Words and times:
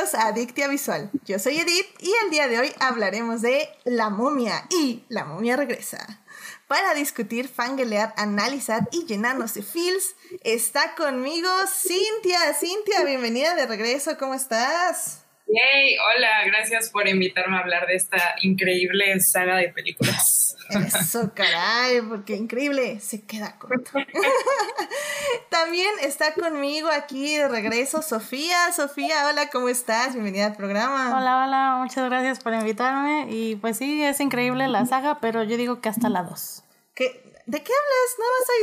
a 0.00 0.28
Adictia 0.28 0.66
Visual. 0.66 1.10
Yo 1.26 1.38
soy 1.38 1.58
Edith 1.58 1.86
y 1.98 2.10
el 2.24 2.30
día 2.30 2.48
de 2.48 2.58
hoy 2.58 2.72
hablaremos 2.80 3.42
de 3.42 3.68
La 3.84 4.08
momia 4.08 4.66
y 4.70 5.04
La 5.10 5.26
momia 5.26 5.56
regresa. 5.56 6.22
Para 6.66 6.94
discutir, 6.94 7.48
fangelear, 7.48 8.14
analizar 8.16 8.88
y 8.92 9.04
llenarnos 9.04 9.52
de 9.52 9.62
feels, 9.62 10.16
está 10.42 10.94
conmigo 10.94 11.50
Cintia. 11.66 12.54
Cintia, 12.54 13.04
bienvenida 13.04 13.54
de 13.54 13.66
regreso, 13.66 14.16
¿cómo 14.16 14.32
estás? 14.32 15.19
Yay, 15.52 15.96
hola, 15.98 16.44
gracias 16.46 16.90
por 16.90 17.08
invitarme 17.08 17.56
a 17.56 17.60
hablar 17.60 17.86
de 17.88 17.96
esta 17.96 18.36
increíble 18.40 19.18
saga 19.18 19.56
de 19.56 19.68
películas. 19.68 20.56
Eso, 20.70 21.32
caray, 21.34 22.02
porque 22.02 22.36
increíble, 22.36 23.00
se 23.00 23.22
queda 23.22 23.58
corto. 23.58 23.90
También 25.50 25.90
está 26.02 26.34
conmigo 26.34 26.88
aquí 26.88 27.36
de 27.36 27.48
regreso 27.48 28.00
Sofía. 28.02 28.70
Sofía, 28.72 29.26
hola, 29.28 29.50
¿cómo 29.50 29.68
estás? 29.68 30.12
Bienvenida 30.12 30.46
al 30.46 30.56
programa. 30.56 31.16
Hola, 31.16 31.44
hola, 31.44 31.78
muchas 31.82 32.08
gracias 32.08 32.38
por 32.38 32.54
invitarme. 32.54 33.26
Y 33.30 33.56
pues 33.56 33.78
sí, 33.78 34.04
es 34.04 34.20
increíble 34.20 34.68
la 34.68 34.86
saga, 34.86 35.18
pero 35.20 35.42
yo 35.42 35.56
digo 35.56 35.80
que 35.80 35.88
hasta 35.88 36.08
la 36.08 36.22
2. 36.22 36.62
¿Qué? 36.94 37.29
¿De 37.50 37.60
qué 37.64 37.72
hablas? 37.80 38.10
¿Nada 38.20 38.32
más 38.38 38.48
hay 38.54 38.62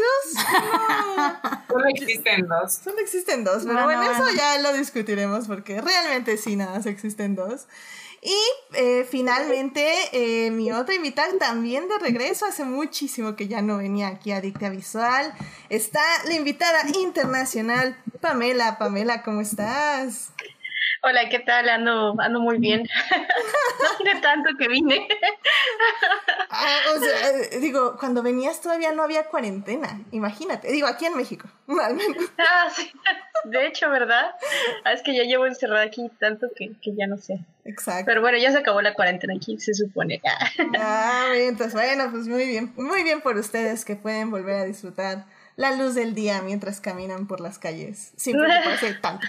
dos? 1.50 1.68
Solo 1.68 1.88
existen 1.90 2.48
dos. 2.48 2.74
Solo 2.74 3.00
existen 3.00 3.44
dos, 3.44 3.64
pero 3.66 3.84
bueno, 3.84 4.02
eso 4.04 4.30
ya 4.34 4.60
lo 4.60 4.72
discutiremos 4.72 5.48
porque 5.48 5.82
realmente 5.82 6.38
sí, 6.38 6.56
nada 6.56 6.78
más 6.78 6.86
existen 6.86 7.36
dos. 7.36 7.68
Y 8.22 8.40
eh, 8.76 9.06
finalmente, 9.10 9.86
eh, 10.14 10.52
mi 10.52 10.72
otra 10.72 10.96
invitada 10.96 11.38
también 11.38 11.90
de 11.90 12.00
regreso, 12.00 12.46
hace 12.46 12.64
muchísimo 12.64 13.36
que 13.36 13.50
ya 13.50 13.62
no 13.62 13.76
venía 13.76 14.08
aquí 14.08 14.32
a 14.32 14.40
Dicta 14.40 14.70
Visual, 14.70 15.34
está 15.68 16.02
la 16.24 16.36
invitada 16.36 16.88
internacional, 16.98 18.02
Pamela. 18.22 18.78
Pamela, 18.78 19.22
¿cómo 19.22 19.42
estás? 19.42 20.30
Hola, 21.04 21.30
¿qué 21.30 21.40
tal? 21.40 21.70
Ando, 21.70 22.16
ando 22.20 22.40
muy 22.40 22.58
bien. 22.58 22.84
no 23.84 23.98
tiene 23.98 24.20
tanto 24.20 24.50
que 24.58 24.68
vine. 24.68 25.08
Ah, 26.50 26.80
o 26.96 27.00
sea, 27.00 27.30
eh, 27.30 27.60
digo, 27.60 27.98
cuando 28.00 28.24
venías 28.24 28.62
todavía 28.62 28.92
no 28.94 29.04
había 29.04 29.26
cuarentena, 29.26 30.02
imagínate. 30.12 30.72
Digo, 30.72 30.88
aquí 30.88 31.06
en 31.06 31.16
México, 31.16 31.48
al 31.82 31.96
menos. 31.96 32.32
Ah, 32.38 32.68
sí. 32.74 32.92
De 33.46 33.68
hecho, 33.68 33.90
¿verdad? 33.90 34.32
Ah, 34.84 34.94
es 34.94 35.04
que 35.04 35.16
ya 35.16 35.24
llevo 35.24 35.46
encerrada 35.46 35.84
aquí 35.84 36.10
tanto 36.20 36.48
que, 36.56 36.72
que, 36.82 36.96
ya 36.96 37.06
no 37.06 37.18
sé. 37.18 37.46
Exacto. 37.64 38.06
Pero 38.06 38.22
bueno, 38.22 38.38
ya 38.38 38.52
se 38.52 38.58
acabó 38.58 38.82
la 38.82 38.94
cuarentena 38.94 39.36
aquí, 39.36 39.60
se 39.60 39.74
supone. 39.74 40.20
ah, 40.80 41.30
bien, 41.32 41.50
entonces, 41.50 41.74
bueno, 41.74 42.10
pues 42.12 42.28
muy 42.28 42.48
bien. 42.48 42.74
Muy 42.76 43.04
bien 43.04 43.22
por 43.22 43.38
ustedes 43.38 43.86
que 43.86 43.96
pueden 43.96 44.32
volver 44.32 44.56
a 44.56 44.66
disfrutar 44.66 45.26
la 45.56 45.72
luz 45.72 45.96
del 45.96 46.16
día 46.16 46.42
mientras 46.42 46.82
caminan 46.82 47.28
por 47.28 47.40
las 47.40 47.60
calles, 47.60 48.14
sin 48.16 48.38
preocuparse 48.38 48.94
tanto. 48.96 49.28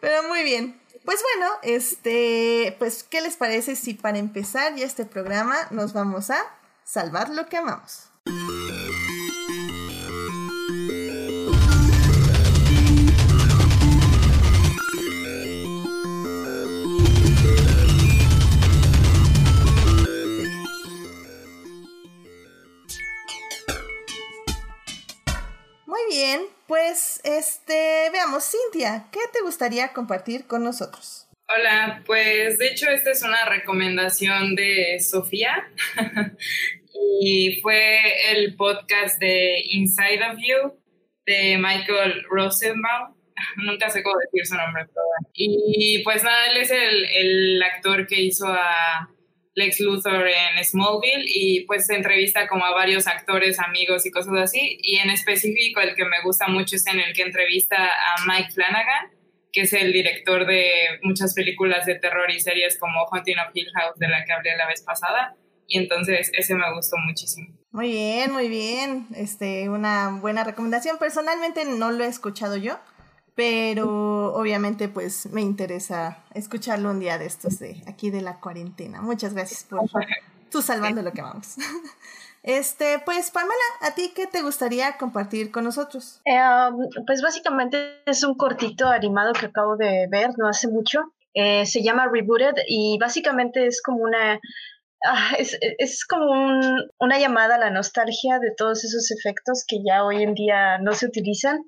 Pero 0.00 0.22
muy 0.24 0.42
bien. 0.42 0.80
Pues 1.04 1.22
bueno, 1.22 1.52
este, 1.62 2.74
pues, 2.80 3.04
¿qué 3.04 3.20
les 3.20 3.36
parece 3.36 3.76
si 3.76 3.94
para 3.94 4.18
empezar 4.18 4.74
ya 4.74 4.84
este 4.84 5.04
programa 5.06 5.56
nos 5.70 5.92
vamos 5.92 6.30
a 6.30 6.42
salvar 6.82 7.30
lo 7.30 7.46
que 7.46 7.56
amamos? 7.56 8.10
Muy 25.86 26.00
bien, 26.10 26.46
pues 26.66 27.20
este, 27.24 28.10
veamos, 28.12 28.50
Cintia, 28.50 29.06
¿qué 29.12 29.20
te 29.32 29.42
gustaría 29.42 29.92
compartir 29.92 30.46
con 30.46 30.64
nosotros? 30.64 31.28
Hola, 31.48 32.02
pues 32.04 32.58
de 32.58 32.68
hecho 32.68 32.88
esta 32.90 33.12
es 33.12 33.22
una 33.22 33.44
recomendación 33.44 34.56
de 34.56 34.98
Sofía 34.98 35.70
y 37.20 37.60
fue 37.62 38.00
el 38.32 38.56
podcast 38.56 39.20
de 39.20 39.62
Inside 39.70 40.24
of 40.28 40.38
You 40.38 40.80
de 41.24 41.56
Michael 41.58 42.24
Rosenbaum. 42.28 43.14
Nunca 43.58 43.90
sé 43.90 44.02
cómo 44.02 44.16
decir 44.18 44.46
su 44.46 44.56
nombre, 44.56 44.86
pero 44.86 45.04
Y 45.34 46.02
pues 46.02 46.24
nada, 46.24 46.50
él 46.50 46.56
es 46.56 46.70
el, 46.70 47.04
el 47.04 47.62
actor 47.62 48.06
que 48.08 48.20
hizo 48.20 48.48
a 48.48 49.08
Lex 49.56 49.80
Luthor 49.80 50.28
en 50.28 50.62
Smallville 50.62 51.24
y 51.26 51.64
pues 51.64 51.86
se 51.86 51.94
entrevista 51.94 52.46
como 52.46 52.64
a 52.66 52.72
varios 52.72 53.06
actores, 53.06 53.58
amigos 53.58 54.04
y 54.04 54.10
cosas 54.10 54.34
así. 54.36 54.78
Y 54.82 54.96
en 54.98 55.08
específico 55.08 55.80
el 55.80 55.94
que 55.94 56.04
me 56.04 56.22
gusta 56.22 56.46
mucho 56.46 56.76
es 56.76 56.86
en 56.86 57.00
el 57.00 57.14
que 57.14 57.22
entrevista 57.22 57.76
a 57.76 58.26
Mike 58.26 58.52
Flanagan, 58.52 59.10
que 59.50 59.62
es 59.62 59.72
el 59.72 59.94
director 59.94 60.46
de 60.46 61.00
muchas 61.02 61.32
películas 61.32 61.86
de 61.86 61.94
terror 61.94 62.30
y 62.30 62.38
series 62.38 62.78
como 62.78 63.06
Haunting 63.10 63.38
of 63.38 63.50
Hill 63.54 63.70
House 63.74 63.98
de 63.98 64.08
la 64.08 64.24
que 64.26 64.32
hablé 64.32 64.56
la 64.58 64.66
vez 64.66 64.82
pasada. 64.82 65.34
Y 65.66 65.78
entonces 65.78 66.30
ese 66.34 66.54
me 66.54 66.72
gustó 66.74 66.96
muchísimo. 66.98 67.48
Muy 67.72 67.88
bien, 67.88 68.32
muy 68.32 68.48
bien. 68.48 69.06
Este, 69.16 69.70
una 69.70 70.10
buena 70.20 70.44
recomendación. 70.44 70.98
Personalmente 70.98 71.64
no 71.64 71.90
lo 71.90 72.04
he 72.04 72.08
escuchado 72.08 72.56
yo 72.56 72.78
pero 73.36 74.34
obviamente 74.34 74.88
pues 74.88 75.26
me 75.26 75.42
interesa 75.42 76.24
escucharlo 76.34 76.90
un 76.90 76.98
día 76.98 77.18
de 77.18 77.26
estos 77.26 77.58
de 77.58 77.82
aquí 77.86 78.10
de 78.10 78.22
la 78.22 78.40
cuarentena. 78.40 79.02
Muchas 79.02 79.34
gracias 79.34 79.62
por 79.64 79.82
tú 80.50 80.62
salvando 80.62 81.02
lo 81.02 81.12
que 81.12 81.22
vamos. 81.22 81.54
Este, 82.42 83.02
pues 83.04 83.32
Pamela, 83.32 83.54
¿a 83.80 83.96
ti 83.96 84.12
qué 84.14 84.28
te 84.28 84.40
gustaría 84.40 84.96
compartir 84.98 85.50
con 85.50 85.64
nosotros? 85.64 86.20
Eh, 86.24 86.38
um, 86.38 86.78
pues 87.04 87.20
básicamente 87.20 88.04
es 88.06 88.22
un 88.22 88.36
cortito 88.36 88.86
animado 88.86 89.32
que 89.32 89.46
acabo 89.46 89.76
de 89.76 90.06
ver 90.08 90.30
no 90.38 90.46
hace 90.46 90.68
mucho. 90.68 91.12
Eh, 91.34 91.66
se 91.66 91.82
llama 91.82 92.06
Rebooted 92.06 92.54
y 92.68 92.98
básicamente 93.00 93.66
es 93.66 93.82
como 93.82 94.04
una 94.04 94.38
ah, 95.04 95.32
es, 95.36 95.58
es, 95.60 96.06
como 96.06 96.30
un, 96.30 96.88
una 97.00 97.18
llamada 97.18 97.56
a 97.56 97.58
la 97.58 97.70
nostalgia 97.70 98.38
de 98.38 98.52
todos 98.56 98.84
esos 98.84 99.10
efectos 99.10 99.64
que 99.66 99.78
ya 99.84 100.04
hoy 100.04 100.22
en 100.22 100.34
día 100.34 100.78
no 100.78 100.92
se 100.92 101.06
utilizan. 101.06 101.64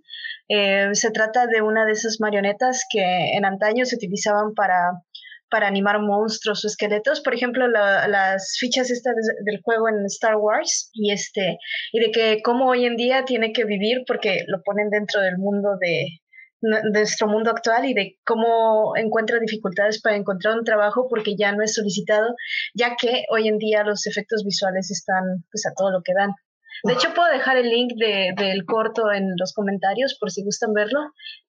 Eh, 0.48 0.90
se 0.94 1.10
trata 1.10 1.46
de 1.46 1.62
una 1.62 1.84
de 1.84 1.92
esas 1.92 2.18
marionetas 2.20 2.84
que 2.90 3.02
en 3.36 3.44
antaño 3.44 3.84
se 3.84 3.96
utilizaban 3.96 4.54
para, 4.54 4.92
para 5.50 5.66
animar 5.66 6.00
monstruos 6.00 6.64
o 6.64 6.68
esqueletos, 6.68 7.20
por 7.20 7.34
ejemplo, 7.34 7.68
las 7.68 8.56
fichas 8.58 8.90
estas 8.90 9.14
del 9.44 9.60
juego 9.62 9.88
en 9.88 10.04
Star 10.06 10.36
Wars 10.36 10.90
y 10.94 11.12
este 11.12 11.58
y 11.92 12.00
de 12.00 12.10
que 12.10 12.42
cómo 12.42 12.68
hoy 12.68 12.86
en 12.86 12.96
día 12.96 13.24
tiene 13.24 13.52
que 13.52 13.64
vivir 13.64 14.04
porque 14.06 14.44
lo 14.46 14.62
ponen 14.62 14.90
dentro 14.90 15.20
del 15.20 15.38
mundo 15.38 15.76
de, 15.80 16.20
de 16.60 16.90
nuestro 16.90 17.28
mundo 17.28 17.50
actual 17.50 17.84
y 17.86 17.94
de 17.94 18.18
cómo 18.24 18.96
encuentra 18.96 19.38
dificultades 19.38 20.00
para 20.00 20.16
encontrar 20.16 20.58
un 20.58 20.64
trabajo 20.64 21.06
porque 21.08 21.36
ya 21.36 21.52
no 21.52 21.62
es 21.62 21.74
solicitado, 21.74 22.34
ya 22.74 22.96
que 23.00 23.24
hoy 23.30 23.48
en 23.48 23.58
día 23.58 23.84
los 23.84 24.06
efectos 24.06 24.44
visuales 24.44 24.90
están 24.90 25.44
pues 25.50 25.66
a 25.66 25.74
todo 25.76 25.90
lo 25.90 26.02
que 26.02 26.14
dan. 26.14 26.30
De 26.84 26.92
hecho, 26.92 27.12
puedo 27.14 27.30
dejar 27.32 27.56
el 27.56 27.68
link 27.68 27.92
de, 27.96 28.34
del 28.36 28.64
corto 28.64 29.10
en 29.12 29.34
los 29.38 29.52
comentarios 29.52 30.16
por 30.18 30.30
si 30.30 30.44
gustan 30.44 30.72
verlo. 30.72 31.00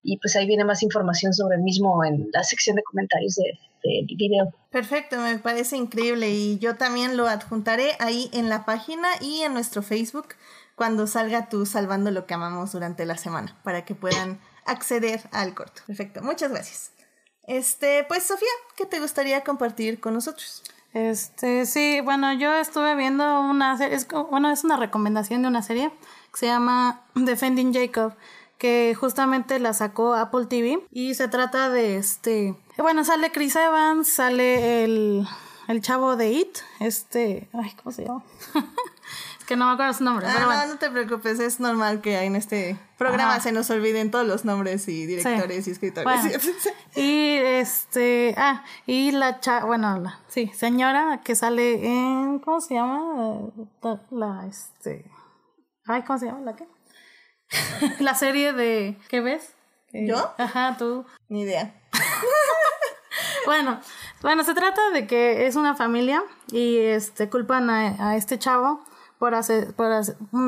Y 0.02 0.18
pues 0.18 0.36
ahí 0.36 0.48
viene 0.48 0.66
más 0.66 0.84
información 0.84 1.34
sobre 1.34 1.58
el 1.58 1.64
mismo 1.64 2.04
en 2.04 2.30
la 2.34 2.44
sección 2.44 2.76
de 2.76 2.84
comentarios 2.84 3.36
del 3.36 3.58
de 3.84 4.16
video. 4.16 4.54
Perfecto, 4.72 5.18
me 5.18 5.38
parece 5.40 5.78
increíble. 5.78 6.30
Y 6.30 6.60
yo 6.60 6.76
también 6.76 7.18
lo 7.18 7.28
adjuntaré 7.28 7.92
ahí 8.00 8.30
en 8.34 8.50
la 8.50 8.66
página 8.66 9.08
y 9.22 9.42
en 9.42 9.54
nuestro 9.54 9.82
Facebook 9.82 10.36
cuando 10.76 11.08
salga 11.08 11.50
tú 11.50 11.66
salvando 11.66 12.12
lo 12.12 12.26
que 12.26 12.34
amamos 12.34 12.72
durante 12.72 13.06
la 13.06 13.18
semana 13.18 13.60
para 13.64 13.86
que 13.86 13.96
puedan 13.96 14.40
acceder 14.66 15.22
al 15.32 15.54
corto. 15.54 15.82
Perfecto, 15.88 16.22
muchas 16.22 16.52
gracias. 16.52 16.92
Este, 17.48 18.06
pues 18.08 18.24
Sofía, 18.24 18.48
¿qué 18.78 18.86
te 18.86 19.00
gustaría 19.00 19.44
compartir 19.44 20.00
con 20.00 20.14
nosotros? 20.14 20.64
Este, 20.94 21.66
sí, 21.66 22.02
bueno, 22.04 22.34
yo 22.34 22.54
estuve 22.56 22.96
viendo 22.96 23.42
una 23.42 23.78
serie, 23.78 23.96
es, 23.96 24.08
bueno, 24.30 24.50
es 24.52 24.64
una 24.64 24.76
recomendación 24.76 25.42
de 25.44 25.48
una 25.48 25.62
serie 25.62 25.92
que 26.32 26.40
se 26.40 26.48
llama 26.48 27.02
Defending 27.16 27.74
Jacob, 27.74 28.14
que 28.58 28.96
justamente 29.00 29.60
la 29.60 29.74
sacó 29.74 30.16
Apple 30.16 30.48
TV 30.48 30.84
y 30.92 31.14
se 31.14 31.28
trata 31.28 31.70
de 31.70 31.98
este, 31.98 32.56
bueno, 32.78 33.04
sale 33.04 33.32
Chris 33.32 33.56
Evans, 33.56 34.08
sale 34.12 34.84
el, 34.84 35.28
el 35.68 35.82
chavo 35.82 36.16
de 36.16 36.32
It, 36.32 36.58
este, 36.80 37.50
ay, 37.54 37.72
¿cómo 37.82 37.94
se 37.94 38.06
llama? 38.06 38.24
que 39.50 39.56
no 39.56 39.66
me 39.66 39.72
acuerdo 39.74 39.94
su 39.94 40.04
nombre. 40.04 40.28
Ah, 40.28 40.66
no, 40.68 40.74
no 40.74 40.78
te 40.78 40.92
preocupes, 40.92 41.40
es 41.40 41.60
normal 41.60 42.02
que 42.02 42.20
en 42.20 42.36
este 42.36 42.78
programa 43.00 43.40
se 43.40 43.52
nos 43.52 43.68
olviden 43.72 44.12
todos 44.12 44.28
los 44.28 44.46
nombres 44.46 44.88
y 44.88 45.08
directores 45.08 45.68
y 45.68 45.72
escritores. 45.72 46.48
y 46.96 47.38
este, 47.38 48.36
ah, 48.38 48.64
y 48.86 49.12
la 49.12 49.40
cha, 49.40 49.66
bueno, 49.66 49.98
la, 49.98 50.20
sí, 50.28 50.52
señora 50.54 51.22
que 51.24 51.34
sale 51.34 51.84
en, 51.84 52.38
¿cómo 52.38 52.62
se 52.62 52.76
llama? 52.76 53.50
La, 54.12 54.46
este, 54.48 55.10
ay, 55.88 56.04
¿cómo 56.04 56.20
se 56.20 56.28
llama? 56.28 56.42
¿La 56.42 56.56
qué? 56.56 56.68
la 58.04 58.14
serie 58.14 58.54
de, 58.54 59.00
¿qué 59.08 59.20
ves? 59.20 59.56
¿Yo? 59.92 60.32
Ajá, 60.38 60.76
tú. 60.78 61.08
Ni 61.28 61.42
idea. 61.42 61.74
bueno, 63.48 63.80
bueno, 64.22 64.44
se 64.44 64.54
trata 64.54 64.92
de 64.92 65.08
que 65.08 65.48
es 65.48 65.56
una 65.56 65.74
familia 65.74 66.24
y 66.52 66.78
este 66.78 67.32
culpan 67.32 67.72
a, 67.72 68.12
a 68.12 68.16
este 68.16 68.38
chavo 68.38 68.88
por, 69.20 69.36
hacer, 69.36 69.74
por, 69.74 69.92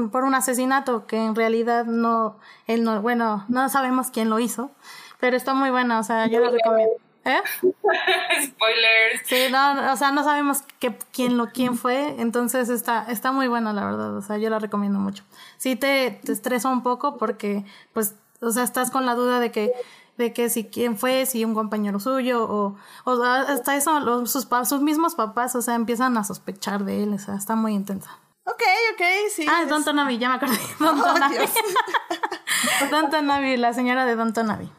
por 0.09 0.23
un 0.23 0.33
asesinato 0.33 1.05
que 1.05 1.17
en 1.17 1.35
realidad 1.35 1.85
no, 1.85 2.37
él 2.65 2.83
no, 2.83 3.01
bueno, 3.01 3.45
no 3.49 3.69
sabemos 3.69 4.09
quién 4.09 4.29
lo 4.29 4.39
hizo, 4.39 4.71
Pero 5.19 5.37
está 5.37 5.53
muy 5.53 5.69
buena, 5.69 5.99
o 5.99 6.03
sea, 6.03 6.25
yo 6.27 6.39
la 6.39 6.49
recomiendo. 6.49 6.95
¿Eh? 7.23 7.41
Spoilers. 8.47 9.21
Sí, 9.25 9.45
no, 9.51 9.93
o 9.93 9.95
sea, 9.95 10.11
no 10.11 10.23
sabemos 10.23 10.63
que, 10.79 10.97
quién 11.11 11.37
lo 11.37 11.49
quién 11.49 11.77
fue, 11.77 12.19
entonces 12.19 12.69
está, 12.69 13.05
está 13.09 13.31
muy 13.31 13.47
buena, 13.47 13.73
la 13.73 13.85
verdad, 13.85 14.17
o 14.17 14.21
sea, 14.21 14.37
yo 14.37 14.49
la 14.49 14.57
recomiendo 14.57 14.97
mucho. 14.97 15.23
Sí 15.57 15.75
te, 15.75 16.19
te 16.23 16.31
estresa 16.31 16.69
un 16.69 16.81
poco 16.81 17.17
porque, 17.17 17.63
pues, 17.93 18.15
o 18.39 18.49
sea, 18.49 18.63
estás 18.63 18.89
con 18.89 19.05
la 19.05 19.13
duda 19.13 19.39
de 19.39 19.51
que 19.51 19.73
de 20.17 20.33
que 20.33 20.49
si 20.49 20.65
quién 20.65 20.97
fue, 20.97 21.25
si 21.25 21.45
un 21.45 21.53
compañero 21.55 21.99
suyo 21.99 22.43
o, 22.43 22.75
o 23.05 23.23
hasta 23.23 23.75
eso 23.75 23.99
los, 24.01 24.31
sus, 24.31 24.47
sus 24.65 24.81
mismos 24.81 25.15
papás, 25.15 25.55
o 25.55 25.61
sea, 25.61 25.75
empiezan 25.75 26.17
a 26.17 26.23
sospechar 26.23 26.83
de 26.85 27.03
él, 27.03 27.13
o 27.13 27.17
sea, 27.17 27.35
está 27.35 27.55
muy 27.55 27.73
intensa. 27.73 28.19
Ok, 28.51 28.63
ok, 28.93 29.01
sí. 29.33 29.45
Ah, 29.49 29.65
Don 29.65 29.83
Tonavi, 29.83 30.17
ya 30.17 30.29
me 30.29 30.35
acordé. 30.35 30.59
Don 30.79 30.99
oh, 30.99 31.03
Tonavi. 31.03 31.35
Don 32.91 33.09
Tonavi, 33.09 33.57
la 33.57 33.73
señora 33.73 34.05
de 34.05 34.15
Don 34.15 34.33
Tonavi. 34.33 34.69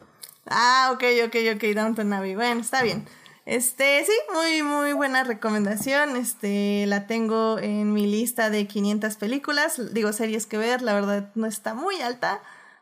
Ah, 0.47 0.91
ok, 0.93 1.03
ok, 1.25 1.35
ok, 1.55 1.63
Don 1.75 1.95
Tonavi. 1.95 2.35
Bueno, 2.35 2.61
está 2.61 2.83
bien. 2.83 3.07
Este, 3.45 4.05
sí, 4.05 4.13
muy, 4.33 4.63
muy 4.63 4.93
buena 4.93 5.23
recomendación. 5.23 6.15
Este, 6.15 6.85
la 6.87 7.07
tengo 7.07 7.57
en 7.59 7.93
mi 7.93 8.05
lista 8.05 8.49
de 8.49 8.67
500 8.67 9.15
películas. 9.17 9.93
Digo, 9.93 10.13
series 10.13 10.45
que 10.45 10.57
ver, 10.57 10.81
la 10.81 10.93
verdad 10.93 11.31
no 11.35 11.47
está 11.47 11.73
muy 11.73 11.99
alta. 12.01 12.41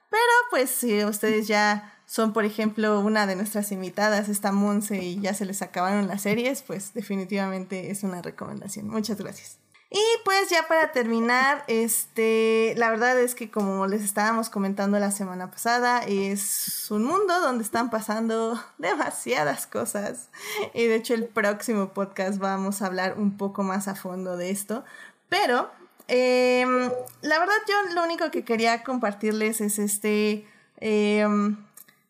Pero 0.09 0.21
pues 0.49 0.69
si 0.69 1.03
ustedes 1.05 1.47
ya 1.47 1.97
son, 2.05 2.33
por 2.33 2.43
ejemplo, 2.43 2.99
una 2.99 3.25
de 3.25 3.37
nuestras 3.37 3.71
invitadas, 3.71 4.27
esta 4.27 4.51
Monse, 4.51 4.97
y 5.01 5.21
ya 5.21 5.33
se 5.33 5.45
les 5.45 5.61
acabaron 5.61 6.09
las 6.09 6.23
series, 6.23 6.63
pues 6.63 6.93
definitivamente 6.93 7.91
es 7.91 8.03
una 8.03 8.21
recomendación. 8.21 8.89
Muchas 8.89 9.17
gracias. 9.17 9.60
Y 9.93 10.01
pues 10.23 10.49
ya 10.49 10.69
para 10.69 10.93
terminar, 10.93 11.65
este, 11.67 12.73
la 12.77 12.89
verdad 12.89 13.19
es 13.19 13.35
que 13.35 13.51
como 13.51 13.87
les 13.87 14.03
estábamos 14.03 14.49
comentando 14.49 14.97
la 14.99 15.11
semana 15.11 15.51
pasada, 15.51 15.99
es 16.07 16.89
un 16.89 17.03
mundo 17.03 17.41
donde 17.41 17.61
están 17.65 17.89
pasando 17.89 18.57
demasiadas 18.77 19.67
cosas. 19.67 20.29
Y 20.73 20.85
de 20.85 20.95
hecho 20.95 21.13
el 21.13 21.25
próximo 21.25 21.89
podcast 21.89 22.39
vamos 22.39 22.81
a 22.81 22.85
hablar 22.85 23.15
un 23.17 23.35
poco 23.35 23.63
más 23.63 23.89
a 23.89 23.95
fondo 23.95 24.37
de 24.37 24.49
esto. 24.51 24.85
Pero 25.27 25.69
em, 26.07 26.89
la 27.21 27.39
verdad 27.39 27.55
yo 27.67 27.93
lo 27.93 28.05
único 28.05 28.31
que 28.31 28.45
quería 28.45 28.83
compartirles 28.83 29.59
es 29.59 29.77
este... 29.77 30.47
Em, 30.77 31.57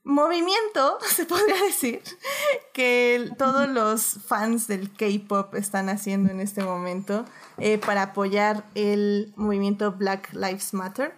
movimiento, 0.04 0.98
se 1.07 1.25
podría 1.25 1.62
decir, 1.63 2.01
que 2.74 3.30
todos 3.38 3.69
los 3.69 4.19
fans 4.25 4.68
del 4.68 4.92
K-Pop 4.92 5.56
están 5.56 5.89
haciendo 5.89 6.31
en 6.31 6.39
este 6.39 6.63
momento 6.63 7.25
eh, 7.57 7.77
para 7.77 8.03
apoyar 8.03 8.65
el 8.75 9.33
movimiento 9.36 9.92
Black 9.94 10.33
Lives 10.33 10.74
Matter. 10.74 11.13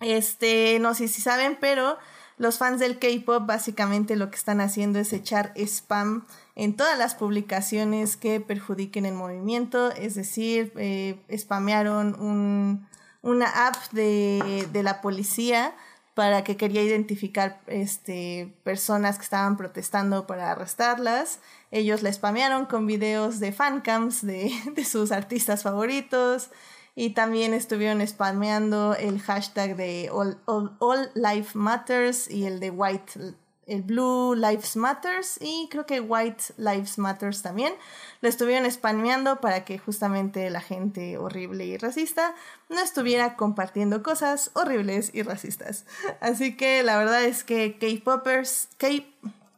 Este, 0.00 0.78
no 0.80 0.94
sé 0.94 1.08
si 1.08 1.20
saben, 1.20 1.56
pero 1.60 1.98
los 2.38 2.58
fans 2.58 2.80
del 2.80 2.98
K-Pop 2.98 3.46
básicamente 3.46 4.16
lo 4.16 4.30
que 4.30 4.36
están 4.36 4.60
haciendo 4.60 4.98
es 4.98 5.12
echar 5.12 5.52
spam 5.54 6.26
en 6.56 6.74
todas 6.76 6.98
las 6.98 7.14
publicaciones 7.14 8.16
que 8.16 8.40
perjudiquen 8.40 9.06
el 9.06 9.14
movimiento, 9.14 9.92
es 9.92 10.14
decir, 10.14 10.72
eh, 10.76 11.20
spamearon 11.36 12.20
un, 12.20 12.88
una 13.22 13.68
app 13.68 13.76
de, 13.92 14.68
de 14.72 14.82
la 14.82 15.00
policía 15.00 15.74
para 16.14 16.44
que 16.44 16.56
quería 16.56 16.82
identificar 16.82 17.60
este, 17.66 18.54
personas 18.64 19.16
que 19.16 19.24
estaban 19.24 19.56
protestando 19.56 20.26
para 20.26 20.50
arrestarlas. 20.50 21.40
Ellos 21.72 22.02
la 22.02 22.12
spamearon 22.12 22.66
con 22.66 22.86
videos 22.86 23.40
de 23.40 23.50
fancams 23.50 24.24
de, 24.24 24.52
de 24.76 24.84
sus 24.84 25.10
artistas 25.10 25.64
favoritos 25.64 26.50
y 26.94 27.10
también 27.10 27.54
estuvieron 27.54 28.06
spameando 28.06 28.94
el 28.94 29.20
hashtag 29.20 29.74
de 29.76 30.10
All, 30.12 30.38
All 30.46 31.10
Life 31.14 31.58
Matters 31.58 32.30
y 32.30 32.44
el 32.44 32.60
de 32.60 32.70
White 32.70 33.34
el 33.66 33.82
Blue 33.82 34.34
Lives 34.34 34.76
Matters 34.76 35.38
y 35.40 35.68
creo 35.70 35.86
que 35.86 36.00
White 36.00 36.54
Lives 36.56 36.98
Matters 36.98 37.42
también. 37.42 37.72
Lo 38.20 38.28
estuvieron 38.28 38.70
spameando 38.70 39.40
para 39.40 39.64
que 39.64 39.78
justamente 39.78 40.50
la 40.50 40.60
gente 40.60 41.16
horrible 41.16 41.64
y 41.64 41.76
racista 41.76 42.34
no 42.68 42.80
estuviera 42.80 43.36
compartiendo 43.36 44.02
cosas 44.02 44.50
horribles 44.54 45.10
y 45.14 45.22
racistas. 45.22 45.86
Así 46.20 46.56
que 46.56 46.82
la 46.82 46.98
verdad 46.98 47.24
es 47.24 47.44
que 47.44 47.78
K-Poppers, 47.78 48.68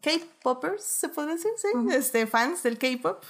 K-Poppers, 0.04 0.84
se 0.84 1.08
puede 1.08 1.32
decir, 1.32 1.50
sí, 1.56 1.68
este, 1.94 2.26
fans 2.26 2.62
del 2.62 2.78
K-Pop, 2.78 3.22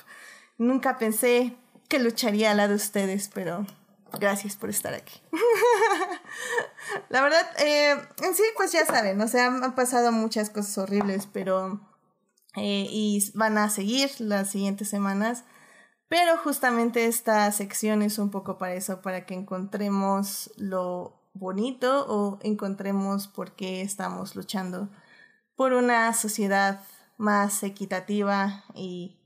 nunca 0.58 0.98
pensé 0.98 1.56
que 1.88 1.98
lucharía 1.98 2.50
al 2.50 2.56
lado 2.56 2.70
de 2.70 2.76
ustedes, 2.76 3.30
pero 3.32 3.64
gracias 4.18 4.56
por 4.56 4.70
estar 4.70 4.92
aquí. 4.92 5.20
la 7.08 7.22
verdad, 7.22 7.46
eh, 7.58 7.96
en 8.22 8.34
sí, 8.34 8.42
pues 8.56 8.72
ya 8.72 8.84
saben, 8.84 9.20
o 9.20 9.28
sea, 9.28 9.46
han 9.46 9.74
pasado 9.74 10.12
muchas 10.12 10.50
cosas 10.50 10.76
horribles, 10.78 11.28
pero... 11.32 11.80
Eh, 12.56 12.86
y 12.88 13.32
van 13.34 13.58
a 13.58 13.68
seguir 13.68 14.10
las 14.20 14.50
siguientes 14.50 14.88
semanas. 14.88 15.44
Pero 16.08 16.36
justamente 16.36 17.06
esta 17.06 17.50
sección 17.50 18.02
es 18.02 18.18
un 18.18 18.30
poco 18.30 18.58
para 18.58 18.74
eso, 18.74 19.02
para 19.02 19.26
que 19.26 19.34
encontremos 19.34 20.52
lo 20.56 21.20
bonito 21.32 22.06
o 22.08 22.38
encontremos 22.42 23.26
por 23.26 23.52
qué 23.52 23.82
estamos 23.82 24.36
luchando 24.36 24.88
por 25.56 25.72
una 25.72 26.12
sociedad 26.14 26.80
más 27.16 27.62
equitativa 27.62 28.64
y, 28.74 29.16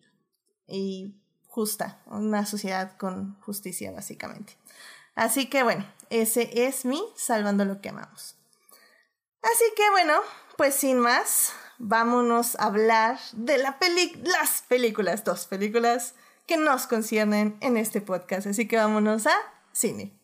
y 0.66 1.14
justa, 1.46 2.00
una 2.06 2.46
sociedad 2.46 2.96
con 2.96 3.40
justicia 3.40 3.90
básicamente. 3.92 4.56
Así 5.14 5.48
que 5.48 5.62
bueno, 5.62 5.84
ese 6.10 6.66
es 6.66 6.84
mi 6.84 7.02
Salvando 7.16 7.64
lo 7.64 7.80
que 7.80 7.88
amamos. 7.88 8.36
Así 9.42 9.64
que 9.76 9.90
bueno, 9.90 10.20
pues 10.56 10.74
sin 10.74 10.98
más, 10.98 11.52
vámonos 11.78 12.56
a 12.56 12.64
hablar 12.64 13.18
de 13.32 13.58
la 13.58 13.78
peli 13.78 14.12
las 14.24 14.62
películas, 14.62 15.24
dos 15.24 15.46
películas 15.46 16.14
que 16.46 16.56
nos 16.56 16.86
conciernen 16.86 17.56
en 17.60 17.76
este 17.76 18.00
podcast. 18.00 18.46
Así 18.46 18.66
que 18.66 18.76
vámonos 18.76 19.26
a 19.26 19.36
cine. 19.72 20.17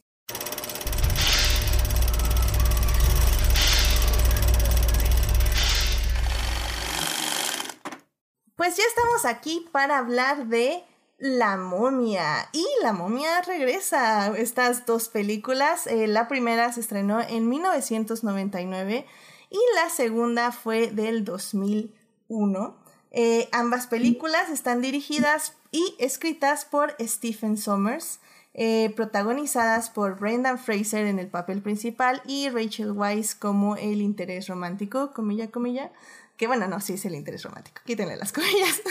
Pues 8.75 8.87
ya 8.87 8.89
estamos 8.89 9.25
aquí 9.25 9.69
para 9.71 9.99
hablar 9.99 10.49
de 10.49 10.83
la 11.19 11.57
momia. 11.57 12.49
Y 12.53 12.67
La 12.83 12.93
momia 12.93 13.41
regresa. 13.43 14.37
Estas 14.37 14.85
dos 14.85 15.09
películas. 15.09 15.87
Eh, 15.87 16.09
la 16.09 16.27
primera 16.27 16.73
se 16.73 16.81
estrenó 16.81 17.21
en 17.21 17.49
1999 17.49 19.07
y 19.49 19.59
la 19.77 19.91
segunda 19.91 20.51
fue 20.51 20.89
del 20.89 21.25
2001. 21.25 22.77
Eh, 23.13 23.49
ambas 23.53 23.87
películas 23.87 24.51
están 24.51 24.81
dirigidas 24.81 25.53
y 25.71 25.95
escritas 26.01 26.65
por 26.65 26.97
Stephen 26.99 27.57
Sommers, 27.57 28.19
eh, 28.55 28.93
protagonizadas 28.97 29.89
por 29.89 30.19
Brendan 30.19 30.59
Fraser 30.59 31.07
en 31.07 31.21
el 31.21 31.29
papel 31.29 31.63
principal 31.63 32.23
y 32.27 32.49
Rachel 32.49 32.91
Weisz 32.91 33.37
como 33.37 33.77
el 33.77 34.03
interés 34.03 34.49
romántico, 34.49 35.13
comilla, 35.13 35.53
comilla, 35.53 35.93
que 36.37 36.47
bueno, 36.47 36.67
no, 36.67 36.81
sí 36.81 36.95
es 36.95 37.05
el 37.05 37.15
interés 37.15 37.45
romántico, 37.45 37.81
quítenle 37.85 38.17
las 38.17 38.33
comillas. 38.33 38.83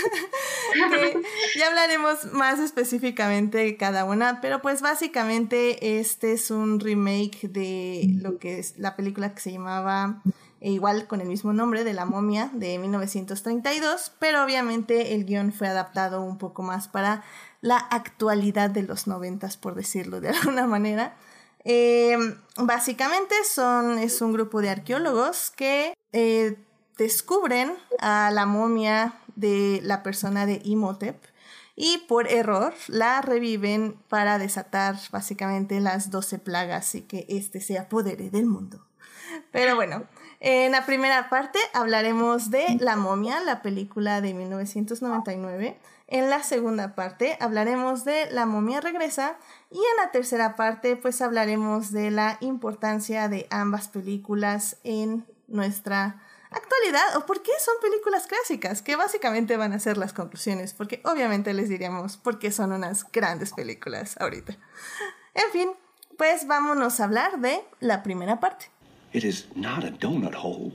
ya 1.57 1.67
hablaremos 1.67 2.31
más 2.31 2.59
específicamente 2.59 3.57
de 3.57 3.77
cada 3.77 4.05
una, 4.05 4.39
pero 4.41 4.62
pues 4.62 4.81
básicamente 4.81 6.00
este 6.00 6.33
es 6.33 6.51
un 6.51 6.79
remake 6.79 7.50
de 7.50 8.07
lo 8.21 8.38
que 8.38 8.59
es 8.59 8.77
la 8.77 8.95
película 8.95 9.33
que 9.33 9.41
se 9.41 9.51
llamaba 9.51 10.21
e 10.63 10.71
igual 10.71 11.07
con 11.07 11.19
el 11.19 11.27
mismo 11.27 11.51
nombre 11.51 11.83
de 11.83 11.91
La 11.91 12.05
momia 12.05 12.50
de 12.53 12.79
1932, 12.79 14.13
pero 14.17 14.41
obviamente 14.45 15.13
el 15.13 15.25
guion 15.25 15.51
fue 15.51 15.67
adaptado 15.67 16.21
un 16.21 16.38
poco 16.38 16.63
más 16.63 16.88
para 16.88 17.21
la 17.59 17.77
actualidad 17.77 18.69
de 18.69 18.83
los 18.83 19.05
noventas, 19.05 19.57
por 19.57 19.75
decirlo 19.75 20.21
de 20.21 20.29
alguna 20.29 20.65
manera. 20.65 21.17
Eh, 21.65 22.17
básicamente 22.55 23.35
son, 23.43 23.97
es 23.97 24.21
un 24.21 24.31
grupo 24.31 24.62
de 24.62 24.69
arqueólogos 24.69 25.51
que 25.51 25.93
eh, 26.13 26.57
descubren 26.97 27.73
a 28.00 28.31
la 28.31 28.45
momia 28.45 29.15
de 29.35 29.79
la 29.83 30.03
persona 30.03 30.45
de 30.45 30.62
Imhotep 30.63 31.23
y 31.75 32.00
por 32.07 32.27
error 32.27 32.73
la 32.88 33.21
reviven 33.21 33.97
para 34.07 34.38
desatar 34.38 34.95
básicamente 35.12 35.79
las 35.79 36.12
12 36.12 36.39
plagas 36.39 36.93
y 36.95 37.01
que 37.01 37.25
éste 37.29 37.62
se 37.62 37.79
apodere 37.79 38.29
del 38.29 38.45
mundo. 38.45 38.85
Pero 39.51 39.75
bueno, 39.75 40.03
en 40.39 40.73
la 40.73 40.85
primera 40.85 41.29
parte 41.29 41.57
hablaremos 41.73 42.51
de 42.51 42.77
La 42.79 42.95
momia, 42.95 43.39
la 43.41 43.62
película 43.62 44.21
de 44.21 44.33
1999. 44.33 45.79
En 46.07 46.29
la 46.29 46.43
segunda 46.43 46.93
parte 46.95 47.38
hablaremos 47.39 48.05
de 48.05 48.29
La 48.29 48.45
momia 48.45 48.81
regresa 48.81 49.38
y 49.71 49.77
en 49.77 50.05
la 50.05 50.12
tercera 50.12 50.55
parte 50.55 50.95
pues 50.95 51.21
hablaremos 51.21 51.91
de 51.91 52.12
la 52.12 52.38
importancia 52.41 53.29
de 53.29 53.47
ambas 53.50 53.88
películas 53.88 54.77
en 54.83 55.25
nuestra 55.47 56.21
actualidad 56.53 57.17
o 57.17 57.25
por 57.25 57.41
qué 57.41 57.51
son 57.60 57.75
películas 57.81 58.27
clásicas, 58.27 58.81
que 58.81 58.95
básicamente 58.95 59.57
van 59.57 59.74
a 59.74 59.79
ser 59.79 59.98
las 59.98 60.13
conclusiones, 60.13 60.74
porque 60.74 61.01
obviamente 61.05 61.53
les 61.53 61.69
diríamos 61.69 62.17
por 62.17 62.39
qué 62.39 62.51
son 62.51 62.72
unas 62.72 63.10
grandes 63.12 63.53
películas 63.53 64.15
ahorita. 64.19 64.57
En 65.33 65.51
fin, 65.51 65.72
pues 66.17 66.48
vámonos 66.48 67.00
a 67.00 67.05
hablar 67.05 67.39
de 67.39 67.63
la 67.79 68.03
primera 68.03 68.39
parte. 68.39 68.69
It 69.13 69.24
is 69.24 69.48
not 69.55 69.83
a 69.83 69.91
donut 69.91 70.36
hole, 70.36 70.74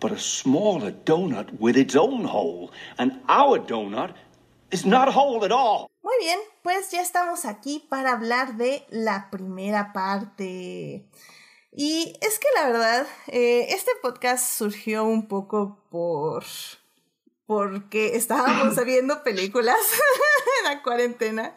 but 0.00 0.12
a 0.12 0.18
smaller 0.18 0.92
donut 1.04 1.50
with 1.58 1.76
its 1.76 1.96
own 1.96 2.24
hole. 2.24 2.70
And 2.98 3.22
our 3.28 3.58
donut 3.58 4.14
is 4.70 4.84
not 4.84 5.08
whole 5.14 5.44
at 5.44 5.52
all. 5.52 5.88
Muy 6.02 6.14
bien, 6.20 6.38
pues 6.62 6.90
ya 6.90 7.00
estamos 7.00 7.44
aquí 7.44 7.86
para 7.88 8.12
hablar 8.12 8.56
de 8.56 8.84
la 8.90 9.30
primera 9.30 9.92
parte. 9.92 11.06
Y 11.72 12.16
es 12.20 12.38
que 12.38 12.48
la 12.56 12.68
verdad, 12.68 13.06
eh, 13.28 13.66
este 13.70 13.92
podcast 14.02 14.58
surgió 14.58 15.04
un 15.04 15.28
poco 15.28 15.78
por 15.90 16.44
porque 17.46 18.14
estábamos 18.16 18.76
viendo 18.84 19.24
películas 19.24 19.76
en 20.60 20.72
la 20.72 20.82
cuarentena 20.82 21.52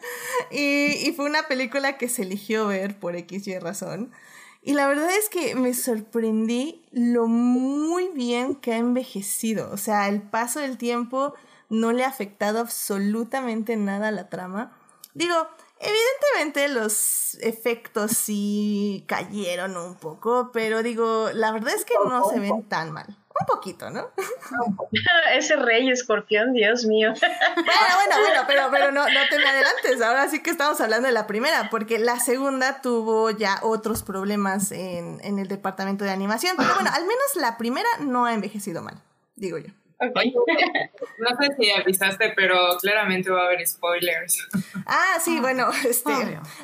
y, 0.50 1.08
y, 1.08 1.12
fue 1.12 1.24
una 1.24 1.46
película 1.46 1.98
que 1.98 2.08
se 2.08 2.22
eligió 2.22 2.66
ver 2.66 2.98
por 2.98 3.14
X 3.14 3.46
y 3.46 3.58
razón. 3.58 4.12
Y 4.60 4.72
la 4.72 4.88
verdad 4.88 5.10
es 5.10 5.28
que 5.28 5.54
me 5.54 5.74
sorprendí 5.74 6.84
lo 6.90 7.26
muy 7.26 8.08
bien 8.08 8.54
que 8.54 8.72
ha 8.72 8.78
envejecido. 8.78 9.70
O 9.70 9.76
sea, 9.76 10.08
el 10.08 10.22
paso 10.22 10.58
del 10.58 10.78
tiempo 10.78 11.34
no 11.68 11.92
le 11.92 12.02
ha 12.04 12.08
afectado 12.08 12.60
absolutamente 12.60 13.76
nada 13.76 14.08
a 14.08 14.12
la 14.12 14.30
trama. 14.30 14.76
Digo, 15.12 15.34
evidentemente 15.80 16.68
los 16.68 17.34
efectos 17.40 18.12
sí 18.12 19.04
cayeron 19.06 19.76
un 19.76 19.96
poco, 19.96 20.50
pero 20.52 20.82
digo, 20.82 21.30
la 21.32 21.52
verdad 21.52 21.74
es 21.74 21.84
que 21.84 21.94
no 22.06 22.28
se 22.30 22.40
ven 22.40 22.68
tan 22.68 22.92
mal. 22.92 23.06
Un 23.40 23.46
poquito, 23.46 23.90
¿no? 23.90 24.10
Ese 25.32 25.56
rey 25.56 25.90
escorpión, 25.90 26.52
Dios 26.52 26.84
mío. 26.84 27.12
Bueno, 27.20 27.64
bueno, 27.96 28.16
bueno, 28.20 28.44
pero, 28.46 28.68
pero 28.70 28.92
no, 28.92 29.08
no 29.08 29.20
te 29.28 29.38
me 29.38 29.48
adelantes. 29.48 30.00
Ahora 30.02 30.28
sí 30.28 30.40
que 30.40 30.50
estamos 30.50 30.80
hablando 30.80 31.08
de 31.08 31.12
la 31.12 31.26
primera, 31.26 31.68
porque 31.68 31.98
la 31.98 32.20
segunda 32.20 32.80
tuvo 32.80 33.30
ya 33.30 33.58
otros 33.62 34.04
problemas 34.04 34.70
en, 34.70 35.18
en 35.24 35.40
el 35.40 35.48
departamento 35.48 36.04
de 36.04 36.12
animación. 36.12 36.54
Pero 36.56 36.74
bueno, 36.74 36.90
al 36.94 37.02
menos 37.02 37.24
la 37.34 37.58
primera 37.58 37.88
no 38.00 38.24
ha 38.24 38.34
envejecido 38.34 38.82
mal, 38.82 39.02
digo 39.34 39.58
yo. 39.58 39.72
No 41.18 41.28
sé 41.40 41.54
si 41.58 41.70
avisaste, 41.70 42.32
pero 42.36 42.76
claramente 42.80 43.30
va 43.30 43.42
a 43.42 43.46
haber 43.46 43.66
spoilers. 43.66 44.48
Ah, 44.86 45.18
sí, 45.22 45.40
bueno, 45.40 45.70
este, 45.88 46.12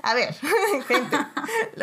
a 0.02 0.14
ver, 0.14 0.34
gente, 0.88 1.16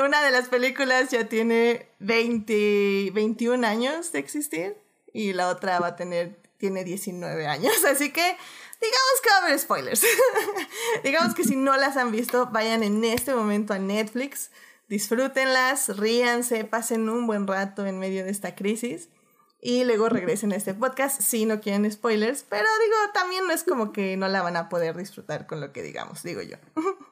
una 0.01 0.23
de 0.23 0.31
las 0.31 0.49
películas 0.49 1.09
ya 1.09 1.27
tiene 1.27 1.87
20, 1.99 3.11
21 3.13 3.65
años 3.65 4.11
de 4.11 4.19
existir 4.19 4.77
y 5.13 5.33
la 5.33 5.49
otra 5.49 5.79
va 5.79 5.87
a 5.87 5.95
tener, 5.95 6.39
tiene 6.57 6.83
19 6.83 7.47
años, 7.47 7.83
así 7.85 8.11
que 8.11 8.21
digamos 8.21 9.21
que 9.23 9.29
va 9.29 9.37
a 9.37 9.45
haber 9.45 9.59
spoilers. 9.59 10.05
digamos 11.03 11.33
que 11.33 11.43
si 11.43 11.55
no 11.55 11.75
las 11.77 11.97
han 11.97 12.11
visto, 12.11 12.47
vayan 12.47 12.83
en 12.83 13.03
este 13.03 13.33
momento 13.33 13.73
a 13.73 13.79
Netflix, 13.79 14.51
disfrútenlas, 14.87 15.97
ríanse, 15.97 16.63
pasen 16.65 17.09
un 17.09 17.27
buen 17.27 17.47
rato 17.47 17.85
en 17.85 17.99
medio 17.99 18.23
de 18.23 18.31
esta 18.31 18.55
crisis 18.55 19.09
y 19.59 19.83
luego 19.83 20.09
regresen 20.09 20.51
a 20.53 20.55
este 20.55 20.73
podcast 20.73 21.21
si 21.21 21.45
no 21.45 21.59
quieren 21.61 21.89
spoilers, 21.91 22.43
pero 22.43 22.65
digo, 22.83 22.95
también 23.13 23.45
no 23.47 23.53
es 23.53 23.63
como 23.63 23.91
que 23.91 24.17
no 24.17 24.27
la 24.27 24.41
van 24.41 24.55
a 24.55 24.69
poder 24.69 24.95
disfrutar 24.95 25.47
con 25.47 25.59
lo 25.61 25.71
que 25.73 25.81
digamos, 25.81 26.23
digo 26.23 26.41
yo. 26.41 26.57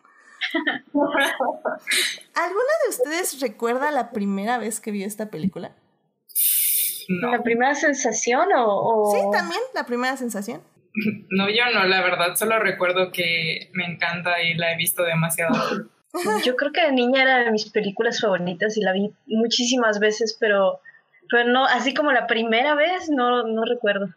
¿Alguna 2.36 2.74
de 2.84 2.90
ustedes 2.90 3.40
recuerda 3.42 3.92
la 3.92 4.12
primera 4.12 4.58
vez 4.58 4.80
que 4.80 4.92
vio 4.92 5.08
esta 5.08 5.30
película? 5.30 5.76
¿La 7.08 7.44
primera 7.44 7.76
sensación 7.76 8.50
o, 8.56 9.12
Sí, 9.12 9.20
también, 9.32 9.62
la 9.74 9.86
primera 9.86 10.18
sensación. 10.18 10.62
No, 11.30 11.50
yo 11.50 11.64
no, 11.74 11.86
la 11.86 12.02
verdad, 12.02 12.36
solo 12.36 12.60
recuerdo 12.60 13.12
que 13.12 13.70
me 13.74 13.86
encanta 13.86 14.42
y 14.42 14.54
la 14.56 14.72
he 14.72 14.78
visto 14.78 15.04
demasiado. 15.04 15.54
Yo 16.44 16.56
creo 16.56 16.72
que 16.72 16.82
de 16.82 16.94
niña 16.94 17.24
era 17.24 17.40
de 17.40 17.52
mis 17.52 17.70
películas 17.70 18.22
favoritas 18.22 18.78
y 18.78 18.82
la 18.82 18.94
vi 18.94 19.14
muchísimas 19.26 20.00
veces, 20.00 20.38
pero 20.40 20.80
pero 21.30 21.50
no, 21.50 21.66
así 21.66 21.94
como 21.94 22.12
la 22.12 22.28
primera 22.28 22.76
vez, 22.76 23.10
no, 23.10 23.44
no 23.44 23.66
recuerdo. 23.66 24.10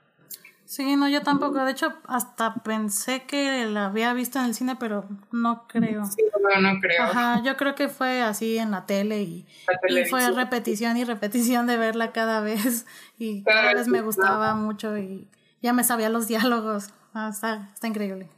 Sí, 0.69 0.97
no, 0.97 1.09
yo 1.09 1.23
tampoco. 1.23 1.65
De 1.65 1.71
hecho, 1.71 1.95
hasta 2.07 2.53
pensé 2.57 3.23
que 3.23 3.65
la 3.65 3.87
había 3.87 4.13
visto 4.13 4.39
en 4.39 4.45
el 4.45 4.55
cine, 4.55 4.77
pero 4.77 5.07
no 5.33 5.67
creo. 5.67 6.05
Sí, 6.05 6.23
no, 6.43 6.61
no 6.61 6.79
creo. 6.79 7.05
Ajá, 7.05 7.43
yo 7.43 7.57
creo 7.57 7.75
que 7.75 7.89
fue 7.89 8.21
así 8.21 8.59
en 8.59 8.71
la 8.71 8.85
tele 8.85 9.23
y, 9.23 9.47
y 9.89 10.05
fue 10.05 10.31
repetición 10.31 10.99
y 10.99 11.05
repetición 11.05 11.67
de 11.67 11.79
verla 11.79 12.13
cada 12.13 12.41
vez. 12.43 12.85
Y 13.19 13.43
cada 13.45 13.73
vez 13.73 13.89
me 13.89 14.03
gustaba 14.03 14.55
mucho 14.55 14.99
y 14.99 15.27
ya 15.63 15.73
me 15.73 15.85
sabía 15.85 16.11
los 16.11 16.29
diálogos. 16.29 16.91
Ah, 17.15 17.31
está, 17.33 17.71
está 17.73 17.87
increíble. 17.87 18.29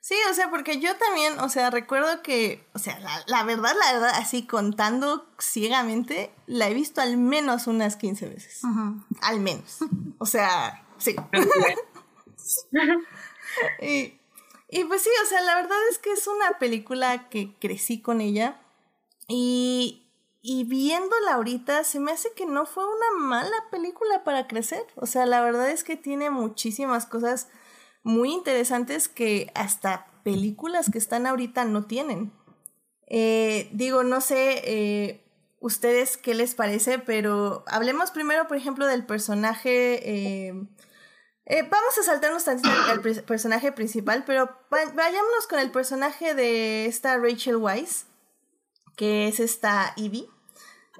Sí, 0.00 0.14
o 0.30 0.34
sea, 0.34 0.50
porque 0.50 0.80
yo 0.80 0.96
también, 0.96 1.38
o 1.40 1.48
sea, 1.50 1.70
recuerdo 1.70 2.22
que, 2.22 2.66
o 2.72 2.78
sea, 2.78 2.98
la, 3.00 3.22
la, 3.26 3.44
verdad, 3.44 3.74
la 3.78 3.92
verdad, 3.92 4.10
así 4.14 4.46
contando 4.46 5.26
ciegamente, 5.38 6.32
la 6.46 6.68
he 6.68 6.74
visto 6.74 7.02
al 7.02 7.18
menos 7.18 7.66
unas 7.66 7.96
15 7.96 8.28
veces. 8.28 8.62
Al 9.20 9.40
menos. 9.40 9.78
O 10.18 10.24
sea, 10.24 10.86
sí. 10.96 11.14
y, 13.82 14.18
y 14.68 14.84
pues 14.84 15.02
sí, 15.02 15.10
o 15.22 15.28
sea, 15.28 15.42
la 15.42 15.56
verdad 15.56 15.78
es 15.90 15.98
que 15.98 16.12
es 16.12 16.26
una 16.26 16.58
película 16.58 17.28
que 17.28 17.54
crecí 17.58 18.00
con 18.00 18.20
ella 18.20 18.60
y, 19.28 20.06
y 20.42 20.64
viéndola 20.64 21.34
ahorita 21.34 21.84
se 21.84 22.00
me 22.00 22.12
hace 22.12 22.32
que 22.32 22.46
no 22.46 22.66
fue 22.66 22.84
una 22.86 23.18
mala 23.18 23.68
película 23.70 24.24
para 24.24 24.46
crecer. 24.46 24.86
O 24.96 25.06
sea, 25.06 25.26
la 25.26 25.42
verdad 25.42 25.70
es 25.70 25.84
que 25.84 25.96
tiene 25.96 26.30
muchísimas 26.30 27.06
cosas 27.06 27.48
muy 28.02 28.32
interesantes 28.32 29.08
que 29.08 29.50
hasta 29.54 30.06
películas 30.22 30.90
que 30.90 30.98
están 30.98 31.26
ahorita 31.26 31.64
no 31.64 31.84
tienen. 31.84 32.32
Eh, 33.06 33.68
digo, 33.72 34.04
no 34.04 34.20
sé 34.20 34.62
eh, 34.64 35.24
ustedes 35.58 36.16
qué 36.16 36.34
les 36.34 36.54
parece, 36.54 36.98
pero 36.98 37.64
hablemos 37.66 38.10
primero, 38.10 38.46
por 38.46 38.56
ejemplo, 38.56 38.86
del 38.86 39.04
personaje. 39.04 40.48
Eh, 40.48 40.52
vamos 41.46 41.98
a 41.98 42.02
saltarnos 42.04 42.46
al 42.48 43.00
personaje 43.26 43.72
principal, 43.72 44.24
pero 44.24 44.56
vayámonos 44.70 45.46
con 45.48 45.58
el 45.58 45.70
personaje 45.70 46.34
de 46.34 46.86
esta 46.86 47.18
Rachel 47.18 47.56
Weisz, 47.56 48.06
que 48.96 49.26
es 49.26 49.40
esta 49.40 49.92
Evie, 49.96 50.28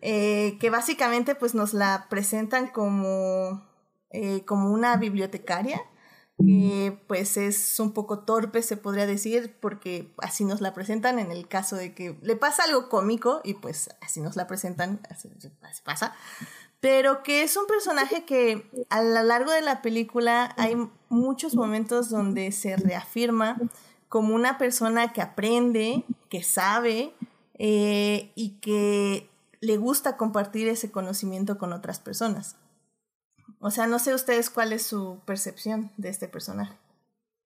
que 0.00 0.70
básicamente 0.70 1.36
pues 1.36 1.54
nos 1.54 1.72
la 1.72 2.08
presentan 2.10 2.66
como, 2.66 3.64
como 4.44 4.72
una 4.72 4.96
bibliotecaria 4.96 5.80
que 6.44 6.98
pues 7.06 7.36
es 7.36 7.78
un 7.80 7.92
poco 7.92 8.20
torpe, 8.20 8.62
se 8.62 8.76
podría 8.76 9.06
decir, 9.06 9.54
porque 9.60 10.12
así 10.18 10.44
nos 10.44 10.60
la 10.60 10.74
presentan 10.74 11.18
en 11.18 11.30
el 11.30 11.48
caso 11.48 11.76
de 11.76 11.94
que 11.94 12.18
le 12.22 12.36
pasa 12.36 12.64
algo 12.64 12.88
cómico 12.88 13.40
y 13.44 13.54
pues 13.54 13.90
así 14.00 14.20
nos 14.20 14.36
la 14.36 14.46
presentan, 14.46 15.00
así, 15.10 15.28
pasa, 15.84 16.14
pero 16.80 17.22
que 17.22 17.42
es 17.42 17.56
un 17.56 17.66
personaje 17.66 18.24
que 18.24 18.68
a 18.88 19.02
lo 19.02 19.22
largo 19.22 19.52
de 19.52 19.62
la 19.62 19.82
película 19.82 20.54
hay 20.56 20.76
muchos 21.08 21.54
momentos 21.54 22.08
donde 22.08 22.52
se 22.52 22.76
reafirma 22.76 23.58
como 24.08 24.34
una 24.34 24.58
persona 24.58 25.12
que 25.12 25.22
aprende, 25.22 26.04
que 26.28 26.42
sabe 26.42 27.14
eh, 27.58 28.32
y 28.34 28.58
que 28.60 29.30
le 29.60 29.76
gusta 29.76 30.16
compartir 30.16 30.68
ese 30.68 30.90
conocimiento 30.90 31.58
con 31.58 31.72
otras 31.72 32.00
personas. 32.00 32.56
O 33.60 33.70
sea, 33.70 33.86
no 33.86 33.98
sé 33.98 34.14
ustedes 34.14 34.50
cuál 34.50 34.72
es 34.72 34.82
su 34.82 35.20
percepción 35.26 35.90
de 35.98 36.08
este 36.08 36.28
personaje. 36.28 36.72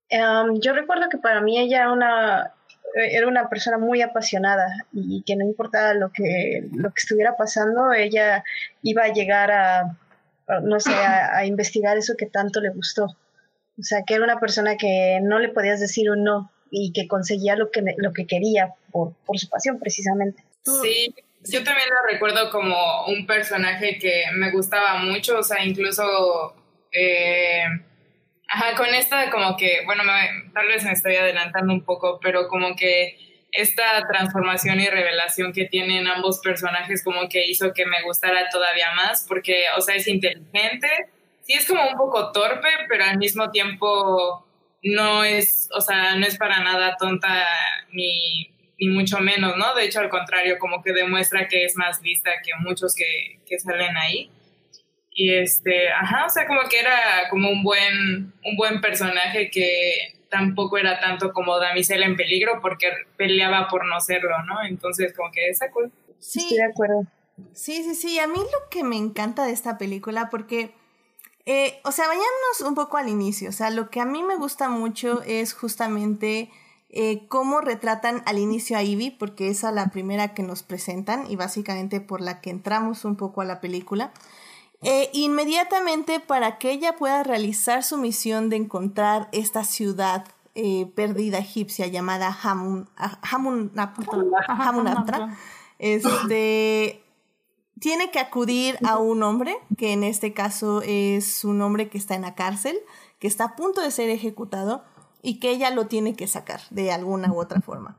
Em, 0.09 0.61
yo 0.61 0.73
recuerdo 0.73 1.09
que 1.11 1.19
para 1.19 1.41
mí 1.41 1.59
ella 1.59 1.79
era 1.79 1.93
una, 1.93 2.55
era 2.95 3.27
una 3.27 3.49
persona 3.49 3.79
muy 3.79 4.01
apasionada 4.01 4.67
y 4.93 5.23
que 5.27 5.35
no 5.35 5.45
importaba 5.45 5.95
lo 5.95 6.13
que, 6.13 6.69
lo 6.73 6.91
que 6.91 7.01
estuviera 7.01 7.37
pasando, 7.37 7.93
ella 7.93 8.45
iba 8.83 9.03
a 9.03 9.13
llegar 9.13 9.51
a, 9.51 9.99
no 10.63 10.79
sé, 10.79 10.95
a, 10.95 11.45
investigar 11.47 11.97
eso 11.97 12.15
que 12.17 12.27
tanto 12.27 12.61
le 12.61 12.71
gustó. 12.71 13.07
O 13.77 13.83
sea, 13.83 14.03
que 14.07 14.15
era 14.15 14.25
una 14.25 14.39
persona 14.39 14.77
que 14.77 15.19
no 15.21 15.41
le 15.41 15.49
podías 15.49 15.81
decir 15.81 16.11
un 16.11 16.23
no 16.23 16.53
y 16.71 16.93
que 16.93 17.09
conseguía 17.09 17.57
lo 17.57 17.71
que, 17.73 17.83
lo 17.97 18.13
que 18.13 18.27
quería 18.27 18.75
por, 18.93 19.15
por 19.27 19.37
su 19.39 19.49
pasión, 19.49 19.81
precisamente. 19.81 20.45
Sí, 20.63 21.13
yo 21.51 21.63
también 21.65 21.89
lo 21.89 22.13
recuerdo 22.13 22.51
como 22.51 23.07
un 23.07 23.27
personaje 23.27 23.99
que 23.99 24.25
me 24.35 24.51
gustaba 24.51 24.97
mucho, 24.97 25.39
o 25.39 25.43
sea, 25.43 25.65
incluso 25.65 26.55
eh, 26.93 27.65
ajá, 28.49 28.77
con 28.77 28.95
esta 28.95 29.31
como 29.31 29.57
que, 29.57 29.83
bueno, 29.85 30.05
tal 30.53 30.67
vez 30.69 30.85
me 30.85 30.93
estoy 30.93 31.17
adelantando 31.17 31.73
un 31.73 31.85
poco, 31.85 32.21
pero 32.23 32.49
como 32.49 32.77
que 32.77 33.19
esta 33.53 34.07
transformación 34.09 34.81
y 34.81 34.87
revelación 34.89 35.53
que 35.53 35.67
tienen 35.67 36.07
ambos 36.09 36.41
personajes 36.41 37.05
como 37.05 37.29
que 37.29 37.47
hizo 37.47 37.73
que 37.73 37.87
me 37.87 38.03
gustara 38.03 38.49
todavía 38.51 38.93
más, 38.95 39.25
porque, 39.29 39.65
o 39.77 39.81
sea, 39.81 39.95
es 39.97 40.09
inteligente, 40.09 40.89
sí 41.43 41.55
es 41.55 41.67
como 41.67 41.87
un 41.89 41.97
poco 41.97 42.33
torpe, 42.33 42.69
pero 42.89 43.05
al 43.05 43.19
mismo 43.19 43.51
tiempo 43.51 44.47
no 44.83 45.25
es, 45.25 45.69
o 45.73 45.81
sea, 45.81 46.15
no 46.17 46.27
es 46.27 46.37
para 46.37 46.61
nada 46.61 46.97
tonta 46.97 47.47
ni 47.93 48.54
ni 48.79 48.89
mucho 48.89 49.19
menos, 49.21 49.57
¿no? 49.57 49.75
De 49.75 49.85
hecho, 49.85 50.01
al 50.01 50.09
contrario, 50.09 50.59
como 50.59 50.83
que 50.83 50.93
demuestra 50.93 51.49
que 51.49 51.65
es 51.65 51.77
más 51.77 52.03
lista 52.03 52.31
que 52.45 52.53
muchos 52.61 52.95
que, 52.95 53.41
que 53.47 53.59
salen 53.59 53.97
ahí. 53.97 54.31
Y 55.11 55.33
este, 55.33 55.91
ajá, 55.91 56.27
o 56.27 56.31
sea, 56.31 56.47
como 56.47 56.63
que 56.69 56.81
era 56.81 57.29
como 57.31 57.51
un 57.51 57.63
buen, 57.63 58.33
un 58.45 58.57
buen 58.57 58.81
personaje 58.81 59.49
que 59.51 60.15
tampoco 60.29 60.77
era 60.79 60.99
tanto 61.01 61.33
como 61.33 61.59
damisela 61.61 62.05
en 62.07 62.17
peligro 62.17 62.59
porque 62.61 62.89
peleaba 63.17 63.69
por 63.69 63.87
no 63.87 64.01
serlo, 64.01 64.43
¿no? 64.45 64.63
Entonces, 64.65 65.13
como 65.15 65.31
que 65.31 65.49
esa 65.49 65.71
cool. 65.71 65.93
Sí, 66.19 66.41
Estoy 66.41 66.57
de 66.59 66.65
acuerdo. 66.65 67.03
Sí, 67.53 67.83
sí, 67.85 67.95
sí. 67.95 68.19
A 68.19 68.27
mí 68.27 68.39
lo 68.39 68.69
que 68.71 68.83
me 68.83 68.97
encanta 68.97 69.45
de 69.47 69.53
esta 69.53 69.79
película, 69.79 70.29
porque 70.31 70.73
Eh, 71.47 71.81
o 71.85 71.93
sea, 71.93 72.07
vayámonos 72.07 72.61
un 72.67 72.75
poco 72.75 72.97
al 72.97 73.09
inicio. 73.09 73.51
O 73.51 73.53
sea, 73.53 73.71
lo 73.71 73.91
que 73.91 74.01
a 74.01 74.07
mí 74.07 74.23
me 74.23 74.37
gusta 74.37 74.69
mucho 74.71 75.23
es 75.27 75.53
justamente 75.53 76.51
eh, 76.97 77.27
cómo 77.27 77.61
retratan 77.61 78.23
al 78.25 78.39
inicio 78.39 78.77
a 78.77 78.85
Ivy, 78.85 79.11
porque 79.11 79.49
es 79.49 79.65
a 79.65 79.73
la 79.73 79.89
primera 79.89 80.33
que 80.33 80.45
nos 80.45 80.63
presentan 80.63 81.29
y 81.29 81.35
básicamente 81.35 82.01
por 82.01 82.21
la 82.21 82.41
que 82.41 82.51
entramos 82.51 83.05
un 83.05 83.17
poco 83.17 83.41
a 83.41 83.45
la 83.45 83.61
película. 83.61 84.13
Eh, 84.81 85.11
inmediatamente 85.13 86.21
para 86.21 86.57
que 86.59 86.71
ella 86.71 86.95
pueda 86.95 87.25
realizar 87.25 87.83
su 87.83 87.99
misión 87.99 88.49
de 88.49 88.57
encontrar 88.57 89.29
esta 89.33 89.65
ciudad 89.65 90.25
eh, 90.55 90.87
perdida 90.95 91.39
egipcia 91.39 91.89
llamada 91.89 92.37
Hamun, 92.43 92.89
Hamunaptra, 94.47 95.37
este, 95.81 97.03
tiene 97.81 98.13
que 98.13 98.21
acudir 98.21 98.79
a 98.87 98.99
un 98.99 99.25
hombre, 99.25 99.57
que 99.77 99.93
en 99.93 100.05
este 100.05 100.33
caso 100.33 100.81
es 100.83 101.45
un 101.45 101.61
hombre 101.61 101.89
que 101.89 101.99
está 101.99 102.15
en 102.15 102.23
la 102.23 102.37
cárcel, 102.37 102.77
que 103.19 103.27
está 103.27 103.47
a 103.47 103.57
punto 103.57 103.81
de 103.81 103.91
ser 103.91 104.11
ejecutado 104.11 104.85
y 105.25 105.41
que 105.41 105.51
ella 105.51 105.71
lo 105.71 105.87
tiene 105.87 106.15
que 106.15 106.27
sacar 106.27 106.61
de 106.69 106.93
alguna 106.93 107.33
u 107.33 107.41
otra 107.41 107.63
forma. 107.63 107.97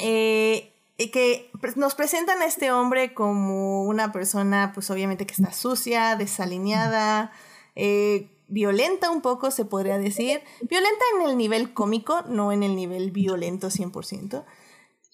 Eh, 0.00 0.72
que 1.12 1.50
nos 1.76 1.94
presentan 1.94 2.40
a 2.40 2.46
este 2.46 2.72
hombre 2.72 3.12
como 3.12 3.84
una 3.84 4.12
persona, 4.12 4.72
pues 4.74 4.90
obviamente 4.90 5.26
que 5.26 5.34
está 5.34 5.52
sucia, 5.52 6.16
desalineada, 6.16 7.32
eh, 7.76 8.30
violenta 8.48 9.10
un 9.10 9.20
poco, 9.20 9.50
se 9.50 9.66
podría 9.66 9.98
decir. 9.98 10.40
Violenta 10.62 11.04
en 11.16 11.28
el 11.28 11.36
nivel 11.36 11.74
cómico, 11.74 12.22
no 12.22 12.50
en 12.50 12.62
el 12.62 12.74
nivel 12.74 13.10
violento 13.10 13.68
100%. 13.68 14.46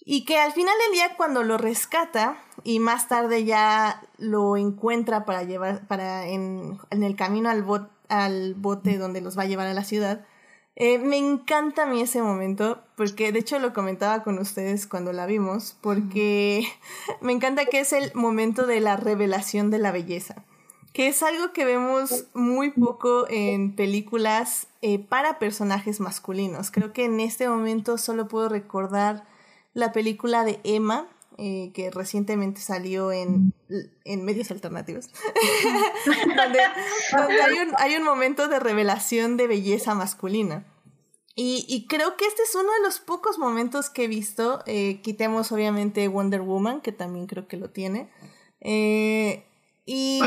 Y 0.04 0.24
que 0.24 0.38
al 0.38 0.52
final 0.52 0.74
del 0.84 0.92
día 0.92 1.16
cuando 1.16 1.42
lo 1.42 1.58
rescata 1.58 2.38
y 2.62 2.78
más 2.78 3.08
tarde 3.08 3.44
ya 3.44 4.06
lo 4.18 4.56
encuentra 4.56 5.24
para 5.24 5.42
llevar, 5.42 5.84
para 5.88 6.28
en, 6.28 6.78
en 6.90 7.02
el 7.02 7.16
camino 7.16 7.50
al, 7.50 7.64
al 8.08 8.54
bote 8.54 8.98
donde 8.98 9.20
los 9.20 9.36
va 9.36 9.42
a 9.42 9.46
llevar 9.46 9.66
a 9.66 9.74
la 9.74 9.82
ciudad, 9.82 10.24
eh, 10.76 10.98
me 10.98 11.18
encanta 11.18 11.84
a 11.84 11.86
mí 11.86 12.00
ese 12.00 12.20
momento, 12.20 12.82
porque 12.96 13.30
de 13.30 13.38
hecho 13.38 13.60
lo 13.60 13.72
comentaba 13.72 14.24
con 14.24 14.38
ustedes 14.38 14.88
cuando 14.88 15.12
la 15.12 15.26
vimos, 15.26 15.76
porque 15.80 16.66
me 17.20 17.32
encanta 17.32 17.66
que 17.66 17.80
es 17.80 17.92
el 17.92 18.12
momento 18.14 18.66
de 18.66 18.80
la 18.80 18.96
revelación 18.96 19.70
de 19.70 19.78
la 19.78 19.92
belleza, 19.92 20.44
que 20.92 21.06
es 21.06 21.22
algo 21.22 21.52
que 21.52 21.64
vemos 21.64 22.26
muy 22.34 22.70
poco 22.70 23.26
en 23.28 23.76
películas 23.76 24.66
eh, 24.82 24.98
para 24.98 25.38
personajes 25.38 26.00
masculinos. 26.00 26.72
Creo 26.72 26.92
que 26.92 27.04
en 27.04 27.20
este 27.20 27.48
momento 27.48 27.96
solo 27.96 28.26
puedo 28.26 28.48
recordar 28.48 29.24
la 29.74 29.92
película 29.92 30.44
de 30.44 30.60
Emma, 30.64 31.06
eh, 31.38 31.72
que 31.74 31.90
recientemente 31.90 32.60
salió 32.60 33.12
en, 33.12 33.52
en 34.04 34.24
medios 34.24 34.50
alternativos, 34.50 35.08
donde, 36.36 36.60
hay, 36.60 37.58
un, 37.58 37.74
hay, 37.78 37.96
un, 37.96 38.04
momento 38.04 38.48
de 38.48 38.60
revelación 38.60 39.36
de 39.36 39.46
belleza 39.46 39.94
masculina. 39.94 40.64
Y, 41.36 41.66
y, 41.68 41.86
creo 41.88 42.16
que 42.16 42.26
este 42.26 42.42
es 42.42 42.54
uno 42.54 42.72
de 42.72 42.82
los 42.84 43.00
pocos 43.00 43.38
momentos 43.38 43.90
que 43.90 44.04
he 44.04 44.08
visto. 44.08 44.62
Eh, 44.66 45.00
quitemos 45.02 45.50
obviamente 45.50 46.06
Wonder 46.06 46.42
Woman, 46.42 46.80
que 46.80 46.92
también 46.92 47.26
creo 47.26 47.48
que 47.48 47.56
lo 47.56 47.70
tiene. 47.70 48.08
Eh, 48.60 49.44
y, 49.84 50.20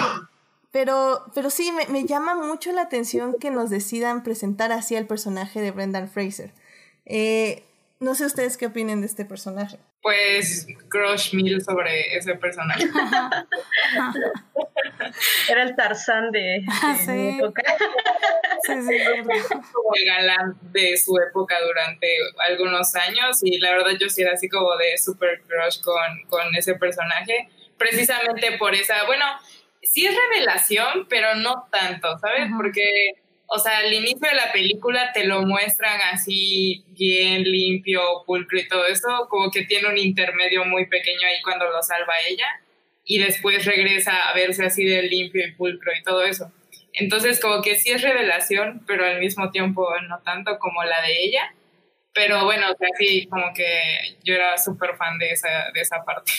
pero, 0.72 1.24
pero 1.34 1.50
sí, 1.50 1.72
me, 1.72 1.88
me, 1.88 2.06
llama 2.06 2.36
mucho 2.36 2.74
la 2.74 2.82
atención 2.82 3.36
que 3.40 3.52
nos 3.52 3.70
decidan 3.70 4.24
presentar 4.24 4.74
así 4.74 4.98
al 4.98 5.08
personaje 5.08 5.62
de 5.62 5.72
Brendan 5.72 6.10
Fraser. 6.10 6.54
Eh, 7.06 7.63
no 7.99 8.15
sé 8.15 8.25
ustedes 8.25 8.57
qué 8.57 8.67
opinen 8.67 9.01
de 9.01 9.07
este 9.07 9.25
personaje. 9.25 9.79
Pues 10.01 10.67
crush 10.89 11.33
mil 11.33 11.62
sobre 11.62 12.15
ese 12.15 12.36
personaje. 12.36 12.83
Era 15.49 15.63
el 15.63 15.75
Tarzán 15.75 16.31
de, 16.31 16.63
de 17.05 17.29
época. 17.29 17.63
Sí, 18.63 18.73
sí, 18.81 18.97
como 19.71 19.95
el 19.95 20.05
galán 20.05 20.57
de 20.71 20.97
su 20.97 21.17
época 21.17 21.55
durante 21.65 22.07
algunos 22.49 22.93
años 22.95 23.39
y 23.43 23.60
la 23.60 23.71
verdad 23.71 23.91
yo 23.99 24.10
sí 24.10 24.21
era 24.21 24.33
así 24.33 24.49
como 24.49 24.75
de 24.75 24.97
super 24.97 25.41
crush 25.43 25.81
con, 25.81 26.23
con 26.27 26.55
ese 26.55 26.75
personaje, 26.75 27.49
precisamente 27.77 28.57
por 28.57 28.73
esa, 28.73 29.05
bueno, 29.05 29.25
sí 29.81 30.05
es 30.05 30.15
revelación, 30.15 31.07
pero 31.10 31.36
no 31.36 31.67
tanto, 31.71 32.17
¿sabes? 32.19 32.49
Porque 32.55 33.13
o 33.49 33.60
sea, 33.60 33.77
al 33.79 33.93
inicio 33.93 34.27
de 34.27 34.36
la 34.36 34.51
película 34.51 35.12
te 35.13 35.25
lo 35.25 35.41
muestran 35.43 35.99
así 36.12 36.83
bien 36.89 37.43
limpio, 37.43 38.01
pulcro 38.25 38.60
y 38.60 38.67
todo 38.67 38.86
eso, 38.86 39.07
como 39.29 39.49
que 39.51 39.63
tiene 39.63 39.88
un 39.88 39.97
intermedio 39.97 40.65
muy 40.65 40.86
pequeño 40.86 41.25
ahí 41.27 41.41
cuando 41.41 41.69
lo 41.69 41.81
salva 41.81 42.13
ella 42.27 42.47
y 43.05 43.19
después 43.19 43.65
regresa 43.65 44.29
a 44.29 44.33
verse 44.33 44.65
así 44.65 44.83
de 44.83 45.03
limpio 45.03 45.47
y 45.47 45.51
pulcro 45.51 45.91
y 45.97 46.03
todo 46.03 46.23
eso. 46.23 46.51
Entonces 46.93 47.39
como 47.39 47.62
que 47.62 47.75
sí 47.75 47.89
es 47.91 48.01
revelación, 48.01 48.83
pero 48.86 49.05
al 49.05 49.19
mismo 49.19 49.49
tiempo 49.51 49.88
no 50.10 50.19
tanto 50.19 50.60
como 50.60 50.83
la 50.83 51.01
de 51.01 51.23
ella. 51.23 51.53
Pero 52.13 52.46
bueno, 52.46 52.65
o 52.72 52.76
sea, 52.76 52.88
sí, 52.98 53.28
como 53.30 53.54
que 53.54 54.17
yo 54.24 54.34
era 54.34 54.58
súper 54.58 54.96
fan 54.98 55.20
de 55.20 55.30
esa, 55.30 55.48
de 55.72 55.82
esa 55.82 56.04
parte. 56.04 56.32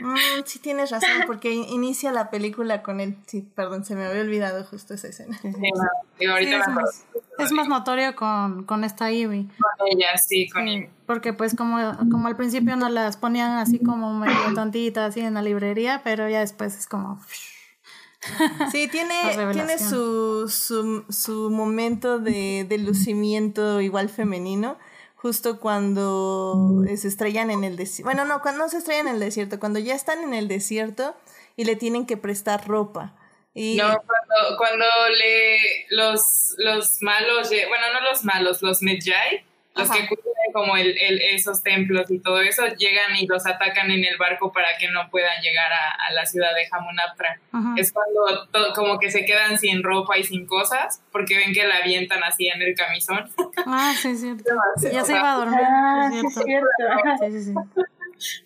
Mm, 0.00 0.42
sí, 0.44 0.58
tienes 0.58 0.90
razón, 0.90 1.10
porque 1.28 1.52
inicia 1.52 2.10
la 2.10 2.28
película 2.28 2.82
con 2.82 3.00
él. 3.00 3.16
Sí, 3.26 3.48
perdón, 3.54 3.84
se 3.84 3.94
me 3.94 4.04
había 4.04 4.22
olvidado 4.22 4.64
justo 4.64 4.94
esa 4.94 5.08
escena. 5.08 5.38
Sí, 5.40 6.26
ahorita 6.26 6.58
es, 6.58 6.68
más, 6.68 7.04
es, 7.38 7.52
más, 7.52 7.68
notorio 7.68 8.16
con, 8.16 8.64
con 8.64 8.82
esta 8.82 9.12
Ivy. 9.12 9.48
Con 9.78 9.88
ella, 9.88 10.16
sí, 10.16 10.48
con 10.48 10.66
ella. 10.66 10.88
Porque 11.06 11.32
pues 11.32 11.54
como, 11.54 11.76
como 12.10 12.26
al 12.26 12.36
principio 12.36 12.74
nos 12.74 12.90
las 12.90 13.16
ponían 13.16 13.58
así 13.58 13.78
como 13.78 14.12
medio 14.12 14.34
tontitas 14.56 15.10
así 15.10 15.20
en 15.20 15.34
la 15.34 15.42
librería, 15.42 16.00
pero 16.02 16.28
ya 16.28 16.40
después 16.40 16.76
es 16.76 16.86
como... 16.88 17.20
Sí, 18.70 18.86
tiene, 18.86 19.14
tiene 19.52 19.78
su, 19.78 20.48
su, 20.48 21.04
su 21.10 21.50
momento 21.50 22.20
de, 22.20 22.64
de 22.68 22.78
lucimiento 22.78 23.80
igual 23.80 24.08
femenino 24.08 24.78
justo 25.22 25.60
cuando 25.60 26.82
se 26.96 27.06
estrellan 27.06 27.52
en 27.52 27.62
el 27.62 27.76
desierto. 27.76 28.08
Bueno, 28.08 28.24
no, 28.24 28.42
cuando 28.42 28.64
no 28.64 28.68
se 28.68 28.78
estrellan 28.78 29.06
en 29.06 29.14
el 29.14 29.20
desierto, 29.20 29.60
cuando 29.60 29.78
ya 29.78 29.94
están 29.94 30.20
en 30.24 30.34
el 30.34 30.48
desierto 30.48 31.14
y 31.56 31.64
le 31.64 31.76
tienen 31.76 32.06
que 32.06 32.16
prestar 32.16 32.66
ropa. 32.66 33.14
No, 33.54 34.02
cuando, 34.04 34.56
cuando 34.58 34.84
le, 35.16 35.86
los, 35.90 36.54
los 36.56 37.00
malos, 37.02 37.50
bueno, 37.50 37.92
no 37.92 38.00
los 38.10 38.24
malos, 38.24 38.62
los 38.62 38.82
Medjay, 38.82 39.46
los 39.74 39.90
que 39.90 40.06
cuidan 40.06 40.32
como 40.52 40.76
el, 40.76 40.96
el, 40.98 41.20
esos 41.34 41.62
templos 41.62 42.10
y 42.10 42.18
todo 42.18 42.40
eso, 42.40 42.66
llegan 42.76 43.16
y 43.16 43.26
los 43.26 43.46
atacan 43.46 43.90
en 43.90 44.04
el 44.04 44.16
barco 44.18 44.52
para 44.52 44.76
que 44.78 44.90
no 44.90 45.08
puedan 45.10 45.40
llegar 45.42 45.72
a, 45.72 46.08
a 46.08 46.12
la 46.12 46.26
ciudad 46.26 46.54
de 46.54 46.68
Hamunaptra. 46.70 47.40
Es 47.76 47.92
cuando 47.92 48.46
todo, 48.50 48.72
como 48.74 48.98
que 48.98 49.10
se 49.10 49.24
quedan 49.24 49.58
sin 49.58 49.82
ropa 49.82 50.18
y 50.18 50.24
sin 50.24 50.46
cosas, 50.46 51.02
porque 51.10 51.36
ven 51.36 51.54
que 51.54 51.66
la 51.66 51.78
avientan 51.78 52.22
así 52.22 52.48
en 52.48 52.60
el 52.60 52.74
camisón. 52.74 53.30
Ah, 53.66 53.94
sí, 53.96 54.10
es 54.10 54.20
cierto. 54.20 54.50
ya 54.92 55.04
se 55.04 55.12
iba 55.12 55.32
a 55.32 55.36
dormir. 55.36 55.60
Ah, 55.62 56.10
es 56.12 56.34
cierto. 56.34 56.68
Sí, 57.20 57.32
sí, 57.32 57.44
sí. 57.44 57.54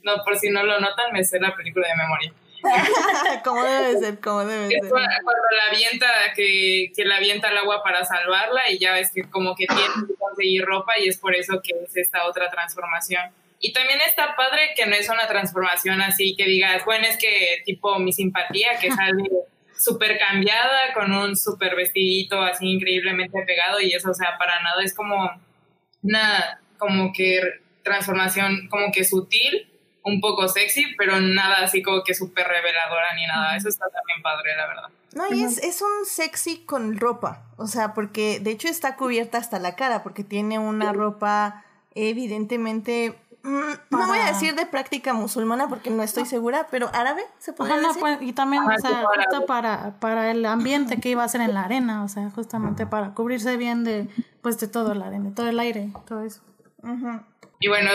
No, 0.02 0.24
por 0.24 0.38
si 0.38 0.48
no 0.48 0.62
lo 0.62 0.80
notan, 0.80 1.12
me 1.12 1.22
sé 1.22 1.38
la 1.38 1.54
película 1.54 1.86
de 1.86 1.96
memoria. 1.96 2.32
como 3.44 3.64
debe 3.64 3.98
ser, 3.98 4.20
como 4.20 4.44
debe 4.44 4.68
ser. 4.68 4.88
Cuando, 4.88 5.08
la 5.08 5.74
avienta, 5.74 6.06
que, 6.34 6.92
que 6.94 7.04
la 7.04 7.16
avienta 7.16 7.48
al 7.48 7.58
agua 7.58 7.82
para 7.82 8.04
salvarla 8.04 8.70
y 8.70 8.78
ya 8.78 8.92
ves 8.92 9.10
que 9.12 9.22
como 9.30 9.54
que 9.54 9.66
tiene 9.66 10.06
que 10.06 10.14
conseguir 10.14 10.64
ropa 10.64 10.98
y 10.98 11.08
es 11.08 11.18
por 11.18 11.34
eso 11.34 11.60
que 11.62 11.72
es 11.84 11.96
esta 11.96 12.26
otra 12.26 12.50
transformación. 12.50 13.30
Y 13.58 13.72
también 13.72 14.00
está 14.06 14.36
padre 14.36 14.70
que 14.76 14.86
no 14.86 14.94
es 14.94 15.08
una 15.08 15.26
transformación 15.26 16.02
así 16.02 16.36
que 16.36 16.44
digas, 16.44 16.84
bueno, 16.84 17.06
es 17.06 17.16
que 17.16 17.62
tipo 17.64 17.98
mi 17.98 18.12
simpatía, 18.12 18.78
que 18.80 18.90
sale 18.92 19.24
súper 19.78 20.18
cambiada 20.18 20.92
con 20.94 21.12
un 21.12 21.36
súper 21.36 21.76
vestidito 21.76 22.40
así 22.42 22.66
increíblemente 22.66 23.42
pegado 23.42 23.80
y 23.80 23.92
eso, 23.92 24.10
o 24.10 24.14
sea, 24.14 24.36
para 24.38 24.62
nada 24.62 24.82
es 24.82 24.94
como 24.94 25.30
una 26.02 26.60
como 26.78 27.12
que 27.12 27.40
transformación 27.82 28.68
como 28.68 28.92
que 28.92 29.04
sutil 29.04 29.68
un 30.06 30.20
poco 30.20 30.48
sexy, 30.48 30.94
pero 30.96 31.20
nada 31.20 31.56
así 31.64 31.82
como 31.82 32.02
que 32.04 32.14
súper 32.14 32.46
reveladora 32.46 33.14
ni 33.14 33.26
nada. 33.26 33.56
Eso 33.56 33.68
está 33.68 33.86
también 33.90 34.22
padre, 34.22 34.56
la 34.56 34.66
verdad. 34.66 34.88
No, 35.14 35.34
y 35.34 35.42
es, 35.42 35.58
es 35.58 35.82
un 35.82 36.06
sexy 36.06 36.58
con 36.58 36.96
ropa. 36.98 37.42
O 37.56 37.66
sea, 37.66 37.92
porque 37.92 38.38
de 38.40 38.52
hecho 38.52 38.68
está 38.68 38.96
cubierta 38.96 39.38
hasta 39.38 39.58
la 39.58 39.74
cara, 39.74 40.02
porque 40.02 40.24
tiene 40.24 40.58
una 40.58 40.92
ropa 40.92 41.64
evidentemente. 41.96 43.18
Mm, 43.42 43.72
no 43.90 44.06
voy 44.06 44.18
a 44.18 44.26
decir 44.26 44.54
de 44.54 44.66
práctica 44.66 45.12
musulmana 45.12 45.68
porque 45.68 45.90
no 45.90 46.02
estoy 46.02 46.26
segura, 46.26 46.68
pero 46.70 46.90
árabe 46.92 47.22
se 47.38 47.52
puede 47.52 47.76
decir. 47.76 48.00
Pues, 48.00 48.18
y 48.22 48.32
también, 48.32 48.62
o 48.62 48.78
sea, 48.78 49.04
justo 49.04 49.46
para, 49.46 49.98
para 49.98 50.30
el 50.30 50.44
ambiente 50.46 51.00
que 51.00 51.10
iba 51.10 51.24
a 51.24 51.28
ser 51.28 51.40
en 51.40 51.54
la 51.54 51.62
arena, 51.62 52.04
o 52.04 52.08
sea, 52.08 52.30
justamente 52.30 52.86
para 52.86 53.14
cubrirse 53.14 53.56
bien 53.56 53.84
de, 53.84 54.08
pues, 54.42 54.58
de 54.60 54.68
todo 54.68 54.94
la 54.94 55.06
arena, 55.06 55.32
todo 55.34 55.48
el 55.48 55.58
aire, 55.58 55.90
todo 56.06 56.22
eso. 56.22 56.42
Y 57.58 57.68
bueno, 57.68 57.90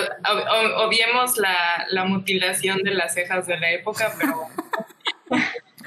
obviemos 0.78 1.38
la, 1.38 1.86
la, 1.90 2.06
mutilación 2.06 2.80
de 2.84 2.92
las 2.92 3.14
cejas 3.14 3.46
de 3.46 3.60
la 3.60 3.72
época, 3.72 4.14
pero... 4.18 4.48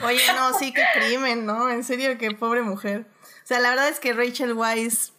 Oye, 0.04 0.20
no, 0.34 0.56
sí, 0.58 0.72
qué 0.72 0.82
crimen, 0.94 1.46
¿no? 1.46 1.70
En 1.70 1.84
serio, 1.84 2.16
qué 2.18 2.30
pobre 2.32 2.62
mujer. 2.62 3.06
O 3.44 3.46
sea, 3.46 3.60
la 3.60 3.70
verdad 3.70 3.88
es 3.88 4.00
que 4.00 4.12
Rachel 4.12 4.52
Weisz, 4.52 5.12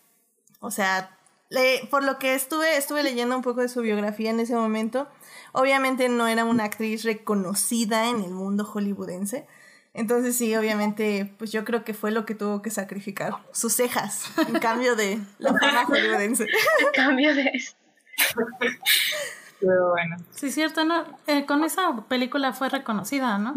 o 0.59 0.71
sea, 0.71 1.17
le, 1.49 1.87
por 1.91 2.03
lo 2.03 2.17
que 2.17 2.33
estuve, 2.33 2.77
estuve 2.77 3.03
leyendo 3.03 3.35
un 3.35 3.41
poco 3.41 3.61
de 3.61 3.69
su 3.69 3.81
biografía 3.81 4.31
en 4.31 4.39
ese 4.39 4.55
momento, 4.55 5.07
obviamente 5.51 6.09
no 6.09 6.27
era 6.27 6.43
una 6.43 6.63
actriz 6.63 7.03
reconocida 7.03 8.09
en 8.09 8.21
el 8.21 8.31
mundo 8.31 8.65
hollywoodense, 8.65 9.47
Entonces 9.93 10.35
sí, 10.35 10.55
obviamente, 10.55 11.33
pues 11.37 11.51
yo 11.51 11.63
creo 11.63 11.83
que 11.83 11.93
fue 11.93 12.11
lo 12.11 12.25
que 12.25 12.35
tuvo 12.35 12.61
que 12.61 12.71
sacrificar, 12.71 13.37
sus 13.51 13.73
cejas, 13.73 14.25
en 14.47 14.59
cambio 14.59 14.95
de 14.95 15.19
la 15.37 15.53
fama 15.57 15.85
hollywoodense. 15.87 16.43
En 16.43 16.91
cambio 16.93 17.33
de 17.33 17.51
eso. 17.53 17.75
Pero 19.60 19.89
bueno. 19.91 20.17
Sí, 20.32 20.51
cierto, 20.51 20.84
¿no? 20.84 21.06
Eh, 21.28 21.45
con 21.45 21.63
esa 21.63 22.06
película 22.08 22.54
fue 22.54 22.69
reconocida, 22.69 23.38
¿no? 23.38 23.56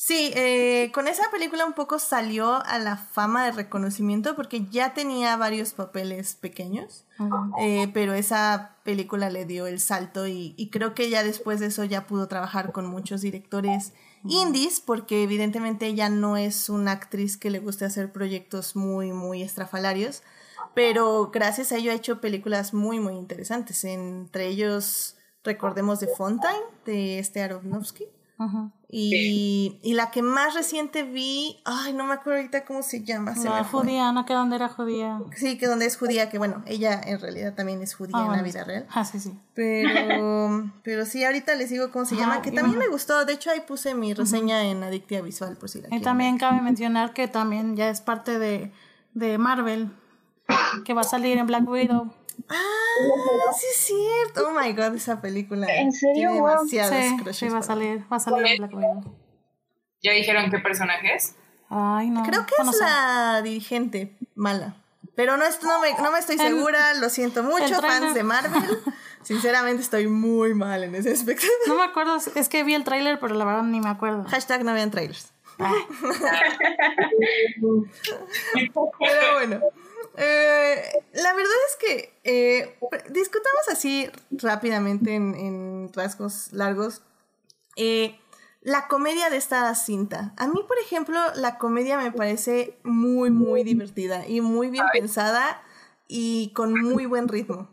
Sí, 0.00 0.30
eh, 0.36 0.92
con 0.94 1.08
esa 1.08 1.28
película 1.32 1.66
un 1.66 1.72
poco 1.72 1.98
salió 1.98 2.64
a 2.64 2.78
la 2.78 2.96
fama 2.96 3.44
de 3.44 3.50
reconocimiento 3.50 4.36
porque 4.36 4.64
ya 4.66 4.94
tenía 4.94 5.36
varios 5.36 5.72
papeles 5.72 6.36
pequeños, 6.36 7.04
eh, 7.60 7.90
pero 7.92 8.14
esa 8.14 8.76
película 8.84 9.28
le 9.28 9.44
dio 9.44 9.66
el 9.66 9.80
salto 9.80 10.28
y, 10.28 10.54
y, 10.56 10.70
creo 10.70 10.94
que 10.94 11.10
ya 11.10 11.24
después 11.24 11.58
de 11.58 11.66
eso 11.66 11.82
ya 11.82 12.06
pudo 12.06 12.28
trabajar 12.28 12.70
con 12.70 12.86
muchos 12.86 13.22
directores 13.22 13.92
indies 14.22 14.78
porque 14.78 15.24
evidentemente 15.24 15.86
ella 15.86 16.08
no 16.10 16.36
es 16.36 16.68
una 16.68 16.92
actriz 16.92 17.36
que 17.36 17.50
le 17.50 17.58
guste 17.58 17.84
hacer 17.84 18.12
proyectos 18.12 18.76
muy, 18.76 19.10
muy 19.10 19.42
estrafalarios, 19.42 20.22
pero 20.78 21.32
gracias 21.32 21.72
a 21.72 21.76
ello 21.76 21.90
ha 21.90 21.94
hecho 21.94 22.20
películas 22.20 22.72
muy, 22.72 23.00
muy 23.00 23.14
interesantes, 23.14 23.82
entre 23.82 24.46
ellos 24.46 25.16
recordemos 25.42 25.98
de 25.98 26.06
Fontaine, 26.06 26.62
de 26.86 27.18
este 27.18 27.42
Aronofsky. 27.42 28.04
Y, 28.88 29.80
y, 29.82 29.94
la 29.94 30.12
que 30.12 30.22
más 30.22 30.54
reciente 30.54 31.02
vi, 31.02 31.60
ay, 31.64 31.94
no 31.94 32.04
me 32.04 32.14
acuerdo 32.14 32.38
ahorita 32.38 32.64
cómo 32.64 32.84
se 32.84 33.02
llama. 33.02 33.34
Se 33.34 33.48
la 33.48 33.64
judía, 33.64 34.12
¿no? 34.12 34.24
Que 34.24 34.34
donde 34.34 34.54
era 34.54 34.68
judía. 34.68 35.20
Sí, 35.34 35.58
que 35.58 35.66
donde 35.66 35.86
es 35.86 35.96
judía, 35.96 36.30
que 36.30 36.38
bueno, 36.38 36.62
ella 36.64 37.00
en 37.04 37.18
realidad 37.18 37.54
también 37.54 37.82
es 37.82 37.96
judía 37.96 38.14
Ah, 38.16 38.26
en 38.26 38.32
la 38.36 38.42
vida 38.42 38.62
real. 38.62 38.86
Ah, 38.90 39.04
sí, 39.04 39.18
sí. 39.18 39.36
Pero, 39.54 40.70
pero 40.84 41.06
sí, 41.06 41.24
ahorita 41.24 41.56
les 41.56 41.70
digo 41.70 41.90
cómo 41.90 42.04
se 42.04 42.14
Ajá, 42.14 42.22
llama, 42.22 42.42
que 42.42 42.52
también 42.52 42.78
me 42.78 42.86
gustó. 42.86 43.24
De 43.24 43.32
hecho, 43.32 43.50
ahí 43.50 43.62
puse 43.66 43.96
mi 43.96 44.14
reseña 44.14 44.62
en 44.62 44.84
Adictia 44.84 45.22
Visual, 45.22 45.56
por 45.56 45.68
si 45.68 45.80
la 45.80 45.88
Y 45.88 45.90
quieren 45.90 46.04
también 46.04 46.38
cabe 46.38 46.60
mencionar 46.62 47.14
que 47.14 47.26
también 47.26 47.74
ya 47.74 47.90
es 47.90 48.00
parte 48.00 48.38
de, 48.38 48.70
de 49.14 49.38
Marvel, 49.38 49.90
que 50.84 50.94
va 50.94 51.00
a 51.02 51.04
salir 51.04 51.38
en 51.38 51.46
Black 51.46 51.68
Widow. 51.68 52.12
Ah, 52.48 53.52
sí 53.58 53.66
es 53.70 53.76
cierto. 53.76 54.48
Oh 54.48 54.52
my 54.58 54.72
god, 54.72 54.94
esa 54.94 55.20
película. 55.20 55.66
¿En 55.68 55.92
serio? 55.92 56.30
Tiene 56.30 56.40
Wow. 56.40 56.48
demasiados 56.50 56.94
Sí, 56.96 57.16
crushes 57.16 57.36
sí, 57.36 57.48
va 57.48 57.58
a 57.58 57.62
salir, 57.62 58.04
va 58.12 58.16
a 58.16 58.20
salir 58.20 58.46
en 58.46 58.58
Black 58.58 58.74
Widow. 58.74 59.16
¿Ya 60.02 60.12
dijeron 60.12 60.50
qué 60.50 60.58
personaje 60.58 61.14
es? 61.14 61.34
Ay, 61.68 62.10
no. 62.10 62.22
Creo 62.22 62.46
que 62.46 62.54
es 62.58 62.80
la 62.80 63.42
dirigente 63.42 64.16
mala. 64.34 64.76
Pero 65.16 65.36
no, 65.36 65.44
es- 65.44 65.60
no, 65.64 65.80
me, 65.80 65.92
no 66.00 66.12
me 66.12 66.18
estoy 66.20 66.36
El- 66.36 66.42
segura, 66.54 66.94
lo 66.94 67.10
siento 67.10 67.42
mucho, 67.42 67.80
fans 67.82 68.14
de 68.14 68.22
Marvel. 68.22 68.62
Sinceramente 69.22 69.82
estoy 69.82 70.06
muy 70.06 70.54
mal 70.54 70.84
en 70.84 70.94
ese 70.94 71.12
aspecto. 71.12 71.44
No 71.66 71.74
me 71.74 71.82
acuerdo, 71.82 72.16
es 72.36 72.48
que 72.48 72.62
vi 72.62 72.74
el 72.74 72.84
tráiler, 72.84 73.18
pero 73.18 73.34
la 73.34 73.44
verdad 73.44 73.64
ni 73.64 73.80
me 73.80 73.90
acuerdo. 73.90 74.24
Hashtag 74.28 74.64
no 74.64 74.72
vean 74.72 74.90
trailers. 74.92 75.32
Ay, 75.58 75.74
Pero 78.98 79.34
bueno, 79.34 79.60
eh, 80.18 80.82
la 81.12 81.32
verdad 81.32 81.52
es 81.68 81.76
que 81.76 82.12
eh, 82.24 82.78
discutamos 83.10 83.68
así 83.70 84.10
rápidamente 84.30 85.14
en, 85.14 85.34
en 85.34 85.92
rasgos 85.94 86.52
largos 86.52 87.02
eh, 87.76 88.18
la 88.60 88.88
comedia 88.88 89.30
de 89.30 89.36
esta 89.36 89.72
cinta. 89.74 90.34
A 90.36 90.48
mí, 90.48 90.64
por 90.66 90.78
ejemplo, 90.78 91.18
la 91.36 91.58
comedia 91.58 91.96
me 91.96 92.10
parece 92.10 92.76
muy, 92.82 93.30
muy 93.30 93.62
divertida 93.62 94.26
y 94.26 94.40
muy 94.40 94.68
bien 94.68 94.84
pensada 94.92 95.62
y 96.08 96.52
con 96.54 96.74
muy 96.74 97.06
buen 97.06 97.28
ritmo. 97.28 97.70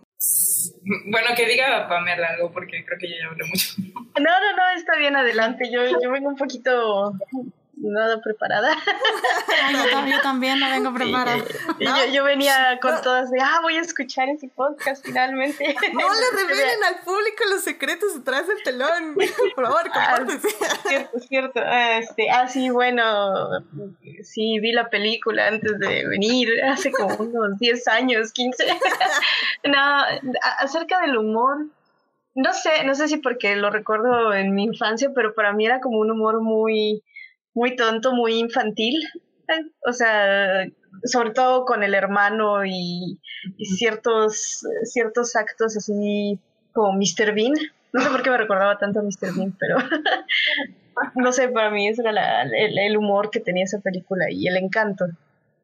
Bueno, 1.11 1.29
que 1.35 1.47
diga 1.47 1.87
Pamela 1.87 2.27
algo, 2.29 2.51
porque 2.51 2.85
creo 2.85 2.99
que 2.99 3.09
yo 3.09 3.15
ya 3.19 3.27
hablé 3.29 3.45
mucho. 3.45 3.73
No, 3.77 4.39
no, 4.39 4.55
no, 4.55 4.77
está 4.77 4.97
bien, 4.97 5.15
adelante. 5.15 5.69
Yo, 5.71 5.81
yo 6.01 6.11
vengo 6.11 6.29
un 6.29 6.37
poquito 6.37 7.13
nada 7.77 8.21
preparada. 8.21 8.75
yo, 9.71 10.07
yo 10.07 10.21
también 10.21 10.59
no 10.59 10.69
vengo 10.69 10.93
preparada. 10.93 11.43
Y 11.79 11.85
yo, 11.85 12.05
yo 12.13 12.23
venía 12.23 12.79
con 12.81 12.95
No. 12.95 13.01
todas 13.01 13.31
de, 13.31 13.39
ah, 13.41 13.59
voy 13.61 13.77
a 13.77 13.81
escuchar 13.81 14.29
ese 14.29 14.47
podcast 14.49 15.05
finalmente. 15.05 15.75
No 15.93 16.07
le 16.13 16.43
revelen 16.43 16.83
al 16.83 17.03
público 17.03 17.43
los 17.49 17.61
secretos 17.63 18.15
detrás 18.15 18.47
del 18.47 18.61
telón. 18.63 19.15
Por 19.55 19.65
favor, 19.65 19.83
compártese. 19.83 20.47
Cierto, 20.87 21.19
cierto. 21.19 21.59
Ah, 21.63 21.97
Este, 21.99 22.29
ah, 22.29 22.47
sí, 22.47 22.69
bueno, 22.69 23.49
sí, 24.23 24.59
vi 24.59 24.71
la 24.71 24.89
película 24.89 25.47
antes 25.47 25.79
de 25.79 26.07
venir, 26.07 26.49
hace 26.63 26.91
como 26.91 27.15
unos 27.15 27.57
10 27.59 27.87
años, 27.87 28.31
15. 28.31 28.65
no, 29.65 30.03
acerca 30.59 30.99
del 31.01 31.17
humor, 31.17 31.65
no 32.35 32.53
sé, 32.53 32.83
no 32.83 32.95
sé 32.95 33.07
si 33.07 33.17
porque 33.17 33.55
lo 33.55 33.69
recuerdo 33.69 34.33
en 34.33 34.53
mi 34.53 34.63
infancia, 34.65 35.11
pero 35.15 35.33
para 35.33 35.53
mí 35.53 35.65
era 35.65 35.79
como 35.79 35.99
un 35.99 36.11
humor 36.11 36.41
muy, 36.41 37.01
muy 37.55 37.75
tonto, 37.75 38.13
muy 38.13 38.35
infantil. 38.35 39.01
Eh, 39.47 39.71
O 39.87 39.93
sea, 39.93 40.65
sobre 41.03 41.31
todo 41.31 41.65
con 41.65 41.83
el 41.83 41.93
hermano 41.95 42.63
y, 42.65 43.19
y 43.57 43.65
ciertos, 43.65 44.63
ciertos 44.83 45.35
actos 45.35 45.75
así 45.77 46.39
como 46.73 46.93
Mr. 46.93 47.33
Bean. 47.33 47.53
No 47.93 48.01
sé 48.01 48.09
por 48.09 48.21
qué 48.23 48.29
me 48.29 48.37
recordaba 48.37 48.77
tanto 48.77 48.99
a 48.99 49.03
Mr. 49.03 49.33
Bean, 49.35 49.55
pero 49.59 49.77
no 51.15 51.31
sé, 51.31 51.47
para 51.49 51.69
mí 51.71 51.87
ese 51.87 52.01
era 52.01 52.11
la- 52.11 52.43
el, 52.43 52.77
el 52.77 52.97
humor 52.97 53.29
que 53.29 53.39
tenía 53.39 53.63
esa 53.63 53.79
película 53.79 54.25
y 54.29 54.47
el 54.47 54.57
encanto. 54.57 55.05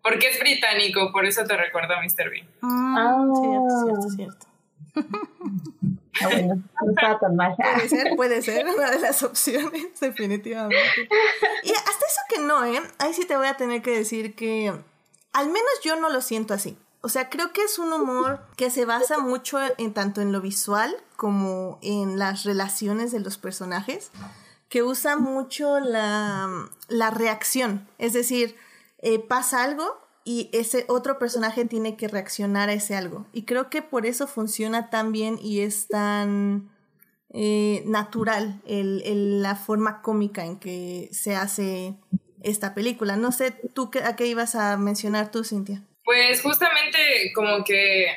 Porque 0.04 0.30
es 0.30 0.40
británico, 0.40 1.12
por 1.12 1.26
eso 1.26 1.44
te 1.46 1.56
recuerdo 1.58 1.94
a 1.94 2.02
Mr. 2.02 2.30
Bean. 2.32 2.48
Mm, 2.62 2.98
Ah. 2.98 3.26
Cierto, 3.42 4.10
cierto, 4.16 4.46
cierto. 4.96 5.12
Ah, 6.20 6.28
bueno, 6.28 6.56
no 6.56 6.92
estaba 6.92 7.20
tan 7.22 7.36
mal. 7.36 7.56
Puede 7.56 7.90
ser, 7.90 8.16
puede 8.16 8.42
ser 8.42 8.68
una 8.68 8.92
de 8.92 9.00
las 9.00 9.24
opciones, 9.24 9.88
definitivamente. 10.00 11.08
Y 11.64 11.72
hasta 11.72 11.90
eso 11.90 12.22
que 12.30 12.40
no, 12.40 12.66
¿eh? 12.66 12.82
Ahí 13.00 13.14
sí 13.14 13.26
te 13.26 13.38
voy 13.38 13.48
a 13.48 13.58
tener 13.58 13.82
que 13.82 13.92
decir 13.92 14.36
que 14.36 14.74
al 15.34 15.46
menos 15.48 15.72
yo 15.84 15.96
no 15.96 16.10
lo 16.10 16.22
siento 16.22 16.54
así. 16.54 16.78
O 17.02 17.10
sea, 17.10 17.30
creo 17.30 17.52
que 17.52 17.64
es 17.64 17.80
un 17.80 17.94
humor 17.94 18.42
que 18.58 18.70
se 18.70 18.86
basa 18.86 19.18
mucho 19.18 19.58
en 19.78 19.94
tanto 19.94 20.22
en 20.22 20.32
lo 20.32 20.42
visual 20.42 20.96
como 21.16 21.80
en 21.82 22.20
las 22.20 22.44
relaciones 22.44 23.12
de 23.12 23.20
los 23.20 23.38
personajes, 23.38 24.12
que 24.70 24.84
usa 24.84 25.18
mucho 25.18 25.80
la, 25.80 26.70
la 26.90 27.10
reacción. 27.10 27.88
Es 27.98 28.14
decir, 28.14 28.56
eh, 29.00 29.18
pasa 29.20 29.64
algo 29.64 30.01
y 30.24 30.50
ese 30.54 30.86
otro 30.88 31.18
personaje 31.20 31.66
tiene 31.66 31.96
que 31.98 32.08
reaccionar 32.08 32.70
a 32.70 32.74
ese 32.74 32.96
algo. 32.96 33.26
Y 33.34 33.44
creo 33.44 33.70
que 33.70 33.82
por 33.82 34.06
eso 34.06 34.28
funciona 34.28 34.90
tan 34.90 35.12
bien 35.12 35.38
y 35.42 35.62
es 35.62 35.88
tan 35.88 36.70
eh, 37.34 37.84
natural 37.86 38.62
el, 38.68 39.02
el- 39.06 39.42
la 39.42 39.56
forma 39.56 40.02
cómica 40.02 40.46
en 40.46 40.58
que 40.60 41.10
se 41.12 41.36
hace 41.36 41.96
esta 42.44 42.74
película. 42.74 43.16
No 43.16 43.32
sé, 43.32 43.52
¿tú 43.74 43.90
qué, 43.92 44.00
a 44.04 44.16
qué 44.16 44.26
ibas 44.28 44.56
a 44.56 44.78
mencionar 44.78 45.32
tú, 45.32 45.44
Cintia? 45.44 45.82
Pues 46.04 46.42
justamente 46.42 46.98
como 47.36 47.64
que 47.64 48.08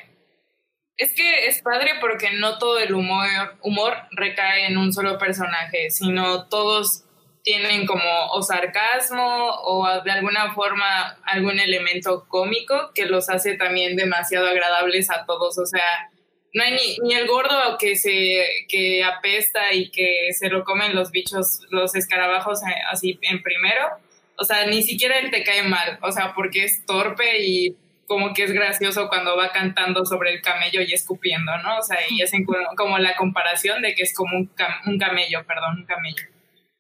es 0.97 1.13
que 1.13 1.47
es 1.49 1.61
padre 1.63 1.91
porque 2.01 2.29
no 2.39 2.59
todo 2.59 2.79
el 2.79 2.95
humor, 2.95 3.27
humor 3.63 3.95
recae 4.13 4.67
en 4.67 4.79
un 4.79 4.93
solo 4.93 5.19
personaje, 5.19 5.91
sino 5.91 6.49
todos 6.49 7.05
tienen 7.45 7.87
como 7.87 8.03
o 8.33 8.43
sarcasmo 8.43 9.51
o 9.65 10.03
de 10.03 10.11
alguna 10.11 10.53
forma 10.55 11.19
algún 11.25 11.61
elemento 11.61 12.25
cómico 12.27 12.91
que 12.95 13.07
los 13.07 13.29
hace 13.29 13.57
también 13.57 13.97
demasiado 13.97 14.49
agradables 14.49 15.11
a 15.11 15.27
todos. 15.27 15.59
O 15.59 15.67
sea, 15.67 16.11
no 16.55 16.65
hay 16.65 16.73
ni, 16.73 16.99
ni 17.07 17.15
el 17.15 17.27
gordo 17.29 17.77
que 17.79 17.97
se 17.97 18.47
que 18.69 19.05
apesta 19.05 19.73
y 19.73 19.91
que 19.91 20.29
se 20.33 20.49
lo 20.49 20.65
comen 20.65 20.95
los 20.95 21.11
bichos, 21.11 21.61
los 21.71 21.95
escarabajos 21.95 22.63
eh, 22.63 22.75
así 22.91 23.19
en 23.23 23.43
primero. 23.43 23.89
O 24.37 24.45
sea, 24.45 24.67
ni 24.67 24.83
siquiera 24.83 25.19
él 25.19 25.31
te 25.31 25.45
cae 25.45 25.63
mal, 25.63 25.99
o 26.03 26.11
sea, 26.11 26.33
porque 26.35 26.65
es 26.65 26.85
torpe 26.87 27.39
y 27.41 27.77
como 28.07 28.35
que 28.35 28.45
es 28.45 28.53
gracioso 28.53 29.09
cuando 29.09 29.37
va 29.37 29.53
cantando 29.53 30.05
sobre 30.05 30.33
el 30.33 30.43
camello 30.43 30.81
y 30.83 30.93
escupiendo, 30.93 31.57
¿no? 31.59 31.79
O 31.79 31.83
sea, 31.83 31.99
y 32.09 32.21
hacen 32.21 32.45
como, 32.45 32.59
como 32.77 32.99
la 32.99 33.15
comparación 33.17 33.81
de 33.83 33.95
que 33.95 34.03
es 34.03 34.15
como 34.15 34.37
un, 34.37 34.55
cam- 34.57 34.81
un 34.87 34.99
camello, 34.99 35.45
perdón, 35.47 35.79
un 35.81 35.87
camello. 35.87 36.25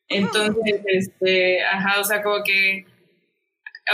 Entonces, 0.08 0.80
este, 0.86 1.62
ajá, 1.64 2.00
o 2.00 2.04
sea, 2.04 2.22
como 2.22 2.42
que, 2.44 2.86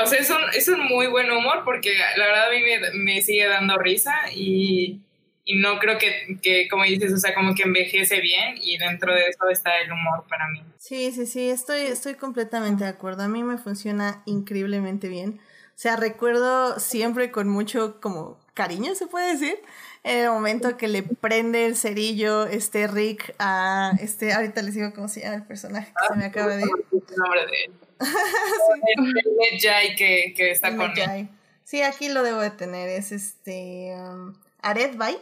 o 0.03 0.07
sea, 0.07 0.19
es 0.19 0.31
un, 0.31 0.41
es 0.55 0.69
un 0.69 0.81
muy 0.87 1.07
buen 1.07 1.31
humor 1.31 1.63
porque 1.65 1.93
la 2.17 2.27
verdad 2.27 2.49
a 2.49 2.51
mí 2.51 2.63
me, 2.63 2.99
me 2.99 3.23
sigue 3.23 3.47
dando 3.47 3.79
risa 3.79 4.15
y, 4.35 5.01
y 5.45 5.59
no 5.59 5.79
creo 5.79 5.99
que, 5.99 6.39
que, 6.43 6.69
como 6.69 6.85
dices, 6.85 7.13
o 7.13 7.17
sea, 7.17 7.35
como 7.35 7.55
que 7.55 7.63
envejece 7.63 8.21
bien 8.21 8.55
y 8.61 8.79
dentro 8.79 9.15
de 9.15 9.23
eso 9.29 9.49
está 9.51 9.79
el 9.81 9.91
humor 9.91 10.25
para 10.29 10.49
mí. 10.49 10.63
Sí, 10.79 11.13
sí, 11.13 11.27
sí, 11.27 11.51
estoy, 11.51 11.81
estoy 11.83 12.15
completamente 12.15 12.85
de 12.85 12.91
acuerdo. 12.91 13.23
A 13.23 13.29
mí 13.29 13.43
me 13.43 13.59
funciona 13.59 14.23
increíblemente 14.27 15.09
bien. 15.09 15.41
O 15.41 15.83
sea, 15.83 15.97
recuerdo 15.97 16.79
siempre 16.79 17.31
con 17.31 17.49
mucho 17.49 18.01
como 18.01 18.39
cariño, 18.55 18.95
se 18.95 19.07
puede 19.07 19.33
decir, 19.33 19.59
en 20.03 20.25
el 20.25 20.31
momento 20.31 20.77
que 20.77 20.89
le 20.89 21.03
prende 21.03 21.67
el 21.67 21.77
cerillo 21.77 22.47
este 22.47 22.87
Rick 22.87 23.35
a 23.39 23.93
este, 24.01 24.33
ahorita 24.33 24.63
les 24.63 24.75
digo 24.75 24.93
cómo 24.95 25.09
se 25.09 25.21
llama 25.21 25.37
el 25.37 25.45
personaje 25.45 25.93
que 25.93 26.15
se 26.15 26.19
me 26.19 26.25
acaba 26.25 26.57
de 26.57 26.63
ir. 26.63 26.69
El 26.93 27.17
nombre 27.17 27.47
de 27.47 27.65
él. 27.65 27.73
El 29.53 29.61
Jai 29.61 29.95
que, 29.97 30.33
que 30.35 30.51
está 30.53 30.75
con 30.75 30.91
él. 30.91 30.97
Medjay. 30.97 31.29
Sí, 31.65 31.83
aquí 31.83 32.09
lo 32.09 32.23
debo 32.23 32.41
de 32.41 32.51
tener, 32.51 32.89
es 32.89 33.13
este 33.13 33.95
um, 33.97 34.35
Ared 34.63 34.97
Bay. 34.97 35.19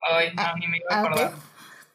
Ay, 0.00 0.32
no, 0.34 0.56
ni 0.56 0.66
me 0.66 0.78
iba 0.78 0.88
a 0.90 1.00
Ah, 1.00 1.04
ok. 1.04 1.32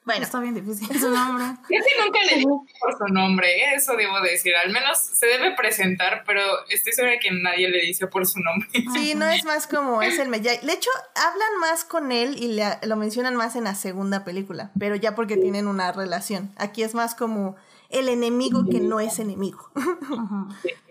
Bueno. 0.06 0.24
Está 0.24 0.39
bien 0.39 0.54
difícil 0.54 0.88
su 1.00 1.10
nombre. 1.10 1.46
Ese 1.70 1.89
nunca 2.04 2.20
le 2.30 2.38
digo 2.38 2.65
por 2.80 2.98
su 2.98 3.12
nombre, 3.12 3.48
¿eh? 3.50 3.76
eso 3.76 3.96
debo 3.96 4.22
decir. 4.22 4.56
Al 4.56 4.72
menos 4.72 5.00
se 5.00 5.26
debe 5.26 5.56
presentar, 5.56 6.24
pero 6.28 6.41
estoy 6.70 6.94
segura 6.94 7.13
de 7.13 7.20
que 7.20 7.32
nadie 7.32 7.70
le 7.70 7.82
dice 7.82 8.08
por 8.08 8.26
su 8.26 8.39
nombre. 8.39 8.70
Sí, 8.96 9.15
no 9.15 9.26
es 9.26 9.44
más 9.44 9.68
como 9.68 10.02
es 10.02 10.20
el 10.20 10.30
Mejai. 10.30 10.60
De 10.65 10.74
hecho, 10.74 10.89
hablan 11.15 11.60
más 11.60 11.84
con 11.84 12.12
él 12.12 12.36
y 12.38 12.50
le, 12.50 12.65
lo 12.84 12.96
mencionan 12.96 13.36
más 13.36 13.56
en 13.56 13.65
la 13.65 13.76
segunda 13.76 14.24
película, 14.24 14.72
pero 14.80 14.96
ya 14.96 15.15
porque 15.15 15.38
tienen 15.38 15.68
una 15.68 15.91
relación. 15.91 16.54
Aquí 16.56 16.84
es 16.84 16.94
más 16.94 17.15
como 17.15 17.56
el 17.89 18.08
enemigo 18.10 18.65
que 18.70 18.80
no 18.80 19.00
es 19.00 19.20
enemigo. 19.20 19.72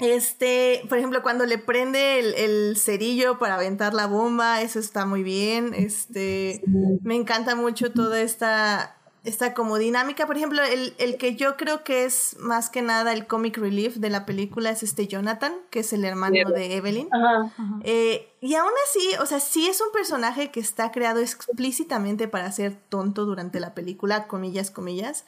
Este, 0.00 0.82
por 0.88 0.98
ejemplo, 0.98 1.22
cuando 1.22 1.46
le 1.46 1.56
prende 1.56 2.18
el, 2.18 2.34
el, 2.34 2.76
cerillo 2.76 3.38
para 3.38 3.54
aventar 3.54 3.94
la 3.94 4.06
bomba, 4.06 4.60
eso 4.60 4.80
está 4.80 5.06
muy 5.06 5.22
bien. 5.22 5.72
Este, 5.72 6.62
me 7.02 7.14
encanta 7.14 7.54
mucho 7.54 7.92
toda 7.92 8.20
esta, 8.20 8.96
esta 9.22 9.54
como 9.54 9.78
dinámica. 9.78 10.26
Por 10.26 10.36
ejemplo, 10.36 10.64
el, 10.64 10.94
el, 10.98 11.16
que 11.16 11.36
yo 11.36 11.56
creo 11.56 11.84
que 11.84 12.06
es 12.06 12.36
más 12.40 12.70
que 12.70 12.82
nada 12.82 13.12
el 13.12 13.28
comic 13.28 13.56
relief 13.56 13.94
de 13.96 14.10
la 14.10 14.26
película 14.26 14.70
es 14.70 14.82
este 14.82 15.06
Jonathan, 15.06 15.52
que 15.70 15.80
es 15.80 15.92
el 15.92 16.04
hermano 16.04 16.50
de 16.50 16.74
Evelyn. 16.74 17.08
Eh, 17.84 18.28
y 18.40 18.56
aún 18.56 18.72
así, 18.88 19.14
o 19.20 19.26
sea, 19.26 19.38
sí 19.38 19.68
es 19.68 19.80
un 19.80 19.92
personaje 19.92 20.50
que 20.50 20.58
está 20.58 20.90
creado 20.90 21.20
explícitamente 21.20 22.26
para 22.26 22.50
ser 22.50 22.74
tonto 22.88 23.26
durante 23.26 23.60
la 23.60 23.74
película, 23.74 24.26
comillas, 24.26 24.72
comillas 24.72 25.24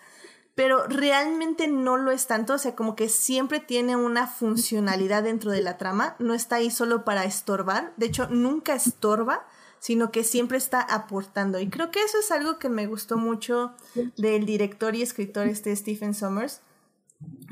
pero 0.56 0.86
realmente 0.86 1.68
no 1.68 1.98
lo 1.98 2.10
es 2.10 2.26
tanto, 2.26 2.54
o 2.54 2.58
sea, 2.58 2.74
como 2.74 2.96
que 2.96 3.10
siempre 3.10 3.60
tiene 3.60 3.94
una 3.94 4.26
funcionalidad 4.26 5.22
dentro 5.22 5.50
de 5.50 5.60
la 5.60 5.76
trama, 5.76 6.16
no 6.18 6.32
está 6.32 6.56
ahí 6.56 6.70
solo 6.70 7.04
para 7.04 7.26
estorbar, 7.26 7.92
de 7.98 8.06
hecho 8.06 8.26
nunca 8.28 8.74
estorba, 8.74 9.46
sino 9.80 10.10
que 10.10 10.24
siempre 10.24 10.56
está 10.56 10.80
aportando. 10.80 11.60
Y 11.60 11.68
creo 11.68 11.90
que 11.90 12.02
eso 12.02 12.18
es 12.18 12.30
algo 12.30 12.58
que 12.58 12.70
me 12.70 12.86
gustó 12.86 13.18
mucho 13.18 13.74
del 14.16 14.46
director 14.46 14.96
y 14.96 15.02
escritor 15.02 15.46
este 15.46 15.76
Stephen 15.76 16.14
Sommers. 16.14 16.62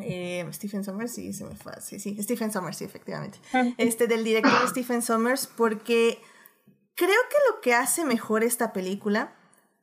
Eh, 0.01 0.49
Stephen 0.55 0.83
Sommers, 0.83 1.12
sí, 1.12 1.35
se 1.35 1.45
me 1.45 1.55
fue. 1.57 1.79
Sí, 1.83 2.01
sí, 2.01 2.17
Stephen 2.23 2.53
Sommers, 2.53 2.79
sí, 2.79 2.85
efectivamente. 2.85 3.38
Este, 3.77 4.07
del 4.07 4.25
director 4.25 4.67
Stephen 4.71 5.03
Sommers, 5.03 5.47
porque 5.47 6.19
creo 6.95 7.21
que 7.31 7.37
lo 7.53 7.61
que 7.61 7.75
hace 7.75 8.07
mejor 8.07 8.45
esta 8.45 8.73
película 8.73 9.35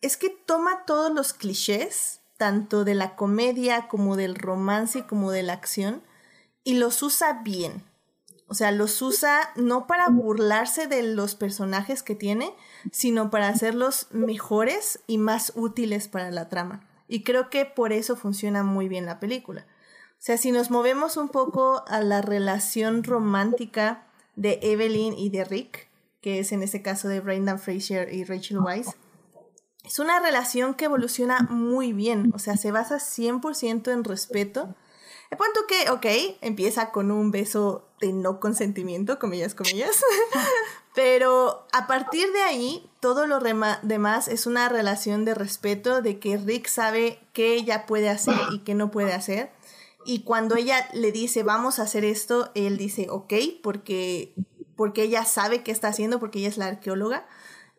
es 0.02 0.18
que 0.18 0.32
toma 0.32 0.86
todos 0.88 1.14
los 1.14 1.34
clichés 1.34 2.21
tanto 2.42 2.86
de 2.86 2.96
la 2.96 3.16
comedia 3.16 3.88
como 3.88 4.16
del 4.16 4.34
romance 4.34 5.06
como 5.06 5.30
de 5.30 5.44
la 5.44 5.54
acción 5.54 6.02
y 6.64 6.74
los 6.74 7.04
usa 7.04 7.44
bien. 7.44 7.84
O 8.48 8.56
sea, 8.56 8.72
los 8.72 9.00
usa 9.04 9.52
no 9.56 9.86
para 9.86 10.10
burlarse 10.10 10.88
de 10.88 11.04
los 11.04 11.36
personajes 11.36 12.02
que 12.02 12.16
tiene, 12.16 12.52
sino 12.92 13.30
para 13.30 13.48
hacerlos 13.48 14.08
mejores 14.10 15.02
y 15.06 15.20
más 15.20 15.54
útiles 15.56 16.08
para 16.08 16.32
la 16.32 16.50
trama. 16.50 16.90
Y 17.08 17.22
creo 17.22 17.52
que 17.52 17.66
por 17.66 17.94
eso 17.94 18.16
funciona 18.16 18.64
muy 18.64 18.88
bien 18.88 19.06
la 19.06 19.20
película. 19.20 19.68
O 20.14 20.18
sea, 20.18 20.38
si 20.38 20.52
nos 20.52 20.72
movemos 20.72 21.18
un 21.18 21.30
poco 21.30 21.84
a 21.88 22.02
la 22.02 22.24
relación 22.24 23.04
romántica 23.04 24.08
de 24.36 24.58
Evelyn 24.64 25.14
y 25.14 25.30
de 25.30 25.44
Rick, 25.44 25.90
que 26.22 26.40
es 26.40 26.52
en 26.54 26.64
este 26.64 26.82
caso 26.82 27.08
de 27.08 27.20
Brendan 27.20 27.60
Fraser 27.60 28.12
y 28.12 28.24
Rachel 28.24 28.58
Weisz, 28.58 28.96
es 29.84 30.00
una 30.00 30.20
relación 30.20 30.74
que 30.74 30.86
evoluciona 30.86 31.40
muy 31.50 31.94
bien, 31.94 32.32
o 32.36 32.40
sea, 32.40 32.58
se 32.58 32.72
basa 32.72 32.98
100% 32.98 33.92
en 33.92 34.04
respeto. 34.04 34.76
De 35.30 35.38
punto 35.38 35.62
que, 35.68 35.90
ok, 35.90 36.38
empieza 36.42 36.92
con 36.92 37.10
un 37.10 37.32
beso 37.32 37.88
de 38.00 38.12
no 38.12 38.40
consentimiento, 38.40 39.18
comillas, 39.18 39.56
comillas, 39.56 40.04
pero 40.94 41.66
a 41.72 41.88
partir 41.88 42.32
de 42.34 42.42
ahí, 42.42 42.90
todo 43.00 43.26
lo 43.26 43.40
demás 43.40 44.28
es 44.28 44.46
una 44.46 44.70
relación 44.70 45.26
de 45.26 45.34
respeto, 45.34 46.02
de 46.02 46.20
que 46.20 46.38
Rick 46.38 46.68
sabe 46.68 47.20
qué 47.34 47.56
ella 47.56 47.86
puede 47.86 48.10
hacer 48.10 48.36
y 48.52 48.60
qué 48.60 48.76
no 48.76 48.92
puede 48.92 49.14
hacer. 49.14 49.52
Y 50.06 50.24
cuando 50.24 50.56
ella 50.56 50.90
le 50.94 51.12
dice, 51.12 51.44
vamos 51.44 51.80
a 51.80 51.84
hacer 51.84 52.04
esto, 52.06 52.52
él 52.54 52.78
dice, 52.78 53.08
ok, 53.10 53.34
porque, 53.64 54.34
porque 54.76 55.04
ella 55.04 55.26
sabe 55.26 55.64
qué 55.64 55.72
está 55.72 55.88
haciendo, 55.88 56.20
porque 56.20 56.40
ella 56.40 56.50
es 56.50 56.58
la 56.58 56.68
arqueóloga 56.68 57.26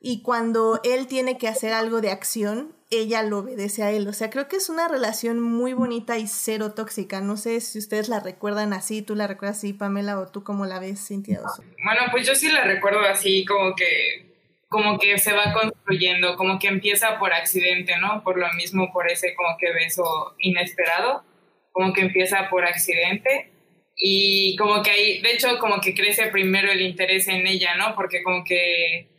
y 0.04 0.22
cuando 0.22 0.80
él 0.82 1.06
tiene 1.06 1.38
que 1.38 1.46
hacer 1.46 1.72
algo 1.72 2.00
de 2.00 2.10
acción, 2.10 2.74
ella 2.90 3.22
lo 3.22 3.38
obedece 3.38 3.84
a 3.84 3.92
él. 3.92 4.08
O 4.08 4.12
sea, 4.12 4.30
creo 4.30 4.48
que 4.48 4.56
es 4.56 4.68
una 4.68 4.88
relación 4.88 5.40
muy 5.40 5.74
bonita 5.74 6.18
y 6.18 6.26
cero 6.26 6.74
tóxica. 6.74 7.20
No 7.20 7.36
sé 7.36 7.60
si 7.60 7.78
ustedes 7.78 8.08
la 8.08 8.18
recuerdan 8.18 8.72
así, 8.72 9.02
tú 9.02 9.14
la 9.14 9.28
recuerdas 9.28 9.58
así, 9.58 9.72
Pamela, 9.72 10.18
o 10.18 10.26
tú 10.26 10.42
cómo 10.42 10.66
la 10.66 10.80
ves, 10.80 11.06
Cintia. 11.06 11.40
Bueno, 11.84 12.00
pues 12.10 12.26
yo 12.26 12.34
sí 12.34 12.50
la 12.50 12.64
recuerdo 12.64 13.00
así, 13.00 13.44
como 13.44 13.76
que 13.76 14.32
como 14.68 14.98
que 14.98 15.18
se 15.18 15.34
va 15.34 15.52
construyendo, 15.52 16.34
como 16.34 16.58
que 16.58 16.66
empieza 16.66 17.18
por 17.18 17.32
accidente, 17.32 17.92
¿no? 17.98 18.24
Por 18.24 18.38
lo 18.38 18.50
mismo, 18.54 18.90
por 18.90 19.08
ese 19.08 19.34
como 19.34 19.56
que 19.58 19.70
beso 19.70 20.34
inesperado, 20.38 21.22
como 21.70 21.92
que 21.92 22.00
empieza 22.00 22.48
por 22.48 22.64
accidente 22.64 23.52
y 23.94 24.56
como 24.56 24.82
que 24.82 24.90
ahí, 24.90 25.20
de 25.20 25.32
hecho, 25.32 25.58
como 25.58 25.80
que 25.80 25.94
crece 25.94 26.26
primero 26.28 26.72
el 26.72 26.80
interés 26.80 27.28
en 27.28 27.46
ella, 27.46 27.76
¿no? 27.76 27.94
Porque 27.94 28.22
como 28.22 28.42
que 28.44 29.11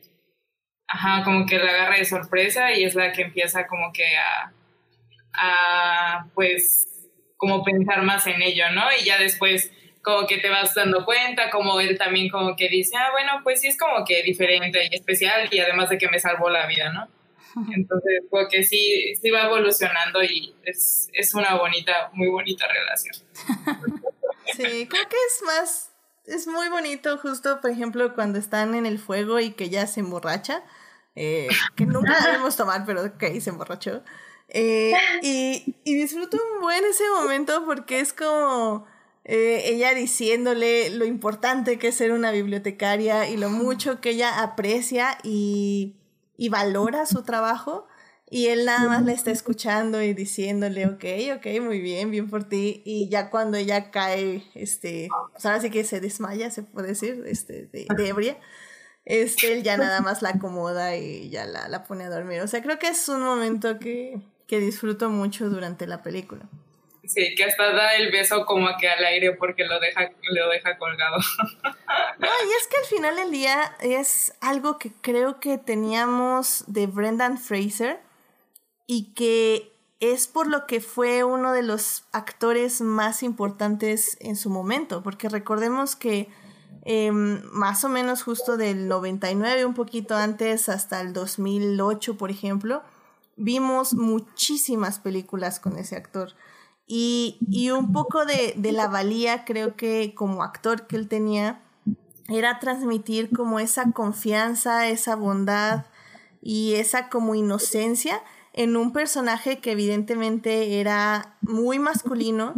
ajá, 0.93 1.23
como 1.23 1.45
que 1.45 1.57
la 1.57 1.71
agarra 1.71 1.97
de 1.97 2.05
sorpresa 2.05 2.71
y 2.71 2.83
es 2.83 2.93
la 2.93 3.11
que 3.11 3.23
empieza 3.23 3.65
como 3.65 3.91
que 3.91 4.15
a, 4.15 4.53
a, 5.33 6.27
pues, 6.35 6.87
como 7.35 7.63
pensar 7.63 8.03
más 8.03 8.27
en 8.27 8.41
ello, 8.41 8.69
¿no? 8.71 8.83
Y 8.99 9.03
ya 9.03 9.17
después 9.17 9.71
como 10.03 10.27
que 10.27 10.37
te 10.37 10.49
vas 10.49 10.75
dando 10.75 11.03
cuenta, 11.03 11.49
como 11.49 11.79
él 11.79 11.97
también 11.97 12.29
como 12.29 12.55
que 12.55 12.69
dice, 12.69 12.95
ah, 12.97 13.09
bueno, 13.11 13.39
pues 13.43 13.61
sí 13.61 13.67
es 13.67 13.77
como 13.77 14.05
que 14.05 14.21
diferente 14.21 14.87
y 14.91 14.95
especial 14.95 15.47
y 15.49 15.59
además 15.59 15.89
de 15.89 15.97
que 15.97 16.09
me 16.09 16.19
salvó 16.19 16.49
la 16.49 16.67
vida, 16.67 16.91
¿no? 16.91 17.07
Entonces, 17.73 18.21
porque 18.29 18.63
sí, 18.63 19.15
sí 19.19 19.31
va 19.31 19.45
evolucionando 19.45 20.23
y 20.23 20.53
es, 20.63 21.09
es 21.13 21.33
una 21.33 21.55
bonita, 21.55 22.11
muy 22.13 22.27
bonita 22.27 22.67
relación. 22.67 23.15
Sí, 24.55 24.87
creo 24.87 25.09
que 25.09 25.15
es 25.15 25.43
más, 25.45 25.91
es 26.25 26.47
muy 26.47 26.69
bonito 26.69 27.17
justo, 27.17 27.61
por 27.61 27.71
ejemplo, 27.71 28.13
cuando 28.13 28.37
están 28.37 28.75
en 28.75 28.85
el 28.85 28.99
fuego 28.99 29.39
y 29.39 29.51
que 29.51 29.69
ya 29.69 29.87
se 29.87 30.01
emborracha 30.01 30.63
eh, 31.15 31.47
que 31.75 31.85
nunca 31.85 32.19
debemos 32.25 32.55
tomar, 32.55 32.85
pero 32.85 33.03
ok, 33.03 33.23
se 33.39 33.49
emborrachó. 33.49 34.03
Eh, 34.49 34.93
y, 35.21 35.75
y, 35.83 35.95
disfruto 35.95 36.37
un 36.37 36.61
buen 36.61 36.83
ese 36.85 37.03
momento 37.09 37.65
porque 37.65 37.99
es 37.99 38.13
como 38.13 38.85
eh, 39.25 39.63
ella 39.65 39.93
diciéndole 39.93 40.89
lo 40.91 41.05
importante 41.05 41.79
que 41.79 41.87
es 41.87 41.95
ser 41.95 42.11
una 42.11 42.29
bibliotecaria 42.31 43.29
y 43.29 43.37
lo 43.37 43.49
mucho 43.49 44.01
que 44.01 44.11
ella 44.11 44.43
aprecia 44.43 45.17
y, 45.23 45.95
y 46.37 46.49
valora 46.49 47.05
su 47.05 47.23
trabajo. 47.23 47.87
Y 48.29 48.47
él 48.47 48.65
nada 48.65 48.87
más 48.87 49.05
la 49.05 49.11
está 49.11 49.29
escuchando 49.29 50.01
y 50.01 50.15
diciéndole, 50.15 50.87
ok, 50.87 51.05
ok, 51.37 51.61
muy 51.61 51.79
bien, 51.79 52.09
bien 52.09 52.29
por 52.29 52.43
ti. 52.43 52.81
Y 52.83 53.07
ya 53.07 53.29
cuando 53.29 53.57
ella 53.57 53.91
cae, 53.91 54.43
este, 54.55 55.07
pues 55.31 55.45
ahora 55.45 55.61
sí 55.61 55.69
que 55.69 55.83
se 55.83 55.99
desmaya, 55.99 56.49
se 56.49 56.63
puede 56.63 56.87
decir, 56.89 57.23
este, 57.27 57.67
de, 57.67 57.85
de 57.95 58.07
ebria 58.07 58.37
este, 59.05 59.53
él 59.53 59.63
ya 59.63 59.77
nada 59.77 60.01
más 60.01 60.21
la 60.21 60.29
acomoda 60.29 60.95
y 60.95 61.29
ya 61.29 61.45
la, 61.45 61.67
la 61.67 61.83
pone 61.83 62.05
a 62.05 62.09
dormir. 62.09 62.41
O 62.41 62.47
sea, 62.47 62.61
creo 62.61 62.79
que 62.79 62.87
es 62.87 63.07
un 63.09 63.23
momento 63.23 63.79
que, 63.79 64.19
que 64.47 64.59
disfruto 64.59 65.09
mucho 65.09 65.49
durante 65.49 65.87
la 65.87 66.01
película. 66.01 66.47
Sí, 67.05 67.35
que 67.35 67.43
hasta 67.43 67.73
da 67.73 67.95
el 67.95 68.11
beso 68.11 68.45
como 68.45 68.69
que 68.79 68.87
al 68.87 69.03
aire 69.03 69.33
porque 69.33 69.65
lo 69.65 69.77
deja, 69.79 70.09
lo 70.31 70.49
deja 70.49 70.77
colgado. 70.77 71.17
No, 72.17 72.27
y 72.27 72.51
es 72.59 72.67
que 72.67 72.77
al 72.77 72.85
final 72.85 73.15
del 73.17 73.31
día 73.31 73.75
es 73.81 74.33
algo 74.39 74.77
que 74.77 74.91
creo 75.01 75.39
que 75.39 75.57
teníamos 75.57 76.63
de 76.67 76.87
Brendan 76.87 77.37
Fraser 77.37 77.99
y 78.87 79.13
que 79.13 79.73
es 79.99 80.27
por 80.27 80.47
lo 80.47 80.65
que 80.65 80.79
fue 80.79 81.23
uno 81.23 81.51
de 81.51 81.63
los 81.63 82.05
actores 82.11 82.81
más 82.81 83.23
importantes 83.23 84.17
en 84.21 84.35
su 84.35 84.49
momento, 84.49 85.03
porque 85.03 85.27
recordemos 85.27 85.95
que 85.95 86.29
Em, 86.85 87.41
más 87.51 87.85
o 87.85 87.89
menos 87.89 88.23
justo 88.23 88.57
del 88.57 88.89
99, 88.89 89.65
un 89.65 89.73
poquito 89.73 90.15
antes, 90.15 90.67
hasta 90.67 90.99
el 90.99 91.13
2008, 91.13 92.17
por 92.17 92.29
ejemplo, 92.29 92.83
vimos 93.37 93.93
muchísimas 93.93 94.99
películas 94.99 95.61
con 95.61 95.77
ese 95.77 95.95
actor. 95.95 96.33
Y, 96.85 97.37
y 97.49 97.69
un 97.69 97.93
poco 97.93 98.25
de, 98.25 98.53
de, 98.57 98.73
la 98.73 98.89
valía, 98.89 99.45
creo 99.45 99.77
que 99.77 100.13
como 100.13 100.43
actor 100.43 100.85
que 100.85 100.97
él 100.97 101.07
tenía, 101.07 101.61
era 102.27 102.59
transmitir 102.59 103.29
como 103.31 103.59
esa 103.59 103.91
confianza, 103.93 104.89
esa 104.89 105.15
bondad 105.15 105.85
y 106.41 106.73
esa 106.75 107.07
como 107.09 107.35
inocencia 107.35 108.21
en 108.51 108.75
un 108.75 108.91
personaje 108.91 109.59
que 109.59 109.71
evidentemente 109.71 110.81
era 110.81 111.37
muy 111.41 111.79
masculino 111.79 112.55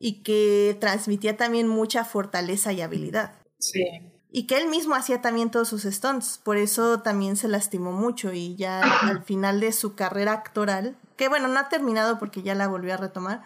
y 0.00 0.22
que 0.22 0.76
transmitía 0.80 1.36
también 1.36 1.68
mucha 1.68 2.04
fortaleza 2.04 2.72
y 2.72 2.80
habilidad. 2.80 3.45
Sí. 3.58 3.84
Y 4.30 4.46
que 4.46 4.58
él 4.58 4.68
mismo 4.68 4.94
hacía 4.94 5.22
también 5.22 5.50
todos 5.50 5.68
sus 5.68 5.84
stunts, 5.84 6.38
por 6.42 6.56
eso 6.56 7.00
también 7.00 7.36
se 7.36 7.48
lastimó 7.48 7.92
mucho 7.92 8.32
y 8.32 8.54
ya 8.56 8.80
al 9.02 9.22
final 9.22 9.60
de 9.60 9.72
su 9.72 9.94
carrera 9.94 10.32
actoral, 10.32 10.96
que 11.16 11.28
bueno, 11.28 11.48
no 11.48 11.58
ha 11.58 11.68
terminado 11.68 12.18
porque 12.18 12.42
ya 12.42 12.54
la 12.54 12.68
volvió 12.68 12.94
a 12.94 12.98
retomar, 12.98 13.44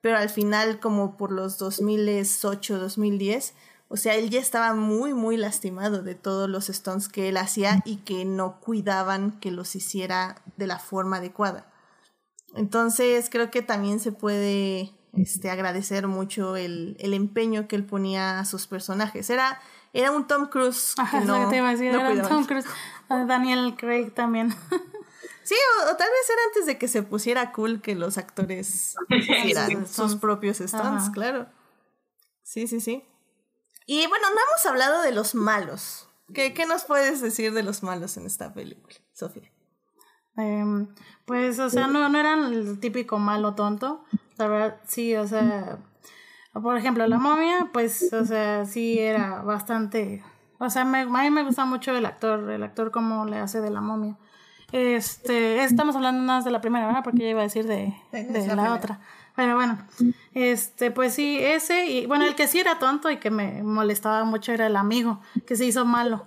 pero 0.00 0.16
al 0.16 0.30
final 0.30 0.80
como 0.80 1.16
por 1.16 1.30
los 1.30 1.58
2008, 1.58 2.78
2010, 2.78 3.54
O 3.88 3.96
sea, 3.98 4.14
él 4.14 4.30
ya 4.30 4.40
estaba 4.40 4.72
muy, 4.74 5.12
muy 5.12 5.36
lastimado 5.36 6.02
de 6.02 6.14
todos 6.14 6.48
los 6.48 6.68
stunts 6.68 7.08
que 7.08 7.28
él 7.28 7.36
hacía 7.36 7.82
y 7.84 7.98
que 7.98 8.24
no 8.24 8.58
cuidaban 8.58 9.38
que 9.38 9.50
los 9.50 9.76
hiciera 9.76 10.42
de 10.56 10.66
la 10.66 10.78
forma 10.78 11.18
adecuada. 11.18 11.70
Entonces, 12.54 13.28
creo 13.30 13.50
que 13.50 13.60
también 13.60 14.00
se 14.00 14.10
puede 14.10 14.94
este, 15.12 15.50
agradecer 15.50 16.06
mucho 16.08 16.56
el, 16.56 16.96
el 17.00 17.14
empeño 17.14 17.68
que 17.68 17.76
él 17.76 17.84
ponía 17.84 18.38
a 18.38 18.44
sus 18.44 18.66
personajes. 18.66 19.28
Era, 19.30 19.60
era 19.92 20.10
un 20.10 20.26
Tom 20.26 20.46
Cruise. 20.46 20.94
Ajá, 20.98 21.20
que 21.20 21.24
no, 21.26 21.48
te 21.48 21.56
iba 21.56 21.68
a 21.68 21.72
decir, 21.72 21.92
no 21.92 22.00
era 22.00 22.08
cuidaba. 22.10 22.28
Tom 22.28 22.44
Cruise, 22.44 22.66
ah, 23.08 23.24
Daniel 23.26 23.74
Craig 23.76 24.10
también. 24.10 24.54
Sí, 25.44 25.56
o, 25.56 25.90
o 25.90 25.96
tal 25.96 26.08
vez 26.08 26.30
era 26.30 26.40
antes 26.46 26.66
de 26.66 26.78
que 26.78 26.86
se 26.86 27.02
pusiera 27.02 27.50
cool 27.50 27.82
que 27.82 27.96
los 27.96 28.16
actores 28.16 28.94
hicieran 29.08 29.88
sus 29.88 30.14
propios 30.14 30.58
stunts, 30.58 30.76
Ajá. 30.80 31.12
claro. 31.12 31.48
Sí, 32.44 32.68
sí, 32.68 32.80
sí. 32.80 33.04
Y 33.86 34.06
bueno, 34.06 34.28
no 34.30 34.36
hemos 34.36 34.66
hablado 34.66 35.02
de 35.02 35.10
los 35.12 35.34
malos. 35.34 36.08
¿Qué, 36.32 36.54
qué 36.54 36.64
nos 36.66 36.84
puedes 36.84 37.20
decir 37.20 37.52
de 37.52 37.62
los 37.64 37.82
malos 37.82 38.16
en 38.16 38.26
esta 38.26 38.54
película, 38.54 38.94
Sofía? 39.12 39.50
Em, 40.36 40.94
pues, 41.26 41.58
o 41.58 41.68
sea, 41.68 41.88
no, 41.88 42.08
no 42.08 42.18
eran 42.18 42.52
el 42.52 42.80
típico 42.80 43.18
malo 43.18 43.54
tonto. 43.54 44.04
La 44.42 44.48
verdad, 44.48 44.76
sí, 44.86 45.14
o 45.16 45.26
sea, 45.26 45.78
por 46.52 46.76
ejemplo, 46.76 47.06
la 47.06 47.18
momia, 47.18 47.68
pues, 47.72 48.12
o 48.12 48.24
sea, 48.24 48.64
sí 48.66 48.98
era 48.98 49.42
bastante. 49.42 50.22
O 50.58 50.68
sea, 50.70 50.84
me, 50.84 51.00
a 51.00 51.06
mí 51.06 51.30
me 51.30 51.42
gusta 51.44 51.64
mucho 51.64 51.96
el 51.96 52.04
actor, 52.06 52.50
el 52.50 52.62
actor 52.62 52.90
como 52.90 53.24
le 53.26 53.38
hace 53.38 53.60
de 53.60 53.70
la 53.70 53.80
momia. 53.80 54.16
Este, 54.72 55.62
estamos 55.64 55.96
hablando 55.96 56.22
más 56.22 56.44
de 56.44 56.50
la 56.50 56.60
primera, 56.60 56.86
¿verdad? 56.86 57.02
Porque 57.04 57.18
ya 57.24 57.28
iba 57.28 57.40
a 57.40 57.44
decir 57.44 57.66
de, 57.66 57.94
de 58.10 58.22
la, 58.24 58.32
primera. 58.46 58.74
otra. 58.74 59.00
Pero 59.36 59.54
bueno, 59.54 59.78
este, 60.34 60.90
pues 60.90 61.14
sí, 61.14 61.38
ese, 61.40 61.86
y 61.86 62.06
bueno, 62.06 62.24
el 62.24 62.34
que 62.34 62.46
sí 62.48 62.58
era 62.60 62.78
tonto 62.78 63.10
y 63.10 63.16
que 63.18 63.30
me 63.30 63.62
molestaba 63.62 64.24
mucho 64.24 64.52
era 64.52 64.66
el 64.66 64.76
amigo, 64.76 65.20
que 65.46 65.56
se 65.56 65.64
hizo 65.66 65.84
malo. 65.84 66.26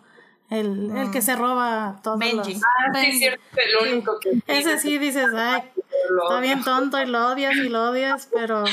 El, 0.49 0.91
el 0.95 1.10
que 1.10 1.23
se 1.23 1.36
roba 1.36 1.99
todos 2.04 2.19
Benji. 2.19 2.54
los- 2.54 2.63
Ah, 2.63 2.86
sí, 2.86 2.91
Benji. 2.93 3.10
es 3.12 3.17
cierto, 3.19 3.41
es 3.58 3.65
el 3.88 3.93
único 3.93 4.19
que... 4.19 4.41
Ese 4.47 4.78
sí 4.78 4.97
dices, 4.99 5.28
ay, 5.36 5.63
está 6.23 6.39
bien 6.39 6.63
tonto 6.63 7.01
y 7.01 7.05
lo 7.05 7.27
odias 7.27 7.55
y 7.55 7.69
lo 7.69 7.89
odias, 7.89 8.29
pero 8.33 8.63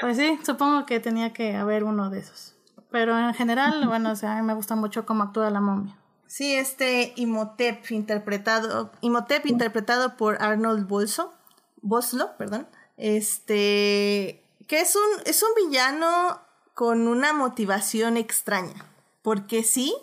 pues 0.00 0.16
sí, 0.16 0.38
supongo 0.44 0.86
que 0.86 1.00
tenía 1.00 1.32
que 1.32 1.56
haber 1.56 1.84
uno 1.84 2.10
de 2.10 2.20
esos. 2.20 2.54
Pero 2.90 3.18
en 3.18 3.32
general, 3.34 3.86
bueno, 3.86 4.12
o 4.12 4.16
sea, 4.16 4.36
a 4.36 4.40
mí 4.40 4.46
me 4.46 4.54
gusta 4.54 4.74
mucho 4.74 5.06
cómo 5.06 5.24
actúa 5.24 5.50
la 5.50 5.60
momia. 5.60 5.96
Sí, 6.26 6.54
este 6.54 7.12
Imhotep 7.16 7.90
interpretado, 7.90 8.90
Imhotep 9.02 9.46
interpretado 9.46 10.16
por 10.16 10.42
Arnold 10.42 10.86
Bolso, 10.86 11.32
Boslo, 11.82 12.36
perdón, 12.38 12.66
este, 12.96 14.42
que 14.66 14.80
es 14.80 14.96
un, 14.96 15.22
es 15.26 15.42
un 15.42 15.50
villano 15.68 16.40
con 16.74 17.06
una 17.06 17.32
motivación 17.32 18.16
extraña, 18.16 18.86
porque 19.22 19.62
sí 19.62 19.94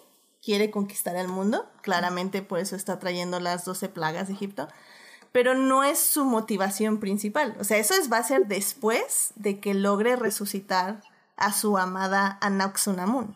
quiere 0.43 0.71
conquistar 0.71 1.15
el 1.15 1.27
mundo, 1.27 1.67
claramente 1.81 2.41
por 2.41 2.59
eso 2.59 2.75
está 2.75 2.99
trayendo 2.99 3.39
las 3.39 3.65
12 3.65 3.89
plagas 3.89 4.27
de 4.27 4.33
Egipto, 4.33 4.67
pero 5.31 5.53
no 5.55 5.83
es 5.83 5.99
su 5.99 6.25
motivación 6.25 6.99
principal, 6.99 7.55
o 7.59 7.63
sea, 7.63 7.77
eso 7.77 7.93
es, 7.93 8.11
va 8.11 8.17
a 8.17 8.23
ser 8.23 8.47
después 8.47 9.31
de 9.35 9.59
que 9.59 9.73
logre 9.73 10.15
resucitar 10.15 11.01
a 11.37 11.53
su 11.53 11.77
amada 11.77 12.37
Anaxunamun. 12.41 13.35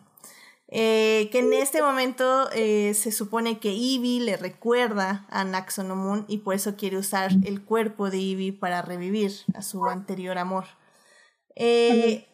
Eh, 0.68 1.28
que 1.30 1.38
en 1.38 1.52
este 1.52 1.82
momento 1.82 2.50
eh, 2.52 2.94
se 2.94 3.12
supone 3.12 3.60
que 3.60 3.72
Ivy 3.72 4.18
le 4.20 4.36
recuerda 4.36 5.24
a 5.30 5.44
Naxonomun 5.44 6.24
y 6.26 6.38
por 6.38 6.54
eso 6.54 6.74
quiere 6.74 6.96
usar 6.96 7.30
el 7.44 7.62
cuerpo 7.62 8.10
de 8.10 8.18
Ivy 8.18 8.50
para 8.50 8.82
revivir 8.82 9.32
a 9.54 9.62
su 9.62 9.86
anterior 9.86 10.36
amor. 10.36 10.64
Eh, 11.54 12.26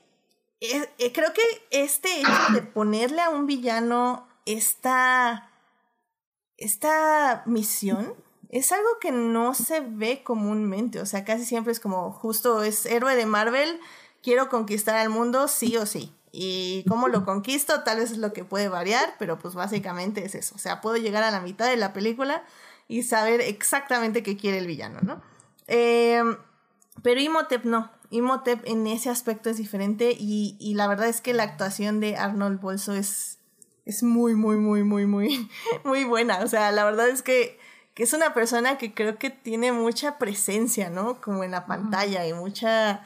eh, 0.61 1.13
creo 1.13 1.33
que 1.33 1.43
este 1.71 2.21
hecho 2.21 2.53
de 2.53 2.63
ponerle 2.63 3.21
a 3.21 3.31
un 3.31 3.47
villano 3.47 4.29
esta, 4.47 5.51
esta 6.57 7.43
misión 7.47 8.15
es 8.51 8.73
algo 8.73 8.89
que 9.01 9.13
no 9.13 9.55
se 9.55 9.81
ve 9.81 10.23
comúnmente, 10.23 11.01
o 11.01 11.07
sea, 11.07 11.25
casi 11.25 11.45
siempre 11.45 11.73
es 11.73 11.81
como 11.81 12.11
justo 12.13 12.63
es 12.63 12.85
héroe 12.85 13.15
de 13.15 13.25
Marvel, 13.25 13.81
quiero 14.23 14.49
conquistar 14.49 14.97
al 14.97 15.09
mundo 15.09 15.49
sí 15.49 15.77
o 15.77 15.87
sí. 15.87 16.15
Y 16.33 16.85
cómo 16.89 17.09
lo 17.09 17.25
conquisto, 17.25 17.83
tal 17.83 17.99
vez 17.99 18.13
es 18.13 18.19
lo 18.19 18.33
que 18.33 18.45
puede 18.45 18.69
variar, 18.69 19.15
pero 19.19 19.39
pues 19.39 19.55
básicamente 19.55 20.25
es 20.25 20.35
eso. 20.35 20.55
O 20.55 20.59
sea, 20.59 20.81
puedo 20.81 20.97
llegar 20.97 21.25
a 21.25 21.31
la 21.33 21.41
mitad 21.41 21.69
de 21.69 21.77
la 21.77 21.93
película 21.93 22.45
y 22.87 23.03
saber 23.03 23.41
exactamente 23.41 24.23
qué 24.23 24.37
quiere 24.37 24.59
el 24.59 24.67
villano, 24.67 25.01
¿no? 25.03 25.23
Eh, 25.67 26.23
pero 27.03 27.21
Imhotep 27.21 27.65
no. 27.65 27.91
Imhotep 28.11 28.63
en 28.67 28.87
ese 28.89 29.11
aspecto 29.11 29.51
es 29.51 29.57
diferente 29.57 30.17
y, 30.19 30.57
y 30.59 30.75
la 30.75 30.89
verdad 30.89 31.09
es 31.09 31.21
que 31.21 31.35
la 31.35 31.45
actuación 31.45 32.01
de 32.01 32.17
Arnold 32.17 32.61
Bolso 32.61 32.95
es, 32.95 33.39
es 33.85 34.03
muy, 34.03 34.35
muy, 34.35 34.57
muy, 34.57 34.83
muy, 34.83 35.07
muy, 35.07 35.49
muy 35.85 36.03
buena. 36.03 36.41
O 36.41 36.49
sea, 36.49 36.73
la 36.73 36.85
verdad 36.85 37.09
es 37.09 37.23
que, 37.23 37.60
que 37.95 38.03
es 38.03 38.13
una 38.13 38.35
persona 38.35 38.79
que 38.79 38.95
creo 38.95 39.19
que 39.19 39.31
tiene 39.31 39.73
mucha 39.73 40.19
presencia, 40.19 40.91
¿no? 40.91 41.21
Como 41.21 41.45
en 41.45 41.53
la 41.53 41.67
pantalla 41.67 42.27
y 42.27 42.33
mucha... 42.33 43.03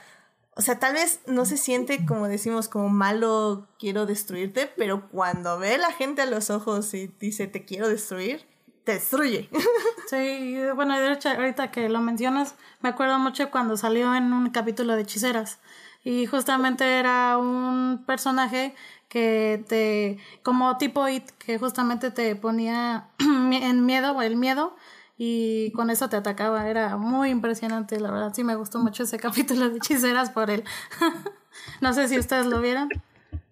O 0.56 0.62
sea, 0.62 0.78
tal 0.78 0.94
vez 0.94 1.20
no 1.26 1.46
se 1.46 1.56
siente 1.56 2.06
como 2.06 2.28
decimos, 2.28 2.68
como 2.68 2.88
malo, 2.88 3.66
quiero 3.78 4.06
destruirte, 4.06 4.70
pero 4.76 5.08
cuando 5.08 5.58
ve 5.58 5.74
a 5.74 5.78
la 5.78 5.92
gente 5.92 6.22
a 6.22 6.26
los 6.26 6.48
ojos 6.50 6.94
y 6.94 7.08
dice, 7.18 7.48
te 7.48 7.64
quiero 7.64 7.88
destruir, 7.88 8.46
te 8.84 8.92
destruye. 8.92 9.48
Sí, 10.06 10.58
bueno, 10.76 11.00
de 11.00 11.12
hecho, 11.12 11.30
ahorita 11.30 11.70
que 11.70 11.88
lo 11.88 11.98
mencionas, 12.00 12.54
me 12.82 12.90
acuerdo 12.90 13.18
mucho 13.18 13.50
cuando 13.50 13.76
salió 13.78 14.14
en 14.14 14.32
un 14.34 14.50
capítulo 14.50 14.94
de 14.94 15.02
Hechiceras. 15.02 15.58
Y 16.04 16.26
justamente 16.26 16.84
era 16.84 17.38
un 17.38 18.04
personaje 18.06 18.74
que 19.14 19.64
te, 19.68 20.18
como 20.42 20.76
tipo 20.76 21.08
It, 21.08 21.30
que 21.38 21.56
justamente 21.56 22.10
te 22.10 22.34
ponía 22.34 23.06
en 23.20 23.86
miedo, 23.86 24.10
o 24.16 24.22
el 24.22 24.34
miedo, 24.34 24.74
y 25.16 25.70
con 25.70 25.88
eso 25.90 26.08
te 26.08 26.16
atacaba. 26.16 26.68
Era 26.68 26.96
muy 26.96 27.30
impresionante, 27.30 28.00
la 28.00 28.10
verdad. 28.10 28.32
Sí, 28.34 28.42
me 28.42 28.56
gustó 28.56 28.80
mucho 28.80 29.04
ese 29.04 29.16
capítulo 29.20 29.70
de 29.70 29.76
Hechiceras 29.76 30.30
por 30.30 30.50
él. 30.50 30.64
no 31.80 31.92
sé 31.92 32.08
si 32.08 32.18
ustedes 32.18 32.46
lo 32.46 32.60
vieron, 32.60 32.88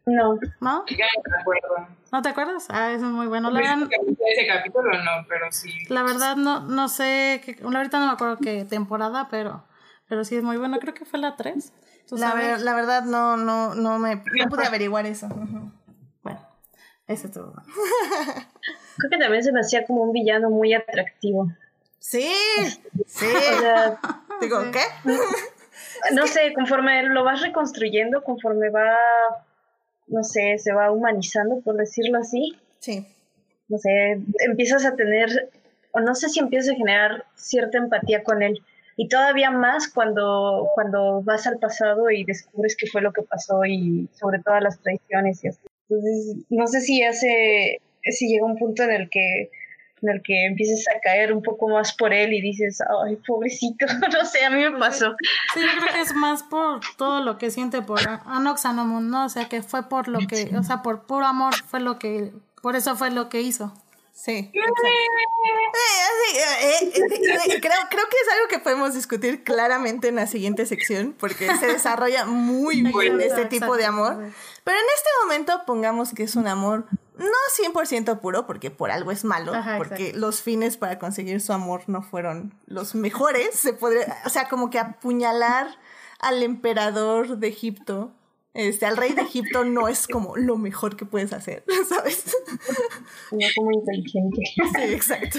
No. 0.05 0.35
¿no? 0.61 0.85
Ya 0.88 1.07
no 1.07 1.22
me 1.37 1.40
acuerdo. 1.40 1.88
¿No 2.11 2.22
te 2.22 2.29
acuerdas? 2.31 2.66
Ah, 2.68 2.90
eso 2.90 3.07
es 3.07 3.12
muy 3.12 3.29
bueno. 3.29 3.48
La 3.53 3.61
verdad, 3.61 3.88
Ese 3.88 4.46
capítulo 4.48 4.90
no, 5.05 5.25
pero 5.29 5.46
sí. 5.53 5.70
la 5.88 6.03
verdad 6.03 6.35
no, 6.35 6.59
no 6.61 6.88
sé, 6.88 7.40
qué- 7.44 7.57
ahorita 7.62 8.01
no 8.01 8.07
me 8.07 8.12
acuerdo 8.12 8.38
qué 8.38 8.64
temporada, 8.64 9.29
pero, 9.31 9.62
pero 10.09 10.25
sí 10.25 10.35
es 10.35 10.42
muy 10.42 10.57
bueno. 10.57 10.81
Creo 10.81 10.92
que 10.92 11.05
fue 11.05 11.20
la 11.20 11.37
3. 11.37 11.72
¿Tú 12.12 12.18
La, 12.18 12.29
sabes? 12.33 12.46
ver- 12.46 12.61
la 12.61 12.75
verdad 12.75 13.05
no, 13.05 13.38
no, 13.38 13.75
no 13.75 13.98
me 13.98 14.16
no 14.16 14.48
pude 14.51 14.66
averiguar 14.66 15.07
eso. 15.07 15.29
Bueno, 16.22 16.40
ese 17.07 17.29
estuvo 17.29 17.46
bueno. 17.53 17.62
Creo 18.98 19.11
que 19.11 19.16
también 19.16 19.42
se 19.42 19.51
me 19.51 19.61
hacía 19.61 19.87
como 19.87 20.03
un 20.03 20.12
villano 20.12 20.51
muy 20.51 20.75
atractivo. 20.75 21.51
Sí, 21.98 22.31
sí. 23.07 23.25
O 23.57 23.61
sea, 23.61 23.98
Digo, 24.42 24.59
¿qué? 24.72 24.81
no 26.12 26.27
sé, 26.27 26.53
conforme 26.53 27.03
lo 27.05 27.25
vas 27.25 27.40
reconstruyendo, 27.40 28.22
conforme 28.22 28.68
va, 28.68 28.94
no 30.09 30.22
sé, 30.22 30.59
se 30.59 30.75
va 30.75 30.90
humanizando, 30.92 31.61
por 31.62 31.77
decirlo 31.77 32.18
así, 32.18 32.59
Sí. 32.81 33.07
no 33.68 33.79
sé, 33.79 34.20
empiezas 34.40 34.85
a 34.85 34.96
tener, 34.96 35.51
o 35.92 36.01
no 36.01 36.14
sé 36.14 36.29
si 36.29 36.40
empiezas 36.40 36.75
a 36.75 36.77
generar 36.77 37.25
cierta 37.37 37.79
empatía 37.79 38.22
con 38.22 38.42
él. 38.42 38.62
Y 38.96 39.09
todavía 39.09 39.50
más 39.50 39.88
cuando, 39.88 40.68
cuando 40.74 41.22
vas 41.22 41.46
al 41.46 41.59
pasado 41.59 42.11
y 42.11 42.24
descubres 42.24 42.76
qué 42.76 42.87
fue 42.87 43.00
lo 43.00 43.12
que 43.12 43.22
pasó 43.22 43.64
y 43.64 44.09
sobre 44.18 44.40
todas 44.40 44.62
las 44.62 44.81
traiciones 44.81 45.42
y 45.44 45.48
así. 45.48 45.61
Entonces, 45.88 46.37
no 46.50 46.66
sé 46.66 46.81
si 46.81 47.02
hace, 47.02 47.81
si 48.02 48.28
llega 48.28 48.46
un 48.46 48.59
punto 48.59 48.83
en 48.83 48.90
el 48.92 49.11
que 49.11 49.50
en 50.02 50.09
el 50.09 50.22
que 50.22 50.46
empieces 50.46 50.87
a 50.88 51.00
caer 51.00 51.33
un 51.33 51.42
poco 51.42 51.68
más 51.68 51.94
por 51.94 52.12
él 52.12 52.33
y 52.33 52.40
dices, 52.40 52.81
ay, 53.05 53.16
pobrecito, 53.26 53.86
no 54.12 54.24
sé, 54.24 54.45
a 54.45 54.51
mí 54.51 54.59
me 54.59 54.78
pasó. 54.78 55.14
Sí, 55.55 55.61
yo 55.61 55.80
creo 55.80 55.95
que 55.95 56.01
es 56.01 56.14
más 56.14 56.43
por 56.43 56.80
todo 56.99 57.20
lo 57.20 57.38
que 57.38 57.51
siente 57.51 57.82
por 57.82 58.01
Anox 58.26 58.66
Anomun, 58.66 59.11
¿no? 59.11 59.26
O 59.26 59.28
sea, 59.28 59.49
que 59.49 59.62
fue 59.62 59.88
por 59.88 60.09
lo 60.09 60.18
que, 60.26 60.51
o 60.57 60.62
sea, 60.62 60.82
por 60.82 61.07
puro 61.07 61.26
amor 61.26 61.55
fue 61.66 61.80
lo 61.80 61.99
que, 61.99 62.32
por 62.61 62.76
eso 62.76 62.97
fue 62.97 63.11
lo 63.11 63.28
que 63.28 63.43
hizo. 63.43 63.72
Sí. 64.12 64.52
Eh, 64.54 64.60
así, 66.10 66.36
eh, 66.36 66.92
eh, 66.94 67.60
creo, 67.60 67.78
creo 67.90 68.04
que 68.08 68.16
es 68.16 68.32
algo 68.32 68.48
que 68.48 68.58
podemos 68.58 68.94
discutir 68.94 69.42
claramente 69.42 70.08
en 70.08 70.16
la 70.16 70.26
siguiente 70.26 70.66
sección, 70.66 71.16
porque 71.18 71.48
se 71.56 71.66
desarrolla 71.66 72.26
muy 72.26 72.82
bien 72.82 73.20
este 73.20 73.46
tipo 73.46 73.76
de 73.76 73.86
amor. 73.86 74.32
Pero 74.64 74.78
en 74.78 74.84
este 74.94 75.08
momento 75.22 75.62
pongamos 75.66 76.12
que 76.14 76.24
es 76.24 76.36
un 76.36 76.46
amor 76.46 76.86
no 77.16 77.72
100% 77.72 78.20
puro, 78.20 78.46
porque 78.46 78.70
por 78.70 78.90
algo 78.90 79.10
es 79.12 79.24
malo, 79.24 79.54
Ajá, 79.54 79.78
porque 79.78 80.08
exacto. 80.08 80.18
los 80.18 80.42
fines 80.42 80.76
para 80.76 80.98
conseguir 80.98 81.40
su 81.40 81.52
amor 81.52 81.82
no 81.86 82.02
fueron 82.02 82.54
los 82.66 82.94
mejores. 82.94 83.54
Se 83.54 83.72
podría, 83.72 84.18
o 84.24 84.28
sea, 84.28 84.48
como 84.48 84.70
que 84.70 84.78
apuñalar 84.78 85.68
al 86.20 86.42
emperador 86.42 87.38
de 87.38 87.48
Egipto, 87.48 88.12
este, 88.55 88.86
al 88.86 88.96
rey 88.96 89.12
de 89.14 89.22
Egipto 89.22 89.64
no 89.64 89.88
es 89.88 90.07
como 90.07 90.36
lo 90.36 90.59
mejor 90.59 90.96
que 90.96 91.07
puedes 91.07 91.32
hacer, 91.32 91.64
¿sabes? 91.88 92.36
No 93.30 93.46
como 93.57 93.72
inteligente. 93.72 94.42
Sí, 94.57 94.82
exacto. 94.92 95.38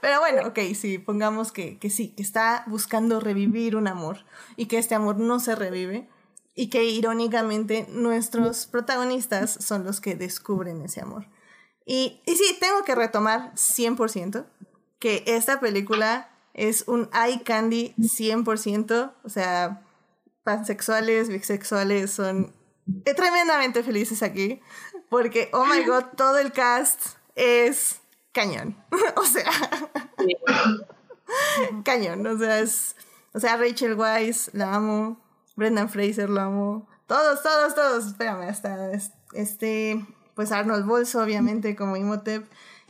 Pero 0.00 0.20
bueno, 0.20 0.48
ok, 0.48 0.58
sí, 0.74 0.98
pongamos 0.98 1.52
que, 1.52 1.78
que 1.78 1.90
sí, 1.90 2.08
que 2.10 2.22
está 2.22 2.64
buscando 2.66 3.20
revivir 3.20 3.76
un 3.76 3.86
amor 3.86 4.24
y 4.56 4.66
que 4.66 4.78
este 4.78 4.94
amor 4.94 5.18
no 5.18 5.40
se 5.40 5.54
revive. 5.54 6.08
y 6.56 6.68
que 6.70 6.84
irónicamente 6.84 7.86
nuestros 7.90 8.66
protagonistas 8.66 9.50
son 9.60 9.84
los 9.84 10.00
que 10.00 10.14
descubren 10.14 10.82
ese 10.82 11.00
amor. 11.00 11.26
Y, 11.84 12.22
y 12.26 12.36
sí, 12.36 12.56
tengo 12.60 12.84
que 12.84 12.94
retomar 12.94 13.52
100% 13.54 14.46
que 15.00 15.24
esta 15.26 15.60
película 15.60 16.30
es 16.54 16.84
un 16.86 17.10
eye 17.12 17.42
candy 17.42 17.94
100%, 17.98 19.14
o 19.22 19.28
sea, 19.28 19.83
pansexuales, 20.44 21.28
bisexuales 21.28 22.12
son 22.12 22.54
tremendamente 23.16 23.82
felices 23.82 24.22
aquí, 24.22 24.60
porque, 25.08 25.48
oh 25.52 25.64
my 25.64 25.84
god, 25.84 26.04
todo 26.16 26.38
el 26.38 26.52
cast 26.52 27.00
es 27.34 28.00
cañón, 28.32 28.76
o 29.16 29.24
sea, 29.24 29.50
cañón, 31.84 32.26
o 32.26 32.38
sea, 32.38 32.60
es, 32.60 32.94
o 33.32 33.40
sea, 33.40 33.56
Rachel 33.56 33.94
Weisz, 33.94 34.50
la 34.52 34.74
amo, 34.74 35.20
Brendan 35.56 35.88
Fraser, 35.88 36.28
lo 36.28 36.40
amo, 36.40 36.88
todos, 37.06 37.42
todos, 37.42 37.74
todos, 37.74 38.06
espérame, 38.06 38.48
hasta 38.48 38.92
este, 39.32 40.04
pues 40.34 40.52
Arnold 40.52 40.86
Bolso, 40.86 41.22
obviamente, 41.22 41.76
como 41.76 41.96
Imhotep, 41.96 42.46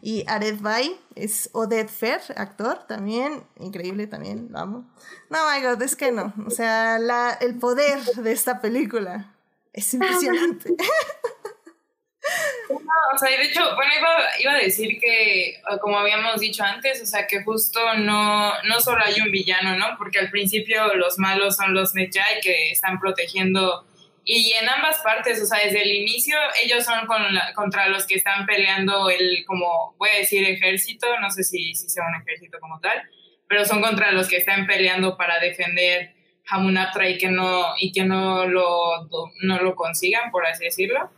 y 0.06 0.22
Ared 0.28 0.60
Bay 0.60 0.94
es 1.14 1.48
Odette 1.54 1.88
Fair, 1.88 2.20
actor 2.36 2.86
también, 2.86 3.42
increíble 3.58 4.06
también, 4.06 4.48
lo 4.50 4.58
amo. 4.58 4.84
No, 5.30 5.38
my 5.50 5.62
god, 5.62 5.80
es 5.80 5.96
que 5.96 6.12
no. 6.12 6.34
O 6.46 6.50
sea, 6.50 6.98
la, 6.98 7.38
el 7.40 7.58
poder 7.58 7.98
de 8.00 8.30
esta 8.30 8.60
película 8.60 9.34
es 9.72 9.94
impresionante. 9.94 10.74
o 12.68 13.18
sea, 13.18 13.30
de 13.30 13.44
hecho, 13.44 13.62
bueno, 13.76 13.92
iba, 14.40 14.52
a 14.52 14.58
decir 14.58 15.00
que, 15.00 15.62
como 15.80 15.98
habíamos 15.98 16.38
dicho 16.38 16.62
antes, 16.62 17.00
o 17.00 17.06
sea, 17.06 17.26
que 17.26 17.42
justo 17.42 17.80
no, 17.94 18.52
no 18.64 18.80
solo 18.80 19.02
hay 19.02 19.18
un 19.22 19.30
villano, 19.30 19.78
¿no? 19.78 19.96
Porque 19.96 20.18
al 20.18 20.28
principio 20.28 20.94
los 20.96 21.18
malos 21.18 21.56
son 21.56 21.72
los 21.72 21.94
Medjay 21.94 22.42
que 22.42 22.72
están 22.72 23.00
protegiendo 23.00 23.86
y 24.24 24.52
en 24.52 24.68
ambas 24.68 25.00
partes, 25.02 25.40
o 25.42 25.46
sea, 25.46 25.58
desde 25.64 25.82
el 25.82 25.92
inicio, 25.92 26.36
ellos 26.62 26.84
son 26.84 27.06
contra 27.54 27.88
los 27.88 28.06
que 28.06 28.14
están 28.14 28.46
peleando 28.46 29.10
el, 29.10 29.44
como 29.46 29.94
voy 29.98 30.08
a 30.10 30.18
decir, 30.18 30.44
ejército, 30.44 31.06
no 31.20 31.30
sé 31.30 31.44
si, 31.44 31.74
si 31.74 31.88
sea 31.90 32.04
un 32.06 32.22
ejército 32.22 32.58
como 32.58 32.80
tal, 32.80 33.02
pero 33.48 33.64
son 33.66 33.82
contra 33.82 34.12
los 34.12 34.28
que 34.28 34.38
están 34.38 34.66
peleando 34.66 35.16
para 35.16 35.38
defender 35.40 36.14
Hamunaptra 36.48 37.08
y 37.08 37.18
que 37.18 37.28
no, 37.28 37.74
y 37.78 37.92
que 37.92 38.04
no 38.04 38.46
lo, 38.46 39.08
no 39.42 39.58
lo 39.58 39.74
consigan, 39.74 40.30
por 40.30 40.46
así 40.46 40.64
decirlo. 40.64 41.10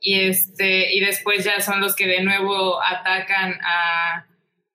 Y, 0.00 0.20
este, 0.20 0.94
y 0.94 1.00
después 1.00 1.44
ya 1.44 1.60
son 1.60 1.80
los 1.80 1.94
que 1.94 2.06
de 2.06 2.22
nuevo 2.22 2.82
atacan 2.82 3.58
a, 3.62 4.26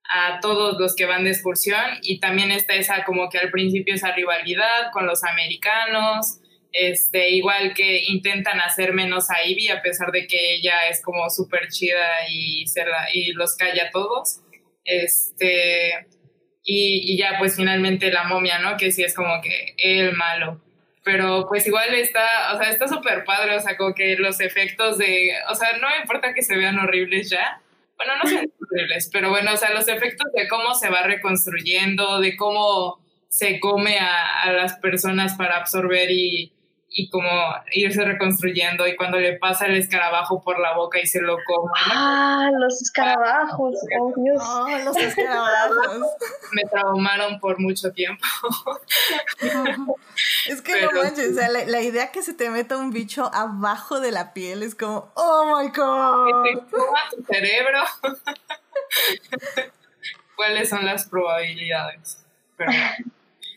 a 0.09 0.39
todos 0.41 0.79
los 0.79 0.95
que 0.95 1.05
van 1.05 1.23
de 1.23 1.31
excursión 1.31 1.83
y 2.01 2.19
también 2.19 2.51
está 2.51 2.73
esa 2.73 3.03
como 3.03 3.29
que 3.29 3.37
al 3.37 3.51
principio 3.51 3.93
esa 3.93 4.11
rivalidad 4.11 4.91
con 4.91 5.05
los 5.05 5.23
americanos 5.23 6.38
este, 6.71 7.31
igual 7.31 7.73
que 7.73 8.03
intentan 8.07 8.59
hacer 8.61 8.93
menos 8.93 9.29
a 9.29 9.43
Ivy 9.43 9.69
a 9.69 9.81
pesar 9.81 10.11
de 10.11 10.27
que 10.27 10.55
ella 10.55 10.87
es 10.89 11.01
como 11.01 11.29
súper 11.29 11.67
chida 11.69 12.27
y, 12.29 12.65
y 13.13 13.33
los 13.33 13.55
calla 13.55 13.87
a 13.87 13.91
todos. 13.91 14.41
Este, 14.85 16.07
y, 16.63 17.13
y, 17.13 17.17
ya 17.17 17.35
pues 17.39 17.55
finalmente 17.55 18.11
la 18.11 18.23
momia, 18.23 18.59
¿no? 18.59 18.77
Que 18.77 18.91
sí 18.91 19.03
es 19.03 19.13
como 19.15 19.41
que 19.41 19.75
el 19.77 20.13
malo. 20.15 20.61
Pero 21.03 21.47
pues 21.47 21.65
igual 21.65 21.93
está, 21.95 22.53
o 22.53 22.57
sea, 22.57 22.69
está 22.69 22.87
súper 22.87 23.23
padre, 23.23 23.55
o 23.55 23.59
sea, 23.59 23.77
como 23.77 23.95
que 23.95 24.15
los 24.17 24.39
efectos 24.41 24.97
de, 24.97 25.31
o 25.49 25.55
sea, 25.55 25.77
no 25.77 25.87
importa 26.01 26.33
que 26.33 26.43
se 26.43 26.55
vean 26.55 26.77
horribles 26.77 27.29
ya. 27.29 27.61
Bueno, 27.97 28.13
no 28.23 28.29
son 28.29 28.51
horribles, 28.71 29.09
pero 29.11 29.29
bueno, 29.29 29.53
o 29.53 29.57
sea, 29.57 29.73
los 29.73 29.87
efectos 29.87 30.31
de 30.33 30.47
cómo 30.47 30.75
se 30.75 30.89
va 30.89 31.03
reconstruyendo, 31.03 32.19
de 32.19 32.35
cómo 32.35 32.99
se 33.27 33.59
come 33.59 33.97
a, 33.99 34.41
a 34.43 34.51
las 34.51 34.77
personas 34.77 35.35
para 35.35 35.57
absorber 35.57 36.11
y, 36.11 36.51
y 36.91 37.09
como 37.09 37.29
irse 37.71 38.03
reconstruyendo 38.03 38.87
y 38.87 38.95
cuando 38.95 39.19
le 39.19 39.37
pasa 39.37 39.67
el 39.67 39.75
escarabajo 39.75 40.41
por 40.41 40.59
la 40.59 40.73
boca 40.75 40.99
y 40.99 41.05
se 41.05 41.21
lo 41.21 41.37
come. 41.45 41.71
Ah, 41.85 42.49
los 42.57 42.81
escarabajos, 42.81 43.75
oh 43.99 44.13
Dios. 44.17 44.43
Oh, 44.43 44.67
los 44.85 44.97
escarabajos. 44.97 46.07
Me 46.51 46.63
traumaron 46.63 47.39
por 47.39 47.59
mucho 47.59 47.91
tiempo. 47.91 48.25
es 50.47 50.61
que 50.61 50.81
no 50.81 50.91
manches, 50.91 51.31
o 51.31 51.33
sea, 51.35 51.49
la, 51.49 51.81
idea 51.81 52.11
que 52.11 52.23
se 52.23 52.33
te 52.33 52.49
meta 52.49 52.77
un 52.77 52.91
bicho 52.91 53.29
abajo 53.33 53.99
de 53.99 54.11
la 54.11 54.33
piel 54.33 54.63
es 54.63 54.73
como, 54.73 55.11
oh 55.13 55.57
my 55.57 55.69
god. 55.69 56.43
Que 56.43 56.55
te 56.55 57.15
tu 57.15 57.23
cerebro. 57.23 57.83
¿Cuáles 60.35 60.69
son 60.69 60.85
las 60.85 61.07
probabilidades? 61.07 62.25
Pero 62.57 62.71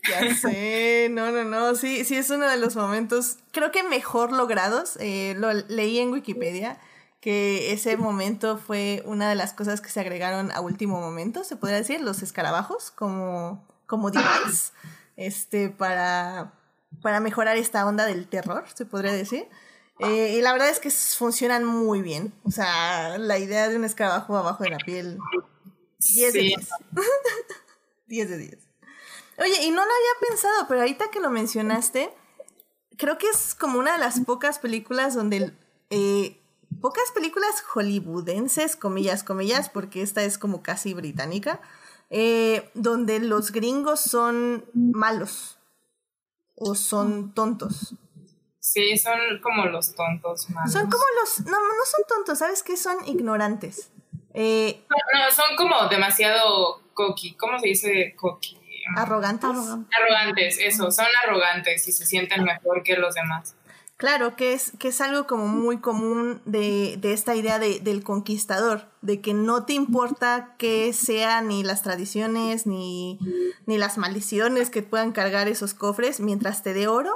ya 0.08 0.34
sé, 0.34 1.08
no, 1.10 1.30
no, 1.30 1.44
no, 1.44 1.74
sí, 1.74 2.04
sí 2.04 2.16
es 2.16 2.30
uno 2.30 2.48
de 2.48 2.56
los 2.56 2.76
momentos, 2.76 3.38
creo 3.52 3.70
que 3.70 3.82
mejor 3.82 4.32
logrados, 4.32 4.96
eh, 5.00 5.34
lo 5.38 5.52
leí 5.52 5.98
en 5.98 6.10
Wikipedia, 6.10 6.78
que 7.20 7.72
ese 7.72 7.96
momento 7.96 8.58
fue 8.58 9.02
una 9.06 9.28
de 9.28 9.36
las 9.36 9.52
cosas 9.52 9.80
que 9.80 9.90
se 9.90 10.00
agregaron 10.00 10.50
a 10.50 10.60
último 10.60 11.00
momento, 11.00 11.44
se 11.44 11.56
podría 11.56 11.78
decir, 11.78 12.00
los 12.00 12.22
escarabajos 12.22 12.90
como, 12.90 13.64
como 13.86 14.10
device, 14.10 14.72
este, 15.16 15.68
para, 15.70 16.52
para 17.00 17.20
mejorar 17.20 17.56
esta 17.56 17.86
onda 17.86 18.06
del 18.06 18.26
terror, 18.26 18.64
se 18.74 18.86
podría 18.86 19.12
decir. 19.12 19.48
Eh, 20.00 20.34
y 20.36 20.40
la 20.40 20.52
verdad 20.52 20.68
es 20.68 20.80
que 20.80 20.90
funcionan 20.90 21.64
muy 21.64 22.02
bien. 22.02 22.32
O 22.42 22.50
sea, 22.50 23.18
la 23.18 23.38
idea 23.38 23.68
de 23.68 23.76
un 23.76 23.84
escarabajo 23.84 24.36
abajo 24.36 24.64
de 24.64 24.70
la 24.70 24.78
piel. 24.78 25.18
10 26.00 26.32
de 26.32 26.40
10. 26.40 26.68
10 28.06 28.28
de 28.30 28.38
10. 28.38 28.71
Oye, 29.38 29.64
y 29.64 29.70
no 29.70 29.76
lo 29.76 29.82
había 29.82 30.28
pensado, 30.28 30.66
pero 30.68 30.80
ahorita 30.80 31.10
que 31.10 31.20
lo 31.20 31.30
mencionaste, 31.30 32.12
creo 32.96 33.18
que 33.18 33.28
es 33.28 33.54
como 33.54 33.78
una 33.78 33.92
de 33.92 33.98
las 33.98 34.20
pocas 34.20 34.58
películas 34.58 35.14
donde... 35.14 35.52
Eh, 35.90 36.38
pocas 36.80 37.10
películas 37.14 37.62
hollywoodenses, 37.62 38.76
comillas, 38.76 39.24
comillas, 39.24 39.68
porque 39.68 40.02
esta 40.02 40.22
es 40.22 40.38
como 40.38 40.62
casi 40.62 40.94
británica, 40.94 41.60
eh, 42.10 42.70
donde 42.74 43.20
los 43.20 43.52
gringos 43.52 44.00
son 44.00 44.64
malos 44.74 45.58
o 46.54 46.74
son 46.74 47.34
tontos. 47.34 47.94
Sí, 48.58 48.96
son 48.96 49.18
como 49.42 49.66
los 49.66 49.94
tontos 49.94 50.48
malos. 50.50 50.72
Son 50.72 50.88
como 50.88 51.02
los... 51.20 51.40
No, 51.46 51.58
no 51.58 51.84
son 51.84 52.04
tontos, 52.08 52.38
¿sabes 52.38 52.62
qué? 52.62 52.76
Son 52.76 52.96
ignorantes. 53.06 53.90
Eh, 54.34 54.84
no, 54.88 55.30
son 55.34 55.56
como 55.56 55.88
demasiado 55.88 56.80
coqui. 56.94 57.34
¿Cómo 57.34 57.58
se 57.58 57.68
dice 57.68 58.14
coqui? 58.16 58.58
Arrogantes. 58.96 59.50
Arrogantes, 59.50 60.58
eso, 60.60 60.90
son 60.90 61.06
arrogantes 61.24 61.86
y 61.88 61.92
se 61.92 62.06
sienten 62.06 62.44
mejor 62.44 62.82
que 62.82 62.96
los 62.96 63.14
demás. 63.14 63.54
Claro, 64.02 64.34
que 64.34 64.52
es, 64.52 64.72
que 64.80 64.88
es 64.88 65.00
algo 65.00 65.28
como 65.28 65.46
muy 65.46 65.78
común 65.78 66.42
de, 66.44 66.96
de 67.00 67.12
esta 67.12 67.36
idea 67.36 67.60
de, 67.60 67.78
del 67.78 68.02
conquistador, 68.02 68.88
de 69.00 69.20
que 69.20 69.32
no 69.32 69.64
te 69.64 69.74
importa 69.74 70.56
que 70.58 70.92
sean 70.92 71.46
ni 71.46 71.62
las 71.62 71.82
tradiciones 71.82 72.66
ni, 72.66 73.20
ni 73.66 73.78
las 73.78 73.98
maldiciones 73.98 74.70
que 74.70 74.82
puedan 74.82 75.12
cargar 75.12 75.46
esos 75.46 75.72
cofres, 75.72 76.18
mientras 76.18 76.64
te 76.64 76.74
dé 76.74 76.88
oro, 76.88 77.14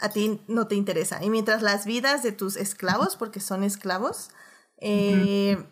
a 0.00 0.08
ti 0.08 0.40
no 0.48 0.66
te 0.68 0.74
interesa. 0.74 1.22
Y 1.22 1.28
mientras 1.28 1.60
las 1.60 1.84
vidas 1.84 2.22
de 2.22 2.32
tus 2.32 2.56
esclavos, 2.56 3.16
porque 3.16 3.40
son 3.40 3.62
esclavos, 3.62 4.30
eh, 4.78 5.62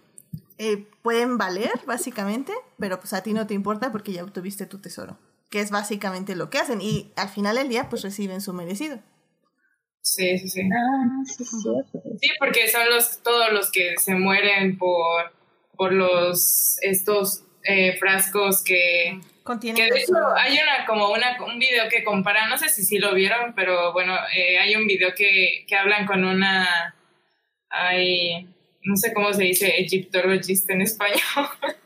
eh, 0.58 0.86
pueden 1.00 1.38
valer, 1.38 1.72
básicamente, 1.86 2.52
pero 2.78 3.00
pues 3.00 3.14
a 3.14 3.22
ti 3.22 3.32
no 3.32 3.46
te 3.46 3.54
importa 3.54 3.90
porque 3.90 4.12
ya 4.12 4.24
obtuviste 4.24 4.66
tu 4.66 4.78
tesoro 4.78 5.16
que 5.50 5.60
es 5.60 5.70
básicamente 5.70 6.36
lo 6.36 6.48
que 6.48 6.58
hacen 6.58 6.80
y 6.80 7.12
al 7.16 7.28
final 7.28 7.56
del 7.56 7.68
día 7.68 7.88
pues 7.88 8.02
reciben 8.02 8.40
su 8.40 8.52
merecido. 8.52 9.00
Sí, 10.02 10.38
sí, 10.38 10.48
sí. 10.48 10.62
Ah, 10.62 11.22
sí, 11.26 11.44
sí. 11.44 11.68
sí, 12.20 12.30
porque 12.38 12.68
son 12.68 12.88
los 12.88 13.22
todos 13.22 13.52
los 13.52 13.70
que 13.70 13.96
se 13.98 14.14
mueren 14.14 14.78
por, 14.78 15.32
por 15.76 15.92
los 15.92 16.78
estos 16.80 17.44
eh, 17.64 17.98
frascos 17.98 18.62
que 18.62 19.20
contienen. 19.42 19.84
Que 19.84 19.92
de 19.92 20.00
hecho 20.00 20.14
hay 20.36 20.54
una 20.54 20.86
como 20.86 21.10
una 21.12 21.36
un 21.44 21.58
video 21.58 21.88
que 21.90 22.02
compara, 22.02 22.48
no 22.48 22.56
sé 22.56 22.68
si 22.68 22.84
sí 22.84 22.98
lo 22.98 23.12
vieron, 23.14 23.54
pero 23.54 23.92
bueno, 23.92 24.16
eh, 24.34 24.58
hay 24.58 24.74
un 24.76 24.86
video 24.86 25.14
que, 25.14 25.64
que 25.66 25.76
hablan 25.76 26.06
con 26.06 26.24
una 26.24 26.94
hay 27.68 28.48
no 28.82 28.96
sé 28.96 29.12
cómo 29.12 29.32
se 29.32 29.42
dice 29.42 29.80
egiptologista 29.80 30.72
en 30.72 30.82
español. 30.82 31.20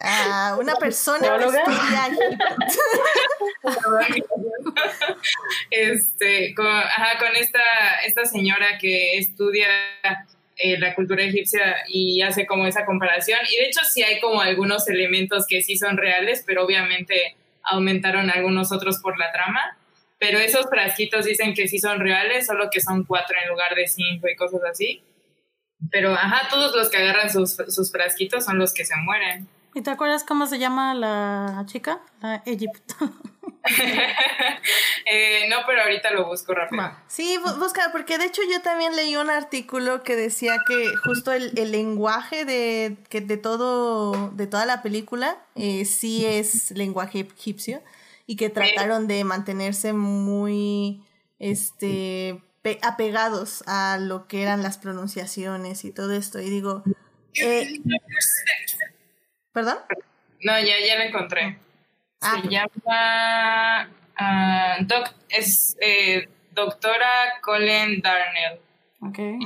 a 0.00 0.56
una 0.60 0.74
persona 0.76 1.38
que 1.38 1.44
estudia 1.46 2.10
este, 5.70 6.54
con, 6.54 6.66
ajá, 6.66 7.18
con 7.18 7.34
esta, 7.36 7.60
esta 8.04 8.24
señora 8.26 8.78
que 8.78 9.18
estudia 9.18 9.68
eh, 10.58 10.78
la 10.78 10.94
cultura 10.94 11.22
egipcia 11.22 11.76
y 11.88 12.22
hace 12.22 12.46
como 12.46 12.66
esa 12.66 12.84
comparación. 12.84 13.40
Y 13.50 13.56
de 13.56 13.66
hecho 13.66 13.80
sí 13.84 14.02
hay 14.02 14.20
como 14.20 14.40
algunos 14.40 14.88
elementos 14.88 15.46
que 15.46 15.62
sí 15.62 15.76
son 15.76 15.96
reales, 15.96 16.44
pero 16.46 16.64
obviamente 16.64 17.36
aumentaron 17.62 18.30
algunos 18.30 18.72
otros 18.72 18.98
por 19.00 19.18
la 19.18 19.32
trama. 19.32 19.78
Pero 20.18 20.38
esos 20.38 20.66
frasquitos 20.70 21.26
dicen 21.26 21.52
que 21.52 21.68
sí 21.68 21.78
son 21.78 22.00
reales, 22.00 22.46
solo 22.46 22.70
que 22.70 22.80
son 22.80 23.04
cuatro 23.04 23.36
en 23.42 23.50
lugar 23.50 23.74
de 23.74 23.86
cinco 23.86 24.28
y 24.28 24.36
cosas 24.36 24.60
así. 24.70 25.02
Pero, 25.90 26.14
ajá, 26.14 26.48
todos 26.48 26.74
los 26.74 26.88
que 26.88 26.96
agarran 26.96 27.30
sus, 27.30 27.54
sus 27.68 27.92
frasquitos 27.92 28.46
son 28.46 28.58
los 28.58 28.72
que 28.72 28.86
se 28.86 28.96
mueren. 28.96 29.46
¿Y 29.76 29.82
te 29.82 29.90
acuerdas 29.90 30.24
cómo 30.24 30.46
se 30.46 30.58
llama 30.58 30.94
la 30.94 31.62
chica? 31.66 32.00
La 32.20 32.42
Egipto. 32.46 32.94
Eh, 35.08 35.48
no, 35.48 35.58
pero 35.66 35.82
ahorita 35.82 36.10
lo 36.12 36.26
busco 36.26 36.52
rápido. 36.54 36.82
Sí, 37.08 37.36
busca, 37.58 37.90
porque 37.92 38.18
de 38.18 38.24
hecho 38.24 38.42
yo 38.50 38.60
también 38.60 38.94
leí 38.96 39.16
un 39.16 39.30
artículo 39.30 40.02
que 40.02 40.16
decía 40.16 40.56
que 40.66 40.88
justo 41.04 41.32
el, 41.32 41.52
lenguaje 41.54 42.44
de, 42.44 42.96
que 43.08 43.20
de 43.20 43.36
todo, 43.36 44.30
de 44.30 44.46
toda 44.46 44.66
la 44.66 44.82
película, 44.82 45.36
eh, 45.54 45.84
sí 45.84 46.24
es 46.24 46.72
lenguaje 46.72 47.20
egipcio, 47.20 47.82
y 48.26 48.36
que 48.36 48.50
trataron 48.50 49.06
de 49.06 49.24
mantenerse 49.24 49.92
muy 49.92 51.04
este 51.38 52.40
apegados 52.82 53.62
a 53.66 53.98
lo 54.00 54.26
que 54.26 54.42
eran 54.42 54.62
las 54.62 54.78
pronunciaciones 54.78 55.84
y 55.84 55.92
todo 55.92 56.12
esto. 56.12 56.40
Y 56.40 56.50
digo, 56.50 56.82
eh, 57.34 57.80
¿perdón? 59.56 59.78
No, 60.42 60.60
ya, 60.60 60.74
ya 60.86 60.98
lo 60.98 61.04
encontré. 61.04 61.56
Ah, 62.20 62.42
Se 62.42 62.48
llama 62.50 63.88
uh, 64.20 64.84
doc, 64.84 65.14
es 65.30 65.78
eh, 65.80 66.28
doctora 66.50 67.40
Colin 67.40 68.02
Darnell. 68.02 68.60
Okay. 69.00 69.38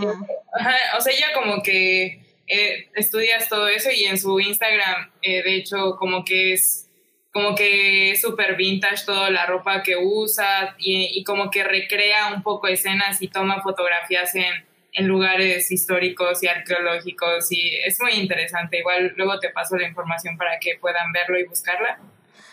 o 0.96 1.00
sea, 1.00 1.12
ella 1.12 1.32
como 1.32 1.62
que 1.62 2.20
eh, 2.48 2.88
estudias 2.96 3.48
todo 3.48 3.68
eso 3.68 3.90
y 3.92 4.02
en 4.06 4.18
su 4.18 4.40
Instagram, 4.40 5.12
eh, 5.22 5.44
de 5.44 5.54
hecho, 5.54 5.94
como 5.96 6.24
que 6.24 6.54
es 6.54 6.88
como 7.32 7.54
que 7.54 8.10
es 8.10 8.20
súper 8.20 8.56
vintage 8.56 9.04
toda 9.06 9.30
la 9.30 9.46
ropa 9.46 9.84
que 9.84 9.96
usa 9.96 10.74
y, 10.78 11.20
y, 11.20 11.22
como 11.22 11.52
que 11.52 11.62
recrea 11.62 12.34
un 12.34 12.42
poco 12.42 12.66
escenas 12.66 13.22
y 13.22 13.28
toma 13.28 13.62
fotografías 13.62 14.34
en, 14.34 14.52
en 14.92 15.06
lugares 15.06 15.70
históricos 15.70 16.42
y 16.42 16.48
arqueológicos 16.48 17.50
y 17.52 17.76
es 17.86 18.00
muy 18.00 18.12
interesante. 18.12 18.78
Igual 18.78 19.14
luego 19.16 19.38
te 19.38 19.50
paso 19.50 19.76
la 19.76 19.86
información 19.86 20.36
para 20.36 20.58
que 20.58 20.76
puedan 20.80 21.12
verlo 21.12 21.38
y 21.38 21.44
buscarla. 21.44 21.98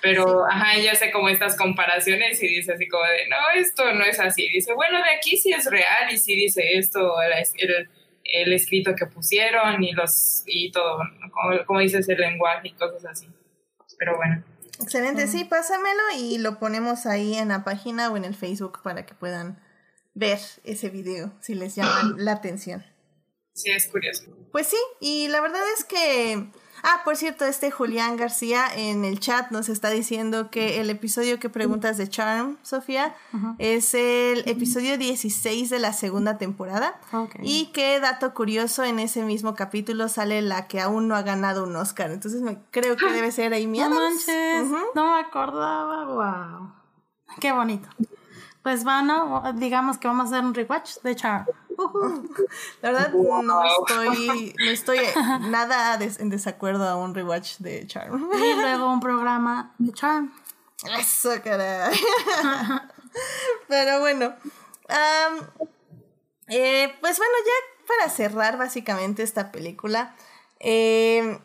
Pero, 0.01 0.45
ajá, 0.45 0.75
ella 0.75 0.91
hace 0.91 1.11
como 1.11 1.27
estas 1.27 1.57
comparaciones 1.57 2.41
y 2.41 2.47
dice 2.47 2.73
así 2.73 2.87
como 2.87 3.03
de, 3.03 3.27
no, 3.29 3.37
esto 3.59 3.93
no 3.93 4.03
es 4.03 4.19
así. 4.19 4.47
Dice, 4.49 4.73
bueno, 4.73 4.97
de 4.97 5.09
aquí 5.17 5.37
sí 5.37 5.51
es 5.51 5.65
real 5.65 6.11
y 6.11 6.17
sí 6.17 6.35
dice 6.35 6.77
esto, 6.77 7.15
el, 7.21 7.89
el, 8.23 8.53
escrito 8.53 8.95
que 8.95 9.07
pusieron 9.07 9.83
y 9.83 9.93
los 9.93 10.43
y 10.45 10.71
todo, 10.71 10.99
como, 11.31 11.65
como, 11.65 11.79
dices, 11.79 12.07
el 12.09 12.19
lenguaje 12.19 12.67
y 12.67 12.73
cosas 12.73 13.05
así. 13.05 13.27
Pero 13.97 14.17
bueno. 14.17 14.43
Excelente, 14.79 15.25
sí, 15.25 15.43
pásamelo 15.43 16.03
y 16.15 16.37
lo 16.37 16.59
ponemos 16.59 17.07
ahí 17.07 17.33
en 17.33 17.47
la 17.47 17.63
página 17.63 18.11
o 18.11 18.17
en 18.17 18.25
el 18.25 18.35
Facebook 18.35 18.79
para 18.83 19.07
que 19.07 19.15
puedan 19.15 19.59
ver 20.17 20.39
ese 20.63 20.89
video 20.89 21.31
si 21.41 21.55
les 21.55 21.75
llama 21.75 22.13
la 22.17 22.33
atención. 22.33 22.83
Sí, 23.53 23.71
es 23.71 23.87
curioso. 23.87 24.23
Pues 24.51 24.67
sí, 24.67 24.77
y 24.99 25.27
la 25.29 25.41
verdad 25.41 25.61
es 25.77 25.83
que 25.83 26.51
Ah, 26.83 27.01
por 27.03 27.15
cierto, 27.15 27.45
este 27.45 27.71
Julián 27.71 28.17
García 28.17 28.67
en 28.75 29.03
el 29.03 29.19
chat 29.19 29.51
nos 29.51 29.69
está 29.69 29.89
diciendo 29.89 30.49
que 30.51 30.79
el 30.79 30.89
episodio 30.89 31.39
que 31.39 31.49
preguntas 31.49 31.97
de 31.97 32.07
Charm, 32.07 32.57
Sofía, 32.61 33.15
es 33.57 33.93
el 33.93 34.47
episodio 34.47 34.97
16 34.97 35.69
de 35.69 35.79
la 35.79 35.93
segunda 35.93 36.37
temporada. 36.37 36.99
Y 37.41 37.67
que 37.67 37.99
dato 37.99 38.33
curioso, 38.33 38.83
en 38.83 38.99
ese 38.99 39.23
mismo 39.23 39.55
capítulo 39.55 40.07
sale 40.07 40.41
la 40.41 40.67
que 40.67 40.79
aún 40.79 41.07
no 41.07 41.15
ha 41.15 41.23
ganado 41.23 41.63
un 41.63 41.75
Oscar. 41.75 42.11
Entonces 42.11 42.41
me, 42.41 42.59
creo 42.71 42.95
que 42.95 43.05
debe 43.11 43.31
ser 43.31 43.53
Amy 43.53 43.79
No 43.79 43.89
manches, 43.89 44.67
no 44.93 45.13
me 45.13 45.19
acordaba, 45.19 46.05
wow. 46.05 46.71
Qué 47.39 47.51
bonito. 47.51 47.89
Pues 48.67 48.83
bueno, 48.83 49.43
digamos 49.55 49.97
que 49.97 50.09
vamos 50.09 50.25
a 50.25 50.35
hacer 50.35 50.45
un 50.45 50.53
rewatch 50.53 50.97
de 51.01 51.15
Charm. 51.15 51.45
La 52.81 52.91
verdad 52.91 53.13
no 53.13 53.63
estoy, 53.63 54.53
no 54.59 54.69
estoy 54.69 54.99
nada 55.49 55.97
en 56.03 56.29
desacuerdo 56.29 56.85
a 56.85 56.97
un 56.97 57.15
rewatch 57.15 57.59
de 57.59 57.87
Charm. 57.87 58.29
Y 58.33 58.53
luego 58.59 58.91
un 58.91 58.99
programa 58.99 59.73
de 59.77 59.93
Charm. 59.93 60.33
Eso, 60.99 61.29
caray. 61.41 61.97
Pero 63.69 64.01
bueno. 64.01 64.35
Eh, 66.49 66.93
pues 66.99 67.17
bueno, 67.17 67.33
ya 67.45 67.87
para 67.87 68.09
cerrar 68.09 68.57
básicamente 68.57 69.23
esta 69.23 69.49
película. 69.53 70.13
Eh, 70.59 71.39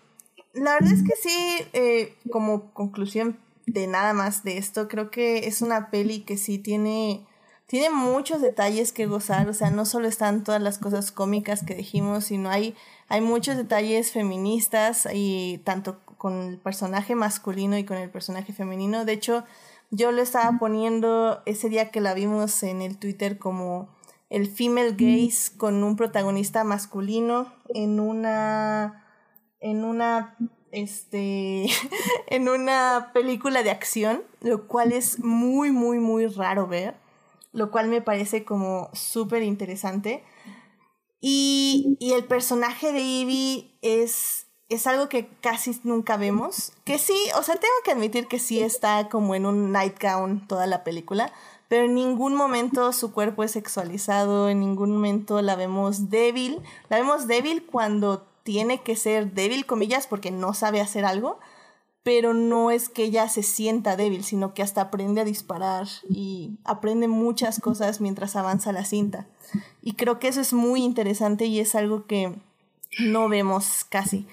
la 0.54 0.72
verdad 0.72 0.92
es 0.92 1.04
que 1.04 1.14
sí, 1.22 1.68
eh, 1.72 2.18
como 2.32 2.74
conclusión 2.74 3.38
de 3.66 3.86
nada 3.86 4.12
más 4.12 4.44
de 4.44 4.58
esto, 4.58 4.88
creo 4.88 5.10
que 5.10 5.46
es 5.46 5.62
una 5.62 5.90
peli 5.90 6.20
que 6.20 6.36
sí 6.36 6.58
tiene 6.58 7.26
tiene 7.72 7.88
muchos 7.88 8.42
detalles 8.42 8.92
que 8.92 9.06
gozar, 9.06 9.48
o 9.48 9.54
sea, 9.54 9.70
no 9.70 9.86
solo 9.86 10.06
están 10.06 10.44
todas 10.44 10.60
las 10.60 10.76
cosas 10.78 11.10
cómicas 11.10 11.64
que 11.64 11.74
dijimos, 11.74 12.26
sino 12.26 12.50
hay, 12.50 12.74
hay 13.08 13.22
muchos 13.22 13.56
detalles 13.56 14.12
feministas 14.12 15.08
y 15.10 15.62
tanto 15.64 16.00
con 16.18 16.34
el 16.42 16.58
personaje 16.58 17.14
masculino 17.14 17.78
y 17.78 17.84
con 17.84 17.96
el 17.96 18.10
personaje 18.10 18.52
femenino. 18.52 19.06
De 19.06 19.14
hecho, 19.14 19.44
yo 19.90 20.12
lo 20.12 20.20
estaba 20.20 20.58
poniendo 20.58 21.40
ese 21.46 21.70
día 21.70 21.90
que 21.90 22.02
la 22.02 22.12
vimos 22.12 22.62
en 22.62 22.82
el 22.82 22.98
Twitter 22.98 23.38
como 23.38 23.88
el 24.28 24.48
female 24.48 24.92
gaze 24.92 25.56
con 25.56 25.82
un 25.82 25.96
protagonista 25.96 26.64
masculino 26.64 27.54
en 27.68 28.00
una 28.00 29.06
en 29.60 29.84
una 29.84 30.36
este 30.72 31.68
en 32.26 32.48
una 32.48 33.10
película 33.14 33.62
de 33.62 33.70
acción, 33.70 34.22
lo 34.40 34.66
cual 34.66 34.92
es 34.92 35.20
muy 35.20 35.70
muy 35.70 35.98
muy 35.98 36.26
raro 36.26 36.66
ver 36.66 37.02
lo 37.52 37.70
cual 37.70 37.88
me 37.88 38.00
parece 38.00 38.44
como 38.44 38.90
súper 38.92 39.42
interesante. 39.42 40.24
Y, 41.20 41.96
y, 42.00 42.14
el 42.14 42.24
personaje 42.24 42.92
de 42.92 43.00
Ivy 43.00 43.78
es, 43.80 44.46
es 44.68 44.86
algo 44.88 45.08
que 45.08 45.28
casi 45.40 45.78
nunca 45.84 46.16
vemos. 46.16 46.72
Que 46.84 46.98
sí, 46.98 47.16
o 47.38 47.42
sea, 47.42 47.54
tengo 47.54 47.74
que 47.84 47.92
admitir 47.92 48.26
que 48.26 48.40
sí 48.40 48.60
está 48.60 49.08
como 49.08 49.34
en 49.36 49.46
un 49.46 49.70
nightgown 49.70 50.48
toda 50.48 50.66
la 50.66 50.82
película, 50.82 51.32
pero 51.68 51.84
en 51.84 51.94
ningún 51.94 52.34
momento 52.34 52.92
su 52.92 53.12
cuerpo 53.12 53.44
es 53.44 53.52
sexualizado, 53.52 54.48
en 54.48 54.60
ningún 54.60 54.90
momento 54.90 55.40
la 55.42 55.54
vemos 55.54 56.10
débil. 56.10 56.60
La 56.88 56.96
vemos 56.96 57.28
débil 57.28 57.66
cuando 57.66 58.26
tiene 58.42 58.82
que 58.82 58.96
ser 58.96 59.32
débil, 59.32 59.66
comillas, 59.66 60.06
porque 60.06 60.30
no 60.30 60.54
sabe 60.54 60.80
hacer 60.80 61.04
algo 61.04 61.38
pero 62.02 62.34
no 62.34 62.70
es 62.70 62.88
que 62.88 63.04
ella 63.04 63.28
se 63.28 63.42
sienta 63.42 63.96
débil, 63.96 64.24
sino 64.24 64.54
que 64.54 64.62
hasta 64.62 64.80
aprende 64.80 65.20
a 65.20 65.24
disparar 65.24 65.86
y 66.08 66.58
aprende 66.64 67.06
muchas 67.06 67.60
cosas 67.60 68.00
mientras 68.00 68.34
avanza 68.34 68.72
la 68.72 68.84
cinta. 68.84 69.26
Y 69.82 69.94
creo 69.94 70.18
que 70.18 70.28
eso 70.28 70.40
es 70.40 70.52
muy 70.52 70.82
interesante 70.82 71.44
y 71.44 71.60
es 71.60 71.74
algo 71.74 72.06
que 72.06 72.34
no 72.98 73.28
vemos 73.28 73.84
casi. 73.88 74.26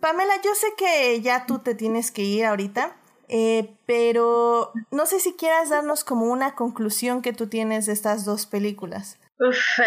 Pamela, 0.00 0.34
yo 0.44 0.54
sé 0.54 0.66
que 0.76 1.20
ya 1.20 1.46
tú 1.46 1.60
te 1.60 1.76
tienes 1.76 2.10
que 2.10 2.22
ir 2.22 2.44
ahorita, 2.44 2.96
eh, 3.28 3.74
pero 3.86 4.72
no 4.90 5.06
sé 5.06 5.20
si 5.20 5.34
quieras 5.34 5.68
darnos 5.68 6.02
como 6.02 6.26
una 6.26 6.56
conclusión 6.56 7.22
que 7.22 7.32
tú 7.32 7.46
tienes 7.46 7.86
de 7.86 7.92
estas 7.92 8.24
dos 8.24 8.46
películas. 8.46 9.16
Uf, 9.38 9.78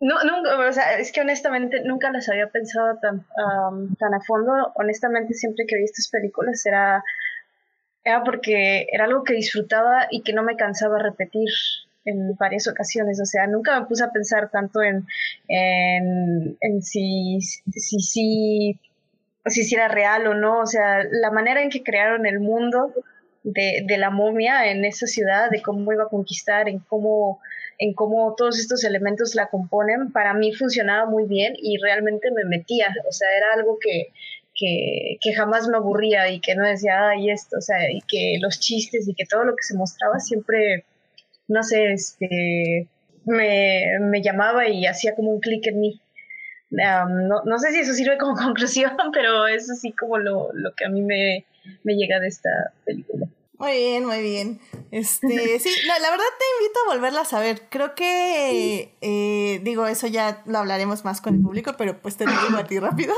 no, 0.00 0.24
nunca, 0.24 0.58
o 0.58 0.72
sea, 0.72 0.98
es 0.98 1.12
que 1.12 1.20
honestamente 1.20 1.82
nunca 1.84 2.10
las 2.10 2.30
había 2.30 2.46
pensado 2.48 2.98
tan, 2.98 3.26
tan 3.98 4.14
a 4.14 4.20
fondo. 4.26 4.72
Honestamente, 4.74 5.34
siempre 5.34 5.66
que 5.66 5.76
vi 5.76 5.84
estas 5.84 6.08
películas 6.08 6.64
era, 6.64 7.04
era 8.04 8.24
porque 8.24 8.86
era 8.90 9.04
algo 9.04 9.22
que 9.22 9.34
disfrutaba 9.34 10.06
y 10.10 10.22
que 10.22 10.32
no 10.32 10.42
me 10.44 10.56
cansaba 10.56 10.98
repetir 10.98 11.50
en 12.06 12.36
varias 12.36 12.66
ocasiones. 12.68 13.20
O 13.20 13.26
sea, 13.26 13.46
nunca 13.46 13.78
me 13.78 13.86
puse 13.86 14.04
a 14.04 14.12
pensar 14.12 14.50
tanto 14.50 14.82
en, 14.82 15.06
en, 15.48 16.56
en 16.58 16.82
si, 16.82 17.40
si, 17.42 18.00
si, 18.00 18.80
si, 19.44 19.74
era 19.74 19.88
real 19.88 20.26
o 20.26 20.32
no. 20.32 20.60
O 20.60 20.66
sea, 20.66 21.04
la 21.04 21.30
manera 21.30 21.62
en 21.62 21.68
que 21.68 21.82
crearon 21.82 22.24
el 22.24 22.40
mundo 22.40 22.94
de, 23.42 23.84
de 23.86 23.98
la 23.98 24.08
momia 24.08 24.70
en 24.70 24.86
esa 24.86 25.06
ciudad, 25.06 25.50
de 25.50 25.60
cómo 25.60 25.92
iba 25.92 26.04
a 26.04 26.08
conquistar, 26.08 26.66
en 26.70 26.78
cómo 26.78 27.40
en 27.78 27.94
cómo 27.94 28.34
todos 28.36 28.58
estos 28.58 28.84
elementos 28.84 29.34
la 29.34 29.48
componen, 29.48 30.12
para 30.12 30.34
mí 30.34 30.52
funcionaba 30.52 31.08
muy 31.08 31.26
bien 31.26 31.54
y 31.56 31.78
realmente 31.78 32.30
me 32.32 32.44
metía, 32.44 32.88
o 33.08 33.12
sea, 33.12 33.28
era 33.36 33.54
algo 33.54 33.78
que, 33.80 34.08
que, 34.54 35.16
que, 35.20 35.32
jamás 35.32 35.68
me 35.68 35.76
aburría 35.76 36.28
y 36.28 36.40
que 36.40 36.56
no 36.56 36.66
decía, 36.66 37.08
ay, 37.08 37.30
esto, 37.30 37.58
o 37.58 37.60
sea, 37.60 37.90
y 37.90 38.00
que 38.00 38.38
los 38.40 38.58
chistes 38.58 39.06
y 39.06 39.14
que 39.14 39.26
todo 39.26 39.44
lo 39.44 39.54
que 39.54 39.62
se 39.62 39.76
mostraba 39.76 40.18
siempre, 40.18 40.84
no 41.46 41.62
sé, 41.62 41.92
este, 41.92 42.88
me, 43.24 43.98
me 44.00 44.22
llamaba 44.22 44.68
y 44.68 44.86
hacía 44.86 45.14
como 45.14 45.30
un 45.30 45.40
clic 45.40 45.66
en 45.68 45.80
mí. 45.80 46.00
no, 46.70 47.42
no, 47.44 47.58
sé 47.58 47.72
si 47.72 47.78
eso 47.80 47.92
sirve 47.92 48.18
como 48.18 48.34
conclusión, 48.44 48.96
pero 49.12 49.46
es 49.46 49.70
así 49.70 49.92
como 49.92 50.18
lo, 50.18 50.50
lo 50.52 50.74
que 50.74 50.84
a 50.84 50.88
mí 50.88 51.02
me, 51.02 51.44
me 51.84 51.94
llega 51.94 52.18
de 52.18 52.28
esta 52.28 52.72
película. 52.84 53.28
Muy 53.58 53.72
bien, 53.72 54.06
muy 54.06 54.22
bien. 54.22 54.60
Este, 54.92 55.58
sí, 55.58 55.70
la, 55.86 55.98
la, 55.98 56.10
verdad 56.10 56.24
te 56.38 56.44
invito 56.64 56.78
a 56.86 56.94
volverlas 56.94 57.32
a 57.32 57.40
ver. 57.40 57.68
Creo 57.68 57.94
que, 57.96 58.94
eh, 59.00 59.60
digo, 59.64 59.86
eso 59.86 60.06
ya 60.06 60.42
lo 60.46 60.58
hablaremos 60.58 61.04
más 61.04 61.20
con 61.20 61.34
el 61.34 61.42
público, 61.42 61.74
pero 61.76 62.00
pues 62.00 62.16
te 62.16 62.24
lo 62.24 62.32
digo 62.46 62.56
a 62.56 62.64
ti 62.64 62.78
rápido. 62.78 63.14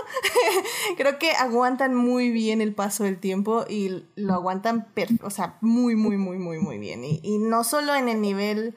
Creo 0.96 1.18
que 1.18 1.32
aguantan 1.32 1.94
muy 1.94 2.30
bien 2.30 2.62
el 2.62 2.74
paso 2.74 3.04
del 3.04 3.18
tiempo 3.18 3.66
y 3.68 4.04
lo 4.16 4.32
aguantan, 4.32 4.88
o 5.22 5.30
sea, 5.30 5.58
muy, 5.60 5.94
muy, 5.94 6.16
muy, 6.16 6.38
muy, 6.38 6.58
muy 6.58 6.78
bien. 6.78 7.04
Y, 7.04 7.20
y 7.22 7.38
no 7.38 7.62
solo 7.62 7.94
en 7.94 8.08
el 8.08 8.22
nivel 8.22 8.74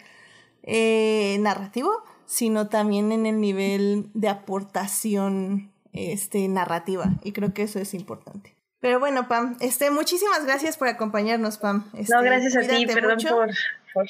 eh, 0.64 1.38
narrativo, 1.40 1.92
sino 2.26 2.68
también 2.68 3.12
en 3.12 3.26
el 3.26 3.40
nivel 3.40 4.10
de 4.14 4.30
aportación 4.30 5.72
este, 5.94 6.48
narrativa. 6.48 7.14
Y 7.24 7.32
creo 7.32 7.54
que 7.54 7.64
eso 7.64 7.80
es 7.80 7.94
importante. 7.94 8.53
Pero 8.84 9.00
bueno, 9.00 9.30
Pam, 9.30 9.56
este, 9.62 9.92
muchísimas 9.92 10.44
gracias 10.46 10.76
por 10.76 10.90
acompañarnos, 10.90 11.58
Pam. 11.58 11.86
Este, 11.94 12.14
no, 12.14 12.22
gracias 12.22 12.54
a 12.58 12.68
ti, 12.68 12.86
perdón 12.86 13.14
mucho. 13.14 13.30
por, 13.30 13.50
por 13.94 14.06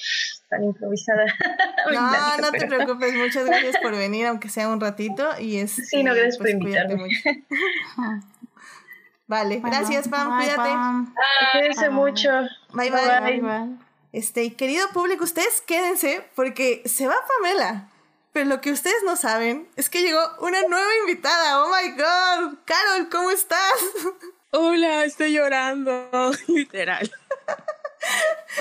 tan 0.49 0.63
improvisada. 0.63 1.26
No, 1.86 1.91
plática, 1.91 2.38
no 2.41 2.51
te 2.53 2.65
preocupes, 2.65 3.13
muchas 3.13 3.45
gracias 3.45 3.78
por 3.84 3.91
venir, 3.95 4.26
aunque 4.26 4.49
sea 4.49 4.69
un 4.69 4.82
ratito. 4.82 5.30
Y 5.39 5.57
este, 5.57 5.84
Sí, 5.86 6.01
no, 6.03 6.15
gracias 6.15 6.38
por 6.39 6.47
cuídate 6.47 6.93
invitarme. 6.93 6.95
mucho. 6.95 7.30
Vale, 9.28 9.59
Bueno, 9.59 9.78
gracias, 9.78 10.07
Pam, 10.07 10.39
bye, 10.39 10.47
cuídate. 10.47 10.69
Pam. 10.69 11.15
Cuídense 11.51 11.89
mucho. 11.91 12.30
Bye, 12.74 12.89
bye. 12.89 13.01
Bye. 13.21 13.21
Bye, 13.21 13.41
bye. 13.41 13.78
Este, 14.11 14.43
y 14.43 14.51
querido 14.55 14.88
público, 14.89 15.24
ustedes 15.24 15.61
quédense 15.61 16.28
porque 16.36 16.82
se 16.86 17.05
va 17.05 17.13
Pamela. 17.28 17.89
Pero 18.32 18.45
lo 18.47 18.59
que 18.59 18.71
ustedes 18.71 19.03
no 19.05 19.17
saben 19.17 19.67
es 19.76 19.91
que 19.91 20.01
llegó 20.01 20.19
una 20.39 20.63
nueva 20.67 20.89
invitada. 21.01 21.63
Oh 21.63 21.69
my 21.69 21.91
god. 21.91 22.57
Carol, 22.65 23.07
¿cómo 23.11 23.30
estás? 23.30 23.71
Hola, 24.56 25.04
estoy 25.04 25.34
llorando, 25.34 26.12
literal. 26.47 27.12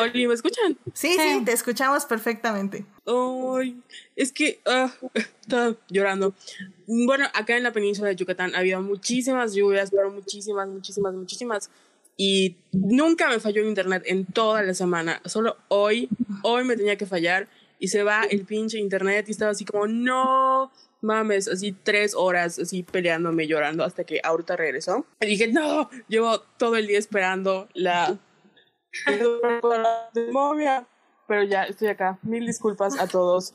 Oli, 0.01 0.27
¿me 0.27 0.33
escuchan? 0.33 0.79
Sí, 0.95 1.19
sí, 1.19 1.45
te 1.45 1.53
escuchamos 1.53 2.07
perfectamente. 2.07 2.87
Ay, 3.05 3.79
es 4.17 4.33
que 4.33 4.63
ah, 4.65 4.91
estaba 5.13 5.77
llorando. 5.91 6.33
Bueno, 6.87 7.27
acá 7.35 7.59
en 7.59 7.63
la 7.63 7.73
península 7.73 8.09
de 8.09 8.17
Yucatán 8.17 8.55
ha 8.55 8.61
habido 8.61 8.81
muchísimas 8.81 9.53
lluvias, 9.53 9.91
pero 9.91 10.11
muchísimas, 10.11 10.67
muchísimas, 10.67 11.13
muchísimas. 11.13 11.71
Y 12.17 12.57
nunca 12.73 13.29
me 13.29 13.39
falló 13.39 13.61
el 13.61 13.69
internet 13.69 14.03
en 14.07 14.25
toda 14.25 14.63
la 14.63 14.73
semana. 14.73 15.21
Solo 15.27 15.59
hoy, 15.69 16.09
hoy 16.43 16.65
me 16.65 16.75
tenía 16.75 16.97
que 16.97 17.05
fallar 17.05 17.49
y 17.83 17.89
se 17.89 18.05
va 18.05 18.23
el 18.23 18.45
pinche 18.45 18.79
internet 18.79 19.25
y 19.27 19.33
estaba 19.33 19.51
así 19.51 19.65
como, 19.65 19.89
no 19.89 20.71
mames, 21.01 21.49
así 21.49 21.73
tres 21.73 22.15
horas 22.15 22.61
así 22.61 22.85
peleándome, 22.85 23.49
llorando 23.49 23.83
hasta 23.83 24.05
que 24.05 24.21
ahorita 24.23 24.55
regresó. 24.55 25.05
Y 25.21 25.27
dije, 25.27 25.49
no, 25.49 25.91
llevo 26.07 26.43
todo 26.59 26.77
el 26.77 26.87
día 26.87 27.01
esperando 27.01 27.69
la. 27.75 28.17
Pero 31.27 31.43
ya 31.43 31.65
estoy 31.65 31.89
acá. 31.89 32.21
Mil 32.23 32.47
disculpas 32.47 33.01
a 33.01 33.09
todos. 33.09 33.53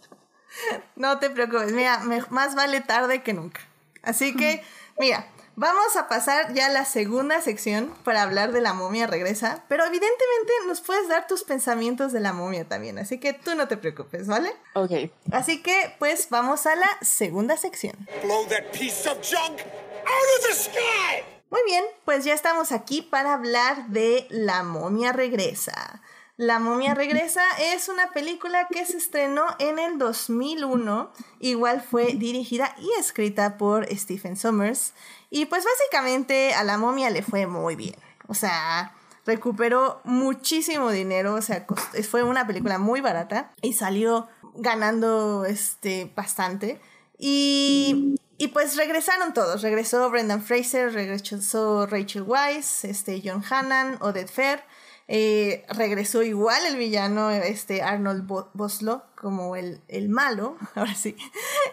No 0.98 1.20
te 1.20 1.30
preocupes, 1.30 1.72
mira, 1.72 2.02
más 2.30 2.54
vale 2.54 2.82
tarde 2.82 3.24
que 3.24 3.32
nunca. 3.32 3.62
Así 4.04 4.36
que, 4.36 4.62
mira, 5.00 5.26
vamos 5.58 5.96
a 5.96 6.08
pasar 6.08 6.54
ya 6.54 6.68
a 6.68 6.70
la 6.70 6.86
segunda 6.86 7.42
sección 7.42 7.94
para 8.04 8.22
hablar 8.22 8.54
de 8.54 8.62
la 8.62 8.74
momia 8.74 9.08
regresa, 9.08 9.64
pero 9.68 9.84
evidentemente 9.84 10.54
nos 10.68 10.82
puedes 10.82 11.10
dar 11.10 11.26
tus 11.28 11.44
pensamientos 11.44 12.14
de 12.14 12.20
la 12.20 12.32
momia 12.32 12.66
también, 12.66 13.00
así 13.00 13.20
que 13.20 13.34
tú 13.34 13.56
no 13.56 13.68
te 13.68 13.76
preocupes, 13.76 14.28
¿vale? 14.28 14.56
Ok. 14.76 15.12
Así 15.32 15.64
que, 15.64 15.96
pues 15.98 16.30
vamos 16.30 16.68
a 16.68 16.76
la 16.76 16.88
segunda 17.02 17.58
sección. 17.58 18.08
Blow 18.24 18.46
that 18.48 18.72
piece 18.72 19.10
of 19.10 19.18
junk 19.22 19.60
out 19.60 20.40
of 20.40 20.48
the 20.48 20.54
sky! 20.54 21.26
Muy 21.50 21.62
bien, 21.66 21.84
pues 22.06 22.24
ya 22.24 22.36
estamos 22.36 22.72
aquí 22.72 23.02
para 23.02 23.34
hablar 23.34 23.88
de 23.88 24.28
La 24.30 24.62
momia 24.62 25.12
regresa. 25.12 26.04
La 26.36 26.60
momia 26.60 26.94
regresa 26.94 27.44
es 27.60 27.90
una 27.90 28.12
película 28.12 28.68
que 28.70 28.86
se 28.86 28.98
estrenó 28.98 29.48
en 29.58 29.80
el 29.80 29.98
2001, 29.98 31.12
igual 31.40 31.82
fue 31.82 32.14
dirigida 32.14 32.76
y 32.78 32.92
escrita 33.00 33.58
por 33.58 33.88
Stephen 33.90 34.38
Sommers 34.38 34.94
y 35.30 35.46
pues 35.46 35.66
básicamente 35.66 36.54
a 36.54 36.64
la 36.64 36.78
momia 36.78 37.10
le 37.10 37.22
fue 37.22 37.48
muy 37.48 37.76
bien. 37.76 37.96
O 38.28 38.34
sea, 38.34 38.94
recuperó 39.26 40.02
muchísimo 40.04 40.90
dinero, 40.92 41.36
o 41.36 41.42
sea, 41.42 41.66
fue 42.10 42.24
una 42.24 42.48
película 42.48 42.78
muy 42.78 43.02
barata 43.02 43.52
y 43.62 43.74
salió 43.74 44.28
ganando 44.56 45.46
este 45.46 46.12
bastante. 46.16 46.80
Y, 47.18 48.16
y 48.38 48.50
pues 48.50 48.76
regresaron 48.76 49.34
todos. 49.34 49.62
Regresó 49.62 50.10
Brendan 50.10 50.44
Fraser, 50.44 50.94
regresó 50.94 51.88
Rachel 51.88 52.24
Weisz, 52.24 52.86
este, 52.86 53.22
John 53.24 53.44
Hannan, 53.50 53.98
Odette 54.02 54.32
Fair. 54.32 54.64
Eh, 55.08 55.66
regresó 55.70 56.22
igual 56.24 56.66
el 56.66 56.76
villano, 56.78 57.30
este, 57.32 57.82
Arnold 57.82 58.28
Bo- 58.28 58.50
Boslo, 58.54 59.04
como 59.16 59.56
el, 59.56 59.82
el 59.88 60.10
malo, 60.10 60.58
ahora 60.76 60.96
sí, 60.96 61.16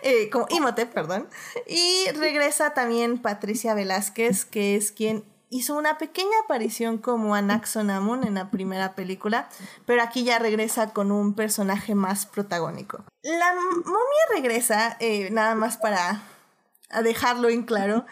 eh, 0.02 0.30
como 0.30 0.46
Imhotep, 0.50 0.92
perdón. 0.92 1.28
Y 1.66 2.06
regresa 2.16 2.74
también 2.74 3.18
Patricia 3.20 3.74
Velázquez, 3.74 4.44
que 4.44 4.76
es 4.76 4.92
quien 4.92 5.24
hizo 5.50 5.76
una 5.76 5.98
pequeña 5.98 6.36
aparición 6.44 6.98
como 6.98 7.34
Anaxonamun 7.36 8.24
en 8.26 8.34
la 8.34 8.50
primera 8.50 8.94
película, 8.94 9.48
pero 9.86 10.02
aquí 10.02 10.24
ya 10.24 10.38
regresa 10.40 10.92
con 10.92 11.12
un 11.12 11.34
personaje 11.34 11.94
más 11.94 12.26
protagónico. 12.26 13.04
La 13.22 13.54
momia 13.54 14.24
regresa, 14.34 14.96
eh, 15.00 15.28
nada 15.30 15.54
más 15.54 15.76
para 15.76 16.22
dejarlo 17.02 17.48
en 17.50 17.62
claro. 17.62 18.04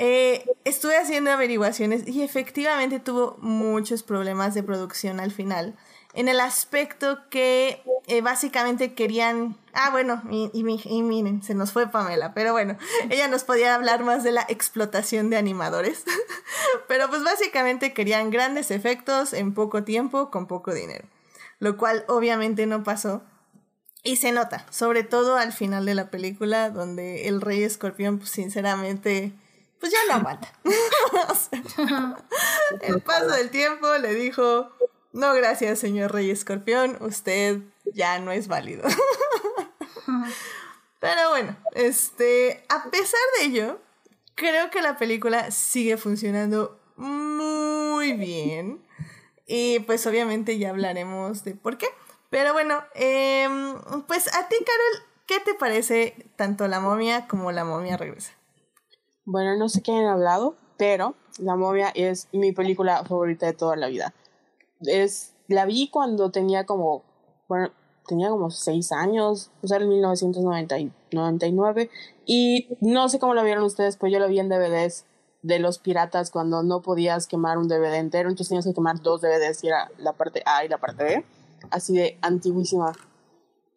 Eh, 0.00 0.44
estuve 0.64 0.96
haciendo 0.96 1.30
averiguaciones 1.30 2.08
y 2.08 2.22
efectivamente 2.22 2.98
tuvo 3.00 3.36
muchos 3.40 4.02
problemas 4.02 4.54
de 4.54 4.62
producción 4.62 5.20
al 5.20 5.30
final. 5.30 5.76
En 6.14 6.26
el 6.28 6.40
aspecto 6.40 7.20
que 7.30 7.82
eh, 8.08 8.20
básicamente 8.22 8.94
querían... 8.94 9.56
Ah, 9.74 9.90
bueno, 9.90 10.20
y, 10.30 10.50
y 10.52 10.64
mi- 10.64 10.80
y 10.84 11.02
miren, 11.02 11.42
se 11.44 11.54
nos 11.54 11.70
fue 11.70 11.86
Pamela, 11.88 12.34
pero 12.34 12.50
bueno, 12.52 12.76
ella 13.10 13.28
nos 13.28 13.44
podía 13.44 13.76
hablar 13.76 14.02
más 14.02 14.24
de 14.24 14.32
la 14.32 14.44
explotación 14.48 15.30
de 15.30 15.36
animadores. 15.36 16.02
pero 16.88 17.08
pues 17.08 17.22
básicamente 17.22 17.92
querían 17.92 18.30
grandes 18.30 18.70
efectos 18.72 19.32
en 19.32 19.54
poco 19.54 19.84
tiempo 19.84 20.30
con 20.30 20.46
poco 20.46 20.74
dinero. 20.74 21.04
Lo 21.60 21.76
cual 21.76 22.04
obviamente 22.08 22.66
no 22.66 22.82
pasó. 22.82 23.22
Y 24.02 24.16
se 24.16 24.32
nota, 24.32 24.64
sobre 24.70 25.04
todo 25.04 25.36
al 25.36 25.52
final 25.52 25.84
de 25.84 25.94
la 25.94 26.10
película, 26.10 26.70
donde 26.70 27.28
el 27.28 27.42
rey 27.42 27.62
escorpión, 27.62 28.18
pues 28.18 28.30
sinceramente, 28.30 29.32
pues 29.80 29.92
ya 29.92 29.98
no 30.08 30.14
aguanta. 30.14 30.52
El 32.82 33.00
paso 33.00 33.30
del 33.30 33.50
tiempo 33.50 33.92
le 33.98 34.14
dijo, 34.14 34.70
no 35.12 35.34
gracias, 35.34 35.78
señor 35.78 36.12
rey 36.12 36.30
escorpión, 36.30 36.96
usted 37.00 37.60
ya 37.94 38.18
no 38.18 38.30
es 38.30 38.46
válido. 38.46 38.88
Pero 41.00 41.30
bueno, 41.30 41.56
este, 41.72 42.62
a 42.68 42.90
pesar 42.90 43.20
de 43.38 43.46
ello, 43.46 43.80
creo 44.34 44.70
que 44.70 44.82
la 44.82 44.98
película 44.98 45.50
sigue 45.50 45.96
funcionando 45.96 46.78
muy 46.96 48.12
bien. 48.12 48.84
Y 49.46 49.80
pues 49.80 50.06
obviamente 50.06 50.58
ya 50.58 50.70
hablaremos 50.70 51.42
de 51.42 51.54
por 51.54 51.78
qué. 51.78 51.88
Pero 52.28 52.52
bueno, 52.52 52.84
em, 52.94 53.74
pues 54.06 54.32
a 54.32 54.48
ti, 54.48 54.56
Carol, 54.58 55.08
¿qué 55.26 55.40
te 55.40 55.54
parece 55.54 56.14
tanto 56.36 56.68
la 56.68 56.78
momia 56.80 57.26
como 57.26 57.50
la 57.50 57.64
momia 57.64 57.96
regresa? 57.96 58.32
Bueno, 59.30 59.56
no 59.56 59.68
sé 59.68 59.80
qué 59.80 59.92
han 59.92 60.06
hablado, 60.06 60.56
pero 60.76 61.14
La 61.38 61.54
momia 61.54 61.92
es 61.94 62.26
mi 62.32 62.50
película 62.50 63.04
favorita 63.04 63.46
de 63.46 63.52
toda 63.52 63.76
la 63.76 63.86
vida. 63.86 64.12
Es, 64.80 65.34
la 65.46 65.66
vi 65.66 65.88
cuando 65.88 66.32
tenía 66.32 66.66
como, 66.66 67.04
bueno, 67.48 67.70
tenía 68.08 68.28
como 68.28 68.50
seis 68.50 68.90
años, 68.90 69.52
o 69.62 69.68
sea, 69.68 69.78
en 69.78 69.88
1999. 69.88 71.90
Y 72.26 72.76
no 72.80 73.08
sé 73.08 73.20
cómo 73.20 73.34
lo 73.34 73.44
vieron 73.44 73.62
ustedes, 73.62 73.96
pero 73.96 74.10
yo 74.10 74.18
lo 74.18 74.26
vi 74.26 74.40
en 74.40 74.48
DVDs 74.48 75.04
de 75.42 75.60
los 75.60 75.78
piratas 75.78 76.32
cuando 76.32 76.64
no 76.64 76.82
podías 76.82 77.28
quemar 77.28 77.56
un 77.56 77.68
DVD 77.68 77.98
entero, 77.98 78.30
entonces 78.30 78.48
tenías 78.48 78.66
que 78.66 78.74
quemar 78.74 79.00
dos 79.00 79.20
DVDs 79.20 79.62
y 79.62 79.68
era 79.68 79.92
la 79.98 80.12
parte 80.12 80.42
A 80.44 80.64
y 80.64 80.68
la 80.68 80.78
parte 80.78 81.04
B, 81.04 81.24
así 81.70 81.94
de 81.94 82.18
antiguísima. 82.20 82.94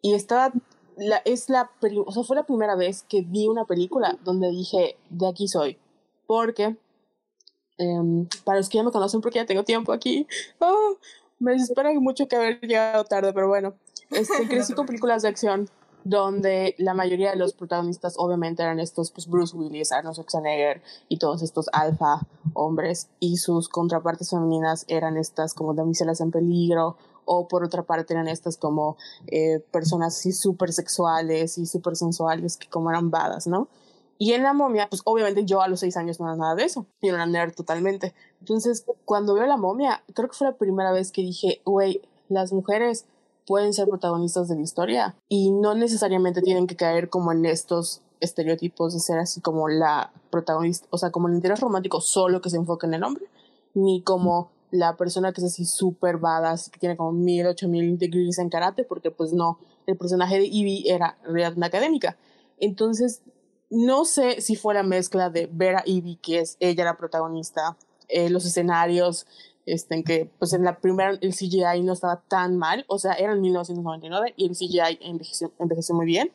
Y 0.02 0.14
estaba, 0.14 0.50
la, 0.96 1.22
es 1.24 1.48
la, 1.48 1.70
o 2.06 2.12
sea, 2.12 2.22
fue 2.22 2.36
la 2.36 2.44
primera 2.44 2.76
vez 2.76 3.04
que 3.08 3.22
vi 3.22 3.48
una 3.48 3.64
película 3.64 4.18
donde 4.24 4.50
dije, 4.50 4.96
de 5.10 5.28
aquí 5.28 5.48
soy, 5.48 5.78
porque, 6.26 6.76
em, 7.78 8.26
para 8.44 8.58
los 8.58 8.68
que 8.68 8.78
ya 8.78 8.84
me 8.84 8.90
conocen, 8.90 9.20
porque 9.20 9.38
ya 9.38 9.46
tengo 9.46 9.64
tiempo 9.64 9.92
aquí, 9.92 10.26
oh, 10.58 10.96
me 11.38 11.52
desespera 11.52 11.92
mucho 11.94 12.28
que 12.28 12.36
haber 12.36 12.60
llegado 12.60 13.04
tarde, 13.04 13.32
pero 13.32 13.48
bueno, 13.48 13.74
este, 14.10 14.48
crecí 14.48 14.74
con 14.74 14.86
películas 14.86 15.22
de 15.22 15.28
acción 15.28 15.68
donde 16.04 16.74
la 16.76 16.92
mayoría 16.92 17.30
de 17.30 17.36
los 17.36 17.54
protagonistas 17.54 18.14
obviamente 18.18 18.62
eran 18.62 18.78
estos, 18.78 19.10
pues 19.10 19.26
Bruce 19.26 19.56
Willis, 19.56 19.90
Arnold 19.90 20.16
Schwarzenegger 20.16 20.82
y 21.08 21.16
todos 21.18 21.42
estos 21.42 21.68
alfa 21.72 22.20
hombres 22.52 23.08
y 23.20 23.38
sus 23.38 23.70
contrapartes 23.70 24.30
femeninas 24.30 24.84
eran 24.88 25.16
estas 25.16 25.54
como 25.54 25.72
damiselas 25.72 26.20
en 26.20 26.30
peligro 26.30 26.98
o 27.24 27.48
por 27.48 27.64
otra 27.64 27.82
parte 27.82 28.14
eran 28.14 28.28
estas 28.28 28.56
como 28.56 28.96
eh, 29.26 29.60
personas 29.70 30.16
así 30.16 30.32
súper 30.32 30.72
sexuales 30.72 31.58
y 31.58 31.66
súper 31.66 31.96
sensuales 31.96 32.56
que 32.56 32.68
como 32.68 32.90
eran 32.90 33.10
badas, 33.10 33.46
¿no? 33.46 33.68
Y 34.18 34.32
en 34.32 34.42
la 34.42 34.52
momia, 34.52 34.88
pues 34.88 35.02
obviamente 35.04 35.44
yo 35.44 35.60
a 35.60 35.68
los 35.68 35.80
seis 35.80 35.96
años 35.96 36.20
no 36.20 36.26
era 36.26 36.36
nada 36.36 36.54
de 36.54 36.64
eso, 36.64 36.86
yo 37.02 37.14
era 37.14 37.26
nerd 37.26 37.52
totalmente. 37.52 38.14
Entonces, 38.40 38.86
cuando 39.04 39.34
veo 39.34 39.46
la 39.46 39.56
momia, 39.56 40.04
creo 40.14 40.28
que 40.28 40.36
fue 40.36 40.46
la 40.46 40.56
primera 40.56 40.92
vez 40.92 41.10
que 41.10 41.22
dije, 41.22 41.60
güey, 41.64 42.00
las 42.28 42.52
mujeres 42.52 43.06
pueden 43.46 43.72
ser 43.72 43.88
protagonistas 43.88 44.48
de 44.48 44.56
la 44.56 44.62
historia 44.62 45.16
y 45.28 45.50
no 45.50 45.74
necesariamente 45.74 46.42
tienen 46.42 46.66
que 46.66 46.76
caer 46.76 47.10
como 47.10 47.32
en 47.32 47.44
estos 47.44 48.00
estereotipos 48.20 48.94
de 48.94 49.00
ser 49.00 49.18
así 49.18 49.40
como 49.40 49.68
la 49.68 50.12
protagonista, 50.30 50.86
o 50.90 50.98
sea, 50.98 51.10
como 51.10 51.28
el 51.28 51.34
interés 51.34 51.60
romántico 51.60 52.00
solo 52.00 52.40
que 52.40 52.50
se 52.50 52.56
enfoca 52.56 52.86
en 52.86 52.94
el 52.94 53.04
hombre, 53.04 53.26
ni 53.74 54.02
como 54.02 54.50
la 54.74 54.96
persona 54.96 55.32
que 55.32 55.40
es 55.40 55.46
así 55.46 55.64
súper 55.64 56.18
badass, 56.18 56.68
que 56.68 56.80
tiene 56.80 56.96
como 56.96 57.12
mil, 57.12 57.46
ocho 57.46 57.68
mil 57.68 57.96
degrees 57.96 58.40
en 58.40 58.50
karate, 58.50 58.82
porque 58.82 59.12
pues 59.12 59.32
no, 59.32 59.60
el 59.86 59.96
personaje 59.96 60.36
de 60.36 60.46
Ivy 60.46 60.88
era 60.88 61.16
realidad 61.22 61.62
académica. 61.62 62.16
Entonces, 62.58 63.22
no 63.70 64.04
sé 64.04 64.40
si 64.40 64.56
fue 64.56 64.74
la 64.74 64.82
mezcla 64.82 65.30
de 65.30 65.46
ver 65.46 65.76
a 65.76 65.84
Ivy, 65.86 66.16
que 66.16 66.40
es 66.40 66.56
ella 66.58 66.84
la 66.84 66.96
protagonista, 66.96 67.76
eh, 68.08 68.30
los 68.30 68.44
escenarios, 68.46 69.28
este, 69.64 69.94
en 69.94 70.02
que 70.02 70.28
pues 70.40 70.52
en 70.52 70.64
la 70.64 70.80
primera 70.80 71.10
el 71.20 71.32
CGI 71.32 71.82
no 71.84 71.92
estaba 71.92 72.22
tan 72.26 72.56
mal, 72.56 72.84
o 72.88 72.98
sea, 72.98 73.12
era 73.12 73.32
en 73.32 73.42
1999 73.42 74.34
y 74.36 74.46
el 74.46 74.56
CGI 74.56 74.98
envejeció, 75.02 75.52
envejeció 75.60 75.94
muy 75.94 76.06
bien. 76.06 76.32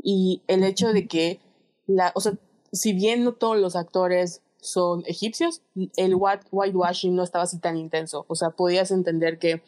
Y 0.00 0.42
el 0.46 0.62
hecho 0.62 0.92
de 0.92 1.08
que, 1.08 1.40
la, 1.88 2.12
o 2.14 2.20
sea, 2.20 2.34
si 2.70 2.92
bien 2.92 3.24
no 3.24 3.32
todos 3.32 3.58
los 3.58 3.74
actores 3.74 4.40
son 4.62 5.02
egipcios, 5.06 5.60
el 5.96 6.14
whitewashing 6.14 7.16
no 7.16 7.24
estaba 7.24 7.44
así 7.44 7.58
tan 7.58 7.76
intenso, 7.76 8.24
o 8.28 8.36
sea, 8.36 8.50
podías 8.50 8.92
entender 8.92 9.38
que 9.38 9.60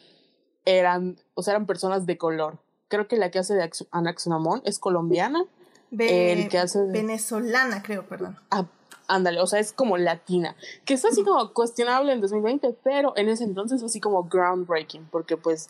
eran, 0.63 1.17
o 1.35 1.43
sea, 1.43 1.53
eran 1.53 1.67
personas 1.67 2.05
de 2.05 2.17
color. 2.17 2.57
Creo 2.87 3.07
que 3.07 3.17
la 3.17 3.29
que 3.29 3.39
hace 3.39 3.53
de 3.53 3.69
Anaxonamón 3.91 4.61
es 4.63 4.79
colombiana. 4.79 5.45
el 5.91 6.47
que 6.47 6.57
hace 6.57 6.81
Venezolana, 6.85 7.83
creo, 7.83 8.07
perdón. 8.07 8.39
Ah, 8.51 8.65
ándale, 9.07 9.41
o 9.41 9.47
sea, 9.47 9.59
es 9.59 9.73
como 9.73 9.97
latina, 9.97 10.55
que 10.85 10.93
es 10.93 11.03
así 11.03 11.23
como 11.23 11.51
cuestionable 11.51 12.13
en 12.13 12.21
2020, 12.21 12.77
pero 12.81 13.13
en 13.17 13.27
ese 13.27 13.43
entonces 13.43 13.81
fue 13.81 13.87
así 13.87 13.99
como 13.99 14.23
groundbreaking, 14.23 15.09
porque 15.11 15.35
pues 15.35 15.67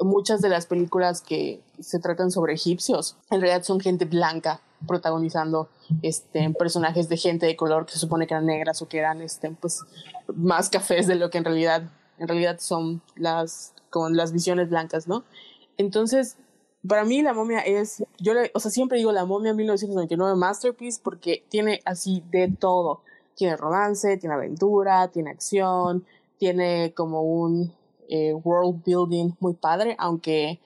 muchas 0.00 0.40
de 0.40 0.48
las 0.48 0.66
películas 0.66 1.20
que 1.20 1.60
se 1.80 1.98
tratan 1.98 2.30
sobre 2.30 2.54
egipcios 2.54 3.16
en 3.30 3.40
realidad 3.40 3.64
son 3.64 3.80
gente 3.80 4.04
blanca 4.04 4.60
protagonizando 4.86 5.68
este 6.02 6.50
personajes 6.50 7.08
de 7.08 7.16
gente 7.16 7.46
de 7.46 7.56
color 7.56 7.86
que 7.86 7.92
se 7.92 7.98
supone 7.98 8.26
que 8.26 8.34
eran 8.34 8.46
negras 8.46 8.82
o 8.82 8.88
que 8.88 8.98
eran 8.98 9.20
este 9.22 9.50
pues 9.50 9.80
más 10.34 10.68
cafés 10.68 11.06
de 11.06 11.14
lo 11.14 11.30
que 11.30 11.38
en 11.38 11.44
realidad 11.44 11.82
en 12.18 12.28
realidad 12.28 12.58
son 12.60 13.02
las 13.16 13.74
con 13.90 14.16
las 14.16 14.32
visiones 14.32 14.70
blancas, 14.70 15.06
¿no? 15.06 15.24
Entonces, 15.76 16.36
para 16.86 17.04
mí 17.04 17.22
la 17.22 17.34
momia 17.34 17.60
es, 17.60 18.04
yo 18.18 18.32
o 18.54 18.60
sea, 18.60 18.70
siempre 18.70 18.98
digo 18.98 19.12
la 19.12 19.24
momia 19.24 19.54
1999 19.54 20.36
masterpiece 20.36 21.00
porque 21.02 21.44
tiene 21.48 21.80
así 21.84 22.24
de 22.30 22.48
todo. 22.48 23.02
Tiene 23.34 23.56
romance, 23.56 24.16
tiene 24.16 24.34
aventura, 24.34 25.08
tiene 25.08 25.30
acción, 25.30 26.04
tiene 26.38 26.92
como 26.94 27.22
un 27.22 27.72
eh, 28.08 28.34
world 28.34 28.82
building 28.84 29.32
muy 29.40 29.54
padre, 29.54 29.94
aunque 29.98 30.60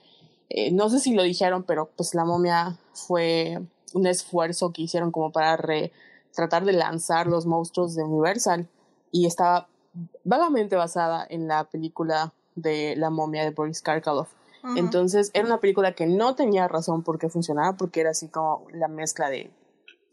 eh, 0.49 0.73
no 0.73 0.89
sé 0.89 0.99
si 1.01 1.15
lo 1.15 1.23
dijeron, 1.23 1.65
pero 1.65 1.91
pues 1.97 2.15
la 2.15 2.25
momia 2.25 2.79
fue 2.93 3.61
un 3.95 4.07
esfuerzo 4.07 4.73
que 4.73 4.83
hicieron 4.83 5.11
como 5.11 5.33
para 5.33 5.59
tratar 6.35 6.65
de 6.65 6.73
lanzar 6.73 7.27
los 7.27 7.47
monstruos 7.47 7.95
de 7.95 8.05
Universal 8.05 8.69
y 9.11 9.27
estaba 9.27 9.69
vagamente 10.25 10.77
basada 10.77 11.27
en 11.29 11.49
la 11.49 11.65
película 11.65 12.33
de 12.55 12.95
La 12.97 13.11
momia 13.11 13.45
de 13.45 13.51
Boris 13.51 13.83
Karkaroff. 13.83 14.31
Entonces 14.77 15.31
era 15.33 15.47
una 15.47 15.61
película 15.61 15.93
que 15.93 16.07
no 16.07 16.35
tenía 16.35 16.67
razón 16.67 17.05
por 17.05 17.21
qué 17.21 17.29
funcionaba, 17.29 17.77
porque 17.77 18.01
era 18.01 18.11
así 18.11 18.27
como 18.27 18.67
la 18.73 18.89
mezcla 18.89 19.31
de, 19.31 19.49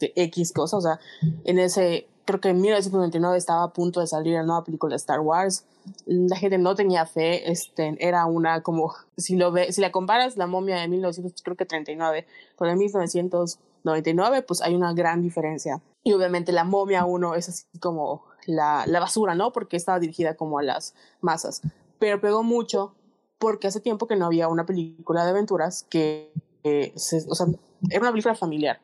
de 0.08 0.14
X 0.24 0.51
cosas. 0.51 0.80
O 0.80 0.82
sea, 0.82 0.99
en 1.45 1.60
ese, 1.60 2.08
creo 2.26 2.39
que 2.39 2.49
en 2.49 2.62
1999 2.62 3.38
estaba 3.38 3.64
a 3.64 3.74
punto 3.74 3.99
de 3.99 4.08
salir 4.08 4.34
la 4.34 4.43
nueva 4.43 4.64
película 4.64 4.95
Star 4.95 5.20
Wars. 5.20 5.66
La 6.06 6.38
gente 6.38 6.58
no 6.58 6.76
tenía 6.76 7.06
fe, 7.06 7.51
este, 7.51 7.97
era 7.99 8.26
una 8.26 8.62
como, 8.62 8.93
si 9.18 9.36
lo 9.36 9.51
ve, 9.51 9.72
si 9.74 9.82
la 9.82 9.91
comparas 9.91 10.38
la 10.38 10.47
momia 10.47 10.78
de 10.78 10.88
1939 10.88 12.26
con 12.56 12.68
la 12.68 12.74
de 12.74 12.78
1999, 12.78 14.41
pues 14.43 14.62
hay 14.62 14.76
una 14.76 14.93
gran 14.93 15.22
diferencia. 15.22 15.82
Y 16.04 16.14
obviamente 16.14 16.51
la 16.51 16.64
momia 16.64 17.06
1 17.06 17.36
es 17.36 17.49
así 17.49 17.66
como 17.80 18.24
la, 18.45 18.86
la 18.88 18.99
basura, 19.01 19.36
¿no? 19.36 19.51
Porque 19.51 19.76
estaba 19.76 19.99
dirigida 19.99 20.36
como 20.36 20.60
a 20.60 20.64
las 20.64 20.93
masas 21.20 21.62
pero 22.04 22.20
pegó 22.20 22.43
mucho 22.43 22.93
porque 23.39 23.68
hace 23.68 23.80
tiempo 23.80 24.08
que 24.08 24.18
no 24.18 24.26
había 24.26 24.49
una 24.49 24.66
película 24.66 25.24
de 25.24 25.30
aventuras 25.30 25.84
que, 25.89 26.34
o 26.66 27.36
sea, 27.36 27.47
era 27.89 28.01
una 28.01 28.12
película 28.12 28.36
familiar. 28.36 28.82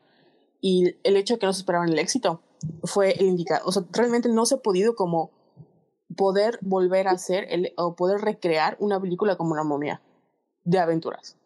Y 0.60 0.96
el 1.04 1.16
hecho 1.16 1.34
de 1.34 1.40
que 1.40 1.46
no 1.46 1.52
se 1.52 1.60
esperaban 1.60 1.88
el 1.88 1.98
éxito 1.98 2.42
fue 2.84 3.12
el 3.12 3.26
indicado. 3.26 3.62
O 3.66 3.72
sea, 3.72 3.84
realmente 3.92 4.28
no 4.28 4.46
se 4.46 4.56
ha 4.56 4.58
podido 4.58 4.94
como 4.94 5.30
poder 6.16 6.58
volver 6.62 7.08
a 7.08 7.12
hacer 7.12 7.46
el, 7.50 7.72
o 7.76 7.94
poder 7.94 8.20
recrear 8.20 8.76
una 8.80 9.00
película 9.00 9.36
como 9.36 9.52
una 9.52 9.64
momia 9.64 10.02
de 10.64 10.78
aventuras. 10.78 11.36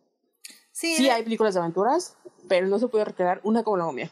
Sí, 0.72 0.96
sí 0.96 1.08
hay 1.08 1.22
películas 1.22 1.54
de 1.54 1.60
aventuras, 1.60 2.16
pero 2.48 2.66
no 2.66 2.78
se 2.78 2.88
puede 2.88 3.04
recrear 3.04 3.40
una 3.44 3.62
como 3.62 3.76
la 3.76 3.84
momia. 3.84 4.10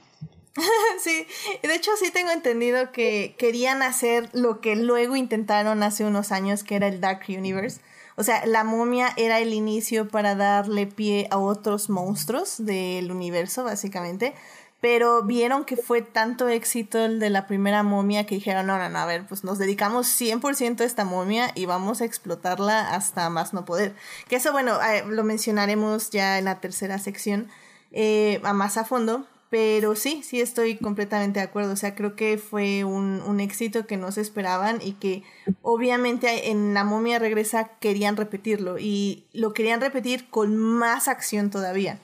sí, 1.03 1.27
de 1.63 1.75
hecho 1.75 1.91
sí 1.99 2.11
tengo 2.11 2.31
entendido 2.31 2.93
que 2.93 3.35
querían 3.39 3.83
hacer 3.83 4.29
lo 4.33 4.61
que 4.61 4.77
luego 4.77 5.17
intentaron 5.17 5.83
hace 5.83 6.05
unos 6.05 6.31
años, 6.31 6.63
que 6.63 6.77
era 6.77 6.89
el 6.89 7.01
Dark 7.01 7.23
Universe. 7.29 7.81
O 8.17 8.25
sea, 8.25 8.45
la 8.45 8.63
momia 8.63 9.09
era 9.17 9.41
el 9.41 9.55
inicio 9.55 10.07
para 10.09 10.35
darle 10.35 10.87
pie 10.87 11.29
a 11.31 11.39
otros 11.39 11.89
monstruos 11.89 12.57
del 12.59 13.11
universo, 13.11 13.65
básicamente. 13.65 14.35
Pero 14.83 15.23
vieron 15.23 15.65
que 15.65 15.77
fue 15.77 16.03
tanto 16.03 16.49
éxito 16.49 16.99
el 16.99 17.21
de 17.21 17.31
la 17.31 17.47
primera 17.47 17.85
momia 17.85 18.27
que 18.27 18.35
dijeron, 18.35 18.67
no, 18.67 18.79
no, 18.79 18.89
no, 18.89 18.99
a 18.99 19.07
ver, 19.07 19.25
pues 19.29 19.45
nos 19.45 19.59
dedicamos 19.59 20.09
100% 20.09 20.81
a 20.81 20.85
esta 20.85 21.05
momia 21.05 21.53
y 21.55 21.67
vamos 21.67 22.01
a 22.01 22.05
explotarla 22.05 22.93
hasta 22.93 23.31
más 23.31 23.55
no 23.55 23.65
poder. 23.65 23.95
Que 24.29 24.35
eso, 24.37 24.51
bueno, 24.51 24.83
eh, 24.83 25.05
lo 25.07 25.23
mencionaremos 25.23 26.11
ya 26.11 26.37
en 26.37 26.47
la 26.47 26.59
tercera 26.59 26.99
sección, 26.99 27.47
eh, 27.93 28.41
a 28.43 28.55
más 28.55 28.77
a 28.77 28.85
fondo, 28.85 29.25
pero 29.51 29.95
sí, 29.95 30.25
sí 30.25 30.41
estoy 30.41 30.79
completamente 30.79 31.39
de 31.39 31.45
acuerdo. 31.45 31.75
O 31.75 31.77
sea, 31.77 31.95
creo 31.95 32.17
que 32.17 32.37
fue 32.37 32.83
un, 32.83 33.23
un, 33.25 33.39
éxito 33.39 33.87
que 33.87 33.97
no 33.97 34.11
se 34.11 34.23
esperaban 34.23 34.81
y 34.83 34.95
que 34.95 35.23
obviamente 35.63 36.51
en 36.51 36.75
La 36.75 36.83
momia 36.83 37.21
regresa 37.21 37.71
querían 37.79 38.17
repetirlo 38.17 38.81
y 38.81 39.27
lo 39.33 39.55
querían 39.55 39.81
repetir 39.81 40.29
con 40.29 40.57
más 40.57 41.07
acción 41.07 41.51
todavía. 41.51 42.01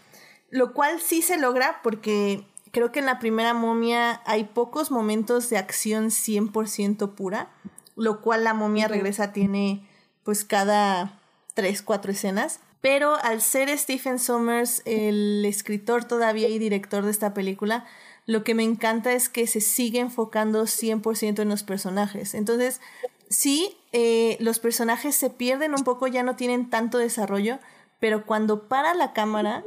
Lo 0.50 0.74
cual 0.74 1.00
sí 1.00 1.22
se 1.22 1.38
logra 1.38 1.80
porque 1.82 2.44
creo 2.78 2.92
que 2.92 3.00
en 3.00 3.06
la 3.06 3.18
primera 3.18 3.54
momia 3.54 4.22
hay 4.24 4.44
pocos 4.44 4.92
momentos 4.92 5.50
de 5.50 5.58
acción 5.58 6.10
100% 6.10 7.16
pura, 7.16 7.50
lo 7.96 8.20
cual 8.20 8.44
la 8.44 8.54
momia 8.54 8.86
regresa 8.86 9.32
tiene 9.32 9.84
pues 10.22 10.44
cada 10.44 11.20
3, 11.54 11.82
4 11.82 12.12
escenas. 12.12 12.60
Pero 12.80 13.16
al 13.16 13.40
ser 13.40 13.76
Stephen 13.76 14.20
Sommers 14.20 14.82
el 14.84 15.44
escritor 15.44 16.04
todavía 16.04 16.48
y 16.48 16.60
director 16.60 17.04
de 17.04 17.10
esta 17.10 17.34
película, 17.34 17.84
lo 18.26 18.44
que 18.44 18.54
me 18.54 18.62
encanta 18.62 19.12
es 19.12 19.28
que 19.28 19.48
se 19.48 19.60
sigue 19.60 19.98
enfocando 19.98 20.62
100% 20.62 21.42
en 21.42 21.48
los 21.48 21.64
personajes. 21.64 22.34
Entonces, 22.34 22.80
sí, 23.28 23.76
eh, 23.90 24.36
los 24.38 24.60
personajes 24.60 25.16
se 25.16 25.30
pierden 25.30 25.74
un 25.74 25.82
poco, 25.82 26.06
ya 26.06 26.22
no 26.22 26.36
tienen 26.36 26.70
tanto 26.70 26.98
desarrollo, 26.98 27.58
pero 27.98 28.24
cuando 28.24 28.68
para 28.68 28.94
la 28.94 29.12
cámara, 29.12 29.64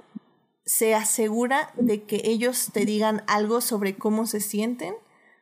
se 0.66 0.94
asegura 0.96 1.72
de 1.76 2.04
que 2.04 2.22
ellos 2.24 2.70
te 2.72 2.86
digan 2.86 3.24
algo 3.28 3.62
sobre 3.62 3.96
cómo 3.96 4.26
se 4.26 4.42
sienten 4.42 4.94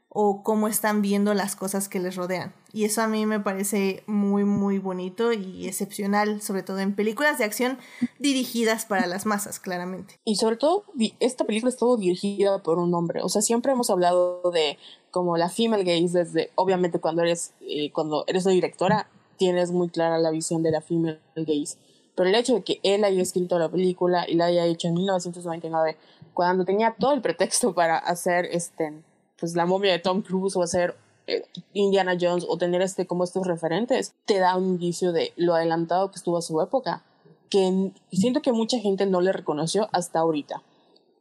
o 0.10 0.42
cómo 0.44 0.68
están 0.68 1.02
viendo 1.02 1.34
las 1.36 1.56
cosas 1.56 1.88
que 1.88 2.00
les 2.00 2.16
rodean. 2.16 2.54
Y 2.74 2.86
eso 2.86 3.02
a 3.02 3.08
mí 3.08 3.26
me 3.26 3.40
parece 3.40 4.04
muy, 4.08 4.44
muy 4.44 4.80
bonito 4.80 5.34
y 5.34 5.68
excepcional, 5.68 6.42
sobre 6.42 6.64
todo 6.64 6.80
en 6.80 6.96
películas 6.96 7.38
de 7.38 7.44
acción 7.44 7.78
dirigidas 8.20 8.86
para 8.86 9.06
las 9.08 9.26
masas, 9.26 9.60
claramente. 9.60 10.20
Y 10.26 10.36
sobre 10.36 10.56
todo, 10.56 10.84
esta 11.20 11.46
película 11.46 11.70
estuvo 11.70 11.96
dirigida 11.98 12.62
por 12.64 12.80
un 12.80 12.94
hombre. 12.94 13.22
O 13.22 13.30
sea, 13.30 13.42
siempre 13.42 13.72
hemos 13.72 13.90
hablado 13.90 14.50
de 14.52 14.78
como 15.12 15.38
la 15.38 15.50
female 15.50 15.84
gaze 15.84 16.18
desde, 16.18 16.52
obviamente 16.56 17.00
cuando 17.00 17.22
eres, 17.22 17.54
eh, 17.62 17.92
cuando 17.92 18.24
eres 18.28 18.46
una 18.46 18.54
directora, 18.54 19.10
tienes 19.38 19.72
muy 19.72 19.90
clara 19.90 20.18
la 20.18 20.32
visión 20.32 20.64
de 20.64 20.72
la 20.72 20.82
female 20.82 21.20
gaze. 21.36 21.78
Pero 22.20 22.32
el 22.32 22.36
hecho 22.36 22.56
de 22.56 22.64
que 22.64 22.82
él 22.84 23.06
haya 23.06 23.22
escrito 23.22 23.58
la 23.58 23.70
película 23.70 24.26
y 24.28 24.34
la 24.34 24.48
haya 24.48 24.66
hecho 24.66 24.90
en 24.90 24.96
1999, 24.96 25.96
cuando 26.34 26.66
tenía 26.66 26.94
todo 27.00 27.14
el 27.14 27.22
pretexto 27.22 27.74
para 27.74 27.98
hacer 27.98 28.44
este 28.52 28.92
pues 29.40 29.56
la 29.56 29.66
momia 29.66 29.94
de 29.94 30.00
Tom 30.00 30.22
Cruise 30.22 30.58
o 30.58 30.62
hacer 30.62 30.98
eh, 31.28 31.46
Indiana 31.72 32.18
Jones 32.20 32.46
o 32.46 32.58
tener 32.58 32.82
este 32.82 33.08
como 33.08 33.24
estos 33.24 33.48
referentes 33.48 34.14
te 34.26 34.38
da 34.38 34.58
un 34.58 34.66
indicio 34.66 35.14
de 35.14 35.32
lo 35.38 35.56
adelantado 35.56 36.12
que 36.12 36.18
estuvo 36.18 36.38
a 36.38 36.42
su 36.42 36.60
época 36.60 37.06
que 37.50 37.94
siento 38.12 38.42
que 38.42 38.52
mucha 38.52 38.80
gente 38.80 39.06
no 39.06 39.22
le 39.22 39.32
reconoció 39.32 39.88
hasta 39.94 40.20
ahorita. 40.20 40.62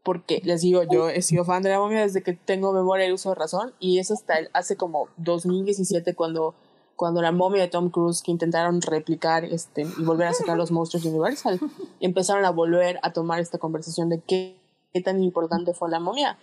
Porque 0.03 0.40
les 0.42 0.62
digo 0.62 0.82
yo 0.82 1.11
he 1.11 1.22
sido 1.22 1.44
fan 1.44 1.62
de 1.62 1.70
la 1.70 1.78
momia 1.78 2.01
desde 2.01 2.24
que 2.24 2.32
tengo 2.32 2.72
memoria 2.72 3.07
y 3.07 3.12
uso 3.12 3.28
de 3.28 3.36
razón 3.36 3.72
y 3.78 4.01
eso 4.01 4.14
hasta 4.14 4.34
hace 4.53 4.74
como 4.74 5.07
2017 5.18 6.16
cuando 6.16 6.57
cuando 6.99 7.22
la 7.22 7.30
momia 7.30 7.62
de 7.62 7.68
Tom 7.68 7.90
Cruise 7.90 8.22
que 8.22 8.32
intentaron 8.32 8.82
replicar 8.82 9.44
este 9.44 9.82
y 9.82 10.03
volver 10.03 10.26
a 10.26 10.32
sacar 10.34 10.57
los 10.57 10.72
monstruos 10.72 11.05
de 11.05 11.11
Universal 11.11 11.61
empezaron 12.01 12.44
a 12.44 12.51
volver 12.51 12.99
a 13.03 13.12
tomar 13.12 13.38
esta 13.38 13.59
conversación 13.59 14.09
de 14.09 14.20
qué, 14.20 14.59
qué 14.92 15.01
tan 15.01 15.22
importante 15.22 15.74
fue 15.74 15.88
la 15.88 16.01
momia 16.01 16.36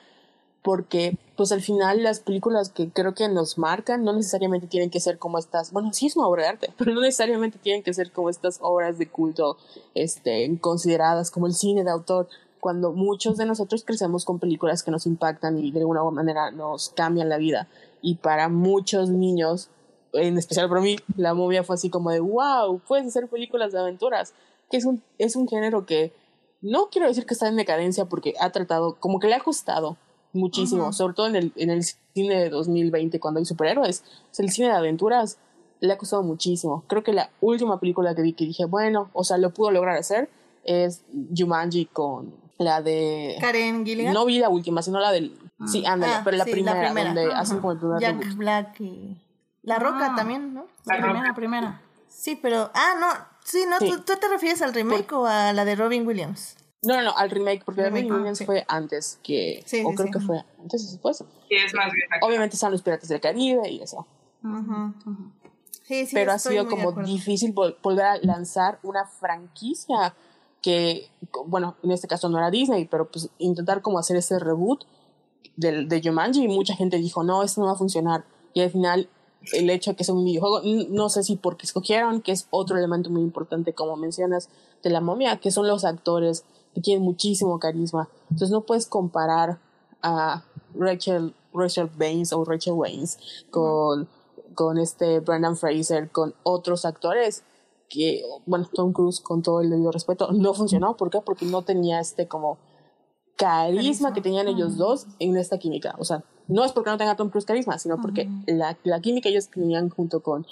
porque 0.66 1.18
pues 1.36 1.52
al 1.52 1.62
final 1.62 2.04
las 2.04 2.22
películas 2.22 2.70
que 2.70 2.90
creo 2.90 3.14
que 3.14 3.28
nos 3.28 3.58
marcan 3.58 4.06
no 4.06 4.14
necesariamente 4.14 4.66
tienen 4.66 4.90
que 4.90 5.02
ser 5.02 5.20
como 5.20 5.38
estas, 5.38 5.74
bueno, 5.74 5.92
sí 5.92 6.08
es 6.08 6.16
una 6.16 6.28
obra 6.28 6.44
de 6.44 6.50
arte, 6.50 6.74
pero 6.78 6.94
no 6.94 7.02
necesariamente 7.02 7.60
tienen 7.60 7.84
que 7.84 7.94
ser 7.94 8.12
como 8.12 8.30
estas 8.30 8.58
obras 8.62 8.98
de 8.98 9.08
culto 9.08 9.58
este, 9.94 10.58
consideradas 10.60 11.30
como 11.32 11.48
el 11.48 11.54
cine 11.54 11.84
de 11.84 11.92
autor, 11.92 12.30
cuando 12.60 12.94
muchos 12.94 13.38
de 13.38 13.46
nosotros 13.46 13.84
crecemos 13.86 14.26
con 14.26 14.40
películas 14.40 14.82
que 14.82 14.90
nos 14.90 15.06
impactan 15.06 15.60
y 15.60 15.70
de 15.70 15.82
alguna 15.82 16.04
manera 16.06 16.50
nos 16.50 16.90
cambian 16.90 17.30
la 17.30 17.38
vida. 17.38 17.68
Y 18.02 18.16
para 18.16 18.50
muchos 18.50 19.10
niños, 19.12 19.70
en 20.18 20.38
especial 20.38 20.68
para 20.70 20.82
mí, 20.82 20.98
la 21.18 21.34
movia 21.34 21.64
fue 21.64 21.76
así 21.76 21.90
como 21.90 22.12
de, 22.12 22.20
wow, 22.20 22.80
puedes 22.88 23.08
hacer 23.08 23.28
películas 23.28 23.72
de 23.72 23.80
aventuras, 23.80 24.34
que 24.70 24.78
es 24.78 24.86
un, 24.86 25.02
es 25.18 25.36
un 25.36 25.48
género 25.48 25.86
que 25.86 26.14
no 26.62 26.90
quiero 26.90 27.08
decir 27.08 27.26
que 27.26 27.34
está 27.34 27.48
en 27.48 27.56
decadencia 27.58 28.06
porque 28.06 28.34
ha 28.40 28.52
tratado, 28.52 28.96
como 29.00 29.20
que 29.20 29.28
le 29.28 29.36
ha 29.36 29.40
costado 29.40 29.98
muchísimo, 30.34 30.92
sobre 30.94 31.14
todo 31.14 31.28
en 31.28 31.36
el, 31.36 31.54
en 31.56 31.70
el 31.70 31.84
cine 31.84 32.40
de 32.42 32.50
2020 32.50 33.20
cuando 33.20 33.40
hay 33.40 33.46
superhéroes. 33.46 34.04
O 34.32 34.34
sea, 34.36 34.46
el 34.46 34.52
cine 34.52 34.68
de 34.68 34.74
aventuras 34.74 35.38
le 35.80 35.94
ha 35.94 35.98
costado 35.98 36.24
muchísimo. 36.24 36.84
Creo 36.88 37.04
que 37.04 37.14
la 37.14 37.30
última 37.42 37.80
película 37.80 38.16
que 38.16 38.22
vi 38.22 38.34
que 38.34 38.46
dije, 38.46 38.66
bueno, 38.66 39.10
o 39.14 39.24
sea, 39.24 39.38
lo 39.38 39.52
pudo 39.52 39.72
lograr 39.72 39.98
hacer 39.98 40.30
es 40.64 41.04
Jumanji 41.38 41.86
con 41.86 42.34
la 42.58 42.82
de... 42.82 43.38
Karen 43.40 43.86
Gilligan. 43.86 44.14
No 44.14 44.26
vi 44.26 44.40
la 44.40 44.50
última, 44.50 44.82
sino 44.82 45.00
la 45.00 45.12
del... 45.12 45.38
Sí, 45.68 45.86
ándale, 45.86 46.14
Ah, 46.16 46.22
pero 46.26 46.38
la, 46.38 46.44
sí, 46.44 46.50
la 46.50 46.54
primera, 46.56 46.82
primera. 46.82 47.06
donde 47.14 47.32
Ajá. 47.32 47.40
hacen 47.42 47.60
como 47.60 47.72
el 47.74 47.78
primer 47.78 48.00
Jack 48.02 48.20
reboot. 48.20 48.38
Black 48.38 48.82
y... 48.82 49.18
La 49.66 49.80
Roca 49.80 50.12
Ah. 50.12 50.16
también, 50.16 50.54
¿no? 50.54 50.68
La 50.86 50.96
La 50.96 51.02
primera, 51.04 51.22
roca. 51.22 51.36
primera. 51.36 51.82
Sí, 52.08 52.36
pero... 52.42 52.72
Ah, 52.74 52.94
no. 53.00 53.08
Sí, 53.44 53.66
no, 53.70 53.78
Sí. 53.80 53.90
¿tú, 53.92 54.02
tú 54.02 54.20
te 54.20 54.28
refieres 54.28 54.62
al 54.62 54.74
remake 54.74 55.12
o 55.14 55.26
a 55.26 55.54
la 55.54 55.66
de 55.66 55.76
Robin 55.76 56.08
Williams? 56.08 56.56
No, 56.82 56.96
no, 56.96 57.02
no, 57.04 57.18
al 57.18 57.30
remake, 57.32 57.64
porque 57.66 57.82
Remake, 57.84 58.04
Robin 58.04 58.14
ah, 58.14 58.18
Williams 58.18 58.38
sí. 58.38 58.46
fue 58.46 58.64
antes 58.68 59.20
que... 59.24 59.64
Sí, 59.66 59.84
o 59.86 59.90
sí, 59.90 59.96
creo 59.96 60.08
sí. 60.08 60.14
que 60.14 60.20
fue 60.20 60.44
antes 60.62 60.88
o 60.88 60.92
después. 60.92 61.18
Sí, 61.18 61.56
es 61.56 61.74
más 61.74 61.92
bien. 61.92 62.08
Obviamente 62.22 62.56
están 62.56 62.72
los 62.72 62.82
Piratas 62.82 63.10
del 63.10 63.20
Caribe 63.22 63.68
y 63.70 63.82
eso. 63.82 64.06
Ujú. 64.44 64.94
Sí, 65.84 66.06
sí, 66.06 66.16
pero 66.16 66.32
ha 66.32 66.40
sido 66.40 66.64
de 66.64 66.70
como 66.70 66.92
difícil 67.04 67.54
vol- 67.54 67.76
volver 67.82 68.06
a 68.06 68.18
lanzar 68.18 68.80
una 68.84 69.06
franquicia 69.06 70.16
que, 70.62 71.10
bueno, 71.46 71.76
en 71.84 71.92
este 71.92 72.08
caso 72.08 72.28
no 72.30 72.38
era 72.40 72.50
Disney, 72.50 72.86
pero 72.86 73.10
pues 73.10 73.30
intentar 73.38 73.82
como 73.82 74.00
hacer 74.00 74.18
ese 74.18 74.40
reboot 74.40 74.84
del, 75.56 75.88
de 75.88 76.02
Jumanji 76.04 76.44
y 76.44 76.48
mucha 76.48 76.76
gente 76.76 76.98
dijo, 76.98 77.24
no, 77.24 77.44
esto 77.44 77.62
no 77.62 77.68
va 77.68 77.74
a 77.74 77.78
funcionar. 77.78 78.26
Y 78.54 78.62
al 78.62 78.72
final, 78.72 79.10
el 79.54 79.70
hecho 79.70 79.92
de 79.92 79.98
que 79.98 80.04
sea 80.04 80.16
un 80.16 80.26
videojuego, 80.26 80.62
no 80.90 81.10
sé 81.10 81.24
si 81.24 81.36
porque 81.36 81.66
escogieron, 81.66 82.22
que 82.22 82.32
es 82.32 82.48
otro 82.50 82.78
elemento 82.78 83.10
muy 83.10 83.22
importante, 83.22 83.74
como 83.74 83.96
mencionas, 83.96 84.50
de 84.84 84.90
la 84.90 85.02
momia, 85.02 85.38
que 85.38 85.52
son 85.52 85.68
los 85.68 85.86
actores 85.86 86.46
que 86.74 86.82
tienen 86.82 87.04
muchísimo 87.04 87.60
carisma. 87.60 88.10
Entonces 88.24 88.52
no 88.52 88.62
puedes 88.62 88.86
comparar 88.86 89.60
a 90.02 90.44
Rachel, 90.76 91.34
Rachel 91.54 91.90
Baines 91.98 92.34
o 92.34 92.44
Rachel 92.44 92.74
Waynes 92.74 93.18
con, 93.50 94.08
con 94.54 94.78
este 94.78 95.20
Brandon 95.20 95.56
Fraser, 95.56 96.12
con 96.12 96.36
otros 96.44 96.86
actores 96.86 97.44
que, 97.90 98.24
bueno, 98.46 98.68
Tom 98.74 98.94
Cruise, 98.94 99.20
con 99.20 99.42
todo 99.42 99.62
el 99.62 99.70
debido 99.70 99.92
respeto, 99.92 100.32
no 100.32 100.54
funcionó. 100.54 100.98
¿Por 100.98 101.10
qué? 101.10 101.22
Porque 101.22 101.46
no 101.46 101.62
tenía 101.62 102.00
este 102.00 102.28
como 102.28 102.58
carisma, 103.36 103.82
Carisma. 103.82 104.14
que 104.14 104.22
tenían 104.22 104.48
ellos 104.48 104.78
dos 104.78 105.08
en 105.20 105.38
esta 105.38 105.58
química. 105.58 105.96
O 105.98 106.06
sea, 106.06 106.24
no 106.48 106.66
es 106.66 106.72
porque 106.72 106.90
no 106.90 106.98
tenga 106.98 107.16
Tom 107.16 107.30
Cruise 107.30 107.46
carisma, 107.46 107.78
sino 107.80 108.02
porque 108.02 108.30
la, 108.46 108.78
la 108.84 109.02
química 109.02 109.24
que 109.24 109.30
ellos 109.30 109.50
tenían 109.50 109.90
junto 109.90 110.22
con 110.22 110.46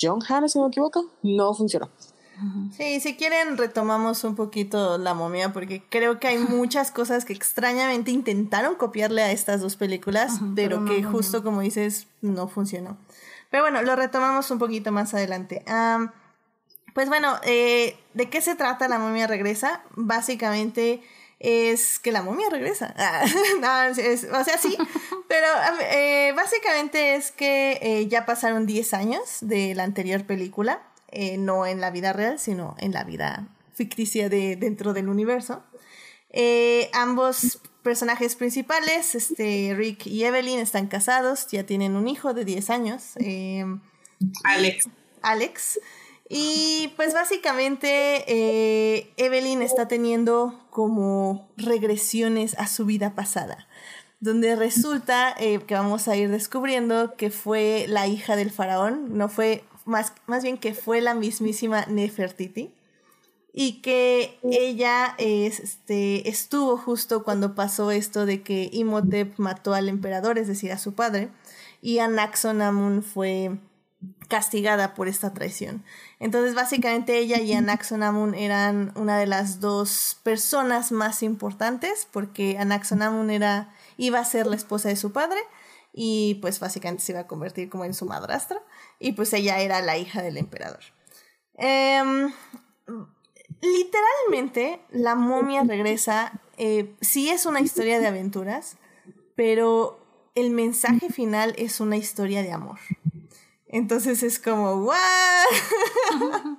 John 0.00 0.20
Hannah, 0.26 0.48
si 0.48 0.58
no 0.58 0.64
me 0.64 0.68
equivoco, 0.68 1.10
no 1.22 1.54
funcionó. 1.54 1.88
Sí, 2.76 2.98
si 2.98 3.14
quieren 3.14 3.56
retomamos 3.56 4.24
un 4.24 4.34
poquito 4.34 4.98
la 4.98 5.14
momia 5.14 5.52
porque 5.52 5.84
creo 5.88 6.18
que 6.18 6.26
hay 6.26 6.38
muchas 6.38 6.90
cosas 6.90 7.24
que 7.24 7.32
extrañamente 7.32 8.10
intentaron 8.10 8.74
copiarle 8.74 9.22
a 9.22 9.30
estas 9.30 9.60
dos 9.60 9.76
películas, 9.76 10.40
pero, 10.56 10.84
pero 10.84 10.84
que 10.84 11.04
justo 11.04 11.44
como 11.44 11.60
dices 11.60 12.08
no 12.22 12.48
funcionó. 12.48 12.98
Pero 13.50 13.62
bueno, 13.62 13.82
lo 13.82 13.94
retomamos 13.94 14.50
un 14.50 14.58
poquito 14.58 14.90
más 14.90 15.14
adelante. 15.14 15.64
Pues 16.92 17.08
bueno, 17.08 17.36
eh, 17.44 17.96
¿de 18.14 18.28
qué 18.28 18.40
se 18.40 18.56
trata 18.56 18.88
La 18.88 18.98
momia 18.98 19.28
regresa? 19.28 19.82
Básicamente 19.94 21.02
es 21.40 21.98
que 21.98 22.12
la 22.12 22.22
momia 22.22 22.48
regresa. 22.50 22.94
Ah, 22.98 23.24
no, 23.60 23.82
es- 24.02 24.24
o 24.24 24.44
sea, 24.44 24.58
sí, 24.58 24.76
pero 25.28 25.46
eh, 25.90 26.32
básicamente 26.36 27.14
es 27.16 27.30
que 27.32 27.78
eh, 27.82 28.08
ya 28.08 28.24
pasaron 28.26 28.66
10 28.66 28.94
años 28.94 29.38
de 29.40 29.74
la 29.74 29.84
anterior 29.84 30.24
película, 30.24 30.82
eh, 31.10 31.36
no 31.38 31.66
en 31.66 31.80
la 31.80 31.90
vida 31.90 32.12
real, 32.12 32.38
sino 32.38 32.74
en 32.78 32.92
la 32.92 33.04
vida 33.04 33.48
ficticia 33.74 34.28
de 34.28 34.56
dentro 34.56 34.92
del 34.92 35.08
universo. 35.08 35.62
Eh, 36.30 36.90
ambos 36.92 37.60
personajes 37.82 38.34
principales, 38.34 39.14
este, 39.14 39.74
Rick 39.76 40.06
y 40.06 40.24
Evelyn, 40.24 40.58
están 40.58 40.86
casados, 40.88 41.46
ya 41.48 41.64
tienen 41.64 41.94
un 41.96 42.08
hijo 42.08 42.34
de 42.34 42.44
10 42.44 42.70
años. 42.70 43.02
em, 43.16 43.80
Alex. 44.44 44.88
Alex. 45.22 45.78
Y 46.28 46.92
pues 46.96 47.12
básicamente 47.12 48.24
eh, 48.26 49.12
Evelyn 49.16 49.60
está 49.60 49.88
teniendo 49.88 50.58
como 50.70 51.48
regresiones 51.56 52.58
a 52.58 52.66
su 52.66 52.86
vida 52.86 53.14
pasada, 53.14 53.68
donde 54.20 54.56
resulta 54.56 55.34
eh, 55.38 55.60
que 55.66 55.74
vamos 55.74 56.08
a 56.08 56.16
ir 56.16 56.30
descubriendo 56.30 57.14
que 57.16 57.30
fue 57.30 57.84
la 57.88 58.06
hija 58.06 58.36
del 58.36 58.50
faraón, 58.50 59.18
no 59.18 59.28
fue, 59.28 59.64
más, 59.84 60.14
más 60.26 60.42
bien 60.42 60.56
que 60.56 60.72
fue 60.72 61.02
la 61.02 61.14
mismísima 61.14 61.84
Nefertiti, 61.86 62.72
y 63.52 63.82
que 63.82 64.38
ella 64.42 65.14
es, 65.18 65.60
este, 65.60 66.28
estuvo 66.28 66.76
justo 66.76 67.22
cuando 67.22 67.54
pasó 67.54 67.92
esto 67.92 68.26
de 68.26 68.42
que 68.42 68.68
Imhotep 68.72 69.38
mató 69.38 69.74
al 69.74 69.88
emperador, 69.88 70.38
es 70.38 70.48
decir, 70.48 70.72
a 70.72 70.78
su 70.78 70.94
padre, 70.94 71.28
y 71.80 71.98
Anaxonamun 71.98 73.02
fue 73.02 73.58
castigada 74.28 74.94
por 74.94 75.08
esta 75.08 75.32
traición. 75.32 75.84
Entonces, 76.18 76.54
básicamente 76.54 77.18
ella 77.18 77.40
y 77.40 77.52
Anaxonamun 77.52 78.34
eran 78.34 78.92
una 78.96 79.18
de 79.18 79.26
las 79.26 79.60
dos 79.60 80.18
personas 80.22 80.92
más 80.92 81.22
importantes 81.22 82.06
porque 82.10 82.58
Anaxonamun 82.58 83.30
era 83.30 83.74
iba 83.96 84.18
a 84.18 84.24
ser 84.24 84.46
la 84.46 84.56
esposa 84.56 84.88
de 84.88 84.96
su 84.96 85.12
padre 85.12 85.38
y 85.92 86.36
pues 86.42 86.58
básicamente 86.58 87.04
se 87.04 87.12
iba 87.12 87.20
a 87.20 87.26
convertir 87.26 87.70
como 87.70 87.84
en 87.84 87.94
su 87.94 88.06
madrastra 88.06 88.60
y 88.98 89.12
pues 89.12 89.32
ella 89.32 89.60
era 89.60 89.80
la 89.80 89.96
hija 89.96 90.22
del 90.22 90.36
emperador. 90.36 90.80
Em, 91.54 92.32
literalmente, 93.60 94.80
la 94.90 95.14
momia 95.14 95.62
regresa, 95.62 96.40
eh, 96.56 96.94
sí 97.00 97.30
es 97.30 97.46
una 97.46 97.60
historia 97.60 98.00
de 98.00 98.08
aventuras, 98.08 98.76
pero 99.36 100.00
el 100.34 100.50
mensaje 100.50 101.10
final 101.10 101.54
es 101.56 101.80
una 101.80 101.96
historia 101.96 102.42
de 102.42 102.52
amor. 102.52 102.78
Entonces 103.74 104.22
es 104.22 104.38
como, 104.38 104.82
¡guau! 104.82 104.98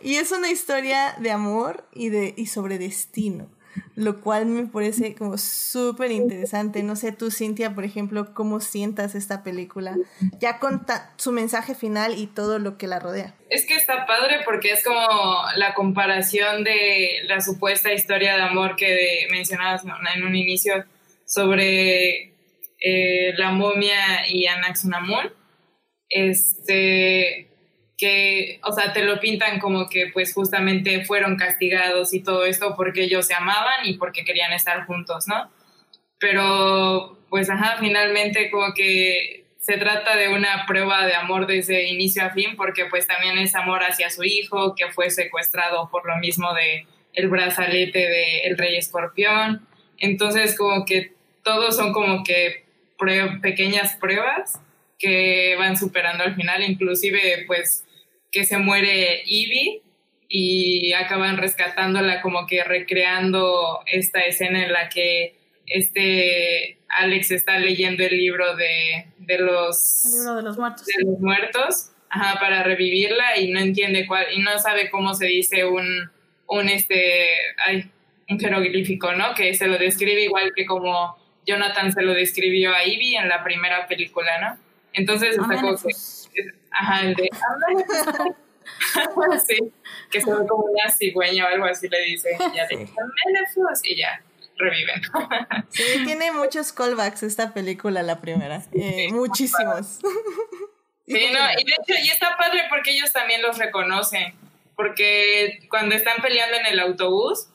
y 0.00 0.14
es 0.14 0.30
una 0.30 0.48
historia 0.48 1.16
de 1.18 1.32
amor 1.32 1.88
y, 1.92 2.10
de, 2.10 2.34
y 2.36 2.46
sobre 2.46 2.78
destino, 2.78 3.50
lo 3.96 4.20
cual 4.20 4.46
me 4.46 4.64
parece 4.64 5.16
como 5.16 5.38
súper 5.38 6.12
interesante. 6.12 6.84
No 6.84 6.94
sé 6.94 7.10
tú, 7.10 7.32
Cintia, 7.32 7.74
por 7.74 7.82
ejemplo, 7.82 8.32
cómo 8.32 8.60
sientas 8.60 9.16
esta 9.16 9.42
película, 9.42 9.96
ya 10.38 10.60
con 10.60 10.86
su 11.16 11.32
mensaje 11.32 11.74
final 11.74 12.16
y 12.16 12.28
todo 12.28 12.60
lo 12.60 12.78
que 12.78 12.86
la 12.86 13.00
rodea. 13.00 13.34
Es 13.50 13.66
que 13.66 13.74
está 13.74 14.06
padre 14.06 14.36
porque 14.44 14.70
es 14.70 14.84
como 14.84 15.00
la 15.56 15.74
comparación 15.74 16.62
de 16.62 17.22
la 17.24 17.40
supuesta 17.40 17.92
historia 17.92 18.36
de 18.36 18.42
amor 18.42 18.76
que 18.76 19.26
mencionabas 19.32 19.82
en 20.14 20.22
un 20.24 20.36
inicio 20.36 20.84
sobre 21.24 22.36
eh, 22.78 23.32
la 23.36 23.50
momia 23.50 24.28
y 24.28 24.46
Anaxunamun. 24.46 25.32
Este 26.08 27.48
que, 27.98 28.60
o 28.62 28.72
sea, 28.72 28.92
te 28.92 29.02
lo 29.04 29.18
pintan 29.20 29.58
como 29.58 29.88
que 29.88 30.08
pues 30.12 30.34
justamente 30.34 31.04
fueron 31.06 31.36
castigados 31.36 32.12
y 32.12 32.22
todo 32.22 32.44
esto 32.44 32.74
porque 32.76 33.04
ellos 33.04 33.26
se 33.26 33.34
amaban 33.34 33.86
y 33.86 33.94
porque 33.94 34.22
querían 34.24 34.52
estar 34.52 34.84
juntos, 34.84 35.26
¿no? 35.26 35.50
Pero 36.18 37.18
pues 37.30 37.48
ajá, 37.50 37.76
finalmente 37.80 38.50
como 38.50 38.74
que 38.74 39.46
se 39.58 39.78
trata 39.78 40.14
de 40.14 40.28
una 40.28 40.64
prueba 40.66 41.06
de 41.06 41.14
amor 41.14 41.46
desde 41.46 41.88
inicio 41.88 42.22
a 42.24 42.30
fin 42.30 42.54
porque 42.56 42.84
pues 42.84 43.06
también 43.06 43.38
es 43.38 43.54
amor 43.54 43.82
hacia 43.82 44.10
su 44.10 44.24
hijo 44.24 44.74
que 44.74 44.90
fue 44.92 45.10
secuestrado 45.10 45.88
por 45.90 46.06
lo 46.06 46.16
mismo 46.18 46.52
de 46.54 46.86
el 47.14 47.28
brazalete 47.28 47.98
del 47.98 48.40
el 48.52 48.58
rey 48.58 48.76
escorpión. 48.76 49.66
Entonces 49.98 50.56
como 50.56 50.84
que 50.84 51.12
todos 51.42 51.76
son 51.76 51.92
como 51.94 52.22
que 52.24 52.64
prue- 52.98 53.40
pequeñas 53.40 53.96
pruebas 53.96 54.60
que 54.98 55.56
van 55.58 55.76
superando 55.76 56.24
al 56.24 56.34
final, 56.34 56.62
inclusive 56.62 57.44
pues 57.46 57.84
que 58.30 58.44
se 58.44 58.58
muere 58.58 59.22
Ivy 59.24 59.82
y 60.28 60.92
acaban 60.92 61.36
rescatándola 61.36 62.20
como 62.20 62.46
que 62.46 62.64
recreando 62.64 63.80
esta 63.86 64.20
escena 64.20 64.64
en 64.64 64.72
la 64.72 64.88
que 64.88 65.36
este 65.66 66.78
Alex 66.88 67.30
está 67.30 67.58
leyendo 67.58 68.04
el 68.04 68.16
libro 68.16 68.56
de, 68.56 69.06
de 69.18 69.38
los 69.38 70.04
El 70.04 70.12
libro 70.12 70.34
de 70.36 70.42
los 70.42 70.58
muertos. 70.58 70.86
de 70.86 71.04
los 71.04 71.20
muertos 71.20 71.90
ajá, 72.08 72.38
para 72.40 72.62
revivirla 72.62 73.38
y 73.38 73.50
no 73.50 73.60
entiende 73.60 74.06
cuál 74.06 74.26
y 74.32 74.40
no 74.40 74.58
sabe 74.58 74.90
cómo 74.90 75.14
se 75.14 75.26
dice 75.26 75.64
un 75.64 76.10
un 76.48 76.68
este 76.68 77.28
ay, 77.64 77.90
un 78.28 78.38
jeroglífico, 78.38 79.12
¿no? 79.12 79.34
Que 79.34 79.54
se 79.54 79.66
lo 79.66 79.78
describe 79.78 80.22
igual 80.22 80.52
que 80.54 80.66
como 80.66 81.16
Jonathan 81.46 81.92
se 81.92 82.02
lo 82.02 82.14
describió 82.14 82.74
a 82.74 82.84
Ivy 82.84 83.16
en 83.16 83.28
la 83.28 83.44
primera 83.44 83.86
película, 83.86 84.40
¿no? 84.40 84.65
Entonces 84.96 85.38
está 85.38 85.56
como 85.56 85.76
que 85.76 85.82
pues. 85.82 86.30
ajá, 86.70 87.02
el 87.02 87.14
de 87.14 87.30
sí, 89.46 89.72
que 90.10 90.20
se 90.20 90.30
ve 90.30 90.46
como 90.46 90.64
una 90.64 90.90
cigüeña 90.90 91.44
o 91.44 91.48
algo 91.48 91.64
así 91.66 91.88
le 91.88 92.00
dice, 92.02 92.30
ya 92.54 92.66
de 92.66 92.74
"Amenefus", 92.74 93.84
y 93.84 93.96
ya 93.96 94.22
reviven. 94.58 95.02
Sí, 95.70 96.04
tiene 96.04 96.32
muchos 96.32 96.72
callbacks 96.72 97.22
esta 97.22 97.52
película, 97.52 98.02
la 98.02 98.20
primera. 98.20 98.62
Eh, 98.72 99.08
muchísimos. 99.12 99.98
Sí, 101.06 101.30
no, 101.32 101.50
y 101.52 101.64
de 101.64 101.72
hecho, 101.72 102.00
y 102.02 102.08
está 102.08 102.36
padre 102.36 102.62
porque 102.68 102.92
ellos 102.92 103.12
también 103.12 103.42
los 103.42 103.58
reconocen. 103.58 104.34
Porque 104.74 105.60
cuando 105.70 105.94
están 105.94 106.20
peleando 106.20 106.58
en 106.58 106.66
el 106.66 106.80
autobús, 106.80 107.48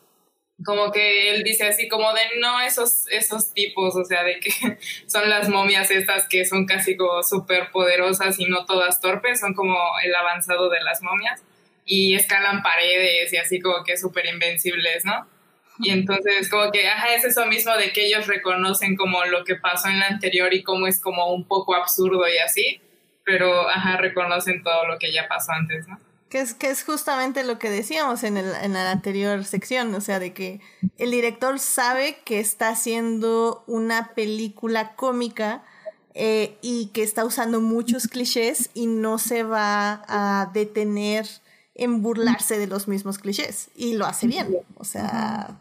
como 0.66 0.92
que 0.92 1.32
él 1.32 1.44
dice 1.44 1.66
así 1.66 1.88
como 1.88 2.14
de 2.14 2.22
no 2.40 2.62
esos, 2.62 3.08
esos 3.10 3.54
tipos, 3.54 3.96
o 3.96 4.04
sea, 4.04 4.24
de 4.24 4.40
que 4.40 4.52
son 5.08 5.30
las 5.30 5.50
momias 5.50 5.92
estas 5.92 6.28
que 6.28 6.46
son 6.46 6.66
casi 6.66 6.96
como 6.98 7.24
súper 7.24 7.72
poderosas 7.72 8.40
y 8.40 8.46
no 8.46 8.66
todas 8.66 9.00
torpes, 9.02 9.40
son 9.40 9.54
como 9.54 9.78
el 10.04 10.14
avanzado 10.14 10.70
de 10.70 10.82
las 10.82 11.02
momias 11.02 11.42
y 11.86 12.16
escalan 12.16 12.64
paredes 12.64 13.34
y 13.34 13.38
así 13.38 13.60
como 13.60 13.84
que 13.84 13.98
súper 13.98 14.26
invencibles, 14.28 15.06
¿no? 15.06 15.28
Y 15.80 15.90
entonces 15.90 16.50
como 16.50 16.72
que, 16.72 16.88
ajá, 16.88 17.16
es 17.16 17.26
eso 17.26 17.46
mismo 17.48 17.76
de 17.76 17.92
que 17.92 18.06
ellos 18.06 18.28
reconocen 18.28 18.96
como 18.96 19.26
lo 19.26 19.44
que 19.44 19.56
pasó 19.56 19.88
en 19.88 20.00
la 20.00 20.08
anterior 20.08 20.54
y 20.54 20.64
cómo 20.64 20.86
es 20.86 21.02
como 21.02 21.34
un 21.34 21.48
poco 21.48 21.76
absurdo 21.76 22.28
y 22.28 22.38
así, 22.38 22.82
pero, 23.24 23.68
ajá, 23.70 23.98
reconocen 23.98 24.62
todo 24.62 24.88
lo 24.88 25.00
que 25.00 25.12
ya 25.12 25.28
pasó 25.28 25.54
antes, 25.54 25.88
¿no? 25.88 26.00
Que 26.32 26.40
es, 26.40 26.54
que 26.54 26.70
es 26.70 26.84
justamente 26.84 27.44
lo 27.44 27.60
que 27.60 27.70
decíamos 27.70 28.24
en, 28.24 28.38
el, 28.38 28.56
en 28.56 28.74
la 28.74 28.90
anterior 28.90 29.44
sección, 29.44 29.94
o 29.94 30.02
sea, 30.02 30.18
de 30.18 30.34
que 30.34 30.62
el 30.98 31.12
director 31.12 31.60
sabe 31.60 32.20
que 32.24 32.40
está 32.40 32.70
haciendo 32.70 33.64
una 33.68 34.14
película 34.16 34.96
cómica 34.96 35.62
eh, 36.14 36.58
y 36.62 36.88
que 36.88 37.04
está 37.04 37.26
usando 37.26 37.60
muchos 37.60 38.08
clichés 38.08 38.70
y 38.74 38.88
no 38.88 39.18
se 39.18 39.44
va 39.44 40.04
a 40.08 40.50
detener 40.54 41.28
en 41.76 42.02
burlarse 42.02 42.58
de 42.58 42.68
los 42.68 42.88
mismos 42.88 43.20
clichés. 43.20 43.70
Y 43.76 43.94
lo 43.94 44.06
hace 44.06 44.28
bien, 44.28 44.56
o 44.78 44.86
sea... 44.86 45.60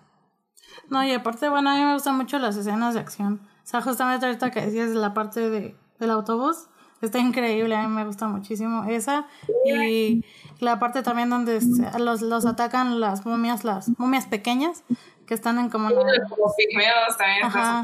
No, 0.89 1.05
y 1.05 1.12
aparte, 1.12 1.49
bueno, 1.49 1.71
a 1.71 1.77
mí 1.77 1.85
me 1.85 1.95
gustan 1.95 2.16
mucho 2.16 2.39
las 2.39 2.57
escenas 2.57 2.95
de 2.95 3.01
acción. 3.01 3.41
O 3.64 3.66
sea, 3.66 3.83
justamente 3.83 4.27
ahorita 4.27 4.51
que 4.51 4.61
decías 4.61 4.91
la 4.91 5.14
parte 5.14 5.49
de, 5.49 5.77
del 5.99 6.11
autobús, 6.11 6.66
Está 7.01 7.19
increíble, 7.19 7.75
a 7.75 7.89
mí 7.89 7.95
me 7.95 8.05
gusta 8.05 8.29
muchísimo 8.29 8.85
esa. 8.85 9.27
Y 9.65 10.25
la 10.59 10.79
parte 10.79 11.03
también 11.03 11.31
donde 11.31 11.61
los, 11.99 12.21
los 12.21 12.45
atacan 12.45 13.01
las 13.01 13.25
momias, 13.25 13.65
las 13.65 13.99
momias 13.99 14.27
pequeñas, 14.27 14.85
que 15.27 15.35
están 15.35 15.59
en 15.59 15.71
como... 15.71 15.89
Como 15.89 16.55
pigmeos 16.57 17.17
también. 17.17 17.45
Ajá, 17.45 17.83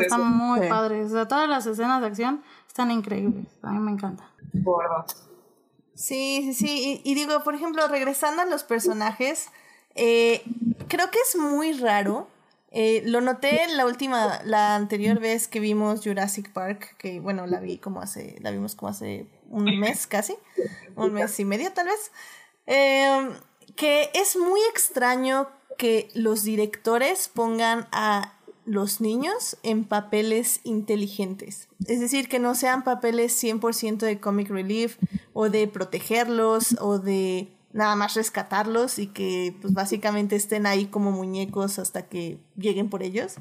están 0.00 0.26
muy 0.36 0.68
padres. 0.68 1.06
O 1.06 1.14
sea, 1.14 1.28
todas 1.28 1.48
las 1.48 1.64
escenas 1.66 2.00
de 2.00 2.08
acción 2.08 2.42
están 2.66 2.90
increíbles. 2.90 3.46
A 3.62 3.70
mí 3.70 3.78
me 3.78 3.92
encanta. 3.92 4.28
Sí, 5.94 6.42
sí, 6.42 6.54
sí. 6.54 7.00
Y, 7.04 7.10
y, 7.10 7.14
digo, 7.14 7.42
por 7.42 7.54
ejemplo, 7.54 7.86
regresando 7.88 8.42
a 8.42 8.44
los 8.44 8.64
personajes, 8.64 9.50
eh, 9.94 10.42
creo 10.88 11.10
que 11.10 11.18
es 11.18 11.36
muy 11.36 11.72
raro 11.72 12.26
eh, 12.72 13.02
lo 13.04 13.20
noté 13.20 13.66
la 13.74 13.84
última, 13.84 14.40
la 14.44 14.76
anterior 14.76 15.18
vez 15.18 15.48
que 15.48 15.58
vimos 15.58 16.02
Jurassic 16.04 16.52
Park, 16.52 16.96
que 16.98 17.18
bueno, 17.18 17.46
la 17.46 17.58
vi 17.58 17.78
como 17.78 18.00
hace, 18.00 18.36
la 18.40 18.52
vimos 18.52 18.76
como 18.76 18.90
hace 18.90 19.26
un 19.48 19.64
mes 19.80 20.06
casi, 20.06 20.36
un 20.94 21.12
mes 21.12 21.38
y 21.40 21.44
medio 21.44 21.72
tal 21.72 21.86
vez, 21.86 22.12
em, 22.66 23.32
que 23.74 24.10
es 24.14 24.36
muy 24.36 24.60
extraño 24.72 25.48
que 25.78 26.08
los 26.14 26.44
directores 26.44 27.28
pongan 27.28 27.88
a 27.90 28.34
los 28.66 29.00
niños 29.00 29.56
en 29.64 29.84
papeles 29.84 30.60
inteligentes. 30.62 31.68
Es 31.86 31.98
decir, 31.98 32.28
que 32.28 32.38
no 32.38 32.54
sean 32.54 32.84
papeles 32.84 33.32
100% 33.42 34.06
de 34.06 34.20
comic 34.20 34.48
relief 34.48 34.98
o 35.32 35.48
de 35.48 35.66
protegerlos 35.66 36.76
o 36.80 37.00
de 37.00 37.48
nada 37.72 37.94
más 37.96 38.14
rescatarlos 38.14 38.98
y 38.98 39.06
que 39.06 39.56
pues 39.60 39.72
básicamente 39.72 40.36
estén 40.36 40.66
ahí 40.66 40.86
como 40.86 41.10
muñecos 41.12 41.78
hasta 41.78 42.08
que 42.08 42.38
lleguen 42.56 42.90
por 42.90 43.02
ellos. 43.02 43.36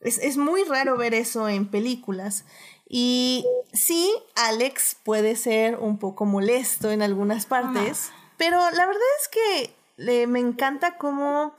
Es, 0.00 0.18
es 0.18 0.36
muy 0.36 0.64
raro 0.64 0.96
ver 0.96 1.14
eso 1.14 1.48
en 1.48 1.66
películas. 1.66 2.44
Y 2.88 3.46
sí, 3.72 4.12
Alex 4.36 4.96
puede 5.02 5.36
ser 5.36 5.76
un 5.76 5.98
poco 5.98 6.26
molesto 6.26 6.90
en 6.90 7.02
algunas 7.02 7.46
partes, 7.46 8.10
pero 8.36 8.58
la 8.58 8.86
verdad 8.86 9.02
es 9.20 9.28
que 9.28 10.26
me 10.26 10.40
encanta 10.40 10.96
cómo 10.98 11.54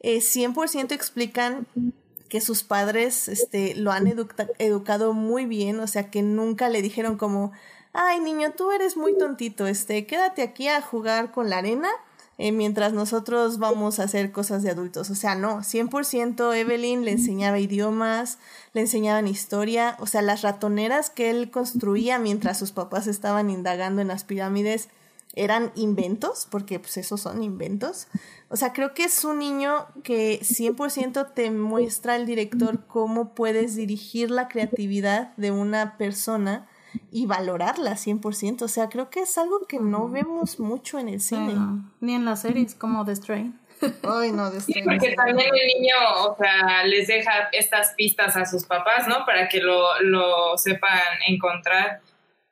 eh, 0.00 0.18
100% 0.18 0.92
explican 0.92 1.66
que 2.28 2.40
sus 2.40 2.62
padres 2.62 3.28
este, 3.28 3.74
lo 3.74 3.92
han 3.92 4.06
educado 4.58 5.12
muy 5.12 5.44
bien, 5.44 5.78
o 5.80 5.86
sea, 5.86 6.10
que 6.10 6.22
nunca 6.22 6.70
le 6.70 6.80
dijeron 6.80 7.18
como, 7.18 7.52
ay 7.92 8.20
niño, 8.20 8.52
tú 8.56 8.70
eres 8.70 8.96
muy 8.96 9.16
tontito, 9.16 9.66
este, 9.66 10.06
quédate 10.06 10.42
aquí 10.42 10.68
a 10.68 10.80
jugar 10.80 11.30
con 11.30 11.50
la 11.50 11.58
arena 11.58 11.90
eh, 12.38 12.50
mientras 12.50 12.92
nosotros 12.92 13.58
vamos 13.58 14.00
a 14.00 14.04
hacer 14.04 14.32
cosas 14.32 14.62
de 14.62 14.70
adultos. 14.70 15.10
O 15.10 15.14
sea, 15.14 15.34
no, 15.34 15.58
100% 15.58 16.56
Evelyn 16.56 17.04
le 17.04 17.12
enseñaba 17.12 17.58
idiomas, 17.58 18.38
le 18.72 18.80
enseñaban 18.80 19.28
historia, 19.28 19.96
o 20.00 20.06
sea, 20.06 20.22
las 20.22 20.42
ratoneras 20.42 21.10
que 21.10 21.30
él 21.30 21.50
construía 21.50 22.18
mientras 22.18 22.58
sus 22.58 22.72
papás 22.72 23.06
estaban 23.06 23.50
indagando 23.50 24.00
en 24.00 24.08
las 24.08 24.24
pirámides 24.24 24.88
eran 25.34 25.72
inventos, 25.76 26.46
porque 26.50 26.78
pues 26.78 26.96
esos 26.96 27.20
son 27.20 27.42
inventos. 27.42 28.06
O 28.48 28.56
sea, 28.56 28.72
creo 28.72 28.92
que 28.92 29.04
es 29.04 29.24
un 29.24 29.38
niño 29.38 29.86
que 30.02 30.40
100% 30.40 31.32
te 31.34 31.50
muestra 31.50 32.16
el 32.16 32.26
director 32.26 32.86
cómo 32.86 33.34
puedes 33.34 33.76
dirigir 33.76 34.30
la 34.30 34.48
creatividad 34.48 35.34
de 35.36 35.50
una 35.50 35.96
persona 35.96 36.66
y 37.10 37.26
valorarla 37.26 37.92
100%. 37.92 38.62
O 38.62 38.68
sea, 38.68 38.88
creo 38.88 39.10
que 39.10 39.20
es 39.20 39.38
algo 39.38 39.66
que 39.66 39.78
no 39.78 40.08
vemos 40.08 40.58
mucho 40.58 40.98
en 40.98 41.08
el 41.08 41.20
cine. 41.20 41.54
Ni 42.00 42.14
en 42.14 42.24
las 42.24 42.42
series 42.42 42.74
como 42.74 43.04
The 43.04 43.16
Strain. 43.16 43.58
Ay, 44.02 44.32
no, 44.32 44.50
The 44.50 44.60
Strain. 44.60 44.84
porque 44.84 45.14
también 45.14 45.50
el 45.54 45.66
niño, 45.66 45.94
o 46.26 46.36
sea, 46.36 46.84
les 46.84 47.06
deja 47.06 47.48
estas 47.52 47.94
pistas 47.94 48.36
a 48.36 48.44
sus 48.46 48.64
papás, 48.64 49.08
¿no? 49.08 49.24
Para 49.26 49.48
que 49.48 49.60
lo, 49.60 50.00
lo 50.00 50.56
sepan 50.56 51.00
encontrar. 51.26 52.00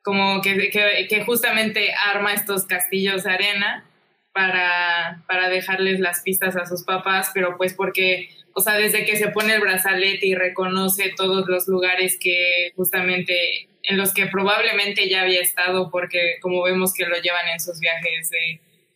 Como 0.03 0.41
que, 0.41 0.71
que, 0.71 1.07
que, 1.09 1.25
justamente 1.25 1.93
arma 1.93 2.33
estos 2.33 2.65
castillos 2.65 3.25
de 3.25 3.33
arena 3.33 3.85
para, 4.33 5.23
para 5.27 5.51
dejarles 5.51 6.01
las 6.01 6.23
pistas 6.23 6.57
a 6.57 6.65
sus 6.65 6.85
papás, 6.85 7.31
pero 7.35 7.59
pues 7.59 7.75
porque 7.75 8.31
o 8.55 8.61
sea, 8.61 8.75
desde 8.75 9.05
que 9.05 9.17
se 9.17 9.29
pone 9.29 9.55
el 9.55 9.61
brazalete 9.61 10.27
y 10.27 10.35
reconoce 10.35 11.13
todos 11.17 11.49
los 11.49 11.69
lugares 11.69 12.19
que 12.21 12.73
justamente 12.77 13.69
en 13.91 13.97
los 13.97 14.15
que 14.15 14.27
probablemente 14.27 15.09
ya 15.09 15.23
había 15.23 15.41
estado 15.41 15.91
porque 15.91 16.39
como 16.41 16.63
vemos 16.63 16.95
que 16.95 17.07
lo 17.07 17.17
llevan 17.21 17.49
en 17.49 17.61
sus 17.61 17.81
viajes 17.81 18.31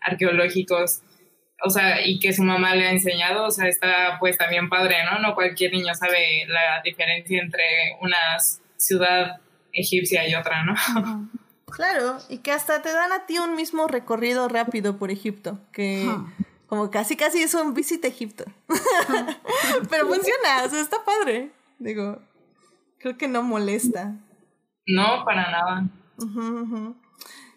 arqueológicos, 0.00 1.02
o 1.62 1.70
sea, 1.70 2.06
y 2.06 2.18
que 2.18 2.32
su 2.32 2.42
mamá 2.42 2.74
le 2.74 2.86
ha 2.86 2.90
enseñado, 2.90 3.46
o 3.46 3.50
sea, 3.50 3.68
está 3.68 4.18
pues 4.20 4.38
también 4.38 4.68
padre, 4.68 4.98
¿no? 5.10 5.18
No 5.18 5.34
cualquier 5.34 5.72
niño 5.72 5.94
sabe 5.94 6.46
la 6.46 6.80
diferencia 6.84 7.40
entre 7.40 7.64
una 8.00 8.38
ciudad 8.76 9.40
egipcia 9.72 10.28
y 10.28 10.34
otra, 10.34 10.64
¿no? 10.64 10.74
Claro, 11.66 12.18
y 12.28 12.38
que 12.38 12.52
hasta 12.52 12.82
te 12.82 12.92
dan 12.92 13.12
a 13.12 13.26
ti 13.26 13.38
un 13.38 13.56
mismo 13.56 13.88
recorrido 13.88 14.48
rápido 14.48 14.96
por 14.96 15.10
Egipto, 15.10 15.58
que 15.72 16.08
como 16.66 16.90
casi 16.90 17.16
casi 17.16 17.42
es 17.42 17.54
un 17.54 17.74
visit 17.74 18.04
Egipto. 18.04 18.44
Pero 19.90 20.06
funciona, 20.06 20.64
o 20.64 20.70
sea, 20.70 20.80
está 20.80 21.04
padre. 21.04 21.50
Digo, 21.78 22.20
creo 22.98 23.16
que 23.16 23.26
no 23.26 23.42
molesta. 23.42 24.14
No, 24.86 25.24
para 25.24 25.50
nada. 25.50 25.88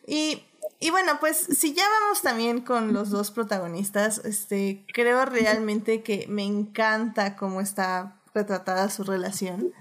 Y, 0.05 0.43
y 0.79 0.89
bueno, 0.91 1.13
pues 1.19 1.37
si 1.37 1.73
ya 1.73 1.83
vamos 2.01 2.21
también 2.21 2.61
con 2.61 2.93
los 2.93 3.09
dos 3.09 3.31
protagonistas, 3.31 4.19
este, 4.19 4.85
creo 4.93 5.25
realmente 5.25 6.03
que 6.03 6.25
me 6.29 6.43
encanta 6.43 7.35
cómo 7.35 7.61
está 7.61 8.15
retratada 8.33 8.89
su 8.89 9.03
relación. 9.03 9.73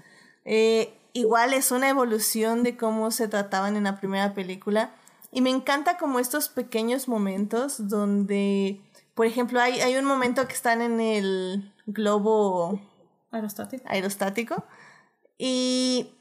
Eh, 0.45 0.97
igual 1.13 1.53
es 1.53 1.71
una 1.71 1.89
evolución 1.89 2.63
de 2.63 2.77
cómo 2.77 3.11
se 3.11 3.27
trataban 3.27 3.75
en 3.75 3.85
la 3.85 3.99
primera 3.99 4.33
película. 4.33 4.91
Y 5.31 5.41
me 5.41 5.49
encanta 5.49 5.97
como 5.97 6.19
estos 6.19 6.49
pequeños 6.49 7.07
momentos 7.07 7.89
donde, 7.89 8.81
por 9.13 9.25
ejemplo, 9.25 9.59
hay, 9.59 9.81
hay 9.81 9.95
un 9.97 10.05
momento 10.05 10.47
que 10.47 10.53
están 10.53 10.81
en 10.81 10.99
el 10.99 11.73
globo 11.85 12.79
aerostático. 13.31 13.83
aerostático 13.87 14.63
y 15.37 16.16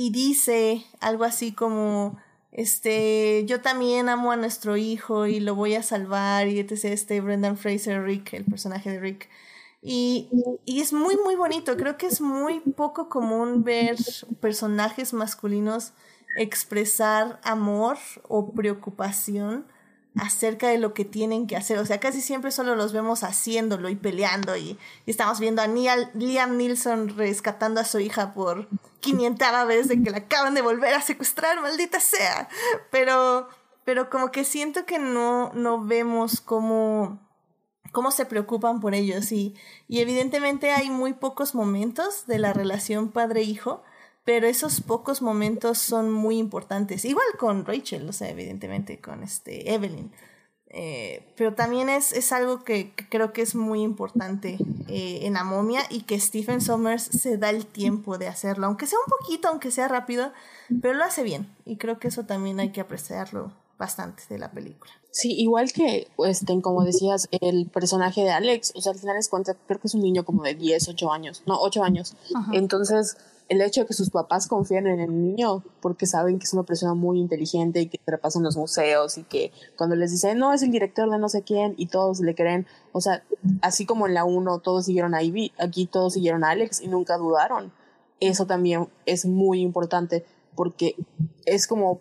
y 0.00 0.08
dice 0.08 0.86
algo 1.00 1.24
así 1.24 1.52
como, 1.52 2.16
este, 2.52 3.44
yo 3.44 3.60
también 3.60 4.08
amo 4.08 4.32
a 4.32 4.36
nuestro 4.36 4.78
hijo 4.78 5.26
y 5.26 5.40
lo 5.40 5.54
voy 5.54 5.74
a 5.74 5.82
salvar 5.82 6.48
y 6.48 6.58
etc. 6.58 6.86
Este 6.86 7.20
Brendan 7.20 7.58
Fraser, 7.58 8.02
Rick, 8.02 8.32
el 8.32 8.46
personaje 8.46 8.92
de 8.92 8.98
Rick. 8.98 9.28
Y, 9.82 10.30
y 10.64 10.80
es 10.80 10.94
muy, 10.94 11.18
muy 11.18 11.36
bonito. 11.36 11.76
Creo 11.76 11.98
que 11.98 12.06
es 12.06 12.22
muy 12.22 12.60
poco 12.60 13.10
común 13.10 13.62
ver 13.62 13.98
personajes 14.40 15.12
masculinos 15.12 15.92
expresar 16.38 17.38
amor 17.44 17.98
o 18.26 18.52
preocupación 18.54 19.66
acerca 20.16 20.68
de 20.68 20.78
lo 20.78 20.92
que 20.94 21.04
tienen 21.04 21.46
que 21.46 21.56
hacer. 21.56 21.78
O 21.78 21.86
sea, 21.86 22.00
casi 22.00 22.20
siempre 22.20 22.50
solo 22.50 22.74
los 22.74 22.92
vemos 22.92 23.22
haciéndolo 23.22 23.88
y 23.88 23.96
peleando 23.96 24.56
y, 24.56 24.78
estamos 25.06 25.40
viendo 25.40 25.62
a 25.62 25.66
Liam 25.66 26.56
Nilsson 26.56 27.16
rescatando 27.16 27.80
a 27.80 27.84
su 27.84 28.00
hija 28.00 28.34
por 28.34 28.68
500 29.00 29.66
vez 29.66 29.88
de 29.88 30.02
que 30.02 30.10
la 30.10 30.18
acaban 30.18 30.54
de 30.54 30.62
volver 30.62 30.94
a 30.94 31.02
secuestrar, 31.02 31.60
maldita 31.60 32.00
sea. 32.00 32.48
Pero, 32.90 33.48
pero 33.84 34.10
como 34.10 34.30
que 34.30 34.44
siento 34.44 34.84
que 34.84 34.98
no, 34.98 35.52
no 35.54 35.84
vemos 35.84 36.40
cómo, 36.40 37.20
cómo 37.92 38.10
se 38.10 38.26
preocupan 38.26 38.80
por 38.80 38.94
ellos 38.94 39.32
y, 39.32 39.54
y 39.88 40.00
evidentemente 40.00 40.72
hay 40.72 40.90
muy 40.90 41.12
pocos 41.12 41.54
momentos 41.54 42.26
de 42.26 42.38
la 42.38 42.52
relación 42.52 43.10
padre-hijo 43.10 43.82
pero 44.24 44.46
esos 44.46 44.80
pocos 44.80 45.22
momentos 45.22 45.78
son 45.78 46.10
muy 46.10 46.38
importantes. 46.38 47.04
Igual 47.04 47.26
con 47.38 47.64
Rachel, 47.64 48.08
o 48.08 48.12
sea, 48.12 48.30
evidentemente 48.30 49.00
con 49.00 49.22
este 49.22 49.72
Evelyn. 49.72 50.12
Eh, 50.72 51.32
pero 51.36 51.54
también 51.54 51.88
es, 51.88 52.12
es 52.12 52.30
algo 52.30 52.62
que, 52.62 52.92
que 52.94 53.08
creo 53.08 53.32
que 53.32 53.42
es 53.42 53.56
muy 53.56 53.82
importante 53.82 54.56
eh, 54.86 55.20
en 55.22 55.32
la 55.32 55.42
momia 55.42 55.82
y 55.90 56.02
que 56.02 56.20
Stephen 56.20 56.60
Sommers 56.60 57.02
se 57.02 57.38
da 57.38 57.50
el 57.50 57.66
tiempo 57.66 58.18
de 58.18 58.28
hacerlo, 58.28 58.68
aunque 58.68 58.86
sea 58.86 58.98
un 59.04 59.10
poquito, 59.18 59.48
aunque 59.48 59.72
sea 59.72 59.88
rápido, 59.88 60.32
pero 60.80 60.94
lo 60.94 61.04
hace 61.04 61.24
bien 61.24 61.48
y 61.64 61.76
creo 61.76 61.98
que 61.98 62.06
eso 62.06 62.24
también 62.24 62.60
hay 62.60 62.70
que 62.70 62.80
apreciarlo 62.80 63.52
bastante 63.80 64.22
de 64.28 64.38
la 64.38 64.52
película. 64.52 64.92
Sí, 65.10 65.32
igual 65.32 65.72
que, 65.72 66.06
este, 66.24 66.60
como 66.60 66.84
decías, 66.84 67.28
el 67.40 67.68
personaje 67.68 68.20
de 68.20 68.30
Alex, 68.30 68.72
o 68.76 68.80
sea, 68.80 68.92
al 68.92 68.98
final 68.98 69.16
es 69.16 69.28
cuenta, 69.28 69.56
creo 69.66 69.80
que 69.80 69.88
es 69.88 69.94
un 69.94 70.02
niño 70.02 70.24
como 70.24 70.44
de 70.44 70.54
10, 70.54 70.88
8 70.88 71.12
años, 71.12 71.42
no, 71.46 71.58
8 71.60 71.82
años. 71.82 72.14
Entonces, 72.52 73.16
el 73.50 73.60
hecho 73.62 73.80
de 73.80 73.86
que 73.88 73.94
sus 73.94 74.10
papás 74.10 74.46
confíen 74.46 74.86
en 74.86 75.00
el 75.00 75.10
niño 75.10 75.64
porque 75.80 76.06
saben 76.06 76.38
que 76.38 76.44
es 76.44 76.52
una 76.54 76.62
persona 76.62 76.94
muy 76.94 77.18
inteligente 77.18 77.80
y 77.80 77.88
que 77.88 77.98
repasa 78.06 78.38
en 78.38 78.44
los 78.44 78.56
museos 78.56 79.18
y 79.18 79.24
que 79.24 79.50
cuando 79.76 79.96
les 79.96 80.12
dicen, 80.12 80.38
no, 80.38 80.52
es 80.52 80.62
el 80.62 80.70
director 80.70 81.10
de 81.10 81.18
no 81.18 81.28
sé 81.28 81.42
quién 81.42 81.74
y 81.76 81.86
todos 81.86 82.20
le 82.20 82.36
creen, 82.36 82.68
o 82.92 83.00
sea, 83.00 83.24
así 83.60 83.86
como 83.86 84.06
en 84.06 84.14
la 84.14 84.24
1 84.24 84.60
todos 84.60 84.84
siguieron 84.84 85.16
a 85.16 85.24
Ivy, 85.24 85.52
aquí 85.58 85.86
todos 85.86 86.12
siguieron 86.12 86.44
a 86.44 86.50
Alex 86.50 86.80
y 86.80 86.86
nunca 86.86 87.18
dudaron. 87.18 87.72
Eso 88.20 88.46
también 88.46 88.88
es 89.04 89.26
muy 89.26 89.62
importante 89.62 90.24
porque 90.54 90.94
es 91.44 91.66
como 91.66 92.00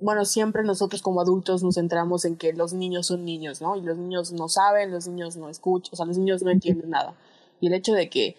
bueno, 0.00 0.24
siempre 0.24 0.64
nosotros 0.64 1.00
como 1.00 1.20
adultos 1.20 1.62
nos 1.62 1.76
centramos 1.76 2.24
en 2.24 2.36
que 2.36 2.52
los 2.52 2.72
niños 2.72 3.06
son 3.06 3.24
niños, 3.24 3.60
¿no? 3.60 3.76
Y 3.76 3.82
los 3.82 3.96
niños 3.98 4.32
no 4.32 4.48
saben, 4.48 4.90
los 4.90 5.06
niños 5.06 5.36
no 5.36 5.48
escuchan, 5.48 5.90
o 5.92 5.96
sea, 5.96 6.06
los 6.06 6.18
niños 6.18 6.42
no 6.42 6.50
entienden 6.50 6.90
nada. 6.90 7.14
Y 7.60 7.68
el 7.68 7.74
hecho 7.74 7.92
de 7.92 8.08
que 8.08 8.36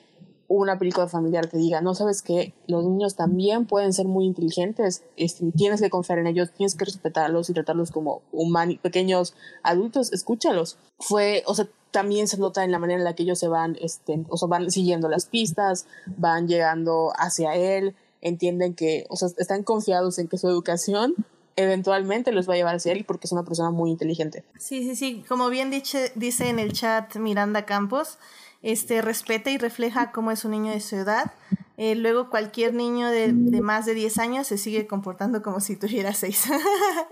una 0.49 0.79
película 0.79 1.07
familiar 1.07 1.47
te 1.47 1.57
diga, 1.57 1.79
no 1.79 1.93
sabes 1.93 2.21
que 2.21 2.53
los 2.67 2.83
niños 2.83 3.15
también 3.15 3.67
pueden 3.67 3.93
ser 3.93 4.07
muy 4.07 4.25
inteligentes, 4.25 5.03
este, 5.15 5.51
tienes 5.55 5.79
que 5.79 5.91
confiar 5.91 6.17
en 6.19 6.27
ellos, 6.27 6.51
tienes 6.51 6.75
que 6.75 6.85
respetarlos 6.85 7.49
y 7.49 7.53
tratarlos 7.53 7.91
como 7.91 8.23
humanos, 8.31 8.77
pequeños 8.81 9.35
adultos, 9.63 10.11
escúchalos. 10.11 10.77
Fue, 10.97 11.43
o 11.45 11.53
sea, 11.53 11.69
también 11.91 12.27
se 12.27 12.37
nota 12.39 12.63
en 12.63 12.71
la 12.71 12.79
manera 12.79 12.97
en 12.97 13.05
la 13.05 13.13
que 13.13 13.23
ellos 13.23 13.39
se 13.39 13.47
van, 13.47 13.77
este, 13.79 14.25
o 14.27 14.37
sea, 14.37 14.47
van 14.47 14.71
siguiendo 14.71 15.07
las 15.07 15.27
pistas, 15.27 15.85
van 16.17 16.47
llegando 16.47 17.13
hacia 17.15 17.55
él, 17.55 17.95
entienden 18.21 18.73
que, 18.73 19.05
o 19.09 19.15
sea, 19.15 19.29
están 19.37 19.63
confiados 19.63 20.17
en 20.17 20.27
que 20.27 20.39
su 20.39 20.47
educación 20.47 21.13
eventualmente 21.55 22.31
los 22.31 22.49
va 22.49 22.53
a 22.53 22.57
llevar 22.57 22.75
hacia 22.75 22.93
él 22.93 23.03
porque 23.05 23.27
es 23.27 23.31
una 23.33 23.43
persona 23.43 23.69
muy 23.69 23.91
inteligente. 23.91 24.43
Sí, 24.57 24.83
sí, 24.83 24.95
sí. 24.95 25.23
Como 25.27 25.49
bien 25.49 25.69
dice, 25.69 26.11
dice 26.15 26.49
en 26.49 26.57
el 26.57 26.71
chat 26.73 27.17
Miranda 27.17 27.65
Campos, 27.65 28.17
este 28.62 29.01
respeta 29.01 29.49
y 29.51 29.57
refleja 29.57 30.12
cómo 30.12 30.32
es 30.32 30.45
un 30.45 30.51
niño 30.51 30.72
de 30.72 30.82
su 30.82 30.95
edad. 30.95 31.32
Eh, 31.78 31.95
luego 31.95 32.30
cualquier 32.30 32.74
niño 32.74 33.07
de, 33.07 33.32
de, 33.32 33.62
más 33.62 33.86
de 33.86 33.93
10 33.93 34.18
años 34.18 34.47
se 34.47 34.57
sigue 34.57 34.86
comportando 34.86 35.41
como 35.41 35.62
si 35.62 35.78
tuviera 35.78 36.14
6. 36.14 36.49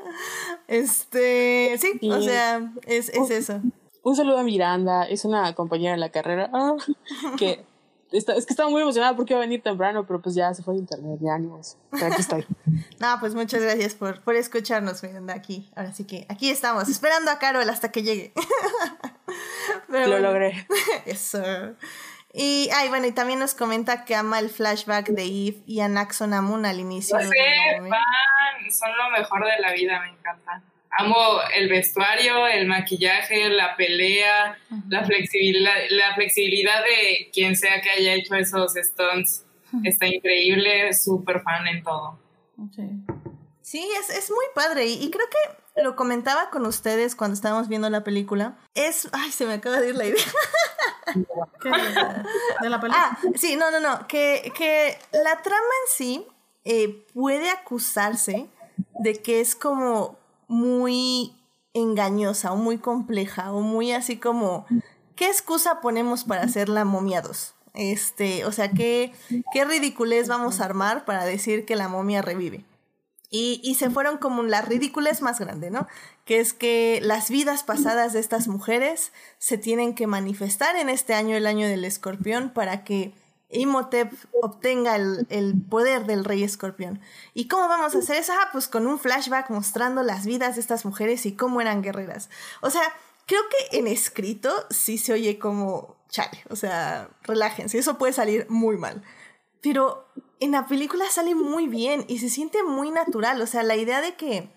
este, 0.68 1.78
sí, 1.80 2.00
o 2.12 2.22
sea, 2.22 2.74
es, 2.86 3.10
es 3.10 3.30
eso. 3.30 3.62
Un 4.04 4.16
saludo 4.16 4.39
a 4.39 4.43
Miranda, 4.43 5.04
es 5.04 5.26
una 5.26 5.54
compañera 5.54 5.93
de 5.93 6.00
la 6.00 6.10
carrera 6.10 6.50
ah, 6.54 6.76
que 7.38 7.64
Está, 8.12 8.36
es 8.36 8.45
que 8.45 8.53
estaba 8.53 8.70
muy 8.70 8.82
emocionada 8.82 9.16
porque 9.16 9.34
iba 9.34 9.39
a 9.39 9.45
venir 9.45 9.62
temprano, 9.62 10.05
pero 10.08 10.22
pues 10.22 10.34
ya 10.34 10.53
se 10.53 10.64
fue 10.64 10.76
de 10.76 10.80
internet, 10.80 11.20
ya 11.22 11.34
ánimos. 11.34 11.78
Pero 11.91 12.08
aquí 12.08 12.22
estoy. 12.22 12.45
no, 12.99 13.20
pues 13.20 13.36
muchas 13.36 13.62
gracias 13.62 13.95
por, 13.95 14.22
por 14.22 14.36
escucharnos, 14.36 15.03
Miranda, 15.03 15.34
aquí. 15.34 15.70
Ahora 15.76 15.91
sí 15.91 16.05
que 16.05 16.26
aquí 16.30 16.49
estamos, 16.49 16.88
esperando 16.88 17.32
a 17.32 17.39
Carol 17.39 17.70
hasta 17.70 17.91
que 17.91 18.03
llegue. 18.03 18.34
pero, 19.91 20.08
Lo 20.08 20.20
logré. 20.20 20.68
Eso. 21.05 21.43
Y, 22.34 22.70
ay, 22.74 22.88
bueno, 22.89 23.08
y 23.08 23.12
también 23.12 23.39
nos 23.39 23.53
comenta 23.55 24.05
que 24.05 24.16
ama 24.16 24.39
el 24.39 24.49
flashback 24.49 25.10
de 25.10 25.24
Eve 25.24 25.64
y 25.66 25.82
a 25.82 25.89
Naxon 25.89 26.34
Amun 26.34 26.66
al 26.66 26.80
inicio. 26.80 27.20
Sí, 27.20 27.28
van, 27.82 28.72
son 28.72 28.89
lo 28.97 29.10
mejor 29.18 29.43
de 29.43 29.60
la 29.60 29.74
vida, 29.74 29.99
me 30.01 30.10
encanta 30.10 30.62
amo 30.97 31.15
el 31.55 31.69
vestuario, 31.69 32.47
el 32.47 32.67
maquillaje, 32.67 33.49
la 33.49 33.75
pelea, 33.75 34.57
la 34.89 35.05
flexibilidad, 35.05 35.73
la 35.89 36.15
flexibilidad 36.15 36.81
de 36.83 37.29
quien 37.31 37.55
sea 37.55 37.81
que 37.81 37.89
haya 37.89 38.13
hecho 38.13 38.35
esos 38.35 38.73
stunts. 38.73 39.43
Está 39.83 40.07
increíble, 40.07 40.93
súper 40.93 41.41
fan 41.41 41.67
en 41.67 41.83
todo. 41.83 42.19
Sí, 43.61 43.85
es, 43.99 44.09
es 44.09 44.31
muy 44.31 44.45
padre 44.55 44.85
y, 44.85 45.11
creo 45.11 45.27
que 45.29 45.83
lo 45.83 45.95
comentaba 45.95 46.49
con 46.49 46.65
ustedes 46.65 47.15
cuando 47.15 47.35
estábamos 47.35 47.67
viendo 47.67 47.89
la 47.89 48.03
película. 48.03 48.57
Es, 48.73 49.09
ay, 49.11 49.31
se 49.31 49.45
me 49.45 49.53
acaba 49.53 49.79
de 49.81 49.89
ir 49.89 49.95
la 49.95 50.05
idea. 50.05 50.23
¿De 52.61 52.69
la 52.69 52.79
película? 52.79 53.09
Ah, 53.11 53.19
sí, 53.35 53.55
no, 53.57 53.69
no, 53.69 53.79
no, 53.79 54.07
que, 54.07 54.51
que 54.57 54.97
la 55.11 55.41
trama 55.41 55.57
en 55.57 55.95
sí 55.95 56.27
eh, 56.63 57.05
puede 57.13 57.49
acusarse 57.49 58.47
de 58.99 59.21
que 59.21 59.41
es 59.41 59.55
como 59.55 60.17
muy 60.48 61.36
engañosa 61.74 62.52
o 62.54 62.58
muy 62.58 62.78
compleja 62.78 63.52
o 63.52 63.62
muy 63.62 63.91
así 63.91 64.18
como, 64.18 64.66
¿qué 65.16 65.28
excusa 65.28 65.82
ponemos 65.82 66.24
para 66.24 66.43
hacer 66.43 66.70
la 66.70 66.86
momia 66.86 67.22
2? 67.22 67.54
Este, 67.74 68.45
o 68.45 68.52
sea, 68.52 68.72
¿qué, 68.72 69.14
qué 69.54 69.64
ridiculez 69.64 70.28
vamos 70.28 70.60
a 70.60 70.66
armar 70.66 71.06
para 71.06 71.26
decir 71.26 71.66
que 71.66 71.76
la 71.76 71.88
momia 71.88 72.22
revive? 72.22 72.66
Y, 73.30 73.60
y, 73.62 73.76
se 73.76 73.89
fueron 73.89 74.18
como 74.18 74.41
la 74.43 74.62
ridiculez 74.62 75.22
más 75.22 75.38
grande, 75.38 75.70
¿no? 75.70 75.86
Que 76.24 76.39
es 76.39 76.54
que 76.54 77.00
las 77.04 77.30
vidas 77.30 77.64
pasadas 77.64 78.14
de 78.14 78.22
estas 78.22 78.48
mujeres 78.48 79.12
se 79.38 79.58
tienen 79.58 79.95
que 79.95 80.08
manifestar 80.08 80.78
en 80.78 80.88
este 80.88 81.14
año, 81.14 81.36
el 81.36 81.45
año 81.45 81.68
del 81.68 81.84
escorpión, 81.84 82.50
para 82.50 82.86
que 82.86 83.14
Imhotep 83.50 84.14
obtenga 84.41 84.95
el, 84.95 85.56
poder 85.70 86.06
del 86.06 86.26
rey 86.26 86.43
escorpión. 86.43 87.00
¿Y 87.34 87.48
cómo 87.48 87.68
vamos 87.68 87.95
a 87.95 88.00
hacer 88.00 88.18
eso? 88.18 88.34
Ah, 88.34 88.50
pues 88.52 88.68
con 88.68 88.88
un 88.88 89.00
flashback 89.00 89.50
mostrando 89.50 90.04
las 90.04 90.26
vidas 90.26 90.56
de 90.56 90.62
estas 90.62 90.86
mujeres 90.86 91.26
y 91.26 91.36
cómo 91.36 91.62
eran 91.62 91.82
guerreras. 91.82 92.30
O 92.62 92.70
sea, 92.70 92.84
creo 93.26 93.41
que 93.50 93.78
en 93.78 93.88
escrito 93.88 94.52
sí 94.70 94.98
se 94.98 95.14
oye 95.14 95.39
como 95.39 95.95
chale, 96.10 96.43
o 96.50 96.56
sea, 96.56 97.10
relájense, 97.24 97.78
eso 97.78 97.98
puede 97.98 98.14
salir 98.14 98.45
muy 98.50 98.78
mal. 98.78 99.04
Pero 99.62 100.08
en 100.39 100.52
la 100.52 100.68
película 100.68 101.06
sale 101.10 101.36
muy 101.36 101.68
bien 101.68 102.06
y 102.08 102.20
se 102.20 102.30
siente 102.30 102.64
muy 102.64 102.91
natural, 102.91 103.41
o 103.41 103.48
sea, 103.48 103.64
la 103.64 103.76
idea 103.76 104.02
de 104.02 104.16
que 104.16 104.50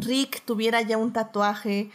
Rick 0.00 0.42
tuviera 0.44 0.82
ya 0.82 0.96
un 0.96 1.12
tatuaje, 1.12 1.90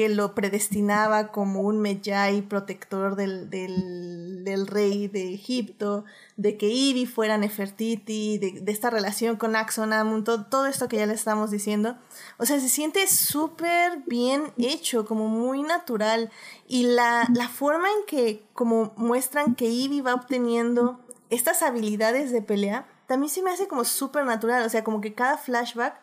que 0.00 0.08
lo 0.08 0.34
predestinaba 0.34 1.30
como 1.30 1.60
un 1.60 1.78
Medjay 1.78 2.40
protector 2.40 3.16
del, 3.16 3.50
del, 3.50 4.66
rey 4.66 5.08
de 5.08 5.34
Egipto, 5.34 6.06
de 6.38 6.56
que 6.56 6.68
Ivy 6.68 7.04
fuera 7.04 7.36
Nefertiti, 7.36 8.38
de, 8.38 8.62
de 8.62 8.72
esta 8.72 8.88
relación 8.88 9.36
con 9.36 9.56
Axonamun, 9.56 10.24
todo, 10.24 10.46
todo, 10.46 10.64
esto 10.64 10.88
que 10.88 10.96
ya 10.96 11.04
le 11.04 11.12
estamos 11.12 11.50
diciendo. 11.50 11.98
O 12.38 12.46
sea, 12.46 12.58
se 12.60 12.70
siente 12.70 13.06
súper 13.08 13.98
bien 14.06 14.54
hecho, 14.56 15.04
como 15.04 15.28
muy 15.28 15.62
natural. 15.62 16.30
Y 16.66 16.84
la, 16.84 17.26
la 17.34 17.50
forma 17.50 17.88
en 17.88 18.06
que 18.06 18.42
como 18.54 18.94
muestran 18.96 19.54
que 19.54 19.66
Ivy 19.66 20.00
va 20.00 20.14
obteniendo 20.14 20.98
estas 21.28 21.60
habilidades 21.62 22.32
de 22.32 22.40
pelea, 22.40 22.86
también 23.06 23.28
se 23.28 23.42
me 23.42 23.50
hace 23.50 23.68
como 23.68 23.84
súper 23.84 24.24
natural. 24.24 24.64
O 24.64 24.70
sea, 24.70 24.82
como 24.82 25.02
que 25.02 25.12
cada 25.12 25.36
flashback 25.36 26.00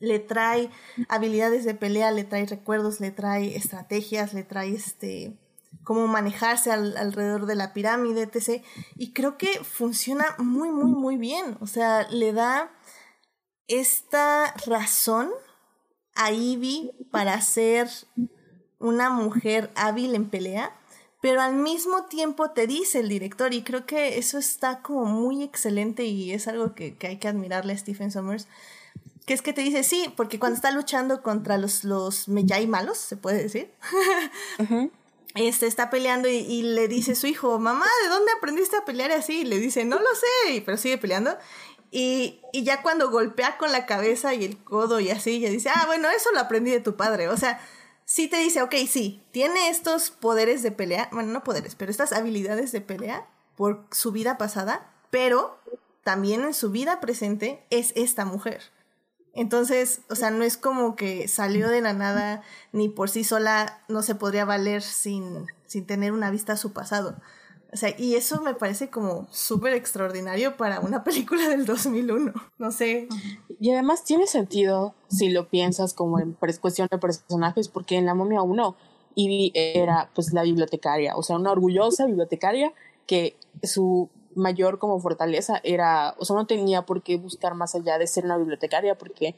le 0.00 0.18
trae 0.18 0.70
habilidades 1.08 1.64
de 1.64 1.74
pelea, 1.74 2.10
le 2.10 2.24
trae 2.24 2.46
recuerdos, 2.46 3.00
le 3.00 3.10
trae 3.10 3.56
estrategias, 3.56 4.34
le 4.34 4.42
trae 4.42 4.74
este 4.74 5.36
cómo 5.82 6.06
manejarse 6.06 6.70
alrededor 6.72 7.46
de 7.46 7.56
la 7.56 7.72
pirámide, 7.72 8.22
etc. 8.22 8.64
Y 8.96 9.12
creo 9.12 9.36
que 9.36 9.62
funciona 9.62 10.24
muy, 10.38 10.70
muy, 10.70 10.90
muy 10.90 11.16
bien. 11.16 11.56
O 11.60 11.66
sea, 11.66 12.08
le 12.10 12.32
da 12.32 12.72
esta 13.68 14.54
razón 14.66 15.30
a 16.14 16.32
Ivy 16.32 16.92
para 17.10 17.40
ser 17.40 17.88
una 18.78 19.10
mujer 19.10 19.70
hábil 19.74 20.14
en 20.14 20.28
pelea, 20.28 20.76
pero 21.20 21.40
al 21.40 21.54
mismo 21.54 22.04
tiempo 22.04 22.50
te 22.50 22.66
dice 22.66 23.00
el 23.00 23.08
director, 23.08 23.54
y 23.54 23.62
creo 23.62 23.86
que 23.86 24.18
eso 24.18 24.36
está 24.36 24.82
como 24.82 25.06
muy 25.06 25.42
excelente 25.42 26.04
y 26.04 26.32
es 26.32 26.48
algo 26.48 26.74
que, 26.74 26.96
que 26.96 27.06
hay 27.06 27.18
que 27.18 27.28
admirarle 27.28 27.72
a 27.72 27.78
Stephen 27.78 28.10
Sommers, 28.10 28.46
que 29.26 29.34
es 29.34 29.42
que 29.42 29.52
te 29.52 29.62
dice 29.62 29.84
sí, 29.84 30.12
porque 30.16 30.38
cuando 30.38 30.56
está 30.56 30.70
luchando 30.70 31.22
contra 31.22 31.58
los, 31.58 31.84
los 31.84 32.28
Meyai 32.28 32.66
malos, 32.66 32.98
se 32.98 33.16
puede 33.16 33.42
decir, 33.42 33.72
este, 35.34 35.66
está 35.66 35.90
peleando 35.90 36.28
y, 36.28 36.62
le 36.62 36.88
dice 36.88 37.12
a 37.12 37.16
su 37.16 37.26
hijo, 37.26 37.58
mamá, 37.58 37.86
¿de 38.02 38.08
dónde 38.08 38.32
aprendiste 38.36 38.76
a 38.76 38.84
pelear 38.84 39.12
así? 39.12 39.40
Y 39.40 39.44
le 39.44 39.58
dice, 39.58 39.84
no 39.84 39.98
lo 39.98 40.08
sé, 40.14 40.62
pero 40.64 40.76
sigue 40.76 40.98
peleando. 40.98 41.36
Y, 41.90 42.40
y, 42.52 42.64
ya 42.64 42.82
cuando 42.82 43.10
golpea 43.10 43.56
con 43.56 43.72
la 43.72 43.86
cabeza 43.86 44.34
y 44.34 44.44
el 44.44 44.58
codo 44.58 45.00
y 45.00 45.10
así, 45.10 45.40
ya 45.40 45.48
dice, 45.48 45.70
ah, 45.70 45.84
bueno, 45.86 46.08
eso 46.10 46.30
lo 46.32 46.40
aprendí 46.40 46.70
de 46.70 46.80
tu 46.80 46.96
padre. 46.96 47.28
O 47.28 47.36
sea, 47.36 47.60
sí 48.04 48.28
te 48.28 48.38
dice, 48.38 48.62
ok, 48.62 48.74
sí, 48.88 49.22
tiene 49.30 49.70
estos 49.70 50.10
poderes 50.10 50.62
de 50.62 50.72
pelea, 50.72 51.08
bueno, 51.12 51.32
no 51.32 51.44
poderes, 51.44 51.76
pero 51.76 51.90
estas 51.90 52.12
habilidades 52.12 52.72
de 52.72 52.80
pelea 52.80 53.26
por 53.56 53.86
su 53.90 54.12
vida 54.12 54.36
pasada, 54.36 54.92
pero 55.10 55.58
también 56.02 56.42
en 56.42 56.54
su 56.54 56.70
vida 56.70 57.00
presente 57.00 57.64
es 57.70 57.92
esta 57.96 58.24
mujer. 58.24 58.73
Entonces, 59.34 60.00
o 60.08 60.14
sea, 60.14 60.30
no 60.30 60.44
es 60.44 60.56
como 60.56 60.94
que 60.96 61.26
salió 61.28 61.68
de 61.68 61.80
la 61.80 61.92
nada 61.92 62.42
ni 62.72 62.88
por 62.88 63.10
sí 63.10 63.24
sola 63.24 63.82
no 63.88 64.02
se 64.02 64.14
podría 64.14 64.44
valer 64.44 64.82
sin, 64.82 65.46
sin 65.66 65.86
tener 65.86 66.12
una 66.12 66.30
vista 66.30 66.52
a 66.52 66.56
su 66.56 66.72
pasado. 66.72 67.16
O 67.72 67.76
sea, 67.76 67.92
y 67.98 68.14
eso 68.14 68.40
me 68.40 68.54
parece 68.54 68.88
como 68.88 69.26
súper 69.32 69.74
extraordinario 69.74 70.56
para 70.56 70.78
una 70.78 71.02
película 71.04 71.48
del 71.48 71.66
2001. 71.66 72.32
No 72.58 72.70
sé. 72.70 73.08
Y 73.58 73.72
además 73.72 74.04
tiene 74.04 74.28
sentido 74.28 74.94
si 75.08 75.28
lo 75.30 75.48
piensas 75.48 75.92
como 75.92 76.20
en 76.20 76.36
cuestión 76.60 76.88
de 76.88 76.98
personajes, 76.98 77.68
porque 77.68 77.96
en 77.96 78.06
la 78.06 78.14
momia 78.14 78.42
1 78.42 78.76
Ivy 79.16 79.52
era 79.54 80.10
pues 80.14 80.32
la 80.32 80.42
bibliotecaria, 80.42 81.16
o 81.16 81.22
sea, 81.22 81.36
una 81.36 81.52
orgullosa 81.52 82.06
bibliotecaria 82.06 82.72
que 83.06 83.36
su 83.62 84.08
mayor 84.36 84.78
como 84.78 85.00
fortaleza 85.00 85.60
era, 85.64 86.14
o 86.18 86.24
sea, 86.24 86.36
no 86.36 86.46
tenía 86.46 86.82
por 86.82 87.02
qué 87.02 87.16
buscar 87.16 87.54
más 87.54 87.74
allá 87.74 87.98
de 87.98 88.06
ser 88.06 88.24
una 88.24 88.36
bibliotecaria 88.36 88.96
porque 88.96 89.34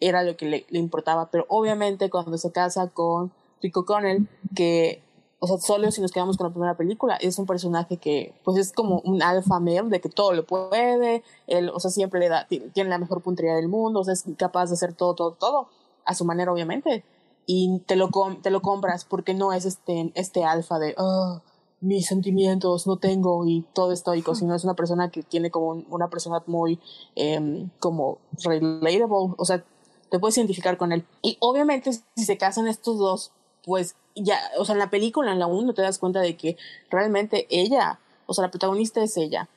era 0.00 0.22
lo 0.22 0.36
que 0.36 0.46
le, 0.46 0.66
le 0.68 0.78
importaba, 0.78 1.30
pero 1.30 1.46
obviamente 1.48 2.10
cuando 2.10 2.38
se 2.38 2.52
casa 2.52 2.88
con 2.88 3.32
Rico 3.60 3.84
Connell, 3.84 4.28
que 4.54 5.02
o 5.40 5.46
sea, 5.46 5.58
solo 5.58 5.90
si 5.90 6.00
nos 6.00 6.10
quedamos 6.10 6.36
con 6.36 6.48
la 6.48 6.52
primera 6.52 6.76
película, 6.76 7.16
es 7.16 7.38
un 7.38 7.46
personaje 7.46 7.96
que, 7.96 8.34
pues 8.42 8.56
es 8.56 8.72
como 8.72 9.00
un 9.04 9.22
alfa 9.22 9.60
male, 9.60 9.82
de 9.84 10.00
que 10.00 10.08
todo 10.08 10.32
lo 10.32 10.44
puede, 10.44 11.22
él, 11.46 11.70
o 11.72 11.78
sea, 11.78 11.90
siempre 11.90 12.18
le 12.18 12.28
da, 12.28 12.46
tiene 12.48 12.90
la 12.90 12.98
mejor 12.98 13.22
puntería 13.22 13.54
del 13.54 13.68
mundo, 13.68 14.00
o 14.00 14.04
sea, 14.04 14.14
es 14.14 14.24
capaz 14.36 14.66
de 14.66 14.74
hacer 14.74 14.94
todo, 14.94 15.14
todo, 15.14 15.32
todo, 15.32 15.68
a 16.04 16.14
su 16.14 16.24
manera, 16.24 16.52
obviamente, 16.52 17.04
y 17.46 17.80
te 17.86 17.94
lo, 17.94 18.10
te 18.42 18.50
lo 18.50 18.62
compras 18.62 19.04
porque 19.04 19.32
no 19.32 19.52
es 19.52 19.64
este, 19.64 20.10
este 20.14 20.44
alfa 20.44 20.78
de, 20.80 20.94
oh, 20.98 21.40
mis 21.80 22.06
sentimientos 22.06 22.86
no 22.86 22.96
tengo 22.96 23.46
y 23.46 23.64
todo 23.72 23.92
estoico, 23.92 24.34
sino 24.34 24.54
es 24.54 24.64
una 24.64 24.74
persona 24.74 25.10
que 25.10 25.22
tiene 25.22 25.50
como 25.50 25.84
una 25.90 26.08
persona 26.08 26.42
muy, 26.46 26.78
eh, 27.16 27.66
como, 27.78 28.18
relatable, 28.42 29.34
o 29.36 29.44
sea, 29.44 29.64
te 30.10 30.18
puedes 30.18 30.36
identificar 30.38 30.76
con 30.76 30.92
él. 30.92 31.04
Y 31.22 31.36
obviamente, 31.40 31.92
si 31.92 32.24
se 32.24 32.38
casan 32.38 32.66
estos 32.66 32.98
dos, 32.98 33.32
pues 33.64 33.96
ya, 34.14 34.38
o 34.58 34.64
sea, 34.64 34.74
en 34.74 34.78
la 34.78 34.90
película, 34.90 35.32
en 35.32 35.38
la 35.38 35.46
1, 35.46 35.74
te 35.74 35.82
das 35.82 35.98
cuenta 35.98 36.20
de 36.20 36.36
que 36.36 36.56
realmente 36.90 37.46
ella, 37.50 38.00
o 38.26 38.34
sea, 38.34 38.42
la 38.42 38.50
protagonista 38.50 39.02
es 39.02 39.16
ella. 39.16 39.48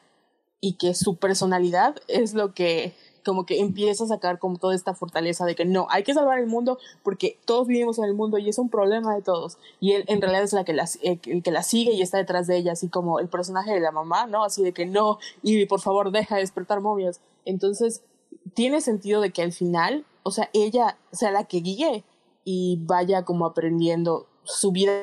Y 0.59 0.73
que 0.73 0.93
su 0.93 1.15
personalidad 1.15 1.95
es 2.07 2.35
lo 2.35 2.53
que 2.53 2.93
como 3.23 3.45
que 3.45 3.59
empieza 3.59 4.03
a 4.03 4.07
sacar 4.07 4.39
como 4.39 4.57
toda 4.57 4.75
esta 4.75 4.93
fortaleza 4.93 5.45
de 5.45 5.55
que 5.55 5.65
no, 5.65 5.87
hay 5.89 6.03
que 6.03 6.13
salvar 6.13 6.39
el 6.39 6.47
mundo 6.47 6.79
porque 7.03 7.37
todos 7.45 7.67
vivimos 7.67 7.97
en 7.99 8.05
el 8.05 8.13
mundo 8.13 8.37
y 8.37 8.49
es 8.49 8.57
un 8.57 8.69
problema 8.69 9.15
de 9.15 9.21
todos. 9.21 9.57
Y 9.79 9.93
él 9.93 10.03
en 10.07 10.21
realidad 10.21 10.43
es 10.43 10.53
la 10.53 10.63
que 10.63 10.73
la, 10.73 10.87
el 11.03 11.19
que 11.43 11.51
la 11.51 11.63
sigue 11.63 11.93
y 11.93 12.01
está 12.01 12.17
detrás 12.17 12.47
de 12.47 12.57
ella, 12.57 12.73
así 12.73 12.89
como 12.89 13.19
el 13.19 13.27
personaje 13.27 13.73
de 13.73 13.79
la 13.79 13.91
mamá, 13.91 14.25
¿no? 14.25 14.43
Así 14.43 14.63
de 14.63 14.73
que 14.73 14.85
no, 14.85 15.19
y 15.43 15.65
por 15.65 15.81
favor 15.81 16.11
deja 16.11 16.35
de 16.35 16.41
despertar 16.41 16.81
momias. 16.81 17.21
Entonces, 17.45 18.03
tiene 18.53 18.81
sentido 18.81 19.21
de 19.21 19.31
que 19.31 19.41
al 19.41 19.51
final, 19.51 20.05
o 20.23 20.31
sea, 20.31 20.49
ella 20.53 20.97
sea 21.11 21.31
la 21.31 21.45
que 21.45 21.57
guíe 21.61 22.03
y 22.43 22.79
vaya 22.81 23.23
como 23.23 23.45
aprendiendo 23.45 24.27
su 24.43 24.71
vida 24.71 24.93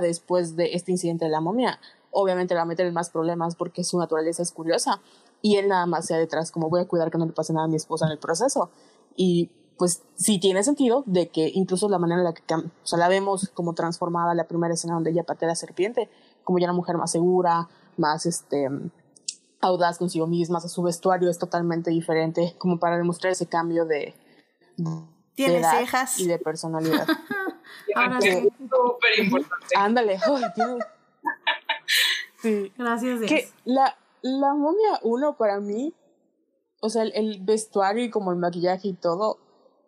después 0.00 0.56
de 0.56 0.74
este 0.74 0.92
incidente 0.92 1.24
de 1.24 1.30
la 1.30 1.40
momia. 1.40 1.80
Obviamente 2.10 2.54
la 2.54 2.64
meter 2.64 2.86
en 2.86 2.94
más 2.94 3.10
problemas 3.10 3.56
porque 3.56 3.84
su 3.84 3.98
naturaleza 3.98 4.42
es 4.42 4.52
curiosa 4.52 5.00
y 5.42 5.56
él 5.56 5.68
nada 5.68 5.86
más 5.86 6.06
sea 6.06 6.18
detrás 6.18 6.50
como 6.50 6.68
voy 6.68 6.80
a 6.80 6.88
cuidar 6.88 7.10
que 7.10 7.18
no 7.18 7.26
le 7.26 7.32
pase 7.32 7.52
nada 7.52 7.66
a 7.66 7.68
mi 7.68 7.76
esposa 7.76 8.06
en 8.06 8.12
el 8.12 8.18
proceso. 8.18 8.70
Y 9.16 9.50
pues 9.78 10.02
sí 10.16 10.38
tiene 10.38 10.64
sentido 10.64 11.02
de 11.06 11.28
que 11.28 11.50
incluso 11.54 11.88
la 11.88 11.98
manera 11.98 12.20
en 12.20 12.24
la 12.24 12.32
que 12.32 12.42
o 12.54 12.62
sea, 12.82 12.98
la 12.98 13.08
vemos 13.08 13.50
como 13.54 13.74
transformada 13.74 14.34
la 14.34 14.44
primera 14.44 14.74
escena 14.74 14.94
donde 14.94 15.10
ella 15.10 15.24
patea 15.24 15.48
a 15.48 15.52
la 15.52 15.56
serpiente, 15.56 16.08
como 16.44 16.58
ya 16.58 16.64
una 16.64 16.72
mujer 16.72 16.96
más 16.96 17.10
segura, 17.10 17.68
más 17.96 18.26
este 18.26 18.68
audaz 19.60 19.98
consigo 19.98 20.26
misma, 20.26 20.60
su 20.60 20.82
vestuario 20.82 21.30
es 21.30 21.38
totalmente 21.38 21.90
diferente, 21.90 22.54
como 22.58 22.78
para 22.78 22.96
demostrar 22.96 23.32
ese 23.32 23.46
cambio 23.46 23.84
de, 23.84 24.14
tiene 25.34 25.62
cejas. 25.62 26.18
Y 26.18 26.26
de 26.26 26.38
personalidad. 26.38 27.06
Ahora 27.94 28.20
sí. 28.20 28.48
Súper 28.58 29.24
importante. 29.24 29.76
Ándale. 29.76 30.18
sí. 32.42 32.72
Gracias, 32.76 33.20
Dios. 33.20 33.30
Que 33.30 33.48
la, 33.64 33.96
la 34.26 34.54
momia 34.54 35.00
1 35.02 35.36
para 35.36 35.60
mí, 35.60 35.94
o 36.80 36.88
sea, 36.88 37.02
el, 37.02 37.40
vestuario 37.42 38.04
y 38.04 38.10
como 38.10 38.32
el 38.32 38.38
maquillaje 38.38 38.88
y 38.88 38.92
todo, 38.92 39.38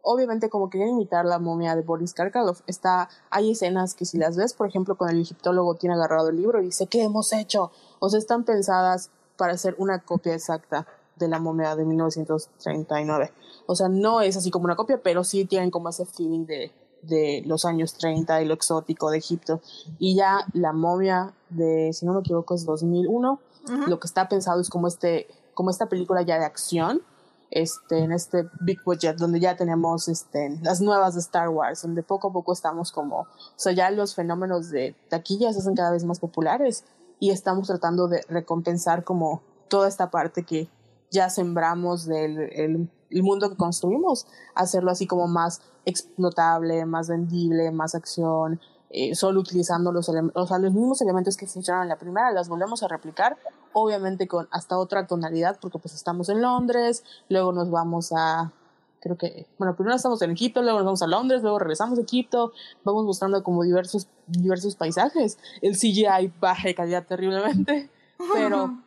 obviamente 0.02 0.48
como 0.48 0.70
querían 0.70 0.90
imitar 0.90 1.27
la 1.27 1.39
momia 1.39 1.74
de 1.77 1.82
Boris 1.82 2.15
Karkalov, 2.15 2.59
está, 2.66 3.09
hay 3.31 3.51
escenas 3.51 3.94
que 3.94 4.05
si 4.05 4.19
las 4.19 4.36
ves, 4.36 4.55
por 4.55 4.69
ejemplo, 4.69 4.97
con 4.97 5.10
el 5.10 5.20
egiptólogo 5.20 5.74
tiene 5.74 5.97
agarrado 5.97 6.28
el 6.28 6.36
libro 6.36 6.60
y 6.60 6.66
dice, 6.66 6.86
¿qué 6.86 7.02
hemos 7.02 7.32
hecho? 7.32 7.70
O 7.98 8.09
sea, 8.09 8.19
están 8.19 8.44
pensadas 8.44 9.10
para 9.36 9.52
hacer 9.52 9.74
una 9.78 10.01
copia 10.05 10.35
exacta 10.35 10.86
de 11.16 11.28
la 11.28 11.39
momia 11.39 11.77
de 11.77 11.85
1939. 11.85 13.32
O 13.66 13.74
sea, 13.74 13.89
no 13.89 14.20
es 14.20 14.36
así 14.36 14.51
como 14.51 14.65
una 14.65 14.77
copia, 14.77 15.01
pero 15.02 15.24
sí 15.24 15.44
tienen 15.44 15.70
como 15.70 15.89
ese 15.89 16.06
feeling 16.06 16.47
de, 16.47 16.73
de 17.02 17.43
los 17.47 17.65
años 17.65 17.94
30 17.94 18.43
y 18.43 18.47
lo 18.47 18.55
exótico 18.55 19.10
de 19.10 19.19
Egipto. 19.19 19.60
Y 19.98 20.16
ya 20.16 20.40
la 20.52 20.73
momia 20.73 21.35
de, 21.51 21.93
si 21.93 22.06
no 22.06 22.15
me 22.15 22.20
equivoco, 22.20 22.55
es 22.55 22.65
2001. 22.65 23.40
Lo 23.69 24.01
que 24.01 24.07
está 24.07 24.28
pensado 24.28 24.61
es 24.61 24.70
como, 24.70 24.89
este, 24.89 25.28
como 25.55 25.70
esta 25.70 25.86
película 25.86 26.23
ya 26.23 26.39
de 26.39 26.45
acción, 26.45 27.03
este, 27.51 27.99
en 27.99 28.12
este 28.12 28.49
big 28.61 28.82
budget, 28.85 29.16
donde 29.16 29.40
ya 29.40 29.57
tenemos 29.57 30.09
este, 30.09 30.59
las 30.62 30.81
nuevas 30.81 31.15
de 31.15 31.20
Star 31.20 31.49
Wars, 31.49 31.82
donde 31.82 32.03
poco 32.03 32.28
a 32.28 32.32
poco 32.32 32.53
estamos 32.53 32.93
como, 32.93 33.20
o 33.20 33.27
sea, 33.57 33.73
ya 33.73 33.90
los 33.90 34.15
fenómenos 34.15 34.70
de 34.70 34.95
taquilla 35.09 35.53
se 35.53 35.61
hacen 35.61 35.74
cada 35.74 35.90
vez 35.90 36.05
más 36.05 36.19
populares 36.20 36.85
y 37.20 37.31
estamos 37.31 37.66
tratando 37.66 38.09
de 38.09 38.23
recompensar 38.28 39.05
como 39.05 39.43
toda 39.69 39.89
esta 39.89 40.11
parte 40.11 40.45
que 40.45 40.69
ya 41.11 41.31
sembramos 41.31 42.05
del 42.05 42.39
el, 42.39 42.90
mundo 43.23 43.49
que 43.49 43.57
construimos, 43.57 44.27
hacerlo 44.55 44.90
así 44.90 45.07
como 45.07 45.27
más 45.27 45.62
explotable, 45.86 46.85
más 46.85 47.09
vendible, 47.09 47.70
más 47.70 47.95
acción, 47.95 48.61
eh, 48.90 49.15
solo 49.15 49.40
utilizando 49.40 49.93
los, 49.93 50.11
o 50.11 50.47
sea, 50.47 50.59
los 50.59 50.74
mismos 50.74 51.01
elementos 51.01 51.39
que 51.39 51.47
funcionaron 51.47 51.85
en 51.85 51.89
la 51.89 51.97
primera, 51.97 52.31
las 52.32 52.51
volvemos 52.51 52.82
a 52.82 52.89
replicar, 52.89 53.39
obviamente 53.73 54.28
con 54.28 54.49
hasta 54.51 54.78
otra 54.78 55.07
tonalidad, 55.07 55.59
porque 55.61 55.78
pues 55.78 55.95
estamos 55.95 56.28
en 56.28 56.43
Londres, 56.43 57.05
luego 57.28 57.53
nos 57.53 57.70
vamos 57.70 58.12
a, 58.16 58.53
creo 59.01 59.16
que, 59.16 59.47
bueno, 59.59 59.74
primero 59.77 59.97
estamos 59.97 60.20
en 60.23 60.31
Egipto, 60.31 60.62
luego 60.62 60.78
nos 60.78 60.86
vamos 60.86 61.03
a 61.03 61.07
Londres, 61.07 61.43
luego 61.43 61.59
regresamos 61.59 61.99
a 61.99 62.03
Egipto, 62.03 62.53
vamos 62.85 63.05
mostrando 63.05 63.43
como 63.43 63.62
diversos, 63.62 64.09
diversos 64.27 64.77
paisajes, 64.77 65.39
el 65.62 65.77
CGI 65.77 66.32
baja 66.40 66.69
de 66.69 66.74
calidad 66.74 67.07
terriblemente, 67.07 67.90
pero 68.35 68.78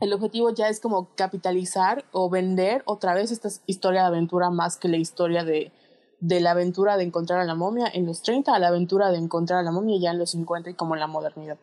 el 0.00 0.12
objetivo 0.12 0.50
ya 0.50 0.68
es 0.68 0.80
como 0.80 1.08
capitalizar 1.14 2.04
o 2.12 2.30
vender 2.30 2.82
otra 2.86 3.14
vez 3.14 3.30
esta 3.30 3.48
historia 3.66 4.02
de 4.02 4.06
aventura 4.08 4.50
más 4.50 4.76
que 4.76 4.88
la 4.88 4.96
historia 4.96 5.44
de, 5.44 5.72
de 6.20 6.40
la 6.40 6.52
aventura 6.52 6.96
de 6.96 7.04
encontrar 7.04 7.40
a 7.40 7.44
la 7.44 7.54
momia 7.54 7.86
en 7.92 8.06
los 8.06 8.22
30 8.22 8.54
a 8.54 8.58
la 8.58 8.68
aventura 8.68 9.10
de 9.10 9.18
encontrar 9.18 9.60
a 9.60 9.62
la 9.62 9.72
momia 9.72 9.98
ya 10.00 10.10
en 10.10 10.18
los 10.18 10.30
50 10.30 10.70
y 10.70 10.74
como 10.74 10.94
en 10.94 11.00
la 11.00 11.06
modernidad. 11.06 11.58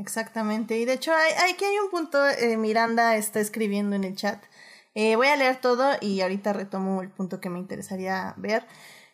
Exactamente, 0.00 0.78
y 0.78 0.86
de 0.86 0.94
hecho 0.94 1.12
hay, 1.12 1.52
aquí 1.52 1.62
hay 1.62 1.78
un 1.78 1.90
punto, 1.90 2.26
eh, 2.26 2.56
Miranda 2.56 3.16
está 3.16 3.38
escribiendo 3.38 3.94
en 3.96 4.04
el 4.04 4.16
chat. 4.16 4.42
Eh, 4.94 5.14
voy 5.16 5.26
a 5.26 5.36
leer 5.36 5.60
todo 5.60 5.90
y 6.00 6.22
ahorita 6.22 6.54
retomo 6.54 7.02
el 7.02 7.10
punto 7.10 7.38
que 7.38 7.50
me 7.50 7.58
interesaría 7.58 8.32
ver, 8.38 8.66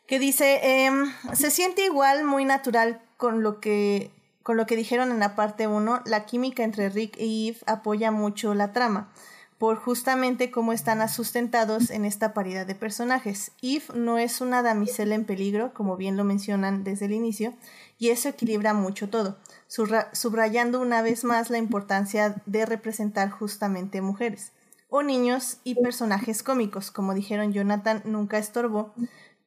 que 0.06 0.20
dice, 0.20 0.60
em, 0.62 1.12
se 1.34 1.50
siente 1.50 1.84
igual 1.84 2.24
muy 2.24 2.44
natural 2.44 3.02
con 3.16 3.42
lo 3.42 3.60
que 3.60 4.12
con 4.44 4.56
lo 4.56 4.66
que 4.66 4.76
dijeron 4.76 5.10
en 5.10 5.18
la 5.18 5.34
parte 5.34 5.66
1, 5.66 6.02
la 6.06 6.24
química 6.24 6.62
entre 6.62 6.88
Rick 6.88 7.16
y 7.18 7.48
Eve 7.48 7.58
apoya 7.66 8.12
mucho 8.12 8.54
la 8.54 8.72
trama, 8.72 9.10
por 9.58 9.76
justamente 9.76 10.52
cómo 10.52 10.72
están 10.72 11.06
sustentados 11.08 11.90
en 11.90 12.04
esta 12.04 12.32
paridad 12.32 12.64
de 12.64 12.76
personajes. 12.76 13.50
Eve 13.60 13.86
no 13.94 14.18
es 14.18 14.40
una 14.40 14.62
damisela 14.62 15.16
en 15.16 15.24
peligro, 15.24 15.74
como 15.74 15.96
bien 15.96 16.16
lo 16.16 16.22
mencionan 16.22 16.84
desde 16.84 17.06
el 17.06 17.12
inicio, 17.12 17.54
y 17.98 18.10
eso 18.10 18.28
equilibra 18.28 18.72
mucho 18.72 19.08
todo, 19.08 19.36
subrayando 19.68 20.80
una 20.80 21.02
vez 21.02 21.24
más 21.24 21.50
la 21.50 21.58
importancia 21.58 22.42
de 22.46 22.66
representar 22.66 23.30
justamente 23.30 24.00
mujeres 24.00 24.52
o 24.88 25.02
niños 25.02 25.58
y 25.64 25.74
personajes 25.74 26.42
cómicos, 26.42 26.90
como 26.90 27.14
dijeron 27.14 27.52
Jonathan, 27.52 28.02
nunca 28.04 28.38
estorbó, 28.38 28.94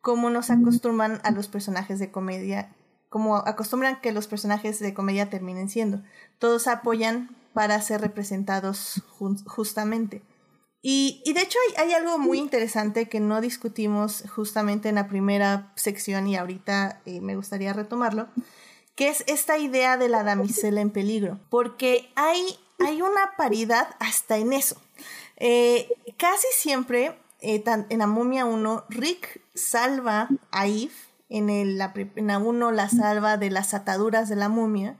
como 0.01 0.29
nos 0.29 0.49
acostumbran 0.49 1.21
a 1.23 1.31
los 1.31 1.47
personajes 1.47 1.99
de 1.99 2.11
comedia 2.11 2.69
como 3.09 3.37
acostumbran 3.37 3.99
que 4.01 4.11
los 4.11 4.27
personajes 4.27 4.79
de 4.79 4.93
comedia 4.93 5.29
terminen 5.29 5.69
siendo. 5.69 6.01
Todos 6.37 6.67
apoyan 6.67 7.35
para 7.53 7.81
ser 7.81 8.01
representados 8.01 9.01
justamente. 9.47 10.21
Y, 10.81 11.21
y, 11.25 11.33
de 11.33 11.41
hecho 11.41 11.57
hay, 11.77 11.91
algo 11.91 12.17
muy 12.19 12.37
interesante 12.37 13.09
que 13.09 13.19
no 13.19 13.41
discutimos 13.41 14.23
justamente 14.33 14.87
en 14.87 14.95
la 14.95 15.09
primera 15.09 15.73
sección 15.75 16.25
y 16.27 16.37
ahorita 16.37 17.01
eh, 17.05 17.19
me 17.19 17.35
gustaría 17.35 17.73
retomarlo, 17.73 18.29
que 18.99 19.07
es 19.07 19.23
esta 19.27 19.57
idea 19.57 19.95
de 19.95 20.09
la 20.09 20.23
damisela 20.23 20.81
en 20.81 20.89
peligro, 20.89 21.39
porque 21.49 22.11
hay, 22.15 22.59
hay 22.80 23.01
una 23.01 23.38
paridad 23.38 23.95
hasta 23.97 24.35
en 24.35 24.51
eso. 24.51 24.76
Eh, 25.38 25.88
casi 26.17 26.47
siempre 26.51 27.15
eh, 27.39 27.63
en 27.65 27.99
la 27.99 28.07
momia 28.07 28.43
1, 28.43 28.84
Rick 28.89 29.39
salva 29.53 30.27
a 30.51 30.67
Eve 30.67 30.91
en, 31.30 31.49
el, 31.49 31.77
la, 31.77 31.93
en 31.95 32.30
1 32.30 32.71
la 32.73 32.89
salva 32.89 33.38
de 33.38 33.49
las 33.49 33.73
ataduras 33.73 34.27
de 34.27 34.35
la 34.35 34.49
momia 34.49 34.97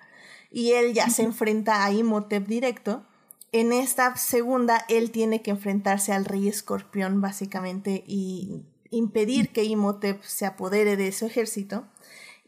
y 0.50 0.72
él 0.72 0.94
ya 0.94 1.10
se 1.10 1.24
enfrenta 1.24 1.84
a 1.84 1.92
Imhotep 1.92 2.48
directo. 2.48 3.04
En 3.52 3.74
esta 3.74 4.16
segunda, 4.16 4.86
él 4.88 5.12
tiene 5.12 5.42
que 5.42 5.52
enfrentarse 5.52 6.14
al 6.14 6.24
rey 6.24 6.48
escorpión, 6.48 7.20
básicamente, 7.20 8.06
y 8.08 8.64
impedir 8.92 9.50
que 9.50 9.66
Imhotep 9.66 10.24
se 10.24 10.46
apodere 10.46 10.96
de 10.96 11.12
su 11.12 11.26
ejército. 11.26 11.84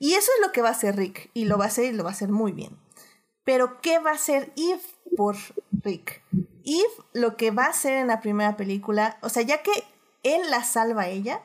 Y 0.02 0.14
eso 0.16 0.32
es 0.36 0.46
lo 0.46 0.52
que 0.52 0.64
va 0.64 0.70
a 0.70 0.72
hacer 0.72 0.96
Rick, 0.96 1.30
y 1.36 1.46
lo 1.46 1.60
va 1.60 1.66
a 1.66 1.68
hacer 1.68 1.86
y 1.86 1.92
lo 1.96 2.04
va 2.04 2.10
a 2.10 2.14
hacer 2.14 2.30
muy 2.30 2.52
bien. 2.54 2.76
Pero, 3.44 3.80
¿qué 3.82 4.00
va 4.00 4.10
a 4.12 4.16
hacer 4.16 4.52
Eve 4.58 4.82
por 5.16 5.36
Rick? 5.84 6.24
Eve 6.66 6.88
lo 7.14 7.38
que 7.38 7.52
va 7.52 7.66
a 7.66 7.70
hacer 7.70 7.94
en 7.94 8.08
la 8.08 8.20
primera 8.20 8.58
película, 8.58 9.20
o 9.22 9.30
sea, 9.30 9.44
ya 9.44 9.62
que 9.62 9.72
él 10.24 10.42
la 10.50 10.64
salva 10.64 11.04
a 11.04 11.08
ella, 11.08 11.42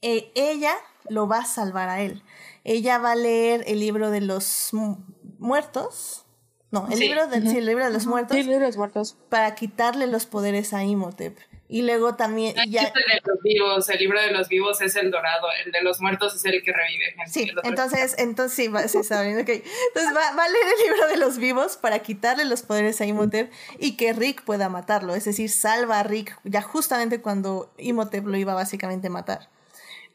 eh, 0.00 0.30
ella 0.36 0.74
lo 1.08 1.26
va 1.26 1.38
a 1.38 1.44
salvar 1.44 1.88
a 1.88 2.02
él. 2.02 2.22
Ella 2.62 2.98
va 2.98 3.12
a 3.12 3.16
leer 3.16 3.64
el 3.66 3.80
libro 3.80 4.10
de 4.10 4.20
los 4.20 4.68
mu- 4.72 4.98
muertos. 5.38 6.24
No, 6.70 6.86
el, 6.88 6.94
Sí. 6.98 7.08
libro, 7.08 7.26
de, 7.28 7.40
sí, 7.50 7.58
el 7.58 7.66
libro 7.66 7.84
de 7.84 7.90
los 7.92 8.06
muertos 8.06 8.36
Sí, 8.36 8.42
de 8.44 8.60
los 8.60 8.76
muertos. 8.76 9.16
para 9.28 9.54
quitarle 9.56 10.06
los 10.06 10.26
poderes 10.26 10.72
a 10.72 10.84
Imhotep. 10.84 11.36
Y 11.68 11.82
luego 11.82 12.14
también 12.14 12.56
El 12.56 12.70
ya, 12.70 12.82
de 12.82 13.20
los 13.24 13.42
vivos, 13.42 13.88
el 13.88 13.98
libro 13.98 14.20
de 14.20 14.30
los 14.30 14.48
vivos 14.48 14.80
es 14.80 14.94
el 14.96 15.10
dorado, 15.10 15.48
el 15.64 15.72
de 15.72 15.80
los 15.82 16.00
muertos 16.00 16.34
es 16.36 16.44
el 16.44 16.62
que 16.62 16.72
revive 16.72 17.06
gente. 17.06 17.30
Sí, 17.30 17.42
el 17.42 17.58
entonces, 17.64 18.14
entonces 18.18 18.56
sí, 18.56 18.68
va, 18.68 18.86
sí, 18.86 18.98
está 18.98 19.22
bien, 19.22 19.40
ok. 19.40 19.48
Entonces 19.48 20.14
va, 20.14 20.32
va 20.36 20.44
a 20.44 20.48
leer 20.48 20.66
el 20.78 20.86
libro 20.86 21.08
de 21.08 21.16
los 21.16 21.38
vivos 21.38 21.76
para 21.76 21.98
quitarle 22.00 22.44
los 22.44 22.62
poderes 22.62 23.00
a 23.00 23.06
Imhotep 23.06 23.52
y 23.78 23.96
que 23.96 24.12
Rick 24.12 24.42
pueda 24.42 24.68
matarlo. 24.68 25.14
Es 25.14 25.24
decir, 25.24 25.50
salva 25.50 26.00
a 26.00 26.02
Rick 26.04 26.38
ya 26.44 26.62
justamente 26.62 27.20
cuando 27.20 27.72
Imhotep 27.78 28.26
lo 28.26 28.36
iba 28.36 28.54
básicamente 28.54 29.08
a 29.08 29.10
matar. 29.10 29.48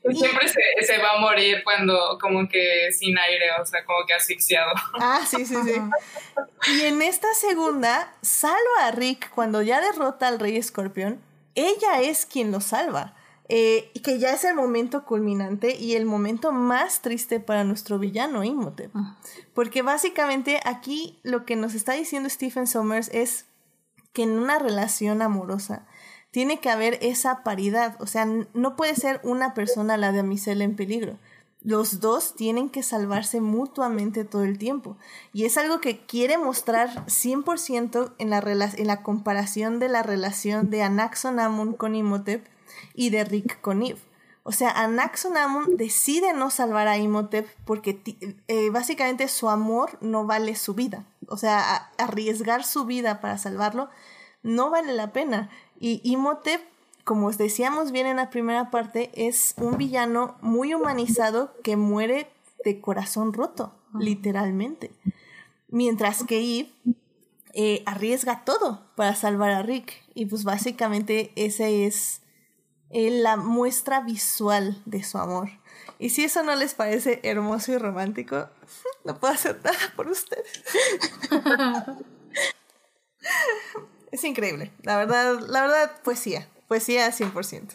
Pues 0.01 0.17
siempre 0.17 0.47
se, 0.47 0.61
se 0.81 0.97
va 0.97 1.11
a 1.15 1.19
morir 1.19 1.63
cuando 1.63 2.17
como 2.19 2.47
que 2.49 2.91
sin 2.91 3.15
aire, 3.19 3.51
o 3.61 3.65
sea, 3.65 3.83
como 3.85 4.05
que 4.07 4.13
asfixiado. 4.13 4.71
Ah, 4.99 5.21
sí, 5.27 5.45
sí, 5.45 5.55
sí. 5.63 5.79
Y 6.73 6.85
en 6.85 7.01
esta 7.01 7.31
segunda, 7.35 8.11
salva 8.21 8.85
a 8.85 8.91
Rick 8.91 9.29
cuando 9.29 9.61
ya 9.61 9.79
derrota 9.79 10.27
al 10.27 10.39
rey 10.39 10.57
escorpión. 10.57 11.21
Ella 11.55 12.01
es 12.01 12.25
quien 12.25 12.51
lo 12.51 12.61
salva. 12.61 13.15
Eh, 13.53 13.91
y 13.93 13.99
que 13.99 14.17
ya 14.17 14.31
es 14.31 14.45
el 14.45 14.55
momento 14.55 15.03
culminante 15.03 15.75
y 15.75 15.95
el 15.95 16.05
momento 16.05 16.53
más 16.53 17.01
triste 17.01 17.41
para 17.41 17.65
nuestro 17.65 17.99
villano 17.99 18.45
Imhotep. 18.45 18.93
Porque 19.53 19.81
básicamente 19.81 20.61
aquí 20.63 21.19
lo 21.23 21.45
que 21.45 21.57
nos 21.57 21.73
está 21.73 21.91
diciendo 21.91 22.29
Stephen 22.29 22.65
Sommers 22.65 23.09
es 23.09 23.47
que 24.13 24.23
en 24.23 24.31
una 24.31 24.57
relación 24.57 25.21
amorosa 25.21 25.85
tiene 26.31 26.61
que 26.61 26.69
haber 26.69 26.97
esa 27.01 27.43
paridad. 27.43 27.97
O 27.99 28.07
sea, 28.07 28.25
no 28.25 28.77
puede 28.77 28.95
ser 28.95 29.19
una 29.23 29.53
persona 29.53 29.97
la 29.97 30.13
damisela 30.13 30.63
en 30.63 30.77
peligro. 30.77 31.17
Los 31.63 31.99
dos 31.99 32.35
tienen 32.35 32.69
que 32.69 32.81
salvarse 32.81 33.39
mutuamente 33.39 34.25
todo 34.25 34.43
el 34.43 34.57
tiempo. 34.57 34.97
Y 35.31 35.45
es 35.45 35.57
algo 35.57 35.79
que 35.79 35.99
quiere 36.05 36.37
mostrar 36.37 37.05
100% 37.05 38.13
en 38.17 38.29
la, 38.31 38.39
en 38.39 38.87
la 38.87 39.03
comparación 39.03 39.79
de 39.79 39.89
la 39.89 40.01
relación 40.01 40.69
de 40.69 40.81
Anaxonamun 40.81 41.73
con 41.73 41.95
Imhotep 41.95 42.45
y 42.95 43.11
de 43.11 43.23
Rick 43.23 43.61
con 43.61 43.83
Eve. 43.83 43.99
O 44.43 44.51
sea, 44.51 44.71
Anaxonamun 44.71 45.77
decide 45.77 46.33
no 46.33 46.49
salvar 46.49 46.87
a 46.87 46.97
Imhotep 46.97 47.47
porque 47.63 48.01
eh, 48.47 48.69
básicamente 48.71 49.27
su 49.27 49.49
amor 49.49 49.99
no 50.01 50.25
vale 50.25 50.55
su 50.55 50.73
vida. 50.73 51.05
O 51.27 51.37
sea, 51.37 51.91
arriesgar 51.97 52.63
su 52.63 52.85
vida 52.85 53.21
para 53.21 53.37
salvarlo 53.37 53.89
no 54.41 54.71
vale 54.71 54.93
la 54.93 55.13
pena. 55.13 55.51
Y 55.79 56.01
Imhotep, 56.03 56.61
como 57.11 57.27
os 57.27 57.37
decíamos 57.37 57.91
bien 57.91 58.07
en 58.07 58.15
la 58.15 58.29
primera 58.29 58.71
parte, 58.71 59.11
es 59.13 59.53
un 59.57 59.77
villano 59.77 60.37
muy 60.39 60.73
humanizado 60.73 61.53
que 61.61 61.75
muere 61.75 62.31
de 62.63 62.79
corazón 62.79 63.33
roto, 63.33 63.75
literalmente. 63.93 64.91
Mientras 65.67 66.23
que 66.23 66.39
Eve 66.39 66.71
eh, 67.53 67.83
arriesga 67.85 68.45
todo 68.45 68.89
para 68.95 69.13
salvar 69.13 69.51
a 69.51 69.61
Rick. 69.61 69.91
Y 70.13 70.27
pues 70.27 70.45
básicamente 70.45 71.33
ese 71.35 71.85
es 71.85 72.21
eh, 72.91 73.11
la 73.11 73.35
muestra 73.35 73.99
visual 73.99 74.81
de 74.85 75.03
su 75.03 75.17
amor. 75.17 75.49
Y 75.99 76.11
si 76.11 76.23
eso 76.23 76.43
no 76.43 76.55
les 76.55 76.75
parece 76.75 77.19
hermoso 77.23 77.73
y 77.73 77.77
romántico, 77.77 78.47
no 79.03 79.19
puedo 79.19 79.33
hacer 79.33 79.59
nada 79.61 79.77
por 79.97 80.07
ustedes. 80.07 80.63
es 84.13 84.23
increíble. 84.23 84.71
La 84.83 84.95
verdad, 84.95 85.41
la 85.41 85.63
verdad, 85.63 85.91
poesía. 86.05 86.47
Poesía 86.71 87.11
100%. 87.11 87.73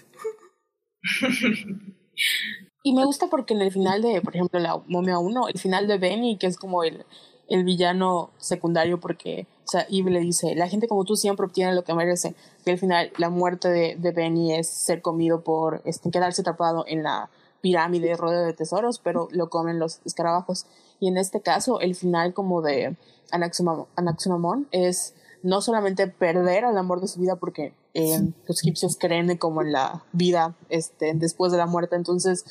Y 2.83 2.95
me 2.95 3.05
gusta 3.05 3.27
porque 3.27 3.53
en 3.53 3.61
el 3.61 3.71
final 3.71 4.01
de, 4.01 4.23
por 4.23 4.35
ejemplo, 4.35 4.59
la 4.59 4.81
momia 4.87 5.19
1, 5.19 5.49
el 5.49 5.59
final 5.59 5.87
de 5.87 5.99
Benny, 5.99 6.39
que 6.39 6.47
es 6.47 6.57
como 6.57 6.83
el, 6.83 7.05
el 7.51 7.63
villano 7.65 8.31
secundario, 8.39 8.99
porque, 8.99 9.47
o 9.67 9.69
sea, 9.69 9.87
Eve 9.91 10.11
le 10.13 10.21
dice, 10.21 10.55
la 10.55 10.67
gente 10.69 10.89
como 10.89 11.05
tú 11.05 11.15
siempre 11.15 11.45
obtiene 11.45 11.75
lo 11.75 11.85
que 11.85 11.93
merece. 11.93 12.35
Y 12.65 12.71
al 12.71 12.79
final, 12.79 13.13
la 13.19 13.29
muerte 13.29 13.69
de, 13.69 13.97
de 13.97 14.13
Benny 14.13 14.55
es 14.55 14.67
ser 14.67 15.03
comido 15.03 15.43
por, 15.45 15.83
este, 15.85 16.11
quedarse 16.11 16.41
atrapado 16.41 16.85
en 16.89 17.03
la 17.03 17.29
pirámide 17.61 18.17
rodeo 18.17 18.47
de 18.47 18.55
tesoros, 18.55 18.99
pero 18.99 19.29
lo 19.31 19.51
comen 19.51 19.79
los 19.79 20.01
escarabajos. 20.07 20.65
Y 21.01 21.09
en 21.09 21.19
este 21.19 21.43
caso, 21.43 21.81
el 21.81 21.97
final 21.97 22.33
como 22.33 22.63
de 22.63 22.97
Anaximam- 23.31 23.89
Anaximamón 23.97 24.69
es 24.71 25.13
no 25.43 25.61
solamente 25.61 26.07
perder 26.07 26.65
al 26.65 26.79
amor 26.79 27.03
de 27.03 27.09
su 27.09 27.21
vida, 27.21 27.37
porque 27.37 27.75
eh, 27.97 28.21
los 28.47 28.63
egipcios 28.63 28.97
creen 28.99 29.37
como 29.39 29.63
en 29.63 29.73
la 29.73 30.05
vida 30.13 30.55
este, 30.69 31.13
después 31.15 31.51
de 31.53 31.59
la 31.59 31.67
muerte, 31.67 31.97
entonces 31.97 32.45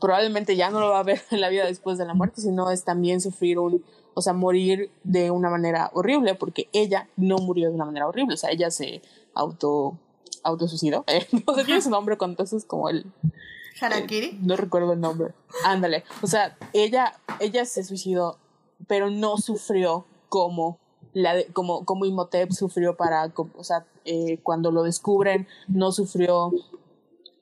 probablemente 0.00 0.56
ya 0.56 0.70
no 0.70 0.80
lo 0.80 0.90
va 0.90 0.98
a 1.00 1.02
ver 1.04 1.22
en 1.30 1.40
la 1.40 1.48
vida 1.48 1.64
después 1.66 1.98
de 1.98 2.04
la 2.06 2.14
muerte, 2.14 2.40
sino 2.40 2.70
es 2.70 2.84
también 2.84 3.20
sufrir 3.20 3.58
un, 3.58 3.84
o 4.14 4.22
sea, 4.22 4.32
morir 4.32 4.90
de 5.04 5.30
una 5.30 5.48
manera 5.50 5.90
horrible, 5.94 6.34
porque 6.34 6.68
ella 6.72 7.08
no 7.16 7.36
murió 7.38 7.68
de 7.68 7.74
una 7.74 7.84
manera 7.84 8.06
horrible, 8.08 8.34
o 8.34 8.36
sea, 8.36 8.50
ella 8.50 8.70
se 8.70 9.02
auto 9.34 9.96
autosuicidó, 10.44 11.04
eh, 11.08 11.26
no 11.46 11.54
sé 11.54 11.64
tiene 11.64 11.80
su 11.80 11.90
nombre 11.90 12.16
entonces 12.20 12.64
como 12.64 12.88
el 12.88 13.06
Harakiri. 13.80 14.38
no 14.42 14.56
recuerdo 14.56 14.92
el 14.92 15.00
nombre. 15.00 15.34
Ándale. 15.64 16.04
O 16.22 16.26
sea, 16.26 16.56
ella, 16.72 17.14
ella 17.40 17.64
se 17.64 17.82
suicidó, 17.84 18.38
pero 18.86 19.10
no 19.10 19.38
sufrió 19.38 20.04
como 20.28 20.78
la 21.12 21.34
de- 21.34 21.46
como, 21.46 21.84
como 21.84 22.04
Imhotep 22.06 22.50
sufrió 22.52 22.96
para, 22.96 23.28
co- 23.30 23.50
o 23.56 23.64
sea, 23.64 23.84
eh, 24.04 24.38
cuando 24.42 24.70
lo 24.70 24.82
descubren, 24.82 25.46
no 25.68 25.92
sufrió, 25.92 26.52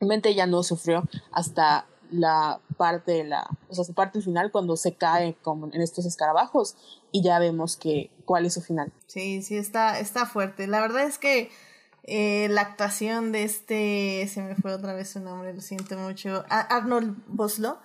realmente 0.01 0.31
ella 0.31 0.47
no 0.47 0.63
sufrió 0.63 1.05
hasta 1.33 1.87
la 2.11 2.61
parte 2.77 3.13
de 3.13 3.25
la, 3.25 3.49
o 3.69 3.75
sea, 3.75 3.85
su 3.85 3.95
parte 3.95 4.21
final 4.21 4.51
cuando 4.51 4.77
se 4.77 4.95
cae 4.95 5.37
como 5.43 5.67
en 5.73 5.81
estos 5.81 6.07
escarabajos 6.07 6.77
y 7.13 7.23
ya 7.23 7.39
vemos 7.39 7.77
que 7.77 8.11
cuál 8.25 8.47
es 8.47 8.55
su 8.55 8.63
final. 8.63 8.93
Sí, 9.07 9.43
sí, 9.43 9.57
está, 9.57 9.99
está 9.99 10.27
fuerte. 10.27 10.67
La 10.67 10.81
verdad 10.81 11.05
es 11.05 11.19
que 11.19 11.51
eh, 12.05 12.49
la 12.51 12.63
actuación 12.63 13.33
de 13.33 13.45
este, 13.45 14.29
se 14.33 14.43
me 14.43 14.57
fue 14.57 14.73
otra 14.73 14.95
vez 14.95 15.11
su 15.11 15.21
nombre, 15.21 15.55
lo 15.55 15.61
siento 15.61 15.97
mucho, 15.99 16.45
Arnold 16.49 17.17
Boslo, 17.29 17.79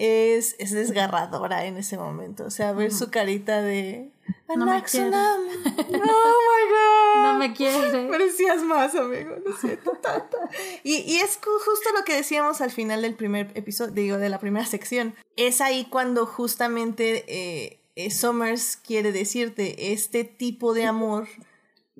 es, 0.00 0.56
es 0.58 0.70
desgarradora 0.70 1.66
en 1.66 1.76
ese 1.76 1.98
momento. 1.98 2.46
O 2.46 2.50
sea, 2.50 2.72
ver 2.72 2.90
su 2.90 3.10
carita 3.10 3.60
de... 3.60 4.10
No 4.56 4.64
me 4.64 4.82
quiere. 4.82 5.10
Oh 5.14 5.38
my 5.78 5.92
god. 5.92 7.22
No 7.22 7.38
me 7.38 7.52
quiere. 7.52 8.08
Merecías 8.08 8.62
más, 8.62 8.94
amigo. 8.94 9.36
Lo 9.44 9.54
siento 9.54 9.92
tanto. 10.02 10.38
Y, 10.82 11.02
y 11.02 11.18
es 11.18 11.38
justo 11.42 11.90
lo 11.96 12.04
que 12.04 12.14
decíamos 12.14 12.62
al 12.62 12.70
final 12.70 13.02
del 13.02 13.14
primer 13.14 13.52
episodio, 13.54 13.92
digo, 13.92 14.16
de 14.16 14.30
la 14.30 14.40
primera 14.40 14.64
sección. 14.64 15.14
Es 15.36 15.60
ahí 15.60 15.86
cuando 15.90 16.24
justamente 16.24 17.24
eh, 17.28 17.80
eh, 17.94 18.10
Summers 18.10 18.76
quiere 18.76 19.12
decirte, 19.12 19.92
este 19.92 20.24
tipo 20.24 20.72
de 20.72 20.86
amor 20.86 21.28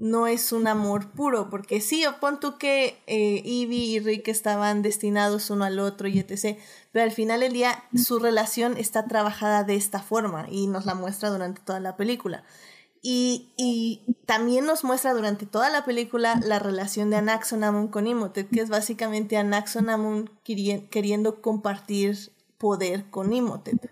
no 0.01 0.27
es 0.27 0.52
un 0.52 0.66
amor 0.66 1.10
puro, 1.10 1.51
porque 1.51 1.81
sí, 1.81 2.06
o 2.06 2.18
pon 2.20 2.40
tú 2.40 2.56
que 2.56 3.02
eh, 3.06 3.43
Evie 3.44 3.85
y 3.85 4.01
Rick 4.01 4.28
estaban 4.28 4.81
destinados 4.82 5.51
uno 5.51 5.64
al 5.64 5.78
otro 5.78 6.09
y 6.09 6.18
etc., 6.18 6.59
pero 6.90 7.05
al 7.05 7.12
final 7.12 7.40
del 7.40 7.52
día 7.52 7.85
su 7.94 8.18
relación 8.18 8.77
está 8.77 9.06
trabajada 9.06 9.62
de 9.62 9.77
esta 9.77 10.01
forma 10.01 10.47
y 10.51 10.66
nos 10.66 10.86
la 10.86 10.94
muestra 10.94 11.28
durante 11.28 11.60
toda 11.60 11.81
la 11.81 11.97
película. 11.97 12.44
Y, 13.02 13.52
y 13.56 14.16
también 14.27 14.66
nos 14.66 14.85
muestra 14.85 15.14
durante 15.14 15.47
toda 15.47 15.70
la 15.70 15.85
película 15.85 16.40
la 16.44 16.59
relación 16.59 17.10
de 17.10 17.16
Anaxonamun 17.16 17.89
con 17.89 18.06
Imhotep, 18.06 18.51
que 18.51 18.60
es 18.60 18.68
básicamente 18.68 19.36
Anaxonamun 19.36 20.31
queri- 20.44 20.89
queriendo 20.90 21.40
compartir 21.40 22.32
poder 22.59 23.09
con 23.10 23.32
Imhotep. 23.32 23.90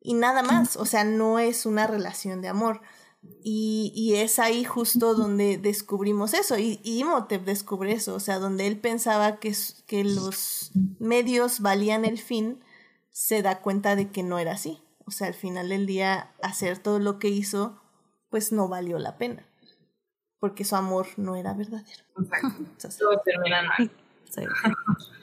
Y 0.00 0.14
nada 0.14 0.42
más, 0.42 0.76
o 0.76 0.86
sea, 0.86 1.04
no 1.04 1.38
es 1.38 1.66
una 1.66 1.86
relación 1.86 2.40
de 2.40 2.48
amor. 2.48 2.80
Y, 3.42 3.92
y 3.94 4.16
es 4.16 4.38
ahí 4.38 4.64
justo 4.64 5.14
donde 5.14 5.58
descubrimos 5.58 6.34
eso. 6.34 6.58
Y, 6.58 6.80
y 6.82 7.00
Imhotep 7.00 7.44
descubre 7.44 7.92
eso, 7.92 8.14
o 8.14 8.20
sea, 8.20 8.38
donde 8.38 8.66
él 8.66 8.78
pensaba 8.78 9.38
que, 9.38 9.54
que 9.86 10.04
los 10.04 10.72
medios 10.98 11.60
valían 11.60 12.04
el 12.04 12.18
fin, 12.18 12.62
se 13.10 13.42
da 13.42 13.60
cuenta 13.60 13.96
de 13.96 14.10
que 14.10 14.22
no 14.22 14.38
era 14.38 14.52
así. 14.52 14.82
O 15.06 15.10
sea, 15.10 15.28
al 15.28 15.34
final 15.34 15.70
del 15.70 15.86
día, 15.86 16.34
hacer 16.42 16.78
todo 16.78 16.98
lo 16.98 17.18
que 17.18 17.28
hizo, 17.28 17.80
pues 18.30 18.52
no 18.52 18.68
valió 18.68 18.98
la 18.98 19.16
pena. 19.16 19.46
Porque 20.38 20.64
su 20.64 20.76
amor 20.76 21.06
no 21.16 21.34
era 21.34 21.54
verdadero. 21.54 22.04
Exacto. 22.18 22.54
Entonces, 22.58 23.00
mal. 23.48 23.90
sí. 24.30 24.42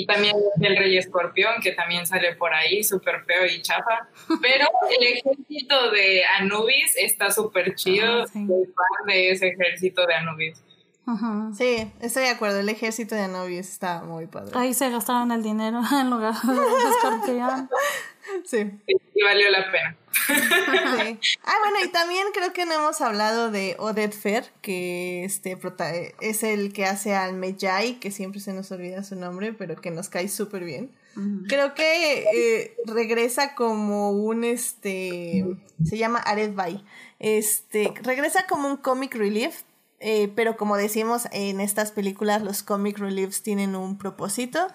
Y 0.00 0.06
también 0.06 0.34
el 0.62 0.76
rey 0.78 0.96
escorpión, 0.96 1.60
que 1.62 1.72
también 1.72 2.06
sale 2.06 2.34
por 2.36 2.54
ahí, 2.54 2.82
súper 2.82 3.22
feo 3.24 3.44
y 3.44 3.60
chafa. 3.60 4.08
Pero 4.40 4.66
el 4.98 5.06
ejército 5.06 5.90
de 5.90 6.22
Anubis 6.38 6.96
está 6.96 7.30
súper 7.30 7.74
chido. 7.74 8.22
Ah, 8.22 8.26
sí. 8.26 8.46
Soy 8.46 8.64
fan 8.64 9.06
de 9.06 9.30
ese 9.30 9.48
ejército 9.48 10.06
de 10.06 10.14
Anubis. 10.14 10.62
Sí, 11.54 11.92
estoy 12.00 12.22
de 12.22 12.30
acuerdo. 12.30 12.60
El 12.60 12.68
ejército 12.68 13.14
de 13.14 13.22
Anubis 13.22 13.68
está 13.68 14.02
muy 14.02 14.26
padre. 14.26 14.52
Ahí 14.54 14.72
se 14.72 14.88
gastaron 14.90 15.32
el 15.32 15.42
dinero 15.42 15.80
en 16.00 16.08
lugar 16.08 16.34
de 16.34 16.88
Escorpión. 16.90 17.68
Sí. 18.44 18.70
Y 18.86 19.22
valió 19.22 19.50
la 19.50 19.70
pena. 19.70 19.96
Sí. 20.26 21.18
Ah, 21.44 21.54
bueno, 21.62 21.84
y 21.84 21.88
también 21.88 22.26
creo 22.32 22.52
que 22.52 22.66
no 22.66 22.74
hemos 22.74 23.00
hablado 23.00 23.50
de 23.50 23.76
Odette 23.78 24.14
Fair, 24.14 24.44
que 24.60 25.24
este 25.24 25.56
es 26.20 26.42
el 26.42 26.72
que 26.72 26.84
hace 26.84 27.14
al 27.14 27.34
Medjay, 27.34 28.00
que 28.00 28.10
siempre 28.10 28.40
se 28.40 28.52
nos 28.52 28.70
olvida 28.72 29.04
su 29.04 29.16
nombre, 29.16 29.52
pero 29.52 29.76
que 29.76 29.90
nos 29.90 30.08
cae 30.08 30.28
súper 30.28 30.64
bien. 30.64 30.90
Creo 31.48 31.74
que 31.74 32.22
eh, 32.32 32.76
regresa 32.86 33.54
como 33.54 34.12
un 34.12 34.44
este 34.44 35.44
se 35.84 35.98
llama 35.98 36.18
Ared 36.20 36.54
Bay. 36.54 36.84
Este 37.18 37.92
regresa 38.02 38.46
como 38.46 38.68
un 38.68 38.76
comic 38.76 39.14
relief, 39.14 39.62
eh, 39.98 40.32
pero 40.34 40.56
como 40.56 40.76
decimos 40.76 41.28
en 41.32 41.60
estas 41.60 41.92
películas, 41.92 42.42
los 42.42 42.62
comic 42.62 42.98
reliefs 42.98 43.42
tienen 43.42 43.76
un 43.76 43.98
propósito 43.98 44.68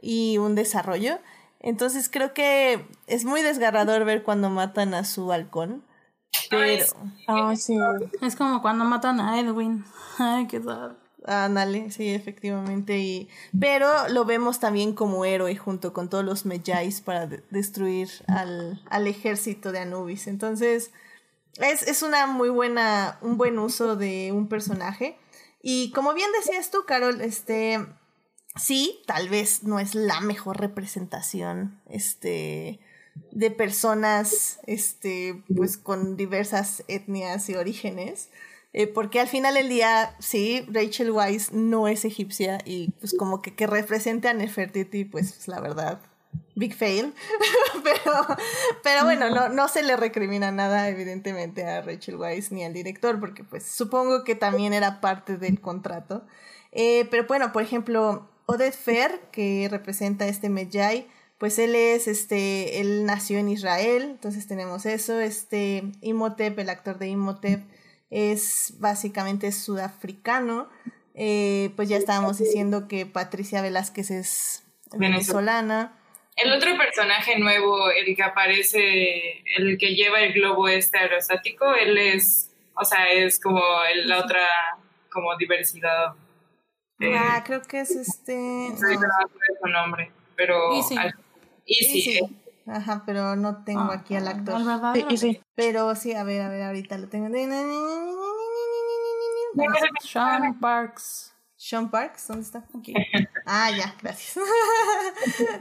y 0.00 0.38
un 0.38 0.54
desarrollo. 0.54 1.18
Entonces 1.60 2.08
creo 2.10 2.32
que 2.34 2.86
es 3.06 3.24
muy 3.24 3.42
desgarrador 3.42 4.04
ver 4.04 4.22
cuando 4.22 4.50
matan 4.50 4.94
a 4.94 5.04
su 5.04 5.30
halcón. 5.32 5.84
Pero, 6.48 6.84
Ah, 7.28 7.54
sí. 7.56 7.76
Es 8.22 8.34
como 8.36 8.62
cuando 8.62 8.84
matan 8.84 9.20
a 9.20 9.38
Edwin. 9.38 9.84
Ay, 10.18 10.46
qué 10.46 10.60
sad. 10.62 10.92
ándale, 11.26 11.90
sí, 11.90 12.08
efectivamente. 12.14 12.98
Y, 12.98 13.28
pero 13.58 13.88
lo 14.08 14.24
vemos 14.24 14.58
también 14.58 14.94
como 14.94 15.24
héroe 15.24 15.54
junto 15.56 15.92
con 15.92 16.08
todos 16.08 16.24
los 16.24 16.46
Medjais 16.46 17.00
para 17.02 17.26
de- 17.26 17.44
destruir 17.50 18.08
al, 18.26 18.82
al 18.88 19.06
ejército 19.06 19.70
de 19.70 19.80
Anubis. 19.80 20.26
Entonces, 20.28 20.92
es, 21.58 21.82
es 21.82 22.02
una 22.02 22.26
muy 22.26 22.48
buena, 22.48 23.18
un 23.22 23.36
buen 23.36 23.58
uso 23.58 23.96
de 23.96 24.32
un 24.32 24.48
personaje. 24.48 25.18
Y 25.62 25.92
como 25.92 26.14
bien 26.14 26.30
decías 26.38 26.70
tú, 26.70 26.78
Carol, 26.86 27.20
este, 27.20 27.84
sí, 28.56 29.02
tal 29.06 29.28
vez 29.28 29.62
no 29.64 29.78
es 29.80 29.94
la 29.94 30.20
mejor 30.20 30.58
representación, 30.60 31.80
este, 31.88 32.80
de 33.32 33.50
personas, 33.50 34.60
este, 34.66 35.42
pues 35.56 35.76
con 35.76 36.16
diversas 36.16 36.84
etnias 36.88 37.48
y 37.48 37.54
orígenes. 37.56 38.30
eh, 38.72 38.86
porque 38.86 39.20
al 39.20 39.28
final 39.28 39.54
del 39.54 39.68
día, 39.68 40.14
sí, 40.20 40.64
Rachel 40.72 41.10
Weisz 41.10 41.52
no 41.52 41.88
es 41.88 42.04
egipcia 42.04 42.58
y 42.64 42.90
pues 43.00 43.14
como 43.14 43.42
que 43.42 43.54
que 43.54 43.66
represente 43.66 44.28
a 44.28 44.34
Nefertiti, 44.34 45.04
pues 45.04 45.48
la 45.48 45.60
verdad, 45.60 46.00
big 46.54 46.74
fail. 46.74 47.14
pero, 47.84 48.12
pero 48.82 49.04
bueno, 49.04 49.30
no, 49.30 49.48
no 49.48 49.68
se 49.68 49.82
le 49.82 49.96
recrimina 49.96 50.52
nada 50.52 50.88
evidentemente 50.88 51.64
a 51.66 51.82
Rachel 51.82 52.16
Weisz 52.16 52.52
ni 52.52 52.64
al 52.64 52.72
director, 52.74 53.18
porque 53.20 53.44
pues 53.44 53.64
supongo 53.66 54.24
que 54.24 54.34
también 54.36 54.72
era 54.72 55.00
parte 55.00 55.36
del 55.36 55.60
contrato. 55.60 56.24
Eh, 56.72 57.08
pero 57.10 57.26
bueno, 57.26 57.52
por 57.52 57.62
ejemplo, 57.62 58.29
Oded 58.50 58.72
Fer, 58.72 59.20
que 59.32 59.68
representa 59.70 60.24
a 60.24 60.28
este 60.28 60.48
Medjay, 60.48 61.06
pues 61.38 61.58
él 61.58 61.74
es, 61.74 62.06
este, 62.06 62.80
él 62.80 63.06
nació 63.06 63.38
en 63.38 63.48
Israel, 63.48 64.02
entonces 64.02 64.46
tenemos 64.46 64.84
eso, 64.86 65.18
este, 65.20 65.84
Imhotep, 66.02 66.58
el 66.58 66.68
actor 66.68 66.98
de 66.98 67.08
Imhotep, 67.08 67.62
es 68.10 68.74
básicamente 68.78 69.50
sudafricano, 69.52 70.68
eh, 71.14 71.70
pues 71.76 71.88
ya 71.88 71.96
estábamos 71.96 72.38
diciendo 72.38 72.88
que 72.88 73.06
Patricia 73.06 73.62
Velázquez 73.62 74.10
es 74.10 74.62
venezolana, 74.96 75.96
El 76.36 76.52
otro 76.52 76.76
personaje 76.78 77.38
nuevo, 77.38 77.90
el 77.90 78.16
que 78.16 78.22
aparece, 78.22 79.42
el 79.58 79.76
que 79.78 79.94
lleva 79.94 80.20
el 80.20 80.32
globo 80.32 80.68
este 80.68 80.96
aerostático, 80.98 81.74
él 81.74 81.98
es, 81.98 82.50
o 82.74 82.84
sea, 82.84 83.08
es 83.10 83.38
como 83.40 83.60
el- 83.92 84.08
la 84.08 84.18
otra, 84.20 84.46
como 85.12 85.36
diversidad. 85.36 86.14
Eh, 87.00 87.16
ah, 87.18 87.42
creo 87.44 87.62
que 87.62 87.80
es 87.80 87.90
este, 87.92 88.36
no, 88.36 88.74
acuerdo 88.74 89.54
su 89.62 89.68
nombre, 89.68 90.12
pero... 90.36 90.72
Easy. 90.76 90.96
al- 90.96 91.14
Easy, 91.66 92.00
sí, 92.02 92.10
eh. 92.18 92.20
sí. 92.28 92.70
ajá, 92.70 93.02
pero 93.06 93.36
no 93.36 93.64
tengo 93.64 93.90
aquí 93.92 94.16
al 94.16 94.28
actor. 94.28 94.54
¿Al 94.56 94.60
Sí, 94.62 94.66
verdadero? 94.68 95.16
sí. 95.16 95.40
Pero 95.54 95.94
sí, 95.96 96.12
a 96.14 96.24
ver, 96.24 96.42
a 96.42 96.48
ver, 96.48 96.62
ahorita 96.62 96.98
lo 96.98 97.08
tengo. 97.08 97.28
Sean 100.02 100.58
Parks. 100.58 101.32
Sean 101.56 101.90
Parks, 101.90 102.28
¿dónde 102.28 102.42
está? 102.42 102.64
Aquí. 102.78 102.94
Ah, 103.46 103.70
ya, 103.70 103.94
gracias. 104.02 104.38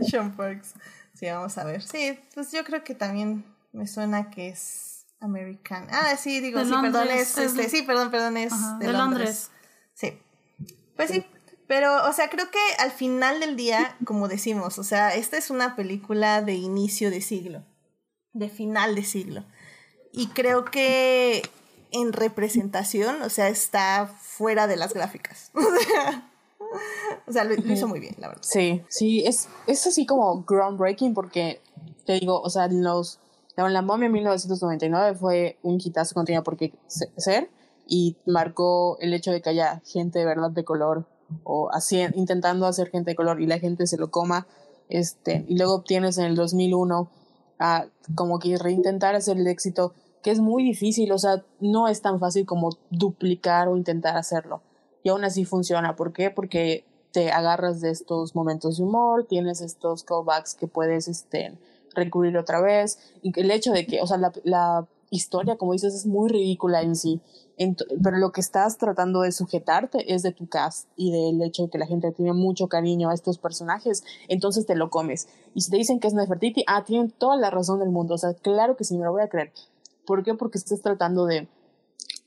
Sean 0.10 0.32
Parks. 0.36 0.74
Sí, 1.14 1.26
vamos 1.28 1.58
a 1.58 1.64
ver. 1.66 1.82
Sí, 1.82 2.18
pues 2.34 2.52
yo 2.52 2.64
creo 2.64 2.84
que 2.84 2.96
también 2.96 3.44
me 3.74 3.86
suena 3.88 4.30
que 4.30 4.50
es 4.50 5.06
americano. 5.20 5.88
Ah, 5.92 6.16
sí, 6.16 6.40
digo, 6.40 6.60
De 6.60 6.66
sí, 6.66 6.72
perdón, 6.82 7.08
es, 7.10 7.38
es- 7.38 7.52
este, 7.54 7.70
sí, 7.70 7.82
perdón, 7.84 8.10
perdón, 8.12 8.38
es 8.38 8.54
Ajá, 8.54 8.78
de, 8.78 8.88
de 8.88 8.94
Londres. 8.94 9.20
Londres. 9.20 9.52
Sí. 9.94 10.20
Pues 11.08 11.12
sí, 11.12 11.26
pero, 11.68 12.08
o 12.10 12.14
sea, 12.14 12.30
creo 12.30 12.50
que 12.52 12.60
al 12.78 12.92
final 12.92 13.40
del 13.40 13.56
día, 13.56 13.96
como 14.06 14.28
decimos, 14.28 14.80
o 14.80 14.84
sea, 14.84 15.16
esta 15.16 15.38
es 15.38 15.50
una 15.50 15.76
película 15.76 16.42
de 16.42 16.56
inicio 16.56 17.10
de 17.12 17.22
siglo, 17.22 17.64
de 18.34 18.50
final 18.50 18.96
de 18.96 19.04
siglo. 19.04 19.44
Y 20.12 20.28
creo 20.28 20.66
que 20.66 21.44
en 21.92 22.12
representación, 22.14 23.22
o 23.22 23.30
sea, 23.30 23.48
está 23.50 24.08
fuera 24.08 24.68
de 24.68 24.76
las 24.76 24.94
gráficas. 24.94 25.52
o 27.28 27.32
sea, 27.32 27.44
lo, 27.44 27.56
lo 27.56 27.74
hizo 27.74 27.88
muy 27.88 28.00
bien, 28.00 28.16
la 28.18 28.28
verdad. 28.30 28.44
Sí, 28.44 28.82
sí, 28.90 29.24
es, 29.26 29.48
es 29.68 29.86
así 29.88 30.06
como 30.06 30.44
groundbreaking 30.44 31.14
porque, 31.14 31.62
te 32.06 32.14
digo, 32.20 32.42
o 32.42 32.50
sea, 32.50 32.68
los, 32.68 33.20
la, 33.56 33.70
la 33.70 33.82
momia 33.82 34.10
1999 34.10 35.18
fue 35.18 35.58
un 35.64 35.80
hitazo 35.84 36.14
que 36.16 36.20
no 36.20 36.26
tenía 36.26 36.44
por 36.44 36.58
qué 36.58 36.74
se- 36.88 37.12
ser 37.18 37.50
y 37.90 38.16
marcó 38.26 38.98
el 39.02 39.14
hecho 39.14 39.32
de 39.32 39.42
que 39.42 39.50
haya 39.50 39.82
gente 39.84 40.20
de 40.20 40.26
verdad 40.26 40.52
de 40.52 40.64
color 40.64 41.06
o 41.44 41.70
así, 41.72 42.02
intentando 42.16 42.66
hacer 42.68 42.90
gente 42.90 43.12
de 43.12 43.16
color 43.16 43.42
y 43.42 43.48
la 43.48 43.60
gente 43.60 43.88
se 43.88 43.98
lo 43.98 44.12
coma, 44.12 44.48
este, 44.90 45.46
y 45.48 45.58
luego 45.58 45.76
obtienes 45.76 46.18
en 46.18 46.26
el 46.26 46.36
2001 46.36 47.10
a 47.60 47.86
como 48.16 48.40
que 48.40 48.58
reintentar 48.58 49.16
hacer 49.16 49.38
el 49.38 49.48
éxito, 49.48 49.94
que 50.24 50.32
es 50.32 50.40
muy 50.40 50.64
difícil, 50.64 51.12
o 51.12 51.18
sea, 51.18 51.44
no 51.60 51.88
es 51.88 52.02
tan 52.02 52.20
fácil 52.20 52.46
como 52.46 52.78
duplicar 52.90 53.68
o 53.68 53.78
intentar 53.78 54.18
hacerlo. 54.18 54.62
Y 55.04 55.10
aún 55.10 55.24
así 55.24 55.46
funciona. 55.46 55.96
¿Por 55.96 56.12
qué? 56.12 56.30
Porque 56.30 56.86
te 57.12 57.32
agarras 57.32 57.82
de 57.82 57.90
estos 57.90 58.36
momentos 58.36 58.78
de 58.78 58.84
humor, 58.84 59.26
tienes 59.28 59.62
estos 59.62 60.04
callbacks 60.04 60.56
que 60.56 60.68
puedes 60.68 61.08
este, 61.08 61.58
recurrir 61.96 62.38
otra 62.38 62.62
vez. 62.62 63.00
Y 63.22 63.38
el 63.40 63.52
hecho 63.52 63.72
de 63.72 63.86
que, 63.86 64.02
o 64.02 64.08
sea, 64.08 64.18
la, 64.18 64.34
la 64.44 64.88
historia, 65.10 65.58
como 65.58 65.74
dices, 65.74 65.94
es 65.94 66.06
muy 66.06 66.30
ridícula 66.30 66.82
en 66.82 66.96
sí. 66.96 67.22
Pero 68.02 68.18
lo 68.18 68.32
que 68.32 68.40
estás 68.42 68.78
tratando 68.78 69.22
de 69.22 69.32
sujetarte 69.34 70.14
es 70.14 70.24
de 70.24 70.32
tu 70.32 70.48
cast 70.48 70.88
y 70.96 71.12
del 71.12 71.42
hecho 71.42 71.64
de 71.64 71.70
que 71.70 71.78
la 71.78 71.86
gente 71.88 72.12
tiene 72.12 72.32
mucho 72.34 72.68
cariño 72.68 73.10
a 73.10 73.14
estos 73.14 73.38
personajes, 73.38 74.04
entonces 74.30 74.66
te 74.66 74.76
lo 74.76 74.90
comes. 74.90 75.28
Y 75.54 75.62
si 75.62 75.72
te 75.72 75.78
dicen 75.78 76.00
que 76.00 76.08
es 76.08 76.14
Nefertiti, 76.14 76.64
ah, 76.68 76.86
tienen 76.86 77.12
toda 77.12 77.36
la 77.36 77.50
razón 77.50 77.80
del 77.80 77.90
mundo. 77.90 78.16
O 78.16 78.18
sea, 78.18 78.34
claro 78.34 78.78
que 78.78 78.86
sí, 78.86 78.98
me 78.98 79.04
lo 79.06 79.12
voy 79.12 79.22
a 79.24 79.28
creer. 79.30 79.52
¿Por 80.06 80.24
qué? 80.24 80.34
Porque 80.36 80.58
estás 80.58 80.82
tratando 80.82 81.26
de, 81.26 81.50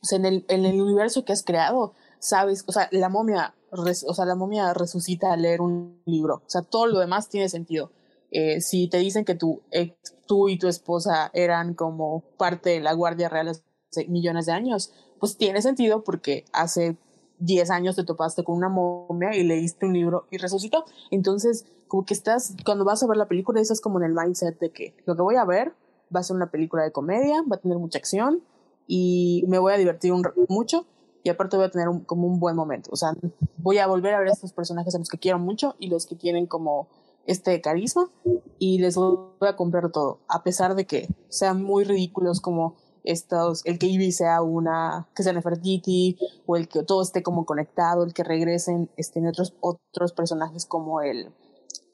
o 0.02 0.06
sea, 0.06 0.18
en 0.18 0.26
el, 0.26 0.44
en 0.48 0.64
el 0.66 0.80
universo 0.80 1.24
que 1.24 1.32
has 1.32 1.42
creado, 1.42 1.94
sabes, 2.18 2.64
o 2.66 2.72
sea, 2.72 2.88
la 2.92 3.08
momia, 3.08 3.54
res- 3.70 4.04
o 4.08 4.14
sea, 4.14 4.24
la 4.24 4.34
momia 4.34 4.72
resucita 4.74 5.32
al 5.32 5.42
leer 5.42 5.60
un 5.60 6.00
libro, 6.06 6.36
o 6.46 6.50
sea, 6.50 6.62
todo 6.62 6.86
lo 6.86 6.98
demás 6.98 7.28
tiene 7.28 7.48
sentido. 7.48 7.90
Eh, 8.30 8.60
si 8.60 8.88
te 8.88 8.98
dicen 8.98 9.24
que 9.24 9.34
tu 9.34 9.60
ex- 9.70 10.14
tú 10.26 10.48
y 10.48 10.58
tu 10.58 10.68
esposa 10.68 11.30
eran 11.34 11.74
como 11.74 12.22
parte 12.38 12.70
de 12.70 12.80
la 12.80 12.92
Guardia 12.94 13.28
Real 13.28 13.48
hace 13.48 14.06
millones 14.08 14.46
de 14.46 14.52
años, 14.52 14.92
pues 15.22 15.36
tiene 15.36 15.62
sentido 15.62 16.02
porque 16.02 16.44
hace 16.52 16.96
10 17.38 17.70
años 17.70 17.94
te 17.94 18.02
topaste 18.02 18.42
con 18.42 18.56
una 18.56 18.68
momia 18.68 19.32
y 19.36 19.44
leíste 19.44 19.86
un 19.86 19.92
libro 19.92 20.26
y 20.32 20.38
resucitó. 20.38 20.84
Entonces, 21.12 21.64
como 21.86 22.04
que 22.04 22.12
estás, 22.12 22.56
cuando 22.64 22.84
vas 22.84 23.04
a 23.04 23.06
ver 23.06 23.16
la 23.16 23.28
película, 23.28 23.60
estás 23.60 23.80
como 23.80 24.00
en 24.00 24.06
el 24.06 24.14
mindset 24.14 24.58
de 24.58 24.72
que 24.72 24.96
lo 25.06 25.14
que 25.14 25.22
voy 25.22 25.36
a 25.36 25.44
ver 25.44 25.74
va 26.12 26.18
a 26.18 26.22
ser 26.24 26.34
una 26.34 26.50
película 26.50 26.82
de 26.82 26.90
comedia, 26.90 27.40
va 27.42 27.54
a 27.54 27.60
tener 27.60 27.78
mucha 27.78 27.98
acción 27.98 28.42
y 28.88 29.44
me 29.46 29.60
voy 29.60 29.72
a 29.72 29.76
divertir 29.76 30.12
un, 30.12 30.26
mucho 30.48 30.86
y 31.22 31.28
aparte 31.28 31.56
voy 31.56 31.66
a 31.66 31.70
tener 31.70 31.88
un- 31.88 32.00
como 32.00 32.26
un 32.26 32.40
buen 32.40 32.56
momento. 32.56 32.90
O 32.92 32.96
sea, 32.96 33.12
voy 33.58 33.78
a 33.78 33.86
volver 33.86 34.14
a 34.14 34.18
ver 34.18 34.26
a 34.26 34.32
estos 34.32 34.52
personajes 34.52 34.92
a 34.96 34.98
los 34.98 35.08
que 35.08 35.18
quiero 35.18 35.38
mucho 35.38 35.76
y 35.78 35.86
los 35.86 36.04
que 36.04 36.16
tienen 36.16 36.46
como 36.48 36.88
este 37.26 37.60
carisma 37.60 38.10
y 38.58 38.80
les 38.80 38.96
voy 38.96 39.28
a 39.42 39.54
comprar 39.54 39.92
todo, 39.92 40.18
a 40.26 40.42
pesar 40.42 40.74
de 40.74 40.84
que 40.84 41.08
sean 41.28 41.62
muy 41.62 41.84
ridículos 41.84 42.40
como 42.40 42.74
estos, 43.04 43.64
el 43.66 43.78
que 43.78 43.86
Ivy 43.86 44.12
sea 44.12 44.42
una, 44.42 45.08
que 45.14 45.22
sea 45.22 45.32
Nefertiti, 45.32 46.18
o 46.46 46.56
el 46.56 46.68
que 46.68 46.82
todo 46.82 47.02
esté 47.02 47.22
como 47.22 47.44
conectado, 47.44 48.04
el 48.04 48.14
que 48.14 48.24
regresen 48.24 48.90
este, 48.96 49.26
otros, 49.26 49.54
otros 49.60 50.12
personajes 50.12 50.66
como 50.66 51.00
el, 51.00 51.32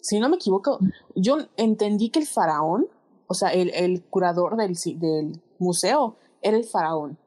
si 0.00 0.20
no 0.20 0.28
me 0.28 0.36
equivoco, 0.36 0.78
yo 1.14 1.38
entendí 1.56 2.10
que 2.10 2.20
el 2.20 2.26
faraón, 2.26 2.86
o 3.26 3.34
sea, 3.34 3.50
el, 3.50 3.70
el 3.74 4.02
curador 4.04 4.56
del, 4.56 4.74
del 4.98 5.42
museo 5.58 6.16
era 6.42 6.56
el 6.56 6.64
faraón. 6.64 7.18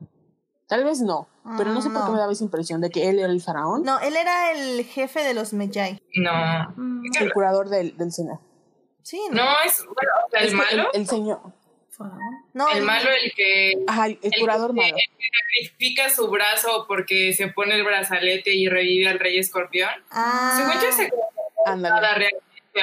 Tal 0.68 0.86
vez 0.86 1.02
no, 1.02 1.28
pero 1.58 1.74
no 1.74 1.82
sé 1.82 1.90
por 1.90 2.06
qué 2.06 2.12
me 2.12 2.18
daba 2.18 2.32
esa 2.32 2.46
impresión 2.46 2.80
de 2.80 2.90
que 2.90 3.10
él 3.10 3.20
era 3.20 3.28
el 3.28 3.42
faraón, 3.42 3.84
No, 3.84 4.00
él 4.00 4.16
era 4.16 4.52
el 4.54 4.86
jefe 4.86 5.22
de 5.24 5.34
los 5.34 5.54
Medjay. 5.54 6.02
No. 6.16 6.32
Mm, 6.78 7.04
el 7.20 7.34
curador 7.34 7.68
del, 7.68 7.98
del. 7.98 8.12
Sí, 8.12 9.20
¿no? 9.32 9.44
No, 9.44 9.52
es, 9.66 9.84
bueno, 9.84 10.12
sea, 10.32 10.40
Es 10.40 10.46
el 10.46 10.52
que 10.52 10.56
malo. 10.58 10.90
El, 10.94 11.02
el 11.02 11.08
señor. 11.08 11.42
faraón. 11.90 12.20
No, 12.54 12.70
el 12.70 12.84
malo, 12.84 13.10
el 13.12 13.32
que. 13.34 13.74
Ajá, 13.88 14.08
el, 14.08 14.20
el 14.22 14.32
curador 14.40 14.74
que, 14.74 14.82
malo. 14.82 14.96
el 14.96 15.18
que 15.18 15.28
sacrifica 15.66 16.10
su 16.10 16.28
brazo 16.30 16.86
porque 16.88 17.34
se 17.34 17.48
pone 17.48 17.76
el 17.76 17.84
brazalete 17.84 18.54
y 18.54 18.68
revive 18.68 19.08
al 19.08 19.20
rey 19.20 19.38
escorpión. 19.38 19.90
Ah, 20.10 20.54
Según 20.58 20.84
yo, 20.84 20.92
se. 20.92 21.12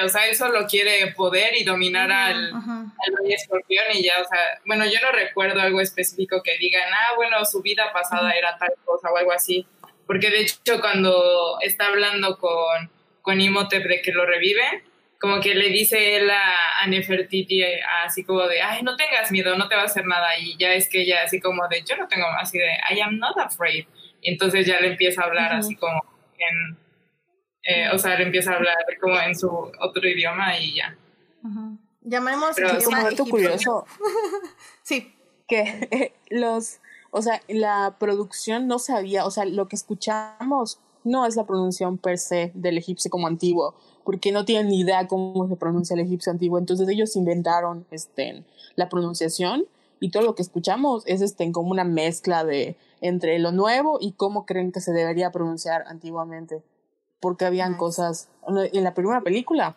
O 0.03 0.09
sea, 0.09 0.27
él 0.27 0.35
solo 0.35 0.67
quiere 0.67 1.13
poder 1.13 1.55
y 1.57 1.63
dominar 1.63 2.11
al 2.11 2.51
rey 3.21 3.33
escorpión 3.33 3.85
y 3.93 4.03
ya, 4.03 4.21
o 4.21 4.25
sea, 4.27 4.59
bueno, 4.65 4.85
yo 4.85 4.99
no 5.01 5.11
recuerdo 5.11 5.59
algo 5.61 5.81
específico 5.81 6.43
que 6.43 6.57
digan, 6.57 6.83
ah, 6.93 7.15
bueno, 7.15 7.43
su 7.43 7.61
vida 7.61 7.91
pasada 7.91 8.31
era 8.33 8.55
tal 8.57 8.73
cosa 8.85 9.11
o 9.11 9.17
algo 9.17 9.31
así. 9.31 9.65
Porque 10.05 10.29
de 10.29 10.41
hecho, 10.41 10.79
cuando 10.79 11.57
está 11.61 11.87
hablando 11.87 12.37
con, 12.37 12.89
con 13.21 13.41
Imhotep 13.41 13.83
de 13.83 14.01
que 14.01 14.11
lo 14.11 14.25
revive, 14.25 14.83
como 15.19 15.41
que 15.41 15.53
le 15.53 15.69
dice 15.69 16.15
él 16.15 16.29
a, 16.29 16.81
a 16.81 16.87
Nefertiti 16.87 17.61
eh, 17.61 17.81
así 18.05 18.23
como 18.23 18.47
de, 18.47 18.61
ay, 18.61 18.83
no 18.83 18.95
tengas 18.95 19.31
miedo, 19.31 19.57
no 19.57 19.67
te 19.67 19.75
va 19.75 19.81
a 19.81 19.85
hacer 19.85 20.05
nada. 20.05 20.37
Y 20.39 20.57
ya 20.57 20.73
es 20.73 20.87
que 20.87 21.01
ella 21.01 21.23
así 21.23 21.41
como 21.41 21.67
de, 21.67 21.83
yo 21.83 21.97
no 21.97 22.07
tengo, 22.07 22.25
así 22.39 22.57
de, 22.57 22.69
I 22.95 23.01
am 23.01 23.17
not 23.17 23.37
afraid. 23.37 23.85
Y 24.21 24.31
entonces 24.31 24.65
ya 24.65 24.79
le 24.79 24.87
empieza 24.87 25.21
a 25.21 25.25
hablar 25.25 25.53
así 25.53 25.75
como 25.75 26.01
en, 26.37 26.77
eh, 27.63 27.89
o 27.93 27.97
sea, 27.97 28.17
le 28.17 28.23
empieza 28.23 28.53
a 28.53 28.55
hablar 28.55 28.77
como 29.01 29.19
en 29.19 29.37
su 29.37 29.49
otro 29.49 30.07
idioma 30.07 30.57
y 30.57 30.75
ya. 30.75 30.95
Ujú. 31.43 31.77
Llamaremos 32.01 32.55
Pero 32.55 32.69
idioma 32.69 32.97
Como 32.97 33.09
dato 33.09 33.25
curioso, 33.25 33.85
Sí. 34.83 35.13
que 35.47 36.13
los, 36.29 36.79
o 37.11 37.21
sea, 37.21 37.41
la 37.49 37.97
producción 37.99 38.67
no 38.67 38.79
sabía, 38.79 39.25
o 39.25 39.31
sea, 39.31 39.43
lo 39.43 39.67
que 39.67 39.75
escuchamos 39.75 40.79
no 41.03 41.25
es 41.25 41.35
la 41.35 41.45
pronunciación 41.45 41.97
per 41.97 42.17
se 42.17 42.51
del 42.53 42.77
egipcio 42.77 43.11
como 43.11 43.27
antiguo, 43.27 43.75
porque 44.09 44.31
no 44.31 44.43
tienen 44.43 44.69
ni 44.69 44.79
idea 44.79 45.07
cómo 45.07 45.47
se 45.47 45.55
pronuncia 45.55 45.93
el 45.93 45.99
egipcio 45.99 46.31
antiguo, 46.31 46.57
entonces 46.57 46.89
ellos 46.89 47.15
inventaron 47.15 47.85
este, 47.91 48.43
la 48.75 48.89
pronunciación 48.89 49.65
y 49.99 50.09
todo 50.09 50.23
lo 50.23 50.33
que 50.33 50.41
escuchamos 50.41 51.03
es 51.05 51.21
este, 51.21 51.51
como 51.51 51.69
una 51.69 51.83
mezcla 51.83 52.43
de 52.43 52.75
entre 53.01 53.37
lo 53.37 53.51
nuevo 53.51 53.99
y 54.01 54.13
cómo 54.13 54.47
creen 54.47 54.71
que 54.71 54.81
se 54.81 54.93
debería 54.93 55.29
pronunciar 55.31 55.83
antiguamente, 55.85 56.63
porque 57.19 57.45
habían 57.45 57.77
cosas, 57.77 58.29
en 58.47 58.83
la 58.83 58.95
primera 58.95 59.21
película, 59.21 59.75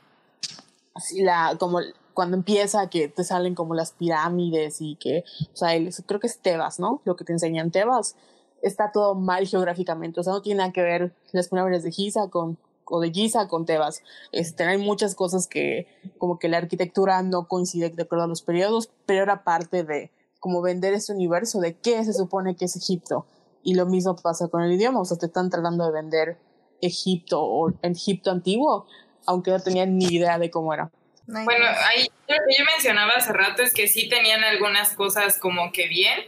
así 0.95 1.21
la, 1.21 1.55
como 1.61 1.81
cuando 2.15 2.39
empieza 2.39 2.89
que 2.89 3.09
te 3.09 3.25
salen 3.25 3.55
como 3.55 3.75
las 3.75 3.93
pirámides 3.93 4.81
y 4.81 4.97
que, 4.97 5.25
o 5.53 5.57
sea, 5.59 5.75
el- 5.75 5.95
creo 6.07 6.21
que 6.21 6.29
es 6.29 6.39
Tebas, 6.39 6.81
¿no? 6.81 7.03
Lo 7.05 7.17
que 7.17 7.27
te 7.27 7.35
enseñan 7.35 7.71
Tebas, 7.71 8.17
está 8.63 8.93
todo 8.93 9.15
mal 9.15 9.47
geográficamente, 9.47 10.21
o 10.21 10.23
sea, 10.23 10.33
no 10.33 10.41
tiene 10.41 10.61
nada 10.61 10.73
que 10.73 10.81
ver 10.81 11.13
las 11.33 11.49
pirámides 11.49 11.83
de 11.83 11.93
Giza 11.93 12.29
con, 12.29 12.57
o 12.93 13.01
de 13.01 13.11
Giza 13.11 13.49
con 13.49 13.65
Tebas. 13.65 14.03
Este, 14.33 14.65
hay 14.65 14.77
muchas 14.77 15.15
cosas 15.15 15.49
que, 15.49 15.89
como 16.19 16.39
que 16.39 16.49
la 16.49 16.59
arquitectura 16.59 17.23
no 17.23 17.49
coincide 17.49 17.89
de 17.89 18.03
acuerdo 18.03 18.25
a 18.25 18.29
los 18.29 18.43
periodos, 18.43 18.91
pero 19.07 19.23
era 19.23 19.45
parte 19.45 19.83
de, 19.83 20.11
como 20.39 20.61
vender 20.61 20.93
este 20.93 21.15
universo 21.15 21.59
de 21.61 21.75
qué 21.75 22.05
se 22.05 22.13
supone 22.13 22.55
que 22.55 22.67
es 22.67 22.77
Egipto. 22.77 23.27
Y 23.63 23.77
lo 23.77 23.87
mismo 23.87 24.15
pasa 24.17 24.49
con 24.49 24.63
el 24.63 24.73
idioma, 24.73 25.01
o 25.01 25.05
sea, 25.07 25.17
te 25.17 25.25
están 25.25 25.49
tratando 25.49 25.87
de 25.87 25.93
vender 25.93 26.37
Egipto 26.83 27.43
o 27.43 27.73
Egipto 27.81 28.31
antiguo, 28.31 28.87
aunque 29.27 29.53
no 29.53 29.61
tenían 29.61 29.97
ni 29.97 30.07
idea 30.07 30.39
de 30.39 30.51
cómo 30.51 30.75
era. 30.75 30.91
Bueno, 31.27 31.65
ahí 31.87 32.09
lo 32.29 32.35
que 32.35 32.59
yo 32.59 32.65
mencionaba 32.67 33.13
hace 33.13 33.33
rato 33.33 33.63
es 33.63 33.73
que 33.73 33.89
sí 33.89 34.11
tenían 34.11 34.45
algunas 34.45 34.93
cosas 34.95 35.39
como 35.39 35.73
que 35.73 35.89
bien, 35.89 36.19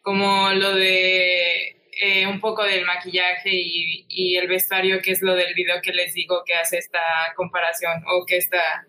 como 0.00 0.50
lo 0.52 0.74
de 0.74 1.83
eh, 2.02 2.26
un 2.26 2.40
poco 2.40 2.64
del 2.64 2.84
maquillaje 2.84 3.50
y, 3.52 4.06
y 4.08 4.36
el 4.36 4.48
vestuario, 4.48 5.00
que 5.02 5.12
es 5.12 5.22
lo 5.22 5.34
del 5.34 5.54
video 5.54 5.76
que 5.82 5.92
les 5.92 6.14
digo 6.14 6.42
que 6.44 6.54
hace 6.54 6.78
esta 6.78 7.00
comparación, 7.36 8.02
o 8.06 8.24
que 8.26 8.36
esta 8.36 8.86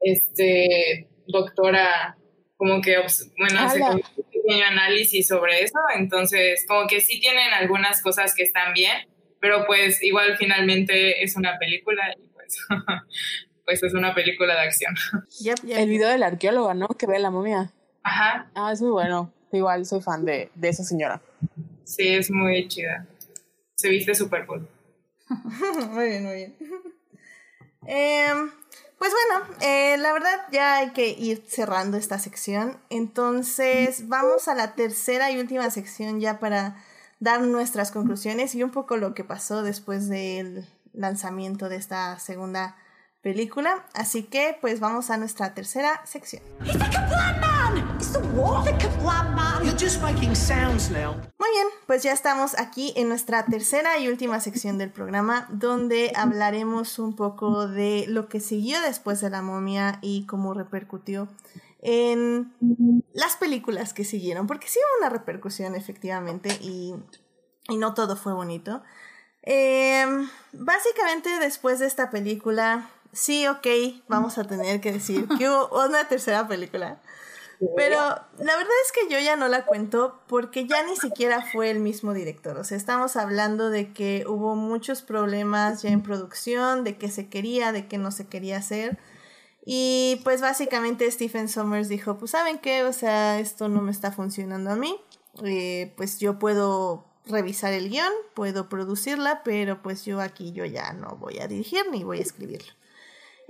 este, 0.00 1.08
doctora 1.26 2.16
como 2.56 2.82
que, 2.82 2.96
bueno, 3.38 3.60
hace 3.60 3.80
un 3.80 4.02
pequeño 4.30 4.66
análisis 4.66 5.26
sobre 5.26 5.62
eso, 5.62 5.78
entonces 5.96 6.66
como 6.68 6.86
que 6.86 7.00
sí 7.00 7.18
tienen 7.18 7.54
algunas 7.54 8.02
cosas 8.02 8.34
que 8.34 8.42
están 8.42 8.74
bien, 8.74 9.08
pero 9.40 9.64
pues 9.66 10.02
igual 10.02 10.36
finalmente 10.36 11.22
es 11.22 11.36
una 11.36 11.58
película 11.58 12.14
y 12.18 12.28
pues, 12.28 12.66
pues 13.64 13.82
es 13.82 13.94
una 13.94 14.14
película 14.14 14.54
de 14.54 14.60
acción. 14.60 14.94
Yep, 15.40 15.64
yep. 15.64 15.78
El 15.78 15.88
video 15.88 16.08
del 16.08 16.22
arqueólogo, 16.22 16.74
¿no? 16.74 16.88
Que 16.88 17.06
ve 17.06 17.18
la 17.18 17.30
momia. 17.30 17.72
Ajá, 18.02 18.50
Ah, 18.54 18.72
es 18.72 18.82
muy 18.82 18.90
bueno. 18.90 19.32
Igual 19.52 19.86
soy 19.86 20.02
fan 20.02 20.26
de, 20.26 20.50
de 20.54 20.68
esa 20.68 20.84
señora. 20.84 21.22
Sí, 21.90 22.08
es 22.08 22.30
muy 22.30 22.68
chida. 22.68 23.06
Se 23.74 23.88
viste 23.88 24.14
súper 24.14 24.46
cool. 24.46 24.68
muy 25.90 26.06
bien, 26.06 26.24
muy 26.24 26.34
bien. 26.34 26.56
Em, 27.86 28.50
pues 28.98 29.12
bueno, 29.12 29.56
eh, 29.62 29.96
la 29.98 30.12
verdad 30.12 30.46
ya 30.52 30.76
hay 30.76 30.90
que 30.90 31.08
ir 31.08 31.44
cerrando 31.48 31.96
esta 31.96 32.18
sección. 32.18 32.78
Entonces 32.90 34.08
vamos 34.08 34.48
a 34.48 34.54
la 34.54 34.74
tercera 34.74 35.30
y 35.30 35.38
última 35.38 35.70
sección 35.70 36.20
ya 36.20 36.38
para 36.38 36.76
dar 37.18 37.40
nuestras 37.42 37.90
conclusiones 37.90 38.54
y 38.54 38.62
un 38.62 38.70
poco 38.70 38.96
lo 38.96 39.14
que 39.14 39.24
pasó 39.24 39.62
después 39.62 40.08
del 40.08 40.66
lanzamiento 40.92 41.68
de 41.68 41.76
esta 41.76 42.18
segunda 42.18 42.76
película. 43.22 43.86
Así 43.94 44.24
que 44.24 44.56
pues 44.60 44.80
vamos 44.80 45.10
a 45.10 45.16
nuestra 45.16 45.54
tercera 45.54 46.00
sección. 46.04 46.42
He's 46.62 47.89
Muy 51.38 51.50
bien, 51.50 51.66
pues 51.86 52.02
ya 52.02 52.12
estamos 52.12 52.58
aquí 52.58 52.94
en 52.96 53.08
nuestra 53.08 53.44
tercera 53.44 53.98
y 53.98 54.08
última 54.08 54.40
sección 54.40 54.78
del 54.78 54.90
programa, 54.90 55.46
donde 55.50 56.12
hablaremos 56.16 56.98
un 56.98 57.14
poco 57.14 57.68
de 57.68 58.06
lo 58.08 58.28
que 58.28 58.40
siguió 58.40 58.80
después 58.80 59.20
de 59.20 59.28
la 59.28 59.42
momia 59.42 59.98
y 60.00 60.24
cómo 60.26 60.54
repercutió 60.54 61.28
en 61.82 62.54
las 63.12 63.36
películas 63.36 63.92
que 63.92 64.04
siguieron, 64.04 64.46
porque 64.46 64.68
sí 64.68 64.78
hubo 64.78 65.04
una 65.04 65.10
repercusión 65.10 65.74
efectivamente 65.74 66.56
y, 66.62 66.94
y 67.68 67.76
no 67.76 67.92
todo 67.92 68.16
fue 68.16 68.32
bonito. 68.32 68.82
Eh, 69.42 70.06
básicamente 70.52 71.38
después 71.38 71.78
de 71.78 71.86
esta 71.86 72.10
película, 72.10 72.88
sí, 73.12 73.46
ok, 73.46 73.66
vamos 74.08 74.38
a 74.38 74.44
tener 74.44 74.80
que 74.80 74.92
decir 74.92 75.28
que 75.38 75.50
hubo 75.50 75.68
una 75.86 76.08
tercera 76.08 76.48
película. 76.48 77.00
Pero 77.76 77.98
la 77.98 78.56
verdad 78.56 78.72
es 78.86 78.92
que 78.92 79.12
yo 79.12 79.18
ya 79.20 79.36
no 79.36 79.46
la 79.48 79.66
cuento 79.66 80.22
porque 80.26 80.66
ya 80.66 80.82
ni 80.82 80.96
siquiera 80.96 81.44
fue 81.52 81.70
el 81.70 81.80
mismo 81.80 82.14
director. 82.14 82.56
O 82.56 82.64
sea, 82.64 82.78
estamos 82.78 83.16
hablando 83.16 83.68
de 83.68 83.92
que 83.92 84.24
hubo 84.26 84.56
muchos 84.56 85.02
problemas 85.02 85.82
ya 85.82 85.90
en 85.90 86.02
producción, 86.02 86.84
de 86.84 86.96
qué 86.96 87.10
se 87.10 87.28
quería, 87.28 87.72
de 87.72 87.86
qué 87.86 87.98
no 87.98 88.12
se 88.12 88.26
quería 88.26 88.56
hacer. 88.56 88.98
Y 89.64 90.20
pues 90.24 90.40
básicamente 90.40 91.10
Stephen 91.10 91.48
Sommers 91.48 91.88
dijo, 91.88 92.16
pues 92.16 92.30
saben 92.30 92.58
qué, 92.58 92.82
o 92.84 92.94
sea, 92.94 93.38
esto 93.38 93.68
no 93.68 93.82
me 93.82 93.90
está 93.90 94.10
funcionando 94.10 94.70
a 94.70 94.76
mí. 94.76 94.98
Eh, 95.44 95.92
pues 95.96 96.18
yo 96.18 96.38
puedo 96.38 97.04
revisar 97.26 97.74
el 97.74 97.90
guion, 97.90 98.12
puedo 98.34 98.70
producirla, 98.70 99.42
pero 99.44 99.82
pues 99.82 100.06
yo 100.06 100.20
aquí 100.20 100.52
yo 100.52 100.64
ya 100.64 100.94
no 100.94 101.16
voy 101.16 101.38
a 101.40 101.46
dirigir 101.46 101.84
ni 101.90 102.04
voy 102.04 102.20
a 102.20 102.22
escribirlo. 102.22 102.72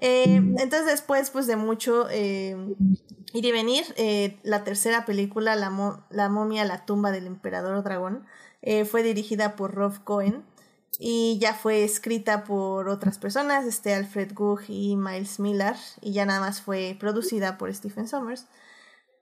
Eh, 0.03 0.37
entonces 0.59 0.87
después 0.87 1.29
pues 1.31 1.47
de 1.47 1.57
mucho 1.57 2.09
eh, 2.11 2.57
ir 3.35 3.45
y 3.45 3.53
venir, 3.53 3.85
eh, 3.97 4.39
la 4.43 4.65
tercera 4.65 5.05
película, 5.05 5.55
la, 5.57 5.69
mo- 5.69 6.03
la 6.09 6.29
momia, 6.31 6.65
la 6.65 6.87
tumba 6.87 7.11
del 7.11 7.27
emperador 7.27 7.83
dragón, 7.85 8.25
eh, 8.63 8.87
fue 8.87 9.03
dirigida 9.03 9.57
por 9.57 9.75
Rob 9.75 10.03
Cohen 10.03 10.43
y 10.99 11.39
ya 11.39 11.55
fue 11.55 11.85
escrita 11.85 12.45
por 12.45 12.89
otras 12.89 13.19
personas, 13.19 13.67
este 13.67 13.95
Alfred 13.95 14.33
Gugg 14.35 14.63
y 14.69 14.97
Miles 14.97 15.39
Miller, 15.39 15.77
y 16.01 16.13
ya 16.13 16.25
nada 16.27 16.41
más 16.41 16.61
fue 16.63 16.97
producida 16.99 17.59
por 17.59 17.73
Stephen 17.75 18.09
Sommers. 18.09 18.47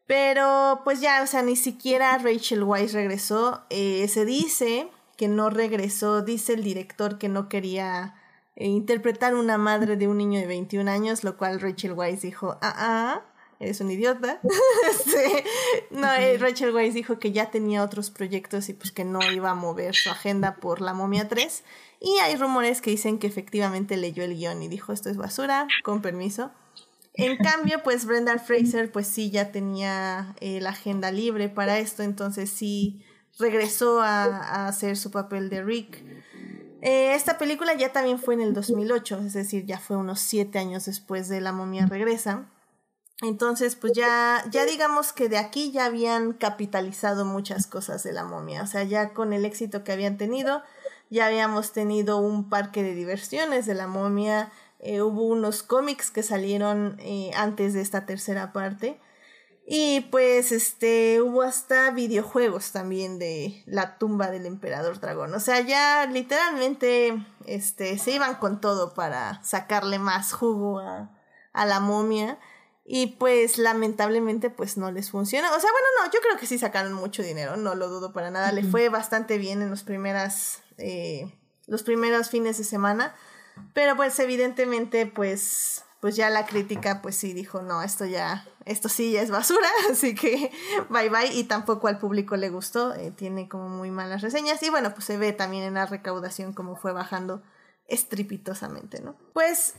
Pero 0.06 0.80
pues 0.84 1.00
ya, 1.00 1.22
o 1.22 1.26
sea, 1.26 1.42
ni 1.42 1.54
siquiera 1.56 2.16
Rachel 2.18 2.62
Weisz 2.64 2.94
regresó. 2.94 3.62
Eh, 3.68 4.08
se 4.08 4.24
dice 4.24 4.88
que 5.16 5.28
no 5.28 5.50
regresó, 5.50 6.22
dice 6.22 6.54
el 6.54 6.64
director 6.64 7.18
que 7.18 7.28
no 7.28 7.48
quería 7.48 8.14
interpretar 8.66 9.34
una 9.34 9.56
madre 9.56 9.96
de 9.96 10.08
un 10.08 10.18
niño 10.18 10.40
de 10.40 10.46
21 10.46 10.90
años, 10.90 11.24
lo 11.24 11.36
cual 11.36 11.60
Rachel 11.60 11.92
Weisz 11.92 12.22
dijo, 12.22 12.58
ah, 12.60 12.74
ah, 12.76 13.22
eres 13.60 13.80
un 13.80 13.90
idiota. 13.90 14.40
No, 15.90 16.12
eh, 16.12 16.38
Rachel 16.38 16.74
Weisz 16.74 16.94
dijo 16.94 17.18
que 17.18 17.32
ya 17.32 17.50
tenía 17.50 17.82
otros 17.82 18.10
proyectos 18.10 18.68
y 18.68 18.74
pues 18.74 18.92
que 18.92 19.04
no 19.04 19.20
iba 19.32 19.50
a 19.50 19.54
mover 19.54 19.94
su 19.94 20.10
agenda 20.10 20.56
por 20.56 20.80
La 20.80 20.92
Momia 20.92 21.28
3. 21.28 21.64
Y 22.00 22.18
hay 22.18 22.36
rumores 22.36 22.80
que 22.80 22.90
dicen 22.90 23.18
que 23.18 23.26
efectivamente 23.26 23.96
leyó 23.96 24.22
el 24.22 24.36
guion 24.36 24.62
y 24.62 24.68
dijo, 24.68 24.92
esto 24.92 25.08
es 25.08 25.16
basura, 25.16 25.66
con 25.82 26.02
permiso. 26.02 26.50
En 27.14 27.36
cambio, 27.44 27.82
pues 27.82 28.04
Brendan 28.04 28.38
Fraser, 28.40 28.92
pues 28.92 29.06
sí, 29.06 29.30
ya 29.30 29.50
tenía 29.50 30.34
eh, 30.40 30.60
la 30.60 30.70
agenda 30.70 31.10
libre 31.10 31.48
para 31.48 31.78
esto, 31.78 32.02
entonces 32.02 32.50
sí 32.50 33.04
regresó 33.38 34.00
a, 34.00 34.24
a 34.24 34.68
hacer 34.68 34.96
su 34.96 35.10
papel 35.10 35.48
de 35.48 35.62
Rick. 35.62 36.04
Eh, 36.80 37.14
esta 37.14 37.38
película 37.38 37.74
ya 37.74 37.92
también 37.92 38.18
fue 38.18 38.34
en 38.34 38.40
el 38.40 38.54
2008, 38.54 39.20
es 39.26 39.32
decir, 39.32 39.66
ya 39.66 39.78
fue 39.78 39.96
unos 39.96 40.20
siete 40.20 40.58
años 40.58 40.86
después 40.86 41.28
de 41.28 41.40
La 41.40 41.52
momia 41.52 41.86
regresa. 41.86 42.46
Entonces, 43.20 43.74
pues 43.74 43.94
ya, 43.94 44.44
ya 44.50 44.64
digamos 44.64 45.12
que 45.12 45.28
de 45.28 45.38
aquí 45.38 45.72
ya 45.72 45.86
habían 45.86 46.32
capitalizado 46.32 47.24
muchas 47.24 47.66
cosas 47.66 48.04
de 48.04 48.12
la 48.12 48.24
momia. 48.24 48.62
O 48.62 48.66
sea, 48.66 48.84
ya 48.84 49.12
con 49.12 49.32
el 49.32 49.44
éxito 49.44 49.82
que 49.82 49.90
habían 49.90 50.16
tenido, 50.18 50.62
ya 51.10 51.26
habíamos 51.26 51.72
tenido 51.72 52.18
un 52.18 52.48
parque 52.48 52.82
de 52.84 52.94
diversiones 52.94 53.66
de 53.66 53.74
la 53.74 53.88
momia. 53.88 54.52
eh, 54.80 55.02
hubo 55.02 55.24
unos 55.24 55.64
cómics 55.64 56.12
que 56.12 56.22
salieron 56.22 56.96
eh, 57.00 57.32
antes 57.34 57.74
de 57.74 57.80
esta 57.80 58.06
tercera 58.06 58.52
parte. 58.52 59.00
Y 59.70 60.00
pues 60.10 60.50
este 60.50 61.20
hubo 61.20 61.42
hasta 61.42 61.90
videojuegos 61.90 62.72
también 62.72 63.18
de 63.18 63.62
la 63.66 63.98
tumba 63.98 64.30
del 64.30 64.46
emperador 64.46 64.98
dragón. 64.98 65.34
O 65.34 65.40
sea, 65.40 65.60
ya 65.60 66.06
literalmente 66.06 67.22
este 67.44 67.98
se 67.98 68.12
iban 68.12 68.36
con 68.36 68.62
todo 68.62 68.94
para 68.94 69.44
sacarle 69.44 69.98
más 69.98 70.32
jugo 70.32 70.78
a, 70.78 71.10
a 71.52 71.66
la 71.66 71.80
momia. 71.80 72.38
Y 72.86 73.18
pues 73.18 73.58
lamentablemente 73.58 74.48
pues 74.48 74.78
no 74.78 74.90
les 74.90 75.10
funciona. 75.10 75.48
O 75.48 75.60
sea, 75.60 75.70
bueno, 75.70 75.86
no, 76.00 76.10
yo 76.12 76.20
creo 76.20 76.38
que 76.38 76.46
sí 76.46 76.58
sacaron 76.58 76.94
mucho 76.94 77.22
dinero, 77.22 77.58
no 77.58 77.74
lo 77.74 77.90
dudo 77.90 78.14
para 78.14 78.30
nada. 78.30 78.52
Le 78.52 78.62
fue 78.62 78.88
bastante 78.88 79.36
bien 79.36 79.60
en 79.60 79.68
los 79.68 79.82
primeras 79.82 80.62
eh, 80.78 81.30
los 81.66 81.82
primeros 81.82 82.30
fines 82.30 82.56
de 82.56 82.64
semana. 82.64 83.14
Pero 83.74 83.96
pues 83.96 84.18
evidentemente 84.18 85.04
pues 85.04 85.84
pues 86.00 86.16
ya 86.16 86.30
la 86.30 86.46
crítica 86.46 87.02
pues 87.02 87.16
sí 87.16 87.32
dijo, 87.32 87.62
no, 87.62 87.82
esto 87.82 88.04
ya, 88.04 88.46
esto 88.64 88.88
sí 88.88 89.12
ya 89.12 89.22
es 89.22 89.30
basura, 89.30 89.68
así 89.90 90.14
que 90.14 90.50
bye 90.88 91.08
bye 91.08 91.32
y 91.32 91.44
tampoco 91.44 91.88
al 91.88 91.98
público 91.98 92.36
le 92.36 92.50
gustó, 92.50 92.94
eh, 92.94 93.10
tiene 93.10 93.48
como 93.48 93.68
muy 93.68 93.90
malas 93.90 94.22
reseñas 94.22 94.62
y 94.62 94.70
bueno, 94.70 94.92
pues 94.92 95.04
se 95.04 95.16
ve 95.16 95.32
también 95.32 95.64
en 95.64 95.74
la 95.74 95.86
recaudación 95.86 96.52
como 96.52 96.76
fue 96.76 96.92
bajando 96.92 97.42
estrepitosamente, 97.86 99.00
¿no? 99.00 99.16
Pues 99.32 99.74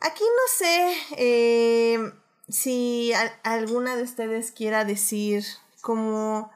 aquí 0.00 0.22
no 0.22 0.54
sé 0.56 0.96
eh, 1.16 2.12
si 2.48 3.12
alguna 3.42 3.96
de 3.96 4.02
ustedes 4.02 4.52
quiera 4.52 4.84
decir 4.84 5.44
como 5.80 6.50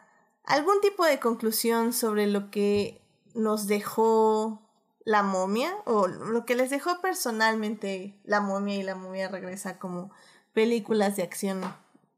algún 0.45 0.81
tipo 0.81 1.05
de 1.05 1.19
conclusión 1.19 1.93
sobre 1.93 2.27
lo 2.27 2.51
que 2.51 3.01
nos 3.35 3.67
dejó 3.67 4.64
la 5.05 5.23
momia 5.23 5.75
o 5.85 6.07
lo 6.07 6.45
que 6.47 6.55
les 6.55 6.71
dejó 6.71 7.01
personalmente 7.01 8.19
la 8.25 8.41
momia 8.41 8.77
y 8.77 8.83
la 8.83 8.95
momia 8.95 9.29
regresa 9.29 9.79
como 9.79 10.11
películas 10.55 11.17
de 11.17 11.23
acción 11.23 11.63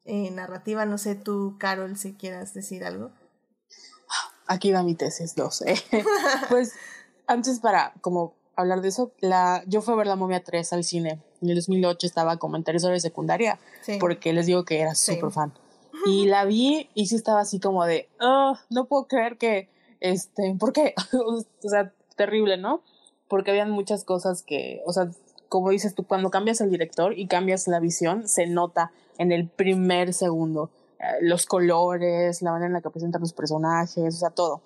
eh, 0.04 0.30
narrativa. 0.30 0.86
No 0.86 0.98
sé 0.98 1.16
tú, 1.16 1.56
Carol, 1.58 1.96
si 1.96 2.14
quieras 2.14 2.54
decir 2.54 2.84
algo. 2.84 3.10
Aquí 4.46 4.70
va 4.70 4.84
mi 4.84 4.94
tesis, 4.94 5.36
no 5.36 5.50
sé. 5.50 5.74
pues 6.48 6.74
antes 7.26 7.58
para 7.58 7.92
como 8.00 8.34
hablar 8.54 8.80
de 8.80 8.88
eso, 8.88 9.12
la, 9.18 9.62
yo 9.66 9.82
fui 9.82 9.94
a 9.94 9.96
ver 9.96 10.06
la 10.06 10.16
momia 10.16 10.44
3 10.44 10.72
al 10.72 10.84
cine. 10.84 11.20
En 11.42 11.50
el 11.50 11.56
2008 11.56 12.06
estaba 12.06 12.36
como 12.38 12.56
en 12.56 12.64
tercero 12.64 12.92
de 12.92 13.00
secundaria 13.00 13.58
porque 13.98 14.32
les 14.32 14.46
digo 14.46 14.64
que 14.64 14.80
era 14.80 14.94
súper 14.94 15.30
fan. 15.30 15.52
Y 16.04 16.26
la 16.26 16.44
vi 16.44 16.90
y 16.94 17.06
sí 17.06 17.16
estaba 17.16 17.40
así 17.40 17.58
como 17.58 17.84
de, 17.84 18.08
oh, 18.20 18.56
no 18.68 18.84
puedo 18.84 19.08
creer 19.08 19.38
que, 19.38 19.70
este, 19.98 20.54
¿por 20.56 20.72
qué? 20.72 20.94
o 21.12 21.42
sea, 21.68 21.92
terrible, 22.16 22.56
¿no? 22.56 22.82
Porque 23.28 23.51
habían 23.51 23.70
muchas 23.70 24.05
cosas 24.05 24.43
que, 24.43 24.82
o 24.86 24.93
sea, 24.93 25.10
como 25.48 25.70
dices 25.70 25.94
tú, 25.94 26.05
cuando 26.06 26.30
cambias 26.30 26.60
el 26.60 26.70
director 26.70 27.18
y 27.18 27.26
cambias 27.26 27.68
la 27.68 27.80
visión, 27.80 28.28
se 28.28 28.47
nota 28.47 28.93
en 29.18 29.32
el 29.32 29.48
primer 29.48 30.12
segundo. 30.12 30.70
Eh, 30.98 31.18
los 31.22 31.47
colores, 31.47 32.43
la 32.43 32.52
manera 32.52 32.66
en 32.66 32.72
la 32.72 32.80
que 32.80 32.90
presentan 32.90 33.20
los 33.20 33.32
personajes, 33.32 34.14
o 34.14 34.18
sea, 34.18 34.30
todo. 34.30 34.62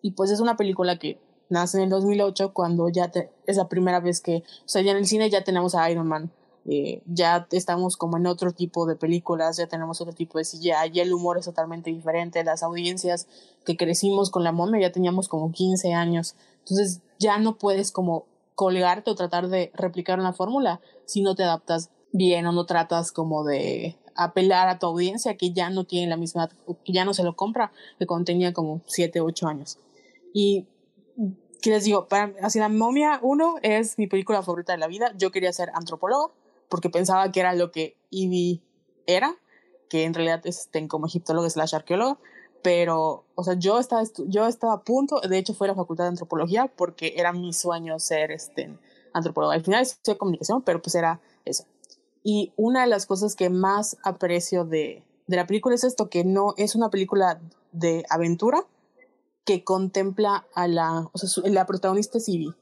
Y 0.00 0.12
pues 0.12 0.30
es 0.30 0.40
una 0.40 0.56
película 0.56 0.98
que 0.98 1.18
nace 1.48 1.78
en 1.78 1.84
el 1.84 1.90
2008 1.90 2.52
cuando 2.52 2.88
ya 2.88 3.10
es 3.46 3.56
la 3.56 3.68
primera 3.68 4.00
vez 4.00 4.20
que, 4.20 4.38
o 4.38 4.68
sea, 4.68 4.82
ya 4.82 4.92
en 4.92 4.98
el 4.98 5.06
cine 5.06 5.30
ya 5.30 5.44
tenemos 5.44 5.74
a 5.74 5.90
Iron 5.90 6.08
Man. 6.08 6.30
Eh, 6.64 7.02
ya 7.06 7.48
estamos 7.50 7.96
como 7.96 8.16
en 8.18 8.26
otro 8.26 8.52
tipo 8.52 8.86
de 8.86 8.94
películas, 8.94 9.56
ya 9.56 9.66
tenemos 9.66 10.00
otro 10.00 10.14
tipo 10.14 10.38
de 10.38 10.44
CGI, 10.44 10.92
ya 10.92 11.02
el 11.02 11.12
humor 11.12 11.36
es 11.36 11.44
totalmente 11.44 11.90
diferente, 11.90 12.44
las 12.44 12.62
audiencias 12.62 13.26
que 13.64 13.76
crecimos 13.76 14.30
con 14.30 14.44
la 14.44 14.52
momia 14.52 14.80
ya 14.80 14.92
teníamos 14.92 15.28
como 15.28 15.50
15 15.50 15.92
años, 15.92 16.36
entonces 16.62 17.00
ya 17.18 17.38
no 17.38 17.58
puedes 17.58 17.92
como 17.92 18.26
colgarte 18.54 19.10
o 19.10 19.14
tratar 19.14 19.48
de 19.48 19.70
replicar 19.74 20.18
una 20.18 20.32
fórmula 20.32 20.80
si 21.04 21.22
no 21.22 21.34
te 21.34 21.44
adaptas 21.44 21.90
bien 22.12 22.46
o 22.46 22.52
no 22.52 22.66
tratas 22.66 23.12
como 23.12 23.44
de 23.44 23.96
apelar 24.14 24.68
a 24.68 24.78
tu 24.78 24.86
audiencia 24.86 25.36
que 25.36 25.52
ya 25.52 25.70
no 25.70 25.84
tiene 25.84 26.08
la 26.08 26.16
misma, 26.16 26.48
que 26.84 26.92
ya 26.92 27.04
no 27.04 27.14
se 27.14 27.24
lo 27.24 27.34
compra 27.34 27.72
que 27.98 28.06
cuando 28.06 28.26
tenía 28.26 28.52
como 28.52 28.82
7, 28.86 29.20
8 29.20 29.48
años. 29.48 29.78
Y 30.34 30.66
¿qué 31.60 31.70
les 31.70 31.84
digo? 31.84 32.08
Para, 32.08 32.34
así 32.42 32.58
la 32.58 32.68
momia 32.68 33.18
1 33.22 33.56
es 33.62 33.98
mi 33.98 34.06
película 34.06 34.42
favorita 34.42 34.72
de 34.72 34.78
la 34.78 34.88
vida. 34.88 35.12
Yo 35.16 35.30
quería 35.30 35.52
ser 35.52 35.70
antropólogo 35.74 36.34
porque 36.68 36.90
pensaba 36.90 37.30
que 37.32 37.40
era 37.40 37.54
lo 37.54 37.70
que 37.70 37.96
Ivy 38.10 38.62
era, 39.06 39.36
que 39.88 40.04
en 40.04 40.14
realidad 40.14 40.46
es 40.46 40.68
como 40.88 41.06
egiptólogo 41.06 41.48
slash 41.48 41.74
arqueólogo, 41.74 42.18
pero, 42.62 43.24
o 43.34 43.44
sea, 43.44 43.54
yo 43.54 43.78
estaba, 43.78 44.02
yo 44.26 44.46
estaba 44.46 44.74
a 44.74 44.82
punto, 44.82 45.20
de 45.20 45.38
hecho 45.38 45.54
fue 45.54 45.66
a 45.66 45.72
la 45.72 45.76
facultad 45.76 46.04
de 46.04 46.10
antropología 46.10 46.70
porque 46.76 47.14
era 47.16 47.32
mi 47.32 47.52
sueño 47.52 47.98
ser 47.98 48.30
este, 48.30 48.78
antropólogo. 49.12 49.52
Al 49.52 49.62
final 49.62 49.82
estudié 49.82 50.16
comunicación, 50.16 50.62
pero 50.62 50.80
pues 50.80 50.94
era 50.94 51.20
eso. 51.44 51.64
Y 52.22 52.52
una 52.56 52.82
de 52.82 52.86
las 52.86 53.06
cosas 53.06 53.34
que 53.34 53.50
más 53.50 53.96
aprecio 54.04 54.64
de, 54.64 55.02
de 55.26 55.36
la 55.36 55.46
película 55.46 55.74
es 55.74 55.84
esto, 55.84 56.08
que 56.08 56.24
no 56.24 56.54
es 56.56 56.74
una 56.74 56.90
película 56.90 57.40
de 57.72 58.04
aventura 58.08 58.64
que 59.44 59.64
contempla 59.64 60.46
a 60.54 60.68
la, 60.68 61.08
o 61.12 61.18
sea, 61.18 61.50
la 61.50 61.66
protagonista 61.66 62.18
es 62.18 62.28
Ivy 62.28 62.54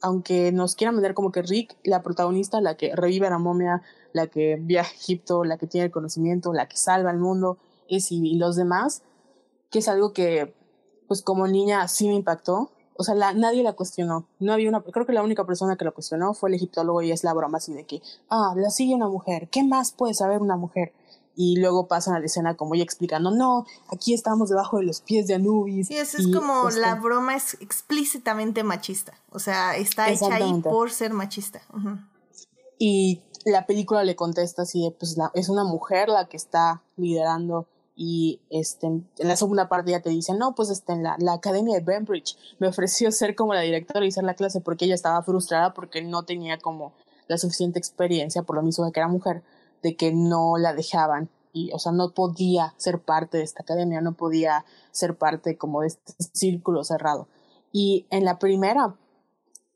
aunque 0.00 0.52
nos 0.52 0.74
quieran 0.74 0.94
vender 0.96 1.14
como 1.14 1.32
que 1.32 1.42
Rick, 1.42 1.76
la 1.84 2.02
protagonista, 2.02 2.60
la 2.60 2.76
que 2.76 2.94
revive 2.94 3.26
a 3.26 3.30
la 3.30 3.38
momia, 3.38 3.82
la 4.12 4.28
que 4.28 4.56
viaja 4.60 4.90
a 4.90 4.94
Egipto, 4.94 5.44
la 5.44 5.58
que 5.58 5.66
tiene 5.66 5.86
el 5.86 5.90
conocimiento, 5.90 6.52
la 6.52 6.68
que 6.68 6.76
salva 6.76 7.10
al 7.10 7.18
mundo, 7.18 7.58
es 7.88 8.12
y, 8.12 8.36
los 8.36 8.56
demás, 8.56 9.02
que 9.70 9.80
es 9.80 9.88
algo 9.88 10.12
que, 10.12 10.54
pues 11.06 11.22
como 11.22 11.46
niña 11.46 11.86
sí 11.88 12.08
me 12.08 12.14
impactó. 12.14 12.70
O 13.00 13.04
sea, 13.04 13.14
la, 13.14 13.32
nadie 13.32 13.62
la 13.62 13.74
cuestionó. 13.74 14.26
No 14.40 14.52
había 14.52 14.68
una, 14.68 14.82
creo 14.82 15.06
que 15.06 15.12
la 15.12 15.22
única 15.22 15.46
persona 15.46 15.76
que 15.76 15.84
la 15.84 15.92
cuestionó 15.92 16.34
fue 16.34 16.50
el 16.50 16.56
egiptólogo 16.56 17.00
y 17.02 17.12
es 17.12 17.22
la 17.22 17.32
broma 17.32 17.58
así 17.58 17.72
de 17.72 17.86
que, 17.86 18.02
ah, 18.28 18.54
la 18.56 18.70
sigue 18.70 18.94
una 18.94 19.08
mujer. 19.08 19.48
¿Qué 19.50 19.62
más 19.62 19.92
puede 19.92 20.14
saber 20.14 20.40
una 20.40 20.56
mujer? 20.56 20.92
y 21.40 21.54
luego 21.54 21.86
pasan 21.86 22.16
a 22.16 22.18
la 22.18 22.26
escena 22.26 22.56
como 22.56 22.74
ella 22.74 22.82
explicando, 22.82 23.30
no, 23.30 23.64
aquí 23.92 24.12
estamos 24.12 24.48
debajo 24.48 24.78
de 24.78 24.82
los 24.82 25.00
pies 25.00 25.28
de 25.28 25.34
Anubis. 25.34 25.86
Sí, 25.86 25.96
eso 25.96 26.18
es 26.18 26.26
como 26.34 26.68
la 26.70 26.96
broma 26.96 27.36
es 27.36 27.54
explícitamente 27.60 28.64
machista, 28.64 29.12
o 29.30 29.38
sea, 29.38 29.76
está 29.76 30.10
hecha 30.10 30.34
ahí 30.34 30.60
por 30.62 30.90
ser 30.90 31.12
machista. 31.12 31.62
Y 32.76 33.22
la 33.44 33.66
película 33.66 34.02
le 34.02 34.16
contesta 34.16 34.62
así, 34.62 34.82
de, 34.82 34.90
pues 34.90 35.16
la, 35.16 35.30
es 35.32 35.48
una 35.48 35.62
mujer 35.62 36.08
la 36.08 36.28
que 36.28 36.36
está 36.36 36.82
liderando 36.96 37.68
y 38.00 38.40
este, 38.48 38.86
en 38.86 39.08
la 39.18 39.36
segunda 39.36 39.68
parte 39.68 39.90
ya 39.90 40.00
te 40.00 40.10
dicen, 40.10 40.38
no, 40.38 40.54
pues 40.54 40.70
este, 40.70 40.92
en 40.92 41.02
la, 41.02 41.16
la 41.18 41.32
academia 41.32 41.74
de 41.74 41.84
Bembridge 41.84 42.36
me 42.60 42.68
ofreció 42.68 43.10
ser 43.10 43.34
como 43.34 43.54
la 43.54 43.62
directora 43.62 44.04
y 44.04 44.10
hacer 44.10 44.22
la 44.22 44.34
clase 44.34 44.60
porque 44.60 44.84
ella 44.84 44.94
estaba 44.94 45.20
frustrada 45.24 45.74
porque 45.74 46.00
no 46.00 46.22
tenía 46.22 46.58
como 46.58 46.92
la 47.26 47.38
suficiente 47.38 47.80
experiencia 47.80 48.44
por 48.44 48.54
lo 48.54 48.62
mismo 48.62 48.84
de 48.86 48.92
que 48.92 49.00
era 49.00 49.08
mujer 49.08 49.42
de 49.82 49.96
que 49.96 50.12
no 50.12 50.58
la 50.58 50.74
dejaban 50.74 51.28
y, 51.52 51.72
o 51.72 51.80
sea, 51.80 51.90
no 51.90 52.14
podía 52.14 52.72
ser 52.76 53.00
parte 53.00 53.38
de 53.38 53.42
esta 53.42 53.64
academia, 53.64 54.00
no 54.00 54.12
podía 54.12 54.64
ser 54.92 55.16
parte 55.16 55.58
como 55.58 55.80
de 55.80 55.88
este 55.88 56.12
círculo 56.32 56.84
cerrado. 56.84 57.26
Y 57.72 58.06
en 58.10 58.24
la 58.24 58.38
primera, 58.38 58.94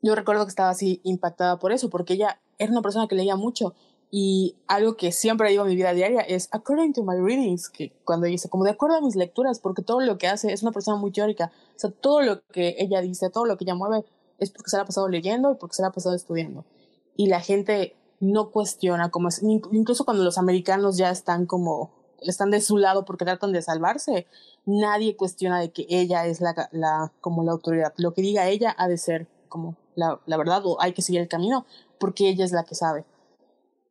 yo 0.01 0.15
recuerdo 0.15 0.45
que 0.45 0.51
estaba 0.51 0.71
así 0.71 1.01
impactada 1.03 1.59
por 1.59 1.73
eso, 1.73 1.91
porque 1.91 2.15
ella 2.15 2.41
era 2.59 2.71
una 2.71 2.83
persona 2.83 3.09
que 3.09 3.17
leía 3.17 3.35
mucho 3.35 3.75
y 4.15 4.57
algo 4.67 4.99
que 4.99 5.11
siempre 5.11 5.49
digo 5.49 5.63
en 5.63 5.71
mi 5.71 5.75
vida 5.75 5.95
diaria 5.95 6.21
es 6.21 6.51
according 6.53 6.93
to 6.93 7.03
my 7.03 7.17
readings, 7.17 7.71
que 7.71 7.95
cuando 8.05 8.27
dice 8.27 8.51
como 8.51 8.63
de 8.63 8.73
acuerdo 8.73 8.97
a 8.99 9.01
mis 9.01 9.17
lecturas, 9.17 9.59
porque 9.59 9.81
todo 9.81 10.01
lo 10.01 10.19
que 10.19 10.29
hace 10.29 10.53
es 10.53 10.63
una 10.63 10.71
persona 10.71 10.99
muy 10.99 11.13
teórica, 11.13 11.51
o 11.75 11.79
sea, 11.79 11.91
todo 11.91 12.21
lo 12.21 12.47
que 12.49 12.77
ella 12.79 13.01
dice, 13.01 13.31
todo 13.31 13.47
lo 13.47 13.57
que 13.57 13.65
ella 13.65 13.75
mueve 13.75 14.05
es 14.39 14.51
porque 14.51 14.69
se 14.69 14.77
la 14.77 14.83
ha 14.83 14.87
pasado 14.87 15.09
leyendo 15.09 15.51
y 15.51 15.55
porque 15.55 15.77
se 15.77 15.81
la 15.81 15.89
ha 15.89 15.93
pasado 15.93 16.15
estudiando. 16.15 16.67
Y 17.17 17.29
la 17.29 17.41
gente 17.41 17.97
no 18.21 18.51
cuestiona, 18.51 19.11
como 19.11 19.31
incluso 19.41 20.05
cuando 20.05 20.25
los 20.25 20.37
americanos 20.37 20.99
ya 20.99 21.11
están 21.11 21.47
como, 21.47 21.91
están 22.21 22.51
de 22.51 22.61
su 22.61 22.77
lado 22.77 23.07
porque 23.07 23.25
tratan 23.25 23.53
de 23.53 23.63
salvarse, 23.63 24.27
nadie 24.67 25.17
cuestiona 25.17 25.59
de 25.59 25.73
que 25.73 25.87
ella 25.89 26.27
es 26.27 26.43
la, 26.43 26.69
la 26.71 27.13
como 27.23 27.45
la 27.45 27.53
autoridad. 27.53 27.95
Lo 27.97 28.13
que 28.13 28.21
diga 28.21 28.47
ella 28.47 28.75
ha 28.77 28.89
de 28.89 28.99
ser 28.99 29.27
como 29.49 29.75
la, 29.95 30.21
la 30.27 30.37
verdad 30.37 30.61
o 30.67 30.79
hay 30.83 30.93
que 30.93 31.01
seguir 31.01 31.23
el 31.23 31.29
camino 31.29 31.65
porque 31.99 32.29
ella 32.29 32.45
es 32.45 32.53
la 32.53 32.65
que 32.65 32.75
sabe. 32.75 33.07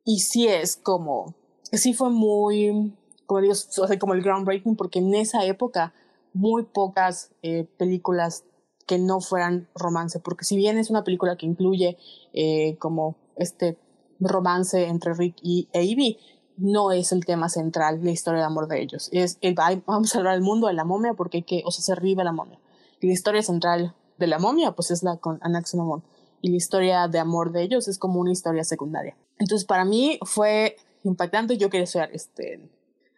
Y 0.04 0.20
sí 0.20 0.48
es 0.48 0.76
como, 0.76 1.34
sí 1.72 1.94
fue 1.94 2.10
muy, 2.10 2.94
como 3.26 3.40
digo, 3.40 3.54
como 4.00 4.14
el 4.14 4.22
groundbreaking 4.22 4.76
porque 4.76 4.98
en 4.98 5.14
esa 5.14 5.44
época 5.44 5.94
muy 6.34 6.64
pocas 6.64 7.30
eh, 7.42 7.68
películas 7.76 8.44
que 8.86 8.98
no 8.98 9.20
fueran 9.20 9.68
romance, 9.74 10.18
porque 10.18 10.44
si 10.44 10.56
bien 10.56 10.76
es 10.76 10.90
una 10.90 11.04
película 11.04 11.36
que 11.36 11.46
incluye 11.46 11.98
eh, 12.32 12.76
como 12.78 13.16
este 13.36 13.78
romance 14.18 14.86
entre 14.86 15.14
Rick 15.14 15.36
y 15.42 15.68
Ivy 15.72 16.18
no 16.56 16.92
es 16.92 17.12
el 17.12 17.24
tema 17.24 17.48
central, 17.48 18.04
la 18.04 18.10
historia 18.10 18.40
de 18.40 18.46
amor 18.46 18.68
de 18.68 18.82
ellos. 18.82 19.08
Es 19.12 19.38
el, 19.40 19.54
vamos 19.54 20.10
a 20.10 20.14
salvar 20.14 20.34
el 20.34 20.42
mundo 20.42 20.66
de 20.66 20.74
la 20.74 20.84
momia 20.84 21.14
porque 21.14 21.38
hay 21.38 21.42
que, 21.42 21.62
o 21.64 21.70
sea, 21.70 21.82
se 21.82 21.92
arriba 21.92 22.24
la 22.24 22.32
momia. 22.32 22.58
Y 23.00 23.06
la 23.06 23.12
historia 23.12 23.42
central 23.42 23.94
de 24.18 24.26
la 24.26 24.38
momia, 24.38 24.72
pues 24.72 24.90
es 24.90 25.02
la 25.02 25.16
con 25.16 25.38
Anaximamon. 25.42 26.04
Y 26.40 26.50
la 26.50 26.56
historia 26.56 27.08
de 27.08 27.18
amor 27.18 27.52
de 27.52 27.62
ellos 27.62 27.88
es 27.88 27.98
como 27.98 28.20
una 28.20 28.32
historia 28.32 28.64
secundaria. 28.64 29.16
Entonces, 29.38 29.66
para 29.66 29.84
mí 29.84 30.18
fue 30.24 30.76
impactante. 31.04 31.58
Yo 31.58 31.70
quería 31.70 31.84
estudiar 31.84 32.10
este, 32.12 32.68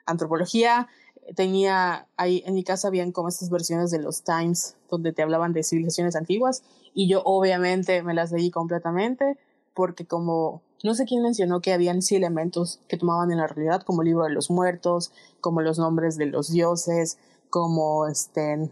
antropología. 0.07 0.89
Tenía 1.37 2.07
ahí 2.17 2.43
en 2.47 2.55
mi 2.55 2.65
casa, 2.65 2.89
habían 2.89 3.13
como 3.13 3.29
estas 3.29 3.51
versiones 3.51 3.91
de 3.91 3.99
los 3.99 4.23
Times 4.23 4.77
donde 4.91 5.13
te 5.13 5.23
hablaban 5.23 5.53
de 5.53 5.63
civilizaciones 5.63 6.17
antiguas. 6.17 6.63
Y 6.93 7.09
yo, 7.09 7.23
obviamente, 7.25 8.03
me 8.03 8.15
las 8.15 8.33
leí 8.33 8.51
completamente 8.51 9.39
porque 9.75 10.07
como 10.07 10.63
no 10.85 10.95
sé 10.95 11.07
quién 11.07 11.23
mencionó 11.23 11.61
que 11.63 11.73
habían 11.73 12.03
sí 12.03 12.15
elementos 12.15 12.79
que 12.89 12.99
tomaban 12.99 13.33
en 13.33 13.39
la 13.39 13.47
realidad, 13.47 13.83
como 13.83 14.03
el 14.03 14.09
libro 14.09 14.25
de 14.25 14.35
los 14.35 14.51
muertos, 14.51 15.13
como 15.41 15.63
los 15.63 15.79
nombres 15.79 16.19
de 16.19 16.27
los 16.27 16.53
dioses, 16.53 17.17
como 17.49 18.07
este, 18.07 18.71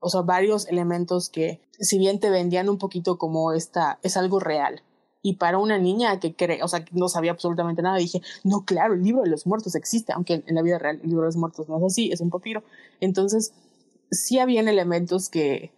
o 0.00 0.08
sea, 0.08 0.22
varios 0.22 0.66
elementos 0.68 1.28
que 1.28 1.60
si 1.78 1.98
bien 1.98 2.18
te 2.18 2.30
vendían 2.30 2.70
un 2.70 2.78
poquito 2.78 3.18
como 3.18 3.52
esta, 3.52 3.98
es 4.02 4.16
algo 4.16 4.40
real. 4.40 4.82
Y 5.22 5.36
para 5.36 5.58
una 5.58 5.78
niña 5.78 6.18
que 6.18 6.34
cree, 6.34 6.62
o 6.62 6.68
sea, 6.68 6.84
que 6.84 6.92
no 6.94 7.08
sabía 7.08 7.32
absolutamente 7.32 7.82
nada, 7.82 7.98
dije, 7.98 8.22
no, 8.42 8.64
claro, 8.64 8.94
el 8.94 9.02
libro 9.02 9.22
de 9.22 9.30
los 9.30 9.46
muertos 9.46 9.74
existe, 9.74 10.12
aunque 10.12 10.42
en 10.46 10.54
la 10.54 10.62
vida 10.62 10.78
real 10.78 10.98
el 11.02 11.08
libro 11.08 11.22
de 11.22 11.28
los 11.28 11.36
muertos 11.36 11.68
no 11.68 11.78
es 11.78 11.84
así, 11.84 12.10
es 12.10 12.20
un 12.20 12.30
papiro. 12.30 12.62
Entonces, 13.00 13.52
sí 14.10 14.38
habían 14.38 14.68
elementos 14.68 15.28
que, 15.28 15.72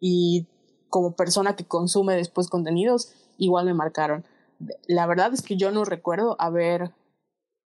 y 0.00 0.46
como 0.88 1.16
persona 1.16 1.56
que 1.56 1.64
consume 1.64 2.14
después 2.14 2.48
contenidos, 2.48 3.12
igual 3.36 3.66
me 3.66 3.74
marcaron 3.74 4.24
la 4.86 5.06
verdad 5.06 5.32
es 5.32 5.42
que 5.42 5.56
yo 5.56 5.70
no 5.70 5.84
recuerdo 5.84 6.36
haber, 6.38 6.92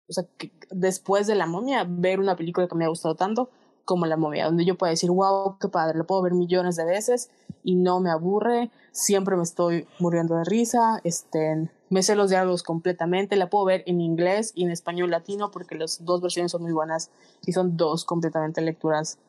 o 0.07 0.13
sea, 0.13 0.25
que 0.37 0.51
después 0.71 1.27
de 1.27 1.35
la 1.35 1.45
momia, 1.45 1.85
ver 1.87 2.19
una 2.19 2.35
película 2.35 2.67
que 2.67 2.75
me 2.75 2.85
ha 2.85 2.89
gustado 2.89 3.15
tanto 3.15 3.49
como 3.85 4.05
la 4.05 4.17
momia, 4.17 4.45
donde 4.45 4.65
yo 4.65 4.77
puedo 4.77 4.91
decir, 4.91 5.11
wow, 5.11 5.57
qué 5.59 5.67
padre, 5.67 5.97
lo 5.97 6.05
puedo 6.05 6.21
ver 6.23 6.33
millones 6.33 6.75
de 6.75 6.85
veces 6.85 7.29
y 7.63 7.75
no 7.75 7.99
me 7.99 8.09
aburre, 8.09 8.71
siempre 8.91 9.35
me 9.35 9.43
estoy 9.43 9.87
muriendo 9.99 10.35
de 10.35 10.43
risa, 10.43 10.99
este, 11.03 11.69
me 11.89 12.03
sé 12.03 12.15
los 12.15 12.29
diálogos 12.29 12.63
completamente, 12.63 13.35
la 13.35 13.49
puedo 13.49 13.65
ver 13.65 13.83
en 13.85 14.01
inglés 14.01 14.51
y 14.55 14.63
en 14.63 14.71
español 14.71 15.11
latino 15.11 15.51
porque 15.51 15.75
las 15.75 16.03
dos 16.03 16.21
versiones 16.21 16.51
son 16.51 16.63
muy 16.63 16.73
buenas 16.73 17.11
y 17.45 17.53
son 17.53 17.77
dos 17.77 18.05
completamente 18.05 18.61
lecturas 18.61 19.19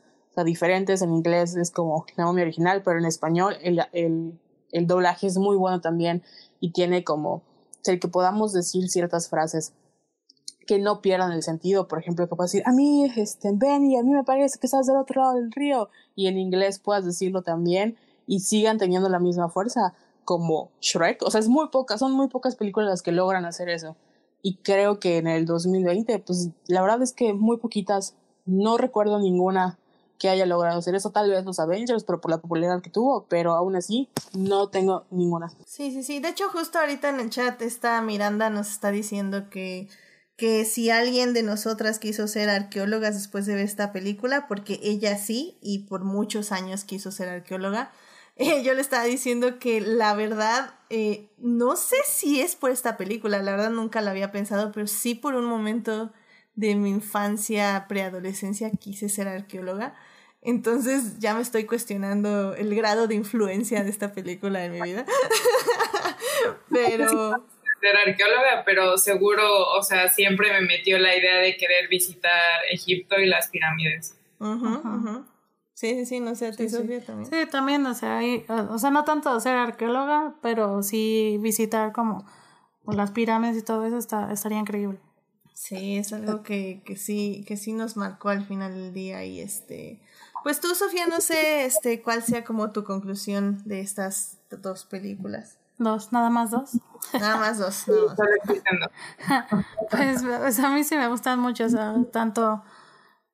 diferentes, 0.45 1.03
en 1.03 1.13
inglés 1.13 1.57
es 1.57 1.71
como 1.71 2.05
la 2.17 2.25
momia 2.27 2.43
original, 2.43 2.83
pero 2.85 2.99
en 2.99 3.07
español 3.07 3.57
el, 3.63 3.81
el, 3.93 4.39
el 4.73 4.87
doblaje 4.87 5.27
es 5.27 5.39
muy 5.39 5.57
bueno 5.57 5.81
también 5.81 6.23
y 6.61 6.73
tiene 6.73 7.05
como 7.05 7.43
el 7.85 8.01
que 8.01 8.09
podamos 8.09 8.53
decir 8.53 8.89
ciertas 8.91 9.29
frases 9.29 9.73
que 10.67 10.79
no 10.79 11.01
pierdan 11.01 11.33
el 11.33 11.43
sentido, 11.43 11.89
por 11.89 11.99
ejemplo, 11.99 12.29
que 12.29 12.37
puedas 12.37 12.53
decir, 12.53 12.67
a 12.67 12.73
mí, 12.73 13.11
este, 13.17 13.51
Benny, 13.53 13.97
a 13.97 14.03
mí 14.03 14.11
me 14.11 14.25
parece 14.25 14.59
que 14.59 14.67
estás 14.67 14.87
del 14.87 14.97
otro 14.97 15.23
lado 15.23 15.35
del 15.35 15.53
río, 15.53 15.89
y 16.15 16.27
en 16.27 16.39
inglés 16.39 16.79
puedas 16.79 17.05
decirlo 17.05 17.43
también, 17.43 17.97
y 18.27 18.41
sigan 18.41 18.79
teniendo 18.79 19.09
la 19.09 19.19
misma 19.19 19.49
fuerza 19.49 19.95
como 20.25 20.71
Shrek, 20.81 21.23
o 21.23 21.31
sea, 21.31 21.41
es 21.41 21.49
muy 21.49 21.69
pocas, 21.69 22.01
son 22.01 22.13
muy 22.13 22.29
pocas 22.29 22.57
películas 22.57 22.91
las 22.91 23.03
que 23.03 23.13
logran 23.13 23.45
hacer 23.45 23.69
eso, 23.69 23.97
y 24.43 24.57
creo 24.57 25.01
que 25.01 25.19
en 25.19 25.27
el 25.27 25.47
2020, 25.47 26.19
pues 26.21 26.51
la 26.67 26.83
verdad 26.83 27.03
es 27.03 27.13
que 27.13 27.33
muy 27.33 27.57
poquitas, 27.57 28.15
no 28.45 28.77
recuerdo 28.77 29.19
ninguna 29.19 29.79
que 30.19 30.29
haya 30.29 30.47
logrado 30.47 30.79
hacer 30.79 30.95
eso. 30.95 31.11
Tal 31.11 31.31
vez 31.31 31.45
los 31.45 31.59
Avengers, 31.59 32.05
pero 32.05 32.21
por 32.21 32.31
la 32.31 32.39
popularidad 32.39 32.81
que 32.81 32.91
tuvo, 32.91 33.27
pero 33.29 33.53
aún 33.53 33.77
así 33.77 34.09
no 34.33 34.69
tengo 34.69 35.05
ninguna. 35.11 35.51
Sí, 35.67 35.91
sí, 35.91 36.03
sí. 36.03 36.21
De 36.21 36.29
hecho, 36.29 36.49
justo 36.49 36.79
ahorita 36.79 37.09
en 37.09 37.21
el 37.21 37.31
chat 37.31 37.61
esta 37.63 38.01
Miranda 38.03 38.51
nos 38.51 38.71
está 38.71 38.91
diciendo 38.91 39.51
que, 39.51 39.89
que 40.37 40.65
si 40.67 40.91
alguien 40.91 41.33
de 41.33 41.43
nosotras 41.43 41.99
quiso 41.99 42.29
ser 42.29 42.51
arqueólogas 42.51 43.15
después 43.15 43.47
de 43.47 43.55
ver 43.55 43.65
esta 43.65 43.93
película, 43.93 44.47
porque 44.47 44.79
ella 44.83 45.17
sí, 45.17 45.57
y 45.63 45.81
por 45.81 46.05
muchos 46.05 46.53
años 46.53 46.85
quiso 46.85 47.11
ser 47.11 47.29
arqueóloga. 47.29 47.91
Eh, 48.39 48.63
yo 48.63 48.75
le 48.75 48.83
estaba 48.83 49.05
diciendo 49.05 49.59
que 49.59 49.81
la 49.81 50.13
verdad, 50.13 50.75
eh, 50.91 51.31
no 51.39 51.75
sé 51.75 51.97
si 52.07 52.43
es 52.43 52.55
por 52.55 52.71
esta 52.71 52.99
película, 52.99 53.43
la 53.43 53.53
verdad 53.53 53.71
nunca 53.71 54.03
la 54.03 54.11
había 54.11 54.31
pensado, 54.31 54.73
pero 54.73 54.87
sí 54.87 55.15
por 55.15 55.35
un 55.35 55.47
momento 55.47 56.13
de 56.55 56.75
mi 56.75 56.91
infancia, 56.91 57.87
preadolescencia, 57.89 58.71
quise 58.73 59.09
ser 59.09 59.27
arqueóloga. 59.27 59.95
Entonces 60.43 61.19
ya 61.19 61.33
me 61.33 61.41
estoy 61.41 61.65
cuestionando 61.65 62.55
el 62.55 62.75
grado 62.75 63.07
de 63.07 63.15
influencia 63.15 63.83
de 63.83 63.89
esta 63.89 64.13
película 64.13 64.67
en 64.67 64.73
mi 64.73 64.83
vida. 64.83 65.07
pero... 66.71 67.43
Ser 67.87 67.97
arqueóloga, 68.09 68.65
pero 68.65 68.99
seguro, 68.99 69.69
o 69.69 69.83
sea, 69.83 70.09
siempre 70.09 70.53
me 70.53 70.61
metió 70.63 70.99
la 70.99 71.17
idea 71.17 71.37
de 71.37 71.57
querer 71.57 71.89
visitar 71.89 72.33
Egipto 72.73 73.17
y 73.17 73.27
las 73.27 73.47
pirámides. 73.49 74.17
Sí, 75.75 75.95
sí, 75.95 76.07
sí, 76.07 76.19
no 76.19 76.35
sé, 76.35 76.53
¿tú, 76.53 76.69
Sofía, 76.69 77.05
también? 77.05 77.31
Sí, 77.31 77.49
también, 77.49 77.87
o 77.87 77.95
sea, 77.95 78.21
o 78.71 78.79
sea, 78.79 78.91
no 78.91 79.05
tanto 79.05 79.39
ser 79.39 79.55
arqueóloga, 79.55 80.35
pero 80.43 80.83
sí 80.83 81.37
visitar 81.41 81.93
como 81.93 82.27
las 82.89 83.13
pirámides 83.13 83.59
y 83.59 83.63
todo 83.63 83.87
eso 83.87 83.99
está, 83.99 84.33
estaría 84.33 84.59
increíble. 84.59 84.99
Sí, 85.55 85.97
es 85.97 86.13
algo 86.13 86.43
que, 86.43 86.83
que 86.85 86.97
sí, 86.97 87.45
que 87.47 87.57
sí 87.57 87.73
nos 87.73 87.97
marcó 87.97 88.31
al 88.31 88.45
final 88.45 88.75
del 88.75 88.93
día 88.93 89.25
y 89.25 89.41
este, 89.41 90.01
pues 90.43 90.61
tú, 90.61 90.75
Sofía, 90.75 91.07
no 91.07 91.21
sé 91.21 91.67
este, 91.67 92.03
cuál 92.03 92.25
sea 92.25 92.43
como 92.43 92.73
tu 92.73 92.83
conclusión 92.83 93.63
de 93.65 93.81
estas 93.81 94.39
dos 94.51 94.85
películas. 94.85 95.59
Dos, 95.79 96.13
nada 96.13 96.31
más 96.31 96.51
dos. 96.51 96.79
Nada 97.13 97.37
más 97.37 97.59
dos. 97.59 97.85
pues, 99.91 100.23
pues, 100.23 100.59
a 100.59 100.71
mí 100.71 100.85
sí 100.85 100.97
me 100.97 101.09
gustan 101.09 101.39
mucho, 101.39 101.67
o 101.67 101.69
sea, 101.69 101.95
tanto, 102.13 102.63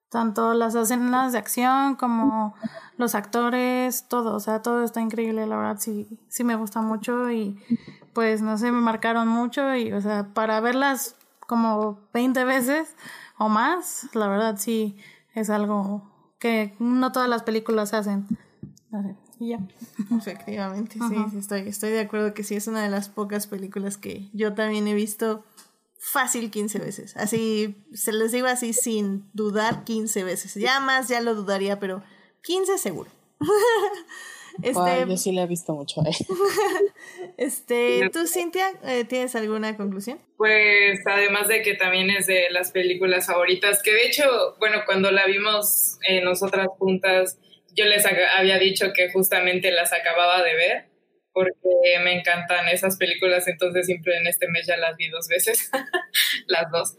tanto 0.09 0.55
las 0.55 0.75
escenas 0.75 1.33
de 1.33 1.39
acción 1.39 1.95
como 1.95 2.55
los 2.97 3.15
actores, 3.15 4.09
todo, 4.09 4.35
o 4.35 4.41
sea, 4.41 4.63
todo 4.63 4.83
está 4.83 5.01
increíble, 5.01 5.47
la 5.47 5.57
verdad 5.57 5.77
sí, 5.79 6.19
sí 6.29 6.45
me 6.45 6.57
gusta 6.57 6.83
mucho 6.83 7.31
y 7.31 7.63
pues 8.13 8.43
no 8.43 8.59
sé, 8.59 8.73
me 8.73 8.81
marcaron 8.81 9.29
mucho 9.29 9.75
y, 9.75 9.93
o 9.93 10.01
sea, 10.01 10.29
para 10.35 10.61
verlas 10.61 11.17
como 11.47 12.01
20 12.13 12.45
veces 12.45 12.95
o 13.39 13.49
más, 13.49 14.09
la 14.15 14.29
verdad 14.29 14.57
sí 14.59 14.99
es 15.35 15.49
algo 15.49 16.03
que 16.39 16.75
no 16.79 17.13
todas 17.13 17.29
las 17.29 17.43
películas 17.43 17.95
hacen. 17.95 18.27
Y 19.43 19.49
ya. 19.49 19.59
Efectivamente, 20.17 20.95
sí, 20.95 21.39
estoy, 21.39 21.61
estoy 21.67 21.91
de 21.91 22.01
acuerdo 22.01 22.33
que 22.33 22.45
sí 22.45 22.55
es 22.55 22.69
una 22.69 22.85
de 22.85 22.91
las 22.91 23.09
pocas 23.09 23.49
películas 23.49 23.97
que 23.97 24.29
yo 24.33 24.55
también 24.55 24.87
he 24.87 24.95
visto 24.95 25.45
fácil 25.99 26.51
15 26.51 26.79
veces. 26.79 27.17
Así, 27.17 27.75
se 27.93 28.13
les 28.13 28.31
digo 28.31 28.47
así 28.47 28.73
sin 28.73 29.29
dudar 29.33 29.83
15 29.83 30.23
veces. 30.23 30.55
Ya 30.55 30.79
más, 30.79 31.09
ya 31.09 31.21
lo 31.21 31.35
dudaría, 31.35 31.81
pero 31.81 32.05
15 32.43 32.79
seguro. 32.79 33.11
este, 34.63 35.07
yo 35.09 35.17
sí 35.17 35.33
la 35.33 35.43
he 35.43 35.47
visto 35.49 35.75
mucho. 35.75 36.03
Eh. 36.03 36.13
este, 37.37 38.11
¿tú, 38.13 38.29
Cintia, 38.29 38.67
eh, 38.85 39.05
tienes 39.05 39.35
alguna 39.35 39.77
conclusión? 39.77 40.21
Pues 40.37 41.01
además 41.05 41.49
de 41.49 41.63
que 41.63 41.75
también 41.75 42.11
es 42.11 42.29
de 42.29 42.49
las 42.51 42.71
películas 42.71 43.27
favoritas, 43.27 43.83
que 43.83 43.93
de 43.93 44.07
hecho, 44.07 44.23
bueno, 44.61 44.79
cuando 44.87 45.11
la 45.11 45.27
vimos 45.27 45.99
eh, 46.09 46.21
nosotras 46.23 46.69
juntas, 46.79 47.39
yo 47.75 47.85
les 47.87 48.05
había 48.07 48.59
dicho 48.59 48.93
que 48.93 49.11
justamente 49.11 49.71
las 49.71 49.93
acababa 49.93 50.43
de 50.43 50.55
ver, 50.55 50.85
porque 51.33 51.99
me 52.05 52.19
encantan 52.19 52.69
esas 52.69 52.99
películas, 52.99 53.49
entonces 53.49 53.87
siempre 53.87 54.17
en 54.19 54.27
este 54.27 54.49
mes 54.49 54.67
ya 54.67 54.77
las 54.77 54.97
vi 54.97 55.09
dos 55.09 55.29
veces, 55.29 55.71
las 56.47 56.71
dos. 56.71 56.97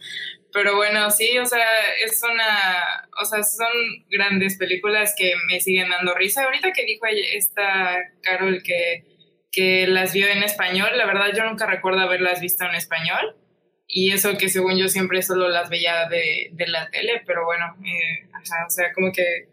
Pero 0.51 0.75
bueno, 0.75 1.09
sí, 1.11 1.37
o 1.37 1.45
sea, 1.45 1.65
es 2.03 2.21
una, 2.23 3.09
o 3.21 3.25
sea, 3.25 3.43
son 3.43 3.71
grandes 4.09 4.57
películas 4.57 5.15
que 5.17 5.33
me 5.49 5.59
siguen 5.59 5.89
dando 5.89 6.13
risa. 6.13 6.43
Ahorita 6.43 6.71
que 6.71 6.85
dijo 6.85 7.05
esta 7.07 7.97
Carol 8.21 8.61
que 8.63 9.03
que 9.53 9.87
las 9.87 10.11
vio 10.13 10.27
en 10.27 10.43
español. 10.43 10.89
La 10.97 11.05
verdad 11.05 11.27
yo 11.33 11.45
nunca 11.45 11.65
recuerdo 11.65 12.01
haberlas 12.01 12.41
visto 12.41 12.65
en 12.65 12.75
español. 12.75 13.37
Y 13.87 14.11
eso 14.11 14.37
que 14.37 14.49
según 14.49 14.77
yo 14.77 14.89
siempre 14.89 15.21
solo 15.21 15.47
las 15.49 15.69
veía 15.69 16.09
de, 16.09 16.49
de 16.51 16.67
la 16.67 16.89
tele, 16.89 17.21
pero 17.27 17.45
bueno, 17.45 17.77
eh, 17.85 18.27
o 18.65 18.69
sea, 18.69 18.91
como 18.91 19.11
que 19.11 19.49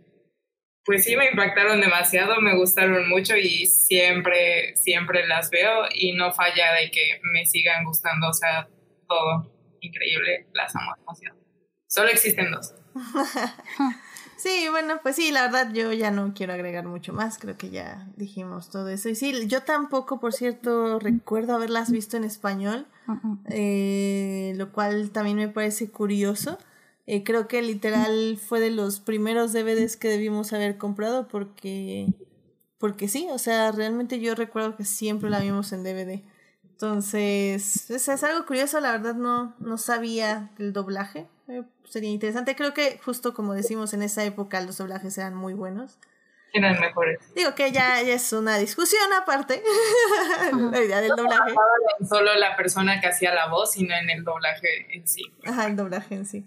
pues 0.90 1.04
sí 1.04 1.14
me 1.14 1.30
impactaron 1.30 1.80
demasiado, 1.80 2.40
me 2.40 2.56
gustaron 2.56 3.08
mucho 3.08 3.36
y 3.36 3.64
siempre, 3.66 4.74
siempre 4.74 5.24
las 5.24 5.48
veo 5.48 5.84
y 5.94 6.14
no 6.14 6.32
falla 6.32 6.74
de 6.74 6.90
que 6.90 7.20
me 7.32 7.46
sigan 7.46 7.84
gustando, 7.84 8.28
o 8.28 8.32
sea, 8.32 8.68
todo 9.06 9.54
increíble, 9.80 10.48
las 10.52 10.74
amo 10.74 10.90
demasiado. 10.98 11.38
Solo 11.86 12.08
existen 12.08 12.50
dos. 12.50 12.74
Sí, 14.36 14.68
bueno, 14.70 15.00
pues 15.02 15.16
sí, 15.16 15.32
la 15.32 15.42
verdad 15.42 15.70
yo 15.74 15.92
ya 15.92 16.10
no 16.10 16.32
quiero 16.32 16.54
agregar 16.54 16.86
mucho 16.86 17.12
más, 17.12 17.38
creo 17.38 17.58
que 17.58 17.68
ya 17.68 18.08
dijimos 18.16 18.70
todo 18.70 18.88
eso. 18.88 19.10
Y 19.10 19.14
sí, 19.14 19.46
yo 19.48 19.64
tampoco, 19.64 20.18
por 20.18 20.32
cierto, 20.32 20.98
recuerdo 20.98 21.54
haberlas 21.54 21.90
visto 21.90 22.16
en 22.16 22.24
español, 22.24 22.86
eh, 23.50 24.54
lo 24.56 24.72
cual 24.72 25.10
también 25.10 25.36
me 25.36 25.48
parece 25.48 25.90
curioso. 25.90 26.58
Eh, 27.12 27.24
creo 27.24 27.48
que 27.48 27.60
literal 27.60 28.38
fue 28.38 28.60
de 28.60 28.70
los 28.70 29.00
primeros 29.00 29.52
DVDs 29.52 29.96
que 29.96 30.06
debimos 30.06 30.52
haber 30.52 30.78
comprado 30.78 31.26
porque, 31.26 32.06
porque 32.78 33.08
sí, 33.08 33.26
o 33.32 33.38
sea, 33.38 33.72
realmente 33.72 34.20
yo 34.20 34.36
recuerdo 34.36 34.76
que 34.76 34.84
siempre 34.84 35.28
la 35.28 35.40
vimos 35.40 35.72
en 35.72 35.82
DVD. 35.82 36.22
Entonces, 36.62 37.90
es, 37.90 38.08
es 38.08 38.22
algo 38.22 38.46
curioso, 38.46 38.78
la 38.78 38.92
verdad 38.92 39.16
no, 39.16 39.56
no 39.58 39.76
sabía 39.76 40.50
el 40.60 40.72
doblaje. 40.72 41.26
Eh, 41.48 41.64
sería 41.82 42.10
interesante. 42.10 42.54
Creo 42.54 42.74
que 42.74 43.00
justo 43.04 43.34
como 43.34 43.54
decimos 43.54 43.92
en 43.92 44.02
esa 44.02 44.22
época 44.22 44.60
los 44.60 44.78
doblajes 44.78 45.18
eran 45.18 45.34
muy 45.34 45.54
buenos. 45.54 45.98
Eran 46.52 46.78
mejores. 46.78 47.18
Digo 47.34 47.56
que 47.56 47.72
ya, 47.72 48.00
es 48.00 48.32
una 48.32 48.56
discusión 48.56 49.12
aparte. 49.20 49.64
la 50.52 50.80
idea 50.80 51.00
del 51.00 51.16
doblaje. 51.16 51.54
No 51.98 52.06
solo 52.06 52.36
la 52.36 52.56
persona 52.56 53.00
que 53.00 53.08
hacía 53.08 53.34
la 53.34 53.48
voz, 53.48 53.72
sino 53.72 53.96
en 53.96 54.10
el 54.10 54.22
doblaje 54.22 54.96
en 54.96 55.08
sí. 55.08 55.24
Ajá, 55.44 55.66
el 55.66 55.74
doblaje 55.74 56.14
en 56.14 56.24
sí. 56.24 56.46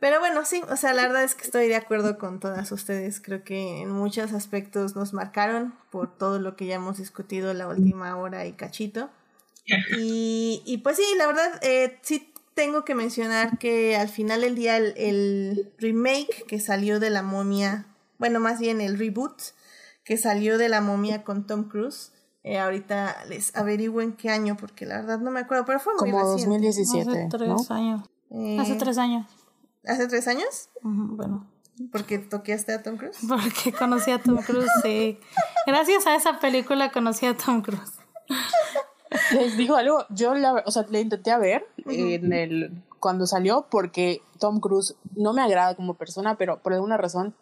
Pero 0.00 0.20
bueno, 0.20 0.44
sí, 0.44 0.62
o 0.68 0.76
sea, 0.76 0.92
la 0.92 1.02
verdad 1.02 1.24
es 1.24 1.34
que 1.34 1.44
estoy 1.44 1.68
de 1.68 1.76
acuerdo 1.76 2.18
con 2.18 2.38
todas 2.38 2.70
ustedes. 2.72 3.20
Creo 3.20 3.42
que 3.42 3.80
en 3.80 3.90
muchos 3.90 4.32
aspectos 4.32 4.94
nos 4.96 5.14
marcaron 5.14 5.74
por 5.90 6.16
todo 6.16 6.38
lo 6.38 6.56
que 6.56 6.66
ya 6.66 6.74
hemos 6.74 6.98
discutido 6.98 7.54
la 7.54 7.68
última 7.68 8.16
hora 8.16 8.46
y 8.46 8.52
cachito. 8.52 9.10
Y, 9.98 10.62
y 10.66 10.78
pues 10.78 10.98
sí, 10.98 11.04
la 11.16 11.26
verdad, 11.26 11.58
eh, 11.62 11.98
sí 12.02 12.34
tengo 12.52 12.84
que 12.84 12.94
mencionar 12.94 13.56
que 13.56 13.96
al 13.96 14.10
final 14.10 14.42
del 14.42 14.54
día 14.54 14.76
el, 14.76 14.92
el 14.98 15.72
remake 15.78 16.44
que 16.46 16.60
salió 16.60 17.00
de 17.00 17.08
la 17.08 17.22
momia, 17.22 17.86
bueno, 18.18 18.40
más 18.40 18.60
bien 18.60 18.82
el 18.82 18.98
reboot 18.98 19.40
que 20.04 20.18
salió 20.18 20.58
de 20.58 20.68
la 20.68 20.82
momia 20.82 21.24
con 21.24 21.46
Tom 21.46 21.64
Cruise, 21.70 22.12
eh, 22.42 22.58
ahorita 22.58 23.24
les 23.30 23.56
averiguo 23.56 24.02
en 24.02 24.12
qué 24.12 24.28
año, 24.28 24.56
porque 24.58 24.84
la 24.84 24.96
verdad 24.96 25.18
no 25.18 25.30
me 25.30 25.40
acuerdo, 25.40 25.64
pero 25.64 25.80
fue 25.80 25.94
muy 25.94 26.10
Como 26.10 26.34
reciente. 26.34 26.66
2017, 26.66 27.10
Hace 27.10 27.28
tres 27.30 27.48
¿no? 27.48 27.74
años. 27.74 28.10
Eh, 28.34 28.58
Hace 28.60 28.74
tres 28.76 28.98
años. 28.98 29.26
¿Hace 29.86 30.08
tres 30.08 30.26
años? 30.28 30.68
Bueno, 30.82 31.46
Porque 31.92 32.18
toqueaste 32.18 32.72
a 32.72 32.82
Tom 32.82 32.96
Cruise. 32.96 33.18
porque 33.28 33.72
conocí 33.78 34.10
a 34.10 34.20
Tom 34.20 34.38
Cruise, 34.42 34.70
sí. 34.82 35.18
Gracias 35.66 36.06
a 36.06 36.16
esa 36.16 36.38
película 36.40 36.90
conocí 36.92 37.26
a 37.26 37.36
Tom 37.36 37.62
Cruise. 37.62 37.92
Les 39.32 39.56
digo 39.56 39.76
algo, 39.76 40.04
yo 40.10 40.34
la, 40.34 40.62
o 40.66 40.70
sea, 40.70 40.84
le 40.90 41.00
intenté 41.00 41.30
a 41.30 41.38
ver 41.38 41.64
en 41.86 42.32
el, 42.32 42.82
cuando 42.98 43.26
salió 43.26 43.66
porque 43.70 44.22
Tom 44.40 44.58
Cruise 44.60 44.96
no 45.14 45.32
me 45.32 45.42
agrada 45.42 45.76
como 45.76 45.94
persona, 45.94 46.36
pero 46.36 46.60
por 46.60 46.72
alguna 46.72 46.96
razón 46.96 47.34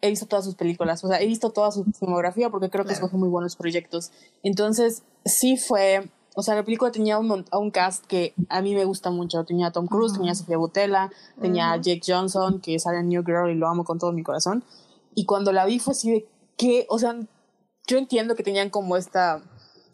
he 0.00 0.08
visto 0.08 0.26
todas 0.26 0.44
sus 0.44 0.54
películas, 0.56 1.04
o 1.04 1.08
sea, 1.08 1.20
he 1.20 1.26
visto 1.26 1.50
toda 1.50 1.70
su 1.70 1.84
filmografía 1.84 2.48
porque 2.50 2.70
creo 2.70 2.84
que 2.84 2.88
Claro. 2.88 3.04
escoge 3.06 3.16
muy 3.18 3.28
buenos 3.28 3.54
proyectos. 3.54 4.10
Entonces, 4.42 5.02
sí 5.24 5.56
fue, 5.56 6.10
o 6.40 6.42
sea, 6.42 6.54
la 6.54 6.64
película 6.64 6.90
tenía 6.90 7.18
un, 7.18 7.44
a 7.50 7.58
un 7.58 7.70
cast 7.70 8.06
que 8.06 8.32
a 8.48 8.62
mí 8.62 8.74
me 8.74 8.86
gusta 8.86 9.10
mucho. 9.10 9.44
Tenía 9.44 9.66
a 9.66 9.72
Tom 9.72 9.86
Cruise, 9.86 10.14
tenía 10.14 10.32
a 10.32 10.34
Sofía 10.34 10.56
Butella, 10.56 11.10
tenía 11.38 11.72
a 11.72 11.76
Jake 11.76 12.00
Johnson, 12.02 12.62
que 12.62 12.78
sale 12.78 13.00
en 13.00 13.10
New 13.10 13.22
Girl 13.26 13.50
y 13.50 13.56
lo 13.56 13.68
amo 13.68 13.84
con 13.84 13.98
todo 13.98 14.10
mi 14.12 14.22
corazón. 14.22 14.64
Y 15.14 15.26
cuando 15.26 15.52
la 15.52 15.66
vi 15.66 15.78
fue 15.78 15.92
así 15.92 16.10
de 16.10 16.26
que, 16.56 16.86
o 16.88 16.98
sea, 16.98 17.14
yo 17.86 17.98
entiendo 17.98 18.34
que 18.36 18.42
tenían 18.42 18.70
como 18.70 18.96
esta 18.96 19.42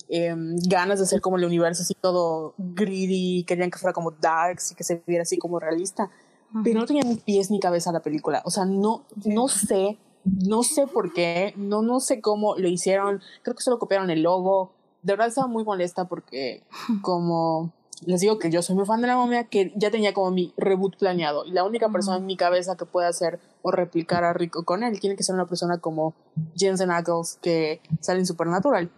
em, 0.08 0.56
ganas 0.68 1.00
de 1.00 1.06
hacer 1.06 1.20
como 1.20 1.36
el 1.36 1.44
universo 1.44 1.82
así 1.82 1.94
todo 2.00 2.54
greedy, 2.58 3.42
querían 3.42 3.72
que 3.72 3.78
fuera 3.80 3.92
como 3.92 4.12
darks 4.12 4.70
y 4.70 4.74
que 4.76 4.84
se 4.84 5.02
viera 5.04 5.22
así 5.22 5.38
como 5.38 5.58
realista, 5.58 6.10
pero 6.62 6.78
no 6.78 6.86
tenía 6.86 7.02
ni 7.02 7.16
pies 7.16 7.50
ni 7.50 7.58
cabeza 7.58 7.90
la 7.90 8.00
película, 8.00 8.40
o 8.44 8.52
sea, 8.52 8.64
no, 8.64 9.04
no 9.24 9.48
sé, 9.48 9.98
no 10.24 10.62
sé 10.62 10.86
por 10.86 11.12
qué, 11.12 11.54
no, 11.56 11.82
no 11.82 11.98
sé 11.98 12.20
cómo 12.20 12.56
lo 12.56 12.68
hicieron, 12.68 13.20
creo 13.42 13.56
que 13.56 13.64
solo 13.64 13.80
copiaron 13.80 14.10
el 14.10 14.22
logo, 14.22 14.75
de 15.06 15.12
verdad 15.12 15.28
estaba 15.28 15.46
muy 15.46 15.64
molesta 15.64 16.06
porque 16.06 16.62
como 17.02 17.72
les 18.04 18.20
digo 18.20 18.38
que 18.38 18.50
yo 18.50 18.60
soy 18.60 18.74
muy 18.76 18.84
fan 18.84 19.00
de 19.00 19.06
la 19.06 19.16
momia, 19.16 19.44
que 19.44 19.72
ya 19.76 19.90
tenía 19.90 20.12
como 20.12 20.30
mi 20.30 20.52
reboot 20.56 20.96
planeado 20.98 21.44
y 21.46 21.52
la 21.52 21.64
única 21.64 21.88
persona 21.88 22.18
en 22.18 22.26
mi 22.26 22.36
cabeza 22.36 22.76
que 22.76 22.84
puede 22.84 23.06
hacer 23.06 23.40
o 23.62 23.70
replicar 23.70 24.24
a 24.24 24.32
Rico 24.32 24.64
con 24.64 24.82
él 24.82 25.00
tiene 25.00 25.16
que 25.16 25.22
ser 25.22 25.34
una 25.34 25.46
persona 25.46 25.78
como 25.78 26.14
Jensen 26.56 26.90
Ackles 26.90 27.38
que 27.40 27.80
sale 28.00 28.18
en 28.20 28.26
Supernatural. 28.26 28.90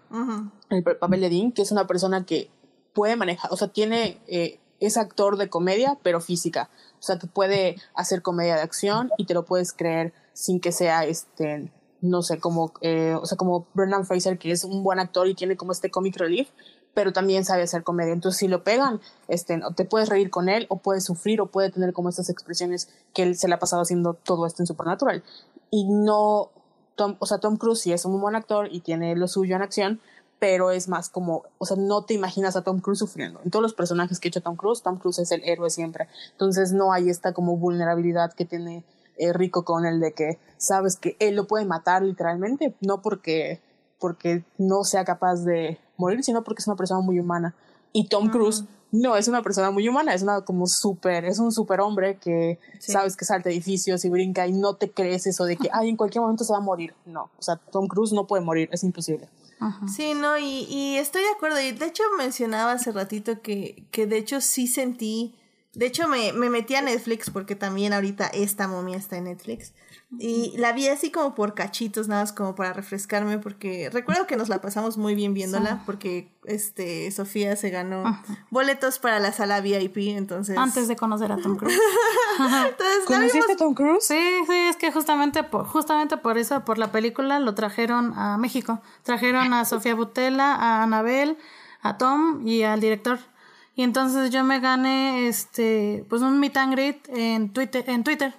El 0.70 0.82
pa- 0.82 0.98
papel 0.98 1.20
de 1.20 1.30
Dean, 1.30 1.52
que 1.52 1.62
es 1.62 1.70
una 1.70 1.86
persona 1.86 2.24
que 2.26 2.50
puede 2.94 3.14
manejar, 3.14 3.52
o 3.52 3.56
sea, 3.56 3.68
tiene, 3.68 4.18
eh, 4.26 4.58
es 4.80 4.96
actor 4.96 5.36
de 5.36 5.48
comedia, 5.48 5.98
pero 6.02 6.20
física. 6.20 6.68
O 6.98 7.02
sea, 7.02 7.18
que 7.18 7.26
puede 7.28 7.76
hacer 7.94 8.22
comedia 8.22 8.56
de 8.56 8.62
acción 8.62 9.10
y 9.18 9.26
te 9.26 9.34
lo 9.34 9.44
puedes 9.44 9.72
creer 9.72 10.12
sin 10.32 10.58
que 10.60 10.72
sea, 10.72 11.04
este, 11.04 11.70
no 12.00 12.22
sé, 12.22 12.38
como, 12.38 12.72
eh, 12.80 13.14
o 13.20 13.26
sea, 13.26 13.36
como 13.36 13.66
Brendan 13.74 14.06
Fraser, 14.06 14.38
que 14.38 14.50
es 14.50 14.64
un 14.64 14.82
buen 14.82 14.98
actor 14.98 15.28
y 15.28 15.34
tiene 15.34 15.56
como 15.56 15.72
este 15.72 15.90
comic 15.90 16.16
relief, 16.16 16.48
pero 16.94 17.12
también 17.12 17.44
sabe 17.44 17.62
hacer 17.62 17.82
comedia. 17.82 18.12
Entonces, 18.12 18.38
si 18.38 18.48
lo 18.48 18.64
pegan, 18.64 19.00
este, 19.28 19.60
te 19.76 19.84
puedes 19.84 20.08
reír 20.08 20.30
con 20.30 20.48
él, 20.48 20.66
o 20.68 20.78
puedes 20.78 21.04
sufrir, 21.04 21.40
o 21.40 21.46
puede 21.46 21.70
tener 21.70 21.92
como 21.92 22.08
estas 22.08 22.30
expresiones 22.30 22.88
que 23.14 23.22
él 23.22 23.36
se 23.36 23.48
le 23.48 23.54
ha 23.54 23.58
pasado 23.58 23.82
haciendo 23.82 24.14
todo 24.14 24.46
esto 24.46 24.62
en 24.62 24.66
Supernatural. 24.66 25.22
Y 25.70 25.84
no, 25.84 26.50
Tom, 26.96 27.16
o 27.18 27.26
sea, 27.26 27.38
Tom 27.38 27.56
Cruise 27.56 27.80
sí 27.80 27.92
es 27.92 28.04
un 28.04 28.20
buen 28.20 28.34
actor 28.34 28.68
y 28.70 28.80
tiene 28.80 29.14
lo 29.16 29.28
suyo 29.28 29.56
en 29.56 29.62
acción, 29.62 30.00
pero 30.38 30.70
es 30.70 30.88
más 30.88 31.08
como, 31.08 31.44
o 31.58 31.66
sea, 31.66 31.76
no 31.76 32.04
te 32.04 32.14
imaginas 32.14 32.56
a 32.56 32.62
Tom 32.62 32.80
Cruise 32.80 32.98
sufriendo. 32.98 33.40
En 33.44 33.50
todos 33.50 33.62
los 33.62 33.74
personajes 33.74 34.20
que 34.20 34.28
ha 34.28 34.30
hecho 34.30 34.40
Tom 34.40 34.56
Cruise, 34.56 34.82
Tom 34.82 34.98
Cruise 34.98 35.18
es 35.18 35.32
el 35.32 35.42
héroe 35.44 35.70
siempre. 35.70 36.08
Entonces 36.32 36.72
no 36.72 36.92
hay 36.92 37.10
esta 37.10 37.32
como 37.32 37.56
vulnerabilidad 37.56 38.32
que 38.32 38.44
tiene 38.44 38.84
eh, 39.18 39.32
Rico 39.32 39.64
con 39.64 39.84
el 39.86 40.00
de 40.00 40.12
que 40.12 40.38
sabes 40.56 40.96
que 40.96 41.16
él 41.20 41.34
lo 41.36 41.46
puede 41.46 41.64
matar 41.64 42.02
literalmente, 42.02 42.74
no 42.80 43.02
porque, 43.02 43.60
porque 43.98 44.44
no 44.58 44.84
sea 44.84 45.04
capaz 45.04 45.44
de 45.44 45.78
morir, 45.96 46.22
sino 46.24 46.42
porque 46.44 46.60
es 46.60 46.66
una 46.66 46.76
persona 46.76 47.00
muy 47.00 47.18
humana. 47.20 47.54
Y 47.92 48.08
Tom 48.08 48.28
Cruise 48.28 48.64
no 48.90 49.16
es 49.16 49.28
una 49.28 49.42
persona 49.42 49.70
muy 49.70 49.86
humana, 49.88 50.14
es 50.14 50.22
una 50.22 50.42
como 50.42 50.66
súper, 50.66 51.24
es 51.24 51.38
un 51.38 51.52
super 51.52 51.80
hombre 51.80 52.16
que 52.16 52.58
Sí. 52.78 52.92
sabes 52.92 53.16
que 53.16 53.24
salta 53.24 53.50
edificios 53.50 54.04
y 54.04 54.08
brinca 54.10 54.46
y 54.46 54.52
no 54.52 54.74
te 54.76 54.90
crees 54.90 55.26
eso 55.26 55.44
de 55.44 55.56
que, 55.56 55.68
ay, 55.72 55.88
en 55.90 55.96
cualquier 55.96 56.22
momento 56.22 56.44
se 56.44 56.52
va 56.52 56.58
a 56.58 56.62
morir. 56.62 56.94
No, 57.04 57.30
o 57.38 57.42
sea, 57.42 57.56
Tom 57.56 57.86
Cruise 57.86 58.12
no 58.12 58.26
puede 58.26 58.42
morir, 58.42 58.68
es 58.72 58.84
imposible. 58.84 59.28
Sí, 59.94 60.14
no, 60.14 60.38
y, 60.38 60.66
y 60.70 60.96
estoy 60.98 61.22
de 61.22 61.30
acuerdo. 61.30 61.60
Y 61.60 61.72
de 61.72 61.86
hecho 61.86 62.04
mencionaba 62.16 62.72
hace 62.72 62.92
ratito 62.92 63.42
que, 63.42 63.84
que 63.90 64.06
de 64.06 64.16
hecho 64.18 64.40
sí 64.40 64.68
sentí. 64.68 65.34
De 65.74 65.86
hecho 65.86 66.08
me, 66.08 66.32
me 66.32 66.50
metí 66.50 66.74
a 66.74 66.82
Netflix 66.82 67.30
porque 67.30 67.54
también 67.54 67.92
ahorita 67.92 68.26
esta 68.26 68.66
momia 68.68 68.96
está 68.96 69.16
en 69.16 69.24
Netflix. 69.24 69.74
Y 70.18 70.56
la 70.56 70.72
vi 70.72 70.88
así 70.88 71.10
como 71.10 71.34
por 71.34 71.52
cachitos, 71.54 72.08
nada 72.08 72.22
más 72.22 72.32
como 72.32 72.54
para 72.54 72.72
refrescarme, 72.72 73.38
porque 73.38 73.90
recuerdo 73.92 74.26
que 74.26 74.36
nos 74.36 74.48
la 74.48 74.62
pasamos 74.62 74.96
muy 74.96 75.14
bien 75.14 75.34
viéndola, 75.34 75.82
porque 75.84 76.32
este 76.44 77.10
Sofía 77.10 77.54
se 77.56 77.68
ganó 77.68 78.04
boletos 78.50 78.98
para 78.98 79.18
la 79.20 79.32
sala 79.32 79.60
VIP, 79.60 79.98
entonces. 80.16 80.56
Antes 80.56 80.88
de 80.88 80.96
conocer 80.96 81.30
a 81.30 81.36
Tom 81.36 81.56
Cruise. 81.56 81.78
Entonces, 82.38 82.78
la 83.10 83.18
vimos- 83.18 83.32
¿Conociste 83.32 83.52
a 83.52 83.56
Tom 83.56 83.74
Cruise? 83.74 84.04
Sí, 84.06 84.18
sí, 84.46 84.54
es 84.70 84.76
que 84.76 84.90
justamente 84.92 85.42
por, 85.44 85.66
justamente 85.66 86.16
por 86.16 86.38
eso, 86.38 86.64
por 86.64 86.78
la 86.78 86.90
película, 86.90 87.38
lo 87.38 87.54
trajeron 87.54 88.14
a 88.16 88.38
México. 88.38 88.80
Trajeron 89.02 89.52
a 89.52 89.66
Sofía 89.66 89.94
Butela, 89.94 90.54
a 90.54 90.82
Anabel, 90.84 91.36
a 91.82 91.98
Tom 91.98 92.46
y 92.46 92.62
al 92.62 92.80
director. 92.80 93.18
Y 93.78 93.84
entonces 93.84 94.30
yo 94.30 94.42
me 94.42 94.58
gané 94.58 95.28
este 95.28 96.04
pues 96.08 96.20
un 96.22 96.40
meet 96.40 96.56
and 96.56 96.72
greet 96.72 97.08
en 97.10 97.52
Twitter, 97.52 97.84
en 97.86 98.02
Twitter. 98.02 98.34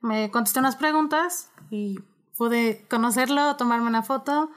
Me 0.00 0.30
contesté 0.30 0.60
unas 0.60 0.76
preguntas 0.76 1.50
y 1.70 1.98
pude 2.38 2.84
conocerlo, 2.88 3.56
tomarme 3.56 3.88
una 3.88 4.04
foto 4.04 4.48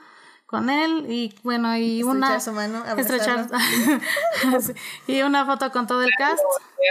con 0.46 0.70
él 0.70 1.06
y 1.08 1.34
bueno, 1.42 1.76
y 1.76 2.04
una 2.04 2.36
Estrechar 2.36 2.40
su 2.40 2.52
mano, 2.52 2.84
estrechar- 2.96 3.48
y 5.08 5.22
una 5.22 5.44
foto 5.46 5.72
con 5.72 5.88
todo 5.88 6.02
el 6.02 6.10
cast 6.16 6.38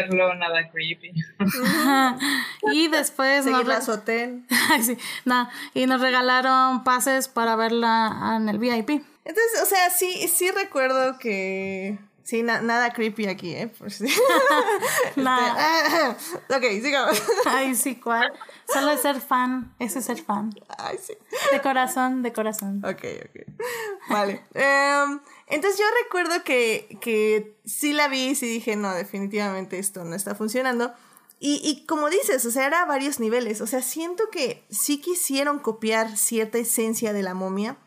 Verlo, 0.02 0.36
nada 0.36 0.70
creepy. 0.72 1.14
y 2.74 2.90
después 2.90 3.46
nos 3.46 3.66
re- 3.66 3.76
a 3.76 3.82
su 3.82 3.92
hotel. 3.92 4.46
Sí, 4.82 4.98
no, 5.24 5.48
y 5.74 5.86
nos 5.86 6.02
regalaron 6.02 6.84
pases 6.84 7.30
para 7.30 7.56
verla 7.56 8.36
en 8.36 8.50
el 8.50 8.60
VIP. 8.60 8.90
Entonces, 9.24 9.62
o 9.64 9.66
sea, 9.66 9.90
sí, 9.92 10.28
sí 10.28 10.52
recuerdo 10.52 11.18
que. 11.20 11.98
Sí, 12.30 12.44
na- 12.44 12.62
nada 12.62 12.94
creepy 12.94 13.26
aquí, 13.26 13.56
¿eh? 13.56 13.68
Por 13.70 13.90
si- 13.92 14.06
Nada. 15.16 15.56
Ah, 15.58 16.16
ok, 16.56 16.64
sigamos. 16.82 17.24
Ay, 17.46 17.74
sí, 17.76 17.96
cuál. 17.96 18.32
Solo 18.72 18.92
es 18.92 19.02
ser 19.02 19.20
fan, 19.20 19.74
ese 19.80 19.98
es 19.98 20.06
ser 20.06 20.22
fan. 20.24 20.52
Ay, 20.78 21.00
sí. 21.04 21.14
De 21.52 21.60
corazón, 21.62 22.22
de 22.22 22.32
corazón. 22.32 22.84
Ok, 22.86 23.04
ok. 23.26 23.58
Vale. 24.10 24.44
Em, 24.54 25.20
entonces 25.48 25.80
yo 25.80 25.86
recuerdo 26.04 26.44
que, 26.44 27.00
que 27.02 27.58
sí 27.66 27.94
la 27.94 28.08
vi 28.08 28.28
y 28.28 28.36
sí 28.36 28.46
dije, 28.48 28.76
no, 28.76 28.94
definitivamente 28.94 29.80
esto 29.80 30.04
no 30.04 30.16
está 30.16 30.36
funcionando. 30.36 30.94
Y, 31.40 31.62
y 31.64 31.88
como 31.88 32.10
dices, 32.12 32.46
o 32.46 32.52
sea, 32.52 32.68
era 32.68 32.84
a 32.84 32.86
varios 32.86 33.20
niveles. 33.20 33.60
O 33.62 33.66
sea, 33.66 33.82
siento 33.82 34.30
que 34.30 34.66
sí 34.70 35.02
quisieron 35.02 35.58
copiar 35.58 36.16
cierta 36.16 36.60
esencia 36.60 37.12
de 37.12 37.24
la 37.24 37.34
momia. 37.34 37.78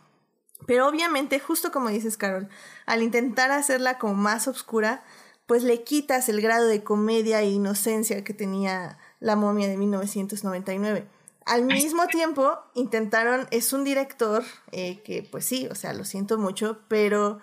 Pero 0.66 0.88
obviamente, 0.88 1.40
justo 1.40 1.72
como 1.72 1.88
dices, 1.88 2.16
Carol, 2.16 2.48
al 2.86 3.02
intentar 3.02 3.50
hacerla 3.50 3.98
como 3.98 4.14
más 4.14 4.48
oscura, 4.48 5.02
pues 5.46 5.62
le 5.64 5.82
quitas 5.82 6.28
el 6.28 6.40
grado 6.40 6.66
de 6.66 6.82
comedia 6.84 7.40
e 7.42 7.50
inocencia 7.50 8.22
que 8.24 8.32
tenía 8.34 8.98
la 9.20 9.36
momia 9.36 9.68
de 9.68 9.76
1999. 9.76 11.06
Al 11.44 11.64
mismo 11.64 12.06
tiempo, 12.06 12.56
intentaron, 12.74 13.48
es 13.50 13.72
un 13.72 13.82
director 13.84 14.44
eh, 14.70 15.00
que, 15.04 15.22
pues 15.28 15.44
sí, 15.44 15.66
o 15.70 15.74
sea, 15.74 15.92
lo 15.92 16.04
siento 16.04 16.38
mucho, 16.38 16.78
pero 16.88 17.40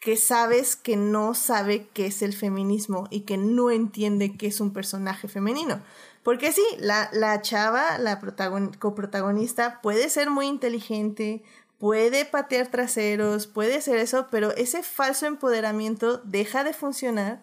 que 0.00 0.16
sabes 0.16 0.74
que 0.74 0.96
no 0.96 1.34
sabe 1.34 1.86
qué 1.92 2.06
es 2.06 2.22
el 2.22 2.32
feminismo 2.32 3.06
y 3.10 3.20
que 3.20 3.36
no 3.36 3.70
entiende 3.70 4.36
qué 4.36 4.46
es 4.48 4.60
un 4.60 4.72
personaje 4.72 5.28
femenino. 5.28 5.80
Porque 6.24 6.50
sí, 6.52 6.64
la, 6.78 7.08
la 7.12 7.40
chava, 7.42 7.98
la 7.98 8.20
protagon- 8.20 8.76
coprotagonista, 8.78 9.80
puede 9.82 10.08
ser 10.08 10.30
muy 10.30 10.46
inteligente, 10.46 11.42
puede 11.82 12.24
patear 12.24 12.68
traseros, 12.68 13.48
puede 13.48 13.78
hacer 13.78 13.98
eso, 13.98 14.28
pero 14.30 14.52
ese 14.52 14.84
falso 14.84 15.26
empoderamiento 15.26 16.18
deja 16.18 16.62
de 16.62 16.74
funcionar 16.74 17.42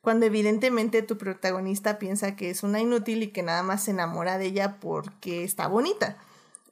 cuando 0.00 0.26
evidentemente 0.26 1.02
tu 1.02 1.18
protagonista 1.18 1.98
piensa 1.98 2.36
que 2.36 2.50
es 2.50 2.62
una 2.62 2.78
inútil 2.78 3.24
y 3.24 3.32
que 3.32 3.42
nada 3.42 3.64
más 3.64 3.82
se 3.82 3.90
enamora 3.90 4.38
de 4.38 4.46
ella 4.46 4.78
porque 4.78 5.42
está 5.42 5.66
bonita. 5.66 6.18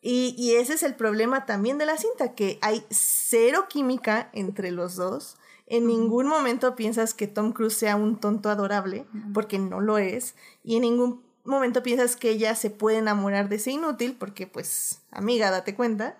Y, 0.00 0.36
y 0.38 0.54
ese 0.54 0.74
es 0.74 0.84
el 0.84 0.94
problema 0.94 1.44
también 1.44 1.76
de 1.76 1.86
la 1.86 1.96
cinta, 1.96 2.36
que 2.36 2.60
hay 2.62 2.84
cero 2.88 3.66
química 3.68 4.30
entre 4.32 4.70
los 4.70 4.94
dos. 4.94 5.38
En 5.66 5.88
ningún 5.88 6.28
momento 6.28 6.76
piensas 6.76 7.14
que 7.14 7.26
Tom 7.26 7.50
Cruise 7.50 7.76
sea 7.76 7.96
un 7.96 8.20
tonto 8.20 8.48
adorable, 8.48 9.06
porque 9.34 9.58
no 9.58 9.80
lo 9.80 9.98
es. 9.98 10.36
Y 10.62 10.76
en 10.76 10.82
ningún 10.82 11.24
momento 11.42 11.82
piensas 11.82 12.14
que 12.14 12.30
ella 12.30 12.54
se 12.54 12.70
puede 12.70 12.98
enamorar 12.98 13.48
de 13.48 13.56
ese 13.56 13.72
inútil, 13.72 14.14
porque 14.16 14.46
pues, 14.46 15.00
amiga, 15.10 15.50
date 15.50 15.74
cuenta. 15.74 16.16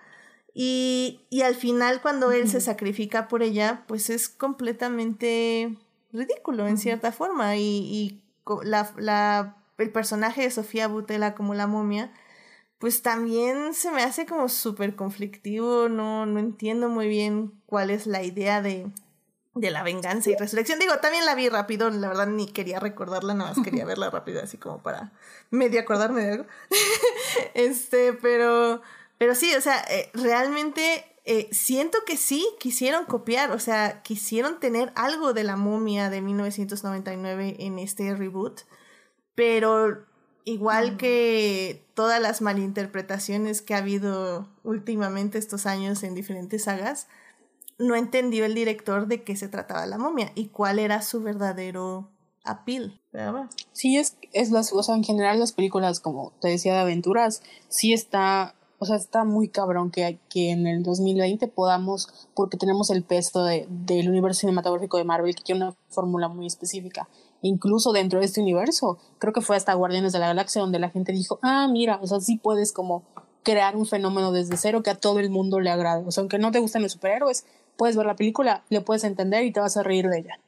Y, 0.61 1.21
y 1.31 1.43
al 1.43 1.55
final 1.55 2.01
cuando 2.03 2.33
él 2.33 2.49
se 2.49 2.61
sacrifica 2.61 3.29
por 3.29 3.45
ella, 3.45 3.85
pues 3.87 4.11
es 4.11 4.29
completamente 4.29 5.77
ridículo 6.13 6.67
en 6.67 6.79
cierta 6.79 7.13
forma. 7.13 7.57
Y, 7.57 8.21
la, 8.65 8.93
la, 8.97 9.57
el 9.79 9.93
personaje 9.93 10.43
de 10.43 10.51
Sofía 10.51 10.89
Butela 10.89 11.37
como 11.37 11.55
la 11.55 11.69
momia, 11.69 12.13
pues 12.81 13.03
también 13.03 13.73
se 13.73 13.93
me 13.93 14.03
hace 14.03 14.27
como 14.27 14.49
súper 14.49 14.97
conflictivo, 14.97 15.89
no, 15.89 16.27
no 16.27 16.41
entiendo 16.41 16.89
muy 16.89 17.07
bien 17.07 17.53
cuál 17.67 17.91
es 17.91 18.09
la 18.09 18.25
idea 18.25 18.61
de, 18.61 18.91
de 19.55 19.71
la 19.71 19.85
venganza 19.85 20.31
y 20.31 20.35
resurrección. 20.35 20.81
Digo, 20.81 20.99
también 20.99 21.25
la 21.25 21.37
vi 21.37 21.49
rápido, 21.49 21.89
la 21.91 22.09
verdad 22.09 22.27
ni 22.27 22.47
quería 22.49 22.81
recordarla, 22.81 23.35
nada 23.35 23.55
más 23.55 23.65
quería 23.65 23.85
verla 23.87 24.11
rápido, 24.11 24.43
así 24.43 24.57
como 24.57 24.83
para 24.83 25.13
medio 25.51 25.81
acordarme 25.81 26.23
de 26.23 26.33
algo. 26.33 26.47
este, 27.55 28.13
pero, 28.13 28.83
pero 29.19 29.35
sí, 29.35 29.55
o 29.55 29.61
sea, 29.61 29.85
eh, 29.91 30.11
realmente 30.15 31.05
eh, 31.25 31.49
siento 31.53 31.99
que 32.07 32.17
sí 32.17 32.47
quisieron 32.59 33.05
copiar, 33.05 33.51
o 33.51 33.59
sea, 33.59 34.03
quisieron 34.03 34.61
tener 34.61 34.93
algo 34.95 35.35
de 35.35 35.45
la 35.45 35.57
momia 35.57 36.09
de 36.09 36.23
1999 36.23 37.57
en 37.59 37.79
este 37.79 38.15
reboot, 38.15 38.63
pero 39.35 40.07
igual 40.45 40.97
que 40.97 41.85
todas 41.93 42.23
las 42.23 42.41
malinterpretaciones 42.41 43.61
que 43.61 43.75
ha 43.75 43.79
habido 43.79 44.49
últimamente 44.65 45.37
estos 45.37 45.67
años 45.67 46.03
en 46.03 46.15
diferentes 46.15 46.65
sagas, 46.65 47.09
no 47.77 47.95
entendió 47.95 48.45
el 48.45 48.55
director 48.55 49.07
de 49.07 49.23
qué 49.23 49.37
se 49.37 49.49
trataba 49.49 49.85
la 49.87 49.99
momia 49.99 50.33
y 50.35 50.47
cuál 50.47 50.79
era 50.79 51.03
su 51.03 51.23
verdadero 51.23 52.09
appeal. 52.45 53.01
Sí, 53.73 53.97
es, 53.97 54.17
es 54.33 54.51
las, 54.51 54.73
o 54.73 54.83
sea, 54.83 54.95
en 54.95 55.05
general 55.05 55.39
las 55.39 55.53
películas, 55.53 56.01
como 56.01 56.33
te 56.41 56.49
decía, 56.49 56.73
de 56.73 56.81
aventuras, 56.81 57.43
sí 57.69 57.93
está, 57.93 58.55
o 58.79 58.85
sea, 58.85 58.97
está 58.97 59.25
muy 59.25 59.49
cabrón 59.49 59.91
que, 59.91 60.19
que 60.29 60.51
en 60.51 60.67
el 60.67 60.83
2020 60.83 61.49
podamos, 61.49 62.29
porque 62.35 62.57
tenemos 62.57 62.91
el 62.91 63.03
peso 63.03 63.45
de, 63.45 63.67
del 63.69 64.09
universo 64.09 64.41
cinematográfico 64.41 64.97
de 64.97 65.05
Marvel, 65.05 65.35
que 65.35 65.43
tiene 65.43 65.65
una 65.65 65.75
fórmula 65.89 66.29
muy 66.29 66.47
específica. 66.47 67.09
Incluso 67.43 67.93
dentro 67.93 68.21
de 68.21 68.27
este 68.27 68.41
universo, 68.41 68.99
creo 69.19 69.33
que 69.33 69.41
fue 69.41 69.57
hasta 69.57 69.75
Guardianes 69.75 70.13
de 70.13 70.19
la 70.19 70.29
Galaxia 70.29 70.61
donde 70.61 70.79
la 70.79 70.91
gente 70.91 71.13
dijo, 71.13 71.39
ah, 71.43 71.69
mira, 71.71 71.99
o 72.03 72.07
sea, 72.07 72.21
sí 72.21 72.37
puedes 72.37 72.73
como 72.73 73.03
crear 73.43 73.77
un 73.77 73.87
fenómeno 73.87 74.33
desde 74.33 74.57
cero 74.57 74.83
que 74.83 74.91
a 74.91 74.97
todo 74.97 75.19
el 75.19 75.31
mundo 75.31 75.61
le 75.61 75.71
agrade. 75.71 76.05
O 76.07 76.11
sea, 76.11 76.23
aunque 76.23 76.39
no 76.39 76.51
te 76.51 76.59
gusten 76.59 76.83
los 76.83 76.93
superhéroes, 76.93 77.47
puedes 77.77 77.97
ver 77.97 78.07
la 78.07 78.17
película, 78.17 78.65
le 78.69 78.81
puedes 78.81 79.05
entender 79.05 79.45
y 79.45 79.53
te 79.53 79.61
vas 79.61 79.77
a 79.77 79.83
reír 79.83 80.09
de 80.09 80.19
ella 80.19 80.41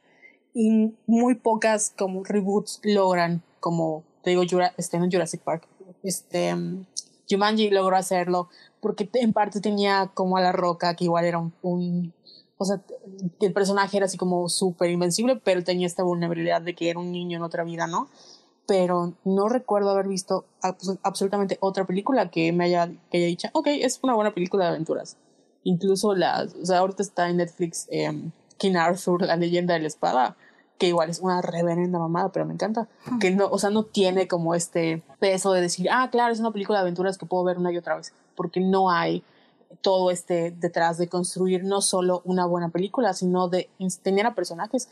y 0.53 0.93
muy 1.05 1.35
pocas 1.35 1.93
como 1.97 2.23
reboots 2.23 2.81
logran 2.83 3.41
como 3.59 4.03
te 4.23 4.31
digo 4.31 4.43
Jura, 4.49 4.73
este 4.77 4.99
no 4.99 5.07
Jurassic 5.09 5.41
Park 5.41 5.67
este 6.03 6.53
um, 6.53 6.85
Jumanji 7.31 7.69
logró 7.69 7.95
hacerlo 7.95 8.49
porque 8.81 9.09
en 9.13 9.33
parte 9.33 9.61
tenía 9.61 10.11
como 10.13 10.37
a 10.37 10.41
la 10.41 10.51
roca 10.51 10.95
que 10.95 11.05
igual 11.05 11.25
era 11.25 11.39
un, 11.39 11.53
un 11.61 12.13
o 12.57 12.65
sea 12.65 12.81
el 13.39 13.53
personaje 13.53 13.97
era 13.97 14.05
así 14.05 14.17
como 14.17 14.49
súper 14.49 14.89
invencible 14.91 15.35
pero 15.35 15.63
tenía 15.63 15.87
esta 15.87 16.03
vulnerabilidad 16.03 16.61
de 16.61 16.75
que 16.75 16.89
era 16.89 16.99
un 16.99 17.11
niño 17.11 17.37
en 17.37 17.43
otra 17.43 17.63
vida 17.63 17.87
no 17.87 18.07
pero 18.67 19.13
no 19.25 19.49
recuerdo 19.49 19.89
haber 19.89 20.07
visto 20.07 20.45
abs- 20.61 20.99
absolutamente 21.03 21.57
otra 21.61 21.85
película 21.85 22.29
que 22.29 22.51
me 22.51 22.65
haya 22.65 22.91
que 23.09 23.17
haya 23.17 23.25
dicho 23.27 23.47
ok 23.53 23.67
es 23.67 23.99
una 24.03 24.13
buena 24.15 24.33
película 24.33 24.65
de 24.65 24.69
aventuras. 24.71 25.17
Incluso 25.63 26.15
las 26.15 26.53
o 26.55 26.65
sea 26.65 26.79
ahorita 26.79 27.03
está 27.03 27.29
en 27.29 27.37
Netflix 27.37 27.87
eh, 27.91 28.11
King 28.57 28.75
Arthur, 28.75 29.23
la 29.23 29.35
leyenda 29.35 29.73
de 29.73 29.81
la 29.81 29.87
espada, 29.87 30.35
que 30.81 30.87
igual 30.87 31.11
es 31.11 31.19
una 31.19 31.43
reverenda 31.43 31.99
mamada, 31.99 32.31
pero 32.31 32.43
me 32.47 32.55
encanta. 32.55 32.89
Que 33.19 33.29
no, 33.29 33.45
o 33.45 33.59
sea, 33.59 33.69
no 33.69 33.83
tiene 33.83 34.27
como 34.27 34.55
este 34.55 35.03
peso 35.19 35.51
de 35.51 35.61
decir, 35.61 35.87
ah, 35.91 36.09
claro, 36.11 36.33
es 36.33 36.39
una 36.39 36.49
película 36.49 36.79
de 36.79 36.81
aventuras 36.81 37.19
que 37.19 37.27
puedo 37.27 37.43
ver 37.43 37.59
una 37.59 37.71
y 37.71 37.77
otra 37.77 37.97
vez, 37.97 38.13
porque 38.35 38.61
no 38.61 38.89
hay 38.89 39.23
todo 39.81 40.09
este 40.09 40.49
detrás 40.49 40.97
de 40.97 41.07
construir 41.07 41.63
no 41.65 41.81
solo 41.81 42.23
una 42.25 42.47
buena 42.47 42.69
película, 42.69 43.13
sino 43.13 43.47
de 43.47 43.69
tener 44.01 44.25
a 44.25 44.33
personajes 44.33 44.89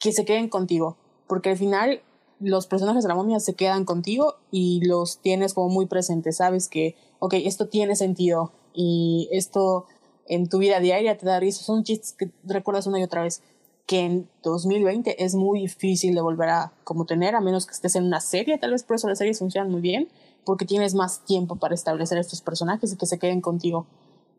que 0.00 0.10
se 0.10 0.24
queden 0.24 0.48
contigo, 0.48 0.96
porque 1.28 1.50
al 1.50 1.56
final 1.56 2.02
los 2.40 2.66
personajes 2.66 3.04
de 3.04 3.08
la 3.08 3.14
momia 3.14 3.38
se 3.38 3.54
quedan 3.54 3.84
contigo 3.84 4.34
y 4.50 4.84
los 4.84 5.18
tienes 5.18 5.54
como 5.54 5.68
muy 5.68 5.86
presentes, 5.86 6.38
sabes 6.38 6.68
que, 6.68 6.96
ok, 7.20 7.34
esto 7.34 7.68
tiene 7.68 7.94
sentido 7.94 8.50
y 8.74 9.28
esto 9.30 9.86
en 10.26 10.48
tu 10.48 10.58
vida 10.58 10.80
diaria 10.80 11.16
te 11.16 11.26
da 11.26 11.38
risa, 11.38 11.62
son 11.62 11.84
chistes 11.84 12.12
que 12.12 12.32
recuerdas 12.42 12.88
una 12.88 12.98
y 12.98 13.04
otra 13.04 13.22
vez, 13.22 13.40
que 13.86 14.00
en 14.00 14.30
2020 14.42 15.24
es 15.24 15.34
muy 15.34 15.60
difícil 15.60 16.14
de 16.14 16.20
volver 16.20 16.48
a 16.48 16.72
como 16.84 17.04
tener, 17.04 17.34
a 17.34 17.40
menos 17.40 17.66
que 17.66 17.72
estés 17.72 17.96
en 17.96 18.04
una 18.04 18.20
serie, 18.20 18.58
tal 18.58 18.70
vez 18.70 18.84
por 18.84 18.96
eso 18.96 19.08
las 19.08 19.18
series 19.18 19.38
funcionan 19.38 19.70
muy 19.70 19.80
bien, 19.80 20.08
porque 20.44 20.64
tienes 20.64 20.94
más 20.94 21.24
tiempo 21.24 21.56
para 21.56 21.74
establecer 21.74 22.18
estos 22.18 22.40
personajes 22.40 22.92
y 22.92 22.96
que 22.96 23.06
se 23.06 23.18
queden 23.18 23.40
contigo 23.40 23.86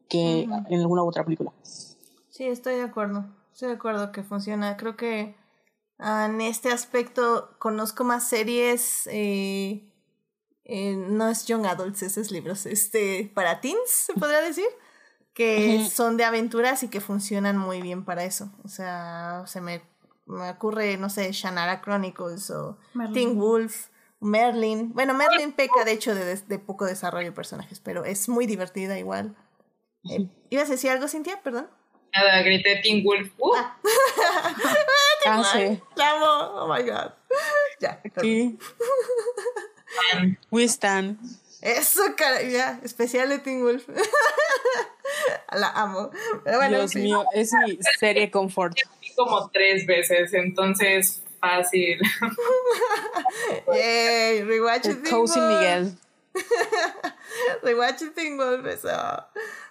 que 0.09 0.43
en 0.43 0.79
alguna 0.79 1.03
u 1.03 1.07
otra 1.07 1.23
película. 1.23 1.53
Sí, 2.29 2.45
estoy 2.45 2.75
de 2.75 2.83
acuerdo. 2.83 3.25
Estoy 3.53 3.69
de 3.69 3.75
acuerdo 3.75 4.11
que 4.11 4.23
funciona. 4.23 4.75
Creo 4.77 4.97
que 4.97 5.35
ah, 5.99 6.27
en 6.29 6.41
este 6.41 6.71
aspecto 6.71 7.55
conozco 7.59 8.03
más 8.03 8.27
series. 8.27 9.07
eh, 9.07 9.89
eh, 10.65 10.95
no 10.95 11.27
es 11.29 11.45
Young 11.45 11.65
Adults, 11.65 12.03
esos 12.03 12.31
libros. 12.31 12.65
Este, 12.65 13.31
para 13.33 13.61
teens, 13.61 13.79
se 13.87 14.13
podría 14.13 14.41
decir. 14.41 14.65
Que 15.33 15.87
son 15.89 16.17
de 16.17 16.25
aventuras 16.25 16.83
y 16.83 16.89
que 16.89 17.01
funcionan 17.01 17.57
muy 17.57 17.81
bien 17.81 18.05
para 18.05 18.23
eso. 18.23 18.51
O 18.63 18.67
sea, 18.67 19.43
se 19.47 19.61
me, 19.61 19.81
me 20.27 20.49
ocurre, 20.51 20.97
no 20.97 21.09
sé, 21.09 21.31
Shannara 21.31 21.81
Chronicles 21.81 22.51
o 22.51 22.77
Merlin. 22.93 23.13
Teen 23.13 23.39
Wolf, 23.39 23.87
Merlin. 24.19 24.93
Bueno, 24.93 25.13
Merlin 25.15 25.51
peca 25.53 25.83
de 25.85 25.91
hecho 25.93 26.13
de, 26.13 26.35
de 26.35 26.59
poco 26.59 26.85
desarrollo 26.85 27.25
de 27.25 27.31
personajes, 27.31 27.79
pero 27.79 28.05
es 28.05 28.29
muy 28.29 28.45
divertida 28.45 28.99
igual. 28.99 29.35
Eh, 30.09 30.27
¿Ibas 30.51 30.67
a 30.69 30.73
decir 30.73 30.91
algo, 30.91 31.07
Cintia? 31.07 31.41
Perdón. 31.41 31.67
Nada, 32.13 32.43
grité 32.43 32.79
Teen 32.83 33.03
Wolf. 33.03 33.31
Uh, 33.39 33.55
Ah, 35.25 35.41
sí. 35.53 35.81
La 35.95 36.11
amo. 36.11 36.25
Oh 36.61 36.67
my 36.73 36.83
god. 36.83 37.11
Ya. 37.79 38.01
Sí. 38.21 38.57
We 40.51 40.65
stand. 40.67 41.17
Eso, 41.63 42.01
cara. 42.17 42.41
Ya. 42.41 42.79
Especial 42.83 43.29
de 43.29 43.39
Teen 43.39 43.63
Wolf. 43.63 43.87
La 45.53 45.69
amo. 45.69 46.11
Pero 46.43 46.57
bueno, 46.57 46.77
Dios 46.77 46.91
sí. 46.91 46.99
mío, 46.99 47.25
es 47.33 47.51
mi 47.65 47.79
serie 47.97 48.29
confort. 48.29 48.75
vi 49.01 49.13
como 49.15 49.49
tres 49.49 49.85
veces, 49.85 50.33
entonces 50.33 51.21
fácil. 51.39 52.01
Yay. 53.73 54.43
Rewatch 54.43 54.83
Teen 54.83 55.03
Cozy 55.09 55.39
Wolf. 55.39 55.51
Miguel. 55.53 55.97
Rewatch 57.63 58.03
Teen 58.13 58.37
Wolf. 58.37 58.65
Eso. 58.65 59.25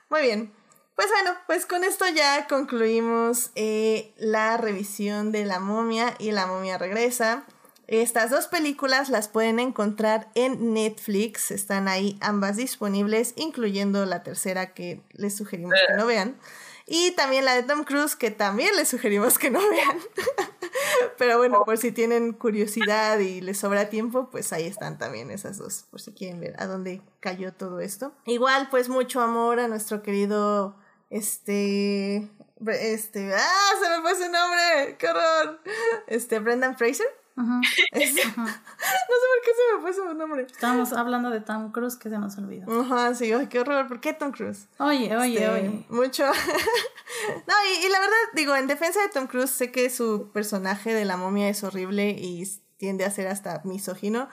Muy 0.09 0.23
bien. 0.23 0.53
Pues 0.95 1.09
bueno, 1.11 1.37
pues 1.47 1.67
con 1.67 1.85
esto 1.85 2.07
ya 2.09 2.47
concluimos 2.47 3.51
eh, 3.55 4.15
la 4.17 4.57
revisión 4.57 5.31
de 5.31 5.45
La 5.45 5.59
momia 5.59 6.15
y 6.19 6.31
La 6.33 6.47
momia 6.47 6.79
regresa. 6.79 7.45
Estas 7.89 8.31
dos 8.31 8.47
películas 8.47 9.09
las 9.09 9.29
pueden 9.29 9.59
encontrar 9.59 10.31
en 10.35 10.73
Netflix, 10.73 11.51
están 11.51 11.89
ahí 11.89 12.17
ambas 12.21 12.57
disponibles, 12.57 13.35
incluyendo 13.37 14.07
la 14.07 14.23
tercera 14.23 14.73
que 14.73 15.03
les 15.13 15.37
sugerimos 15.37 15.75
que 15.89 15.97
no 15.97 16.07
vean. 16.07 16.39
Y 16.87 17.13
también 17.13 17.45
la 17.45 17.55
de 17.55 17.63
Tom 17.63 17.85
Cruise, 17.85 18.17
que 18.17 18.31
también 18.31 18.75
les 18.77 18.89
sugerimos 18.89 19.39
que 19.39 19.51
no 19.51 19.61
vean. 19.61 19.99
Pero 21.19 21.39
bueno, 21.39 21.65
por 21.65 21.79
si 21.79 21.93
tienen 21.93 22.33
curiosidad 22.33 23.19
y 23.19 23.41
les 23.41 23.59
sobra 23.59 23.89
tiempo, 23.89 24.31
pues 24.31 24.53
ahí 24.53 24.67
están 24.67 24.99
también 24.99 25.31
esas 25.31 25.59
dos, 25.59 25.85
por 25.91 26.01
si 26.01 26.13
quieren 26.13 26.41
ver 26.41 26.55
a 26.59 26.67
dónde 26.67 27.03
cayó 27.21 27.53
todo 27.53 27.81
esto. 27.81 28.13
Igual, 28.27 28.69
pues 28.71 28.89
mucho 28.89 29.21
amor 29.21 29.61
a 29.61 29.69
nuestro 29.69 30.03
querido, 30.03 30.77
este, 31.11 32.29
este, 32.67 33.35
ah, 33.35 33.71
se 33.83 33.89
me 33.91 34.03
fue 34.03 34.15
su 34.15 34.31
nombre, 34.31 34.97
qué 34.99 35.09
horror. 35.09 35.61
Este, 36.07 36.39
Brendan 36.39 36.77
Fraser. 36.77 37.07
Este, 37.93 38.25
no 38.25 38.47
sé 38.47 39.27
por 39.29 39.41
qué 39.45 39.51
se 39.51 39.77
me 39.77 39.81
fue 39.81 39.93
su 39.93 40.15
nombre. 40.15 40.43
Estábamos 40.43 40.93
hablando 40.93 41.31
de 41.31 41.41
Tom 41.41 41.73
Cruise 41.73 41.97
que 41.97 42.09
se 42.11 42.19
nos 42.19 42.37
olvidó. 42.39 42.81
Ajá, 42.81 43.15
sí, 43.15 43.33
ay, 43.33 43.47
qué 43.49 43.61
horror, 43.61 43.89
¿por 43.89 44.01
qué 44.01 44.13
Tom 44.13 44.33
Cruise? 44.33 44.67
Oye, 44.79 45.17
oye, 45.17 45.35
Este, 45.35 45.49
oye. 45.49 45.87
Mucho. 45.89 46.25
no, 47.47 47.55
y, 47.71 47.87
y 47.87 47.89
la 47.91 48.01
verdad, 48.01 48.17
digo, 48.35 48.55
en 48.57 48.67
defensa 48.67 49.01
de 49.01 49.09
Tom 49.09 49.27
Cruise, 49.27 49.51
sé 49.51 49.71
que 49.73 49.89
su 49.91 50.31
personaje 50.33 50.95
de 50.95 51.05
la 51.05 51.17
momia 51.17 51.49
es 51.49 51.65
horrible 51.65 52.11
y 52.11 52.45
tiende 52.77 53.05
a 53.05 53.11
ser 53.11 53.29
hasta 53.29 53.61
misógino. 53.65 54.29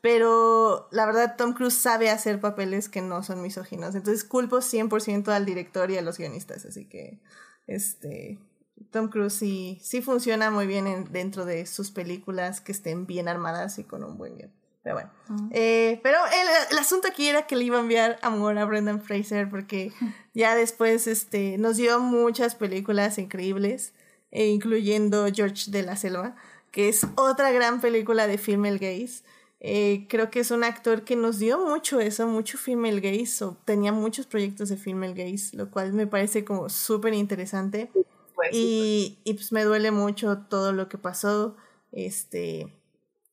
Pero 0.00 0.86
la 0.90 1.06
verdad, 1.06 1.36
Tom 1.38 1.54
Cruise 1.54 1.78
sabe 1.78 2.10
hacer 2.10 2.38
papeles 2.38 2.90
que 2.90 3.00
no 3.00 3.22
son 3.22 3.40
misóginos. 3.40 3.94
Entonces 3.94 4.22
culpo 4.22 4.58
100% 4.58 5.28
al 5.28 5.46
director 5.46 5.90
y 5.90 5.96
a 5.96 6.02
los 6.02 6.18
guionistas. 6.18 6.66
Así 6.66 6.84
que, 6.84 7.20
este. 7.66 8.38
Tom 8.90 9.08
Cruise 9.08 9.32
sí, 9.34 9.78
sí 9.82 10.02
funciona 10.02 10.50
muy 10.50 10.66
bien 10.66 10.86
en- 10.86 11.12
dentro 11.12 11.44
de 11.44 11.66
sus 11.66 11.90
películas 11.90 12.60
que 12.60 12.72
estén 12.72 13.06
bien 13.06 13.28
armadas 13.28 13.78
y 13.78 13.84
con 13.84 14.04
un 14.04 14.16
buen 14.18 14.36
guion. 14.36 14.50
Pero 14.82 14.96
bueno. 14.96 15.10
Eh, 15.50 15.98
pero 16.02 16.18
el, 16.26 16.72
el 16.72 16.78
asunto 16.78 17.08
aquí 17.08 17.26
era 17.28 17.46
que 17.46 17.56
le 17.56 17.64
iba 17.64 17.78
a 17.78 17.80
enviar 17.80 18.18
amor 18.22 18.58
a 18.58 18.64
Brendan 18.66 19.00
Fraser 19.00 19.48
porque 19.48 19.92
ya 20.34 20.54
después 20.54 21.06
este, 21.06 21.56
nos 21.58 21.76
dio 21.76 21.98
muchas 22.00 22.54
películas 22.54 23.18
increíbles, 23.18 23.94
e 24.30 24.48
incluyendo 24.48 25.26
George 25.32 25.70
de 25.70 25.82
la 25.84 25.96
Selva, 25.96 26.34
que 26.72 26.88
es 26.88 27.06
otra 27.16 27.52
gran 27.52 27.80
película 27.80 28.26
de 28.26 28.36
female 28.36 28.78
gaze. 28.78 29.22
Eh, 29.60 30.06
creo 30.10 30.28
que 30.30 30.40
es 30.40 30.50
un 30.50 30.64
actor 30.64 31.04
que 31.04 31.16
nos 31.16 31.38
dio 31.38 31.64
mucho 31.64 32.00
eso, 32.00 32.26
mucho 32.26 32.58
female 32.58 33.00
gaze, 33.00 33.44
o 33.44 33.56
tenía 33.64 33.92
muchos 33.92 34.26
proyectos 34.26 34.68
de 34.68 34.76
female 34.76 35.14
gaze, 35.14 35.56
lo 35.56 35.70
cual 35.70 35.92
me 35.94 36.06
parece 36.06 36.44
como 36.44 36.68
súper 36.68 37.14
interesante. 37.14 37.90
Pues, 38.34 38.50
y, 38.52 39.20
y 39.24 39.34
pues 39.34 39.52
me 39.52 39.64
duele 39.64 39.90
mucho 39.90 40.38
todo 40.48 40.72
lo 40.72 40.88
que 40.88 40.98
pasó, 40.98 41.56
este, 41.92 42.72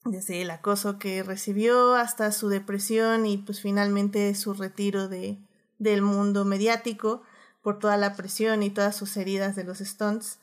desde 0.06 0.42
el 0.42 0.52
acoso 0.52 1.00
que 1.00 1.24
recibió 1.24 1.96
hasta 1.96 2.32
su 2.32 2.50
depresión 2.50 3.26
y 3.26 3.38
pues 3.38 3.62
finalmente 3.62 4.34
su 4.36 4.54
retiro 4.54 5.08
de, 5.08 5.40
del 5.80 6.02
mundo 6.02 6.46
mediático 6.46 7.24
por 7.62 7.80
toda 7.80 7.98
la 7.98 8.16
presión 8.16 8.64
y 8.64 8.70
todas 8.70 8.96
sus 8.96 9.18
heridas 9.18 9.56
de 9.56 9.64
los 9.64 9.80
stunts. 9.80 10.40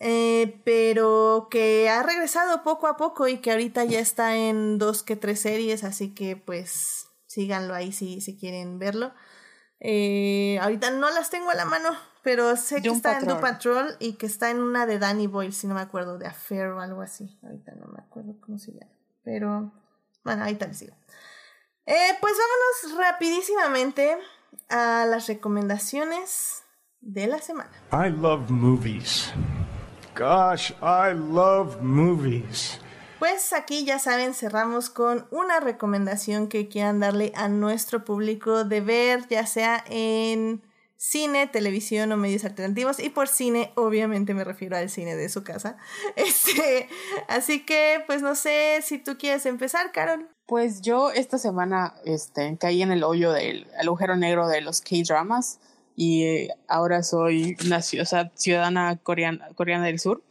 Eh, 0.00 0.60
pero 0.64 1.48
que 1.50 1.88
ha 1.88 2.02
regresado 2.04 2.62
poco 2.62 2.86
a 2.86 2.96
poco 2.96 3.26
y 3.26 3.38
que 3.38 3.50
ahorita 3.50 3.84
ya 3.84 3.98
está 3.98 4.36
en 4.36 4.78
dos 4.78 5.02
que 5.02 5.16
tres 5.16 5.40
series, 5.40 5.82
así 5.82 6.14
que 6.14 6.36
pues 6.36 7.08
síganlo 7.26 7.74
ahí 7.74 7.92
si, 7.92 8.20
si 8.20 8.36
quieren 8.36 8.78
verlo. 8.78 9.12
Eh, 9.80 10.58
ahorita 10.60 10.90
no 10.90 11.10
las 11.10 11.30
tengo 11.30 11.50
a 11.50 11.54
la 11.54 11.64
mano, 11.64 11.90
pero 12.22 12.56
sé 12.56 12.82
que 12.82 12.88
está 12.88 13.18
en 13.18 13.26
Doom 13.26 13.40
Patrol. 13.40 13.86
Patrol 13.86 13.96
y 14.00 14.14
que 14.14 14.26
está 14.26 14.50
en 14.50 14.60
una 14.60 14.86
de 14.86 14.98
Danny 14.98 15.26
Boyle, 15.26 15.52
si 15.52 15.66
no 15.66 15.74
me 15.74 15.80
acuerdo, 15.80 16.18
de 16.18 16.26
Affair 16.26 16.68
o 16.68 16.80
algo 16.80 17.00
así. 17.00 17.38
Ahorita 17.42 17.72
no 17.76 17.86
me 17.86 18.00
acuerdo 18.00 18.34
cómo 18.40 18.58
se 18.58 18.72
llama. 18.72 18.92
Pero 19.22 19.72
bueno, 20.24 20.42
ahorita 20.42 20.66
les 20.66 20.80
digo. 20.80 20.94
Eh, 21.86 22.16
pues 22.20 22.34
vámonos 22.36 23.06
rapidísimamente 23.06 24.18
a 24.68 25.06
las 25.08 25.26
recomendaciones 25.26 26.62
de 27.00 27.26
la 27.26 27.40
semana. 27.40 27.70
I 27.92 28.10
love 28.10 28.50
movies. 28.50 29.32
Gosh, 30.14 30.72
I 30.82 31.14
love 31.14 31.80
movies. 31.80 32.80
Pues 33.18 33.52
aquí 33.52 33.84
ya 33.84 33.98
saben, 33.98 34.34
cerramos 34.34 34.90
con 34.90 35.26
una 35.30 35.60
recomendación 35.60 36.48
que 36.48 36.68
quieran 36.68 37.00
darle 37.00 37.32
a 37.34 37.48
nuestro 37.48 38.04
público 38.04 38.64
de 38.64 38.80
ver, 38.80 39.26
ya 39.28 39.44
sea 39.46 39.84
en 39.88 40.62
cine, 40.98 41.46
televisión 41.46 42.12
o 42.12 42.16
medios 42.18 42.44
alternativos. 42.44 42.98
Y 42.98 43.08
por 43.08 43.28
cine, 43.28 43.72
obviamente 43.76 44.34
me 44.34 44.44
refiero 44.44 44.76
al 44.76 44.90
cine 44.90 45.16
de 45.16 45.30
su 45.30 45.42
casa. 45.44 45.78
Este, 46.16 46.88
así 47.28 47.64
que, 47.64 48.02
pues 48.06 48.20
no 48.20 48.34
sé 48.34 48.80
si 48.82 48.98
tú 48.98 49.16
quieres 49.16 49.46
empezar, 49.46 49.92
Carol. 49.92 50.28
Pues 50.46 50.82
yo 50.82 51.10
esta 51.10 51.38
semana 51.38 51.94
este, 52.04 52.56
caí 52.58 52.82
en 52.82 52.90
el 52.90 53.04
hoyo 53.04 53.32
del 53.32 53.66
el 53.78 53.88
agujero 53.88 54.16
negro 54.16 54.48
de 54.48 54.60
los 54.60 54.80
K-dramas 54.80 55.60
y 55.94 56.48
ahora 56.66 57.02
soy 57.02 57.56
una 57.64 57.78
o 57.78 58.04
sea, 58.04 58.32
ciudadana 58.34 58.96
coreana, 58.96 59.48
coreana 59.54 59.86
del 59.86 59.98
sur. 59.98 60.22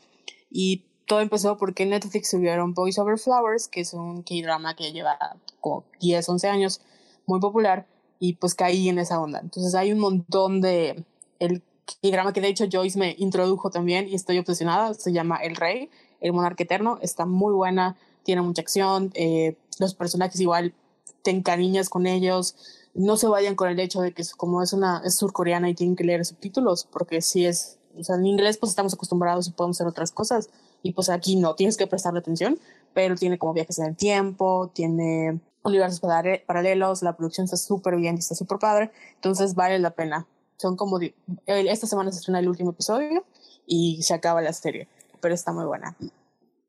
Y 0.50 0.86
todo 1.06 1.22
empezó 1.22 1.58
porque 1.58 1.84
en 1.84 1.90
Netflix 1.90 2.30
subieron 2.30 2.74
Boys 2.74 3.00
Over 3.00 3.18
Flowers, 3.18 3.68
que 3.68 3.82
es 3.82 3.94
un 3.94 4.24
K-drama 4.24 4.76
que 4.76 4.92
lleva 4.92 5.18
como 5.62 5.86
10, 6.00 6.28
11 6.28 6.48
años, 6.50 6.82
muy 7.26 7.40
popular, 7.40 7.88
y 8.20 8.34
pues 8.34 8.56
caí 8.56 8.90
en 8.90 9.00
esa 9.00 9.20
onda. 9.20 9.40
Entonces 9.40 9.76
hay 9.76 9.92
un 9.92 10.00
montón 10.00 10.62
de... 10.62 11.04
El 11.40 11.62
K-drama 12.02 12.34
que 12.34 12.42
de 12.42 12.50
hecho 12.50 12.66
Joyce 12.72 13.00
me 13.00 13.16
introdujo 13.18 13.70
también 13.70 14.10
y 14.10 14.16
estoy 14.16 14.38
obsesionada, 14.40 14.94
se 14.94 15.14
llama 15.14 15.38
El 15.38 15.56
Rey, 15.56 15.90
El 16.20 16.34
Monarca 16.34 16.64
Eterno, 16.64 17.00
está 17.02 17.26
muy 17.26 17.54
buena, 17.54 17.96
tiene 18.24 18.42
mucha 18.42 18.62
acción, 18.62 19.12
eh, 19.14 19.56
los 19.80 19.94
personajes 19.94 20.40
igual 20.42 20.74
te 21.22 21.32
encariñas 21.32 21.90
con 21.90 22.06
ellos, 22.06 22.56
no 22.94 23.16
se 23.16 23.28
vayan 23.28 23.56
con 23.56 23.70
el 23.70 23.80
hecho 23.80 24.02
de 24.02 24.12
que 24.12 24.24
como 24.36 24.62
es 24.62 24.74
una 24.74 25.02
es 25.06 25.16
surcoreana 25.16 25.70
y 25.70 25.76
tienen 25.76 25.96
que 25.96 26.04
leer 26.04 26.26
subtítulos, 26.26 26.86
porque 26.92 27.22
si 27.22 27.46
es, 27.46 27.78
o 27.98 28.04
sea, 28.04 28.16
en 28.16 28.26
inglés 28.26 28.58
pues 28.58 28.72
estamos 28.72 28.94
acostumbrados 28.94 29.48
y 29.48 29.52
podemos 29.52 29.78
hacer 29.78 29.88
otras 29.88 30.12
cosas, 30.12 30.50
y 30.84 30.94
pues 30.94 31.10
aquí 31.10 31.36
no, 31.36 31.56
tienes 31.56 31.78
que 31.78 31.88
prestarle 31.88 32.20
atención, 32.20 32.60
pero 32.94 33.16
tiene 33.16 33.38
como 33.38 33.54
viajes 33.54 33.80
en 33.80 33.86
el 33.86 33.96
tiempo, 33.96 34.72
tiene 34.74 35.40
universos 35.68 36.02
parale- 36.02 36.44
paralelos, 36.46 37.04
la 37.04 37.16
producción 37.16 37.46
está 37.46 37.58
súper 37.58 37.96
bien 37.96 38.16
está 38.18 38.36
súper 38.36 38.58
padre, 38.58 38.92
entonces 39.16 39.56
vale 39.56 39.78
la 39.80 39.92
pena. 39.92 40.26
Son 40.58 40.76
como, 40.76 41.00
esta 41.46 41.86
semana 41.88 42.12
se 42.12 42.20
estrena 42.20 42.40
el 42.40 42.50
último 42.50 42.72
episodio 42.72 43.26
y 43.68 44.02
se 44.02 44.14
acaba 44.16 44.42
la 44.42 44.54
serie, 44.54 44.88
pero 45.22 45.36
está 45.36 45.52
muy 45.52 45.66
buena. 45.66 45.96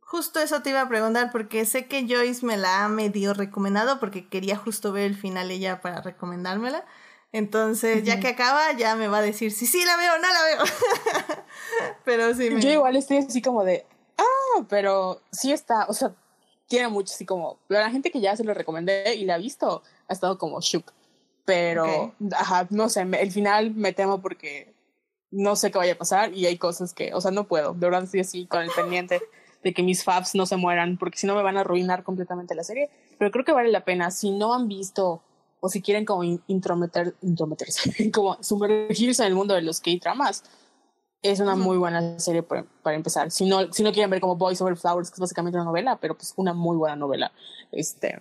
Justo 0.00 0.40
eso 0.40 0.62
te 0.62 0.70
iba 0.70 0.80
a 0.80 0.88
preguntar 0.88 1.30
porque 1.30 1.64
sé 1.64 1.86
que 1.86 2.06
Joyce 2.08 2.44
me 2.44 2.56
la 2.56 2.84
ha 2.84 2.88
medio 2.88 3.34
recomendado 3.34 4.00
porque 4.00 4.28
quería 4.28 4.56
justo 4.56 4.92
ver 4.92 5.04
el 5.04 5.16
final 5.16 5.50
ella 5.50 5.80
para 5.80 6.00
recomendármela. 6.00 6.84
Entonces, 7.30 8.04
ya 8.04 8.18
que 8.20 8.28
acaba, 8.28 8.72
ya 8.72 8.96
me 8.96 9.06
va 9.08 9.18
a 9.18 9.22
decir 9.22 9.52
si 9.52 9.66
sí 9.66 9.84
la 9.84 9.96
veo 9.98 10.14
o 10.14 10.18
no 10.18 10.28
la 10.28 10.42
veo. 10.44 11.44
Pero 12.04 12.34
sí 12.34 12.50
me... 12.50 12.60
Yo 12.60 12.70
igual 12.70 12.96
estoy 12.96 13.18
así 13.18 13.42
como 13.42 13.64
de, 13.64 13.84
ah, 14.16 14.64
pero 14.68 15.20
sí 15.30 15.52
está, 15.52 15.84
o 15.88 15.92
sea, 15.92 16.14
tiene 16.68 16.88
mucho 16.88 17.12
así 17.14 17.24
como, 17.26 17.58
la 17.68 17.90
gente 17.90 18.10
que 18.10 18.20
ya 18.20 18.36
se 18.36 18.44
lo 18.44 18.54
recomendé 18.54 19.14
y 19.16 19.24
la 19.24 19.34
ha 19.34 19.38
visto 19.38 19.82
ha 20.06 20.12
estado 20.12 20.38
como 20.38 20.60
shook, 20.60 20.92
pero, 21.44 22.02
Ok. 22.20 22.32
ajá, 22.36 22.66
no 22.70 22.88
sé, 22.88 23.04
me- 23.04 23.20
el 23.22 23.32
final 23.32 23.74
me 23.74 23.92
temo 23.92 24.20
porque 24.20 24.72
no 25.30 25.56
sé 25.56 25.70
qué 25.70 25.78
vaya 25.78 25.92
a 25.94 25.98
pasar 25.98 26.32
y 26.34 26.46
hay 26.46 26.56
cosas 26.58 26.94
que, 26.94 27.12
o 27.14 27.20
sea, 27.20 27.30
no 27.30 27.44
puedo, 27.44 27.72
de 27.74 27.80
verdad 27.80 28.04
estoy 28.04 28.20
así 28.20 28.46
con 28.46 28.62
el 28.62 28.70
pendiente 28.70 29.20
de 29.62 29.74
que 29.74 29.82
mis 29.82 30.04
faps 30.04 30.34
no 30.34 30.46
se 30.46 30.56
mueran 30.56 30.96
porque 30.98 31.18
si 31.18 31.26
no 31.26 31.34
me 31.34 31.42
van 31.42 31.56
a 31.56 31.60
arruinar 31.60 32.04
completamente 32.04 32.54
la 32.54 32.64
serie, 32.64 32.90
pero 33.18 33.30
creo 33.30 33.44
que 33.44 33.52
vale 33.52 33.70
la 33.70 33.84
pena, 33.84 34.10
si 34.10 34.30
no 34.30 34.54
han 34.54 34.68
visto 34.68 35.22
o 35.60 35.68
si 35.68 35.82
quieren 35.82 36.04
como 36.04 36.22
in- 36.22 36.40
intrometer, 36.46 37.14
intrometerse, 37.22 38.10
como 38.12 38.42
sumergirse 38.42 39.22
en 39.22 39.28
el 39.28 39.34
mundo 39.34 39.54
de 39.54 39.62
los 39.62 39.80
K-dramas, 39.80 40.44
es 41.22 41.40
una 41.40 41.56
muy 41.56 41.76
buena 41.78 42.18
serie 42.20 42.42
para, 42.42 42.64
para 42.82 42.96
empezar. 42.96 43.30
Si 43.30 43.44
no, 43.46 43.72
si 43.72 43.82
no 43.82 43.92
quieren 43.92 44.10
ver 44.10 44.20
como 44.20 44.36
Boys 44.36 44.60
Over 44.60 44.76
Flowers, 44.76 45.10
que 45.10 45.14
es 45.14 45.20
básicamente 45.20 45.56
una 45.56 45.64
novela, 45.64 45.98
pero 46.00 46.16
pues 46.16 46.32
una 46.36 46.54
muy 46.54 46.76
buena 46.76 46.96
novela. 46.96 47.32
Este. 47.72 48.20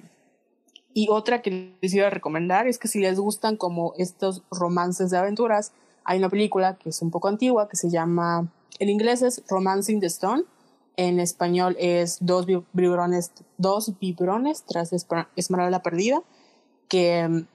Y 0.93 1.07
otra 1.09 1.41
que 1.41 1.77
les 1.79 1.93
iba 1.93 2.07
a 2.07 2.09
recomendar 2.09 2.67
es 2.67 2.79
que 2.79 2.87
si 2.87 2.99
les 2.99 3.19
gustan 3.19 3.55
como 3.55 3.93
estos 3.97 4.41
romances 4.49 5.11
de 5.11 5.17
aventuras, 5.17 5.71
hay 6.03 6.17
una 6.17 6.29
película 6.29 6.75
que 6.77 6.89
es 6.89 7.01
un 7.01 7.11
poco 7.11 7.27
antigua 7.27 7.69
que 7.69 7.75
se 7.77 7.89
llama, 7.89 8.47
en 8.79 8.89
inglés 8.89 9.21
es 9.21 9.43
Romancing 9.47 9.99
the 9.99 10.07
Stone, 10.07 10.43
en 10.95 11.19
español 11.19 11.75
es 11.79 12.17
Dos 12.21 12.47
vi- 12.47 12.63
vibrones, 12.73 13.31
dos 13.57 13.99
vibrones 13.99 14.63
tras 14.63 14.91
Esmeralda 15.35 15.83
Perdida, 15.83 16.23
que 16.87 17.27
mm, 17.27 17.45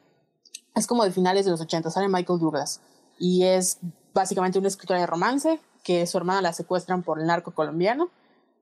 es 0.76 0.86
como 0.86 1.02
de 1.04 1.10
finales 1.10 1.44
de 1.44 1.50
los 1.50 1.60
80, 1.60 1.90
sale 1.90 2.08
Michael 2.08 2.38
Douglas 2.38 2.80
y 3.18 3.42
es 3.42 3.78
básicamente 4.14 4.58
una 4.58 4.68
escritora 4.68 5.00
de 5.00 5.06
romance 5.06 5.60
que 5.82 6.06
su 6.06 6.18
hermana 6.18 6.42
la 6.42 6.52
secuestran 6.52 7.02
por 7.02 7.20
el 7.20 7.26
narco 7.26 7.52
colombiano 7.52 8.10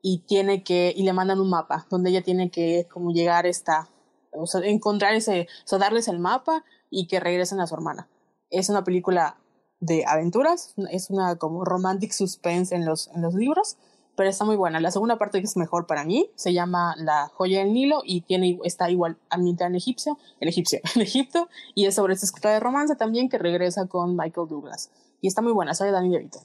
y 0.02 0.18
tiene 0.18 0.62
que 0.62 0.92
y 0.96 1.02
le 1.02 1.12
mandan 1.12 1.40
un 1.40 1.50
mapa 1.50 1.86
donde 1.90 2.10
ella 2.10 2.22
tiene 2.22 2.50
que 2.50 2.86
como 2.90 3.12
llegar 3.12 3.46
esta 3.46 3.88
o 4.32 4.46
sea, 4.46 4.60
encontrar 4.62 5.14
ese 5.14 5.48
o 5.70 5.78
darles 5.78 6.08
el 6.08 6.18
mapa 6.18 6.64
y 6.88 7.06
que 7.06 7.20
regresen 7.20 7.60
a 7.60 7.66
su 7.66 7.74
hermana. 7.74 8.08
Es 8.50 8.68
una 8.68 8.84
película 8.84 9.36
de 9.80 10.04
aventuras 10.06 10.74
es 10.90 11.08
una 11.08 11.36
como 11.36 11.64
romantic 11.64 12.12
suspense 12.12 12.74
en 12.74 12.84
los 12.84 13.08
en 13.08 13.22
los 13.22 13.34
libros 13.34 13.78
pero 14.16 14.28
está 14.28 14.44
muy 14.44 14.56
buena 14.56 14.80
la 14.80 14.90
segunda 14.90 15.18
parte 15.18 15.40
que 15.40 15.46
es 15.46 15.56
mejor 15.56 15.86
para 15.86 16.04
mí 16.04 16.30
se 16.34 16.52
llama 16.52 16.94
La 16.98 17.28
joya 17.28 17.60
del 17.60 17.72
Nilo 17.72 18.02
y 18.04 18.22
tiene 18.22 18.58
está 18.64 18.90
igual 18.90 19.16
ambientada 19.28 19.68
en 19.68 19.76
egipcio 19.76 20.18
en 20.40 20.48
egipcio 20.48 20.80
en 20.94 21.02
Egipto 21.02 21.48
y 21.74 21.86
es 21.86 21.94
sobre 21.94 22.14
esta 22.14 22.26
escritora 22.26 22.54
de 22.54 22.60
romance 22.60 22.96
también 22.96 23.28
que 23.28 23.38
regresa 23.38 23.86
con 23.86 24.16
Michael 24.16 24.48
Douglas 24.48 24.90
y 25.20 25.28
está 25.28 25.42
muy 25.42 25.52
buena 25.52 25.74
sale 25.74 25.90
Danny 25.90 26.10
DeVito 26.10 26.40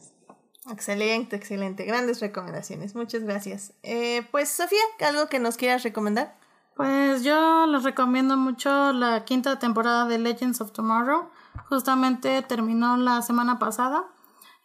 Excelente, 0.71 1.35
excelente. 1.35 1.85
Grandes 1.85 2.21
recomendaciones. 2.21 2.95
Muchas 2.95 3.23
gracias. 3.23 3.73
Eh, 3.83 4.25
pues, 4.31 4.49
Sofía, 4.49 4.79
¿algo 5.07 5.27
que 5.27 5.37
nos 5.37 5.57
quieras 5.57 5.83
recomendar? 5.83 6.35
Pues 6.75 7.23
yo 7.23 7.67
les 7.67 7.83
recomiendo 7.83 8.35
mucho 8.35 8.91
la 8.91 9.23
quinta 9.23 9.59
temporada 9.59 10.05
de 10.05 10.17
Legends 10.17 10.59
of 10.59 10.71
Tomorrow. 10.71 11.29
Justamente 11.69 12.41
terminó 12.41 12.97
la 12.97 13.21
semana 13.21 13.59
pasada. 13.59 14.05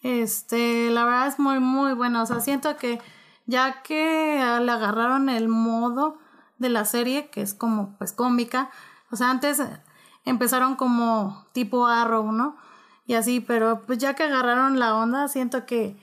Este, 0.02 0.90
la 0.90 1.04
verdad 1.04 1.26
es 1.28 1.38
muy, 1.38 1.60
muy 1.60 1.92
buena. 1.94 2.22
O 2.22 2.26
sea, 2.26 2.40
siento 2.40 2.76
que 2.76 3.00
ya 3.46 3.82
que 3.82 4.36
le 4.62 4.72
agarraron 4.72 5.28
el 5.28 5.48
modo 5.48 6.18
de 6.58 6.68
la 6.68 6.84
serie, 6.84 7.30
que 7.30 7.42
es 7.42 7.54
como 7.54 7.96
pues 7.98 8.12
cómica. 8.12 8.70
O 9.10 9.16
sea, 9.16 9.30
antes 9.30 9.62
empezaron 10.24 10.76
como 10.76 11.46
tipo 11.52 11.86
Arrow, 11.86 12.32
¿no? 12.32 12.56
Y 13.06 13.14
así, 13.14 13.40
pero 13.40 13.82
pues 13.86 13.98
ya 13.98 14.14
que 14.14 14.22
agarraron 14.22 14.78
la 14.78 14.94
onda, 14.94 15.26
siento 15.28 15.66
que 15.66 15.96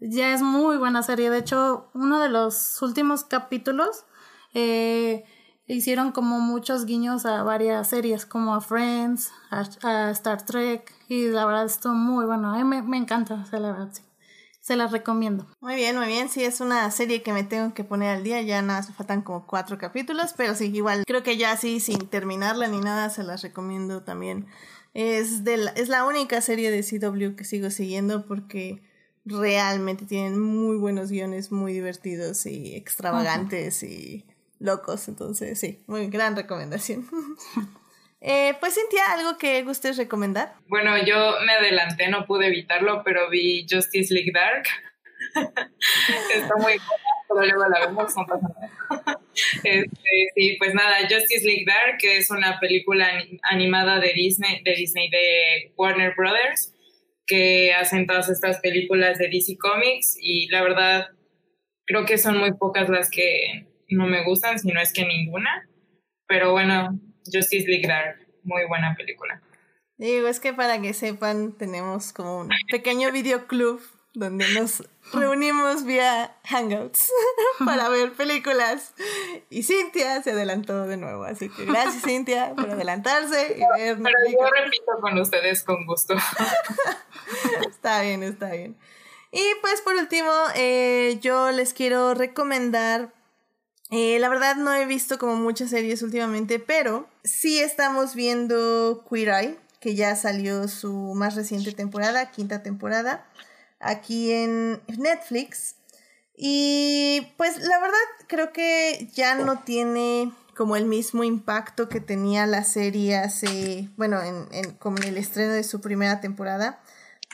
ya 0.00 0.34
es 0.34 0.42
muy 0.42 0.76
buena 0.76 1.02
serie. 1.02 1.30
De 1.30 1.38
hecho, 1.38 1.90
uno 1.94 2.18
de 2.20 2.28
los 2.28 2.80
últimos 2.82 3.24
capítulos 3.24 4.04
eh, 4.52 5.24
hicieron 5.66 6.12
como 6.12 6.40
muchos 6.40 6.84
guiños 6.84 7.24
a 7.24 7.42
varias 7.42 7.88
series, 7.88 8.26
como 8.26 8.54
a 8.54 8.60
Friends, 8.60 9.32
a 9.50 10.10
Star 10.10 10.44
Trek, 10.44 10.92
y 11.12 11.28
la 11.28 11.44
verdad 11.44 11.66
estuvo 11.66 11.92
muy 11.92 12.24
bueno. 12.24 12.54
A 12.54 12.56
mí 12.56 12.64
me, 12.64 12.80
me 12.80 12.96
encanta, 12.96 13.34
o 13.34 13.44
sea, 13.44 13.60
la 13.60 13.72
verdad, 13.72 13.90
sí. 13.92 14.02
Se 14.62 14.76
las 14.76 14.92
recomiendo. 14.92 15.46
Muy 15.60 15.74
bien, 15.74 15.98
muy 15.98 16.06
bien. 16.06 16.28
Sí, 16.28 16.42
es 16.42 16.60
una 16.60 16.90
serie 16.90 17.22
que 17.22 17.32
me 17.32 17.42
tengo 17.42 17.74
que 17.74 17.84
poner 17.84 18.16
al 18.16 18.22
día. 18.22 18.40
Ya 18.40 18.62
nada, 18.62 18.86
me 18.88 18.94
faltan 18.94 19.20
como 19.20 19.46
cuatro 19.46 19.76
capítulos, 19.76 20.34
pero 20.36 20.54
sí, 20.54 20.70
igual 20.72 21.04
creo 21.04 21.22
que 21.22 21.36
ya 21.36 21.56
sí, 21.56 21.80
sin 21.80 21.98
terminarla 22.08 22.68
ni 22.68 22.78
nada, 22.78 23.10
se 23.10 23.24
las 23.24 23.42
recomiendo 23.42 24.04
también. 24.04 24.46
Es, 24.94 25.44
de 25.44 25.56
la, 25.58 25.70
es 25.72 25.88
la 25.88 26.06
única 26.06 26.40
serie 26.40 26.70
de 26.70 26.82
CW 26.82 27.34
que 27.36 27.44
sigo 27.44 27.70
siguiendo 27.70 28.24
porque 28.24 28.82
realmente 29.24 30.06
tienen 30.06 30.40
muy 30.40 30.76
buenos 30.76 31.10
guiones, 31.10 31.52
muy 31.52 31.72
divertidos 31.72 32.46
y 32.46 32.74
extravagantes 32.74 33.82
y 33.82 34.24
locos. 34.60 35.08
Entonces, 35.08 35.58
sí, 35.58 35.82
muy 35.88 36.06
gran 36.06 36.36
recomendación. 36.36 37.06
Eh, 38.24 38.54
pues 38.60 38.74
Cintia, 38.74 39.02
¿algo 39.12 39.36
que 39.36 39.62
gustes 39.64 39.96
recomendar? 39.96 40.54
Bueno, 40.68 40.96
yo 41.04 41.34
me 41.44 41.52
adelanté, 41.52 42.08
no 42.08 42.24
pude 42.24 42.46
evitarlo, 42.46 43.02
pero 43.04 43.28
vi 43.28 43.66
Justice 43.68 44.14
League 44.14 44.30
Dark. 44.32 44.64
Está 46.34 46.54
muy 46.56 46.74
buena, 46.74 47.12
pero 47.28 47.46
luego 47.46 47.68
la 47.68 47.86
vemos. 47.86 48.14
Este, 49.64 50.28
sí, 50.34 50.56
pues 50.58 50.74
nada, 50.74 50.98
Justice 51.08 51.46
League 51.46 51.64
Dark, 51.66 51.96
que 51.98 52.18
es 52.18 52.30
una 52.30 52.60
película 52.60 53.08
animada 53.42 53.98
de 53.98 54.12
Disney, 54.12 54.62
de 54.62 54.74
Disney, 54.74 55.08
de 55.08 55.72
Warner 55.74 56.14
Brothers, 56.14 56.74
que 57.26 57.72
hacen 57.72 58.06
todas 58.06 58.28
estas 58.28 58.60
películas 58.60 59.16
de 59.16 59.28
DC 59.28 59.56
Comics 59.56 60.18
y 60.20 60.48
la 60.48 60.62
verdad 60.62 61.06
creo 61.86 62.04
que 62.04 62.18
son 62.18 62.36
muy 62.38 62.52
pocas 62.52 62.90
las 62.90 63.10
que 63.10 63.66
no 63.88 64.06
me 64.06 64.22
gustan, 64.22 64.58
si 64.58 64.68
no 64.68 64.80
es 64.80 64.92
que 64.92 65.06
ninguna. 65.06 65.66
Pero 66.26 66.52
bueno, 66.52 67.00
Justice 67.24 67.66
League 67.66 67.86
Dark, 67.86 68.26
muy 68.44 68.66
buena 68.66 68.94
película. 68.96 69.42
Digo, 69.96 70.26
es 70.26 70.40
que 70.40 70.52
para 70.52 70.80
que 70.80 70.94
sepan, 70.94 71.52
tenemos 71.52 72.12
como 72.12 72.40
un 72.40 72.50
pequeño 72.70 73.12
videoclub 73.12 73.80
donde 74.14 74.46
nos 74.52 74.82
reunimos 75.12 75.84
vía 75.84 76.36
Hangouts 76.44 77.10
para 77.64 77.88
ver 77.88 78.12
películas. 78.12 78.94
Y 79.48 79.62
Cintia 79.62 80.22
se 80.22 80.32
adelantó 80.32 80.86
de 80.86 80.96
nuevo, 80.96 81.24
así 81.24 81.48
que 81.48 81.64
gracias 81.64 82.02
Cintia 82.02 82.54
por 82.54 82.70
adelantarse 82.70 83.56
y 83.56 83.80
ver. 83.80 83.98
Pero 84.02 84.18
yo 84.26 84.50
repito 84.50 84.92
con 85.00 85.18
ustedes 85.18 85.62
con 85.62 85.86
gusto. 85.86 86.14
está 87.68 88.02
bien, 88.02 88.22
está 88.22 88.50
bien. 88.50 88.76
Y 89.30 89.42
pues 89.62 89.80
por 89.80 89.94
último, 89.94 90.30
eh, 90.56 91.18
yo 91.22 91.50
les 91.52 91.72
quiero 91.72 92.12
recomendar 92.12 93.14
eh, 93.92 94.18
la 94.18 94.30
verdad 94.30 94.56
no 94.56 94.72
he 94.72 94.86
visto 94.86 95.18
como 95.18 95.36
muchas 95.36 95.68
series 95.68 96.02
últimamente, 96.02 96.58
pero 96.58 97.06
sí 97.24 97.60
estamos 97.60 98.14
viendo 98.14 99.04
Queer 99.06 99.28
Eye, 99.28 99.58
que 99.80 99.94
ya 99.94 100.16
salió 100.16 100.66
su 100.66 101.12
más 101.14 101.34
reciente 101.34 101.72
temporada, 101.72 102.30
quinta 102.30 102.62
temporada, 102.62 103.26
aquí 103.80 104.32
en 104.32 104.80
Netflix. 104.96 105.74
Y 106.34 107.34
pues 107.36 107.58
la 107.58 107.78
verdad 107.80 107.98
creo 108.28 108.50
que 108.54 109.10
ya 109.12 109.34
no 109.34 109.58
tiene 109.58 110.32
como 110.56 110.76
el 110.76 110.86
mismo 110.86 111.22
impacto 111.22 111.90
que 111.90 112.00
tenía 112.00 112.46
la 112.46 112.64
serie 112.64 113.18
hace, 113.18 113.90
bueno, 113.98 114.22
en, 114.22 114.48
en, 114.52 114.72
como 114.76 114.96
en 114.98 115.04
el 115.04 115.18
estreno 115.18 115.52
de 115.52 115.64
su 115.64 115.82
primera 115.82 116.22
temporada. 116.22 116.80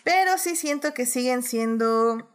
Pero 0.02 0.38
sí 0.38 0.56
siento 0.56 0.92
que 0.92 1.06
siguen 1.06 1.44
siendo 1.44 2.28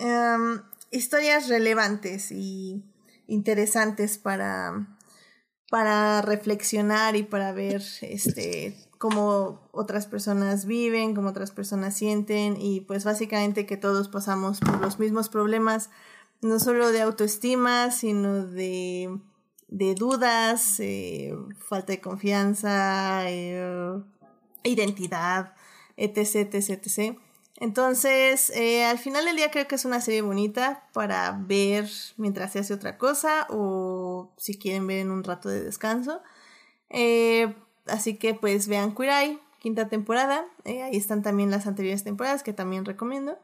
um, 0.00 0.60
historias 0.90 1.48
relevantes 1.48 2.32
y 2.32 2.82
interesantes 3.30 4.18
para, 4.18 4.98
para 5.70 6.20
reflexionar 6.22 7.16
y 7.16 7.22
para 7.22 7.52
ver 7.52 7.82
este 8.02 8.76
cómo 8.98 9.70
otras 9.72 10.06
personas 10.06 10.66
viven, 10.66 11.14
cómo 11.14 11.30
otras 11.30 11.52
personas 11.52 11.96
sienten 11.96 12.60
y 12.60 12.82
pues 12.82 13.04
básicamente 13.04 13.64
que 13.64 13.78
todos 13.78 14.08
pasamos 14.08 14.60
por 14.60 14.78
los 14.82 14.98
mismos 14.98 15.30
problemas, 15.30 15.88
no 16.42 16.60
solo 16.60 16.92
de 16.92 17.00
autoestima, 17.00 17.92
sino 17.92 18.44
de, 18.46 19.18
de 19.68 19.94
dudas, 19.94 20.80
eh, 20.80 21.34
falta 21.66 21.92
de 21.92 22.00
confianza, 22.02 23.22
eh, 23.30 24.02
identidad, 24.64 25.54
etc, 25.96 26.52
etc, 26.52 26.70
etc. 26.70 27.18
Entonces, 27.60 28.50
eh, 28.56 28.84
al 28.86 28.98
final 28.98 29.26
del 29.26 29.36
día 29.36 29.50
creo 29.50 29.68
que 29.68 29.74
es 29.74 29.84
una 29.84 30.00
serie 30.00 30.22
bonita 30.22 30.88
para 30.94 31.32
ver 31.32 31.88
mientras 32.16 32.52
se 32.52 32.60
hace 32.60 32.72
otra 32.72 32.96
cosa 32.96 33.46
o 33.50 34.32
si 34.38 34.58
quieren 34.58 34.86
ver 34.86 34.98
en 34.98 35.10
un 35.10 35.22
rato 35.22 35.50
de 35.50 35.62
descanso. 35.62 36.22
Eh, 36.88 37.54
así 37.86 38.16
que 38.16 38.34
pues 38.34 38.66
vean 38.66 38.94
Queer 38.94 39.38
quinta 39.60 39.88
temporada. 39.88 40.46
Eh, 40.64 40.82
ahí 40.82 40.96
están 40.96 41.22
también 41.22 41.50
las 41.50 41.66
anteriores 41.66 42.02
temporadas 42.02 42.42
que 42.42 42.54
también 42.54 42.86
recomiendo. 42.86 43.38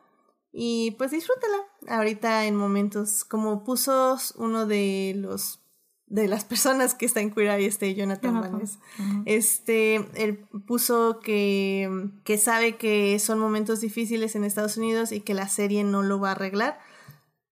Y 0.51 0.93
pues 0.93 1.11
disfrútala. 1.11 1.59
Ahorita 1.87 2.47
en 2.47 2.57
momentos 2.57 3.25
como 3.27 3.65
puso 3.65 4.17
uno 4.37 4.65
de 4.67 5.13
los 5.17 5.61
de 6.07 6.28
las 6.28 6.45
personas 6.45 6.95
que 6.95 7.05
está 7.05 7.20
en 7.20 7.33
Queer 7.33 7.59
Eye, 7.59 7.66
este 7.66 7.95
Jonathan, 7.95 8.41
Vanes. 8.41 8.78
Este, 9.24 9.97
él 10.15 10.39
puso 10.66 11.19
que, 11.20 12.11
que 12.24 12.39
sabe 12.39 12.77
que 12.77 13.19
son 13.19 13.39
momentos 13.39 13.81
difíciles 13.81 14.37
en 14.37 14.45
Estados 14.45 14.77
Unidos 14.77 15.11
y 15.12 15.20
que 15.20 15.35
la 15.35 15.49
serie 15.49 15.83
no 15.83 16.03
lo 16.03 16.20
va 16.20 16.28
a 16.28 16.33
arreglar, 16.33 16.78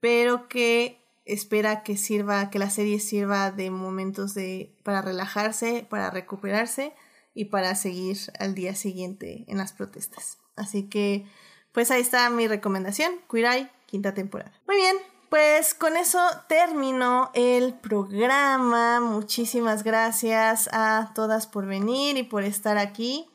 pero 0.00 0.48
que 0.48 1.00
espera 1.24 1.82
que 1.82 1.96
sirva, 1.96 2.50
que 2.50 2.58
la 2.58 2.68
serie 2.68 3.00
sirva 3.00 3.50
de 3.50 3.70
momentos 3.70 4.34
de, 4.34 4.76
para 4.82 5.00
relajarse, 5.00 5.86
para 5.88 6.10
recuperarse 6.10 6.92
y 7.34 7.46
para 7.46 7.74
seguir 7.74 8.18
al 8.38 8.54
día 8.54 8.74
siguiente 8.74 9.44
en 9.48 9.58
las 9.58 9.72
protestas. 9.72 10.38
Así 10.56 10.88
que, 10.88 11.26
pues 11.72 11.90
ahí 11.90 12.02
está 12.02 12.28
mi 12.28 12.48
recomendación, 12.48 13.12
Queer 13.30 13.46
Eye, 13.46 13.70
quinta 13.86 14.12
temporada. 14.12 14.52
Muy 14.66 14.76
bien, 14.76 14.96
pues 15.32 15.72
con 15.72 15.96
eso 15.96 16.18
terminó 16.46 17.30
el 17.32 17.72
programa. 17.72 19.00
Muchísimas 19.00 19.82
gracias 19.82 20.68
a 20.74 21.12
todas 21.14 21.46
por 21.46 21.64
venir 21.64 22.18
y 22.18 22.22
por 22.22 22.44
estar 22.44 22.76
aquí. 22.76 23.30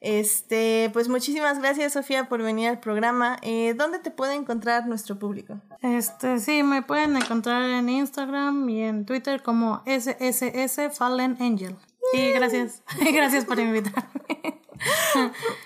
Este, 0.00 0.88
pues 0.94 1.10
muchísimas 1.10 1.58
gracias 1.58 1.92
Sofía 1.92 2.26
por 2.26 2.42
venir 2.42 2.70
al 2.70 2.80
programa. 2.80 3.36
Eh, 3.42 3.74
¿Dónde 3.76 3.98
te 3.98 4.10
puede 4.10 4.32
encontrar 4.32 4.86
nuestro 4.86 5.18
público? 5.18 5.60
Este, 5.82 6.38
sí, 6.38 6.62
me 6.62 6.80
pueden 6.80 7.18
encontrar 7.18 7.62
en 7.64 7.86
Instagram 7.90 8.66
y 8.70 8.84
en 8.84 9.04
Twitter 9.04 9.42
como 9.42 9.82
SSS 9.84 10.96
Fallen 10.96 11.36
Angel. 11.38 11.76
Y 12.12 12.32
gracias, 12.32 12.82
gracias 13.12 13.44
por 13.44 13.58
invitarme. 13.58 14.60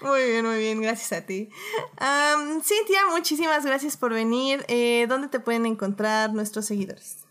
Muy 0.03 0.25
bien, 0.25 0.45
muy 0.45 0.59
bien, 0.59 0.81
gracias 0.81 1.13
a 1.13 1.25
ti. 1.25 1.49
Cintia, 2.63 3.07
muchísimas 3.11 3.65
gracias 3.65 3.97
por 3.97 4.13
venir. 4.13 4.65
Eh, 4.69 5.07
¿Dónde 5.09 5.29
te 5.29 5.41
pueden 5.41 5.67
encontrar 5.67 6.33
nuestros 6.33 6.67
seguidores? 6.67 7.27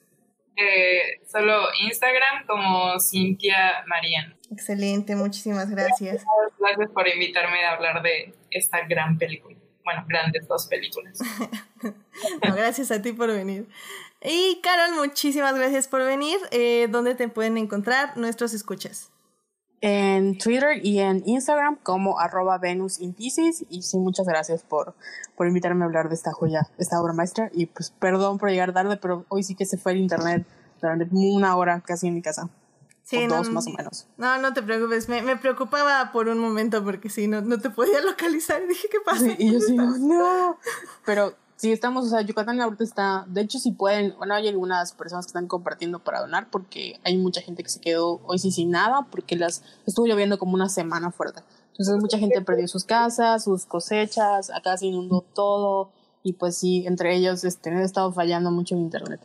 Eh, 0.57 1.19
solo 1.29 1.67
Instagram 1.81 2.45
como 2.47 2.99
Cintia 2.99 3.83
Marian. 3.87 4.37
Excelente, 4.51 5.15
muchísimas 5.15 5.69
gracias. 5.69 6.23
Gracias 6.59 6.89
por 6.91 7.07
invitarme 7.07 7.65
a 7.65 7.73
hablar 7.73 8.01
de 8.01 8.33
esta 8.51 8.85
gran 8.87 9.17
película. 9.17 9.57
Bueno, 9.83 10.05
grandes 10.07 10.47
dos 10.47 10.67
películas. 10.67 11.19
gracias 12.41 12.89
a 12.91 13.01
ti 13.01 13.11
por 13.11 13.27
venir. 13.27 13.67
Y 14.25 14.59
Carol, 14.61 14.95
muchísimas 14.95 15.55
gracias 15.55 15.87
por 15.87 16.03
venir. 16.03 16.37
Eh, 16.51 16.87
¿Dónde 16.89 17.15
te 17.15 17.27
pueden 17.27 17.57
encontrar 17.57 18.17
nuestros 18.17 18.53
escuchas? 18.53 19.11
en 19.81 20.37
Twitter 20.39 20.83
y 20.83 20.99
en 20.99 21.21
Instagram 21.27 21.77
como 21.83 22.19
arroba 22.19 22.57
Venus 22.57 22.99
Y 22.99 23.29
sí, 23.29 23.97
muchas 23.99 24.25
gracias 24.25 24.63
por, 24.63 24.95
por 25.35 25.47
invitarme 25.47 25.83
a 25.83 25.85
hablar 25.85 26.09
de 26.09 26.15
esta 26.15 26.31
joya, 26.31 26.67
esta 26.79 26.99
obra 26.99 27.13
maestra. 27.13 27.51
Y 27.53 27.67
pues 27.67 27.91
perdón 27.91 28.39
por 28.39 28.49
llegar 28.49 28.73
tarde, 28.73 28.97
pero 28.97 29.25
hoy 29.29 29.43
sí 29.43 29.53
que 29.53 29.67
se 29.67 29.77
fue 29.77 29.91
el 29.91 29.99
internet 29.99 30.43
durante 30.81 31.07
una 31.11 31.55
hora 31.55 31.81
casi 31.81 32.07
en 32.07 32.15
mi 32.15 32.23
casa. 32.23 32.49
Sí, 33.03 33.27
dos 33.27 33.51
más 33.51 33.67
o 33.67 33.69
menos. 33.69 34.07
No, 34.17 34.39
no 34.39 34.53
te 34.53 34.63
preocupes. 34.63 35.07
Me, 35.07 35.21
me, 35.21 35.35
preocupaba 35.35 36.11
por 36.11 36.27
un 36.27 36.39
momento 36.39 36.83
porque 36.83 37.09
sí, 37.09 37.27
no, 37.27 37.41
no 37.41 37.59
te 37.59 37.69
podía 37.69 38.01
localizar. 38.05 38.63
Y 38.63 38.67
dije, 38.67 38.87
¿qué 38.89 38.97
pasa? 39.05 39.27
y 39.37 39.53
yo 39.53 39.59
sí, 39.59 39.75
no. 39.75 40.57
Pero 41.05 41.35
sí 41.55 41.71
estamos, 41.71 42.05
o 42.05 42.09
sea, 42.09 42.21
Yucatán 42.21 42.59
ahorita 42.59 42.83
está, 42.83 43.25
de 43.27 43.41
hecho 43.41 43.59
si 43.59 43.71
pueden, 43.71 44.15
bueno, 44.17 44.33
hay 44.33 44.47
algunas 44.47 44.91
personas 44.93 45.25
que 45.25 45.29
están 45.29 45.47
compartiendo 45.47 45.99
para 45.99 46.21
donar 46.21 46.49
porque 46.49 46.99
hay 47.03 47.17
mucha 47.17 47.41
gente 47.41 47.63
que 47.63 47.69
se 47.69 47.79
quedó 47.79 48.21
hoy 48.25 48.39
sí 48.39 48.51
sin 48.51 48.71
nada 48.71 49.07
porque 49.11 49.35
las 49.35 49.63
estuvo 49.85 50.05
lloviendo 50.05 50.37
como 50.37 50.53
una 50.53 50.69
semana 50.69 51.11
fuerte. 51.11 51.41
Entonces 51.71 51.97
mucha 51.97 52.17
gente 52.17 52.41
perdió 52.41 52.67
sus 52.67 52.85
casas, 52.85 53.43
sus 53.43 53.65
cosechas, 53.65 54.49
acá 54.49 54.77
se 54.77 54.87
inundó 54.87 55.21
todo 55.21 55.91
y 56.23 56.33
pues 56.33 56.57
sí, 56.57 56.85
entre 56.87 57.15
ellos 57.15 57.43
este, 57.43 57.69
he 57.69 57.83
estado 57.83 58.11
fallando 58.11 58.51
mucho 58.51 58.75
en 58.75 58.81
internet. 58.81 59.21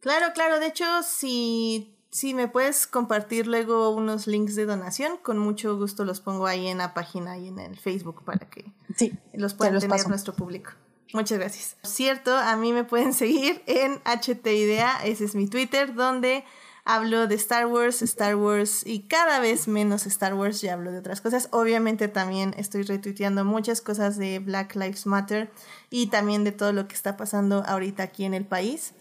Claro, 0.00 0.32
claro, 0.34 0.60
de 0.60 0.66
hecho 0.66 0.84
si 1.02 1.90
si 2.10 2.32
me 2.32 2.46
puedes 2.46 2.86
compartir 2.86 3.48
luego 3.48 3.90
unos 3.90 4.28
links 4.28 4.54
de 4.54 4.66
donación, 4.66 5.16
con 5.20 5.36
mucho 5.36 5.76
gusto 5.76 6.04
los 6.04 6.20
pongo 6.20 6.46
ahí 6.46 6.68
en 6.68 6.78
la 6.78 6.94
página 6.94 7.38
y 7.38 7.48
en 7.48 7.58
el 7.58 7.76
Facebook 7.76 8.22
para 8.24 8.48
que 8.48 8.72
sí, 8.96 9.18
los 9.32 9.54
pueda 9.54 9.76
tener 9.80 10.08
nuestro 10.08 10.32
público. 10.32 10.70
Muchas 11.14 11.38
gracias. 11.38 11.76
Cierto, 11.84 12.36
a 12.36 12.56
mí 12.56 12.72
me 12.72 12.82
pueden 12.82 13.12
seguir 13.14 13.62
en 13.66 14.00
HTIDEA, 14.04 15.04
ese 15.04 15.24
es 15.26 15.36
mi 15.36 15.46
Twitter, 15.46 15.94
donde 15.94 16.44
hablo 16.84 17.28
de 17.28 17.36
Star 17.36 17.66
Wars, 17.66 18.02
Star 18.02 18.34
Wars 18.34 18.84
y 18.84 19.02
cada 19.02 19.38
vez 19.38 19.68
menos 19.68 20.06
Star 20.06 20.34
Wars, 20.34 20.60
ya 20.60 20.72
hablo 20.72 20.90
de 20.90 20.98
otras 20.98 21.20
cosas. 21.20 21.46
Obviamente 21.52 22.08
también 22.08 22.52
estoy 22.58 22.82
retuiteando 22.82 23.44
muchas 23.44 23.80
cosas 23.80 24.18
de 24.18 24.40
Black 24.40 24.74
Lives 24.74 25.06
Matter 25.06 25.52
y 25.88 26.08
también 26.08 26.42
de 26.42 26.50
todo 26.50 26.72
lo 26.72 26.88
que 26.88 26.96
está 26.96 27.16
pasando 27.16 27.62
ahorita 27.64 28.02
aquí 28.02 28.24
en 28.24 28.34
el 28.34 28.44
país. 28.44 28.92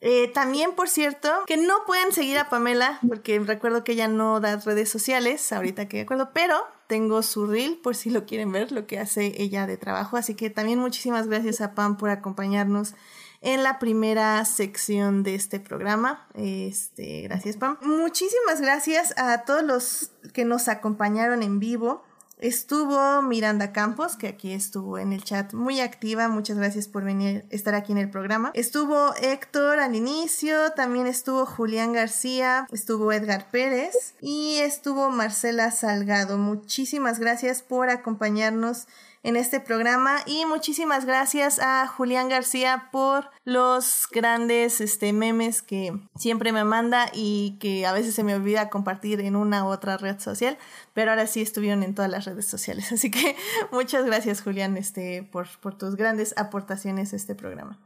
Eh, 0.00 0.26
también, 0.34 0.72
por 0.72 0.88
cierto, 0.88 1.30
que 1.46 1.56
no 1.56 1.84
pueden 1.86 2.10
seguir 2.10 2.36
a 2.38 2.48
Pamela, 2.48 2.98
porque 3.06 3.38
recuerdo 3.38 3.84
que 3.84 3.92
ella 3.92 4.08
no 4.08 4.40
da 4.40 4.56
redes 4.56 4.88
sociales, 4.88 5.52
ahorita 5.52 5.86
que 5.86 6.00
acuerdo, 6.00 6.30
pero 6.34 6.66
tengo 6.90 7.22
su 7.22 7.46
reel 7.46 7.78
por 7.80 7.94
si 7.94 8.10
lo 8.10 8.26
quieren 8.26 8.50
ver, 8.50 8.72
lo 8.72 8.88
que 8.88 8.98
hace 8.98 9.40
ella 9.40 9.68
de 9.68 9.76
trabajo. 9.76 10.16
Así 10.16 10.34
que 10.34 10.50
también 10.50 10.80
muchísimas 10.80 11.28
gracias 11.28 11.60
a 11.60 11.72
Pam 11.76 11.96
por 11.96 12.10
acompañarnos 12.10 12.94
en 13.42 13.62
la 13.62 13.78
primera 13.78 14.44
sección 14.44 15.22
de 15.22 15.36
este 15.36 15.60
programa. 15.60 16.26
Este, 16.34 17.22
gracias, 17.22 17.56
Pam. 17.56 17.78
Muchísimas 17.80 18.60
gracias 18.60 19.14
a 19.16 19.44
todos 19.44 19.62
los 19.62 20.10
que 20.32 20.44
nos 20.44 20.66
acompañaron 20.66 21.44
en 21.44 21.60
vivo. 21.60 22.02
Estuvo 22.40 23.20
Miranda 23.20 23.70
Campos, 23.72 24.16
que 24.16 24.26
aquí 24.26 24.52
estuvo 24.52 24.96
en 24.98 25.12
el 25.12 25.22
chat 25.22 25.52
muy 25.52 25.80
activa. 25.80 26.28
Muchas 26.28 26.56
gracias 26.56 26.88
por 26.88 27.04
venir, 27.04 27.44
estar 27.50 27.74
aquí 27.74 27.92
en 27.92 27.98
el 27.98 28.10
programa. 28.10 28.50
Estuvo 28.54 29.14
Héctor 29.20 29.78
al 29.78 29.94
inicio, 29.94 30.72
también 30.72 31.06
estuvo 31.06 31.44
Julián 31.44 31.92
García, 31.92 32.66
estuvo 32.72 33.12
Edgar 33.12 33.50
Pérez 33.50 34.14
y 34.22 34.56
estuvo 34.56 35.10
Marcela 35.10 35.70
Salgado. 35.70 36.38
Muchísimas 36.38 37.18
gracias 37.18 37.60
por 37.60 37.90
acompañarnos 37.90 38.86
en 39.22 39.36
este 39.36 39.60
programa 39.60 40.18
y 40.26 40.46
muchísimas 40.46 41.04
gracias 41.04 41.58
a 41.58 41.86
Julián 41.86 42.28
García 42.28 42.88
por 42.90 43.30
los 43.44 44.08
grandes 44.10 44.80
este, 44.80 45.12
memes 45.12 45.62
que 45.62 45.92
siempre 46.16 46.52
me 46.52 46.64
manda 46.64 47.10
y 47.12 47.58
que 47.60 47.86
a 47.86 47.92
veces 47.92 48.14
se 48.14 48.24
me 48.24 48.34
olvida 48.34 48.70
compartir 48.70 49.20
en 49.20 49.36
una 49.36 49.64
u 49.64 49.68
otra 49.68 49.98
red 49.98 50.18
social, 50.18 50.58
pero 50.94 51.10
ahora 51.10 51.26
sí 51.26 51.42
estuvieron 51.42 51.82
en 51.82 51.94
todas 51.94 52.10
las 52.10 52.24
redes 52.24 52.46
sociales. 52.46 52.92
Así 52.92 53.10
que 53.10 53.36
muchas 53.70 54.04
gracias 54.06 54.42
Julián 54.42 54.76
este, 54.76 55.22
por, 55.30 55.48
por 55.60 55.76
tus 55.76 55.96
grandes 55.96 56.34
aportaciones 56.36 57.12
a 57.12 57.16
este 57.16 57.34
programa. 57.34 57.78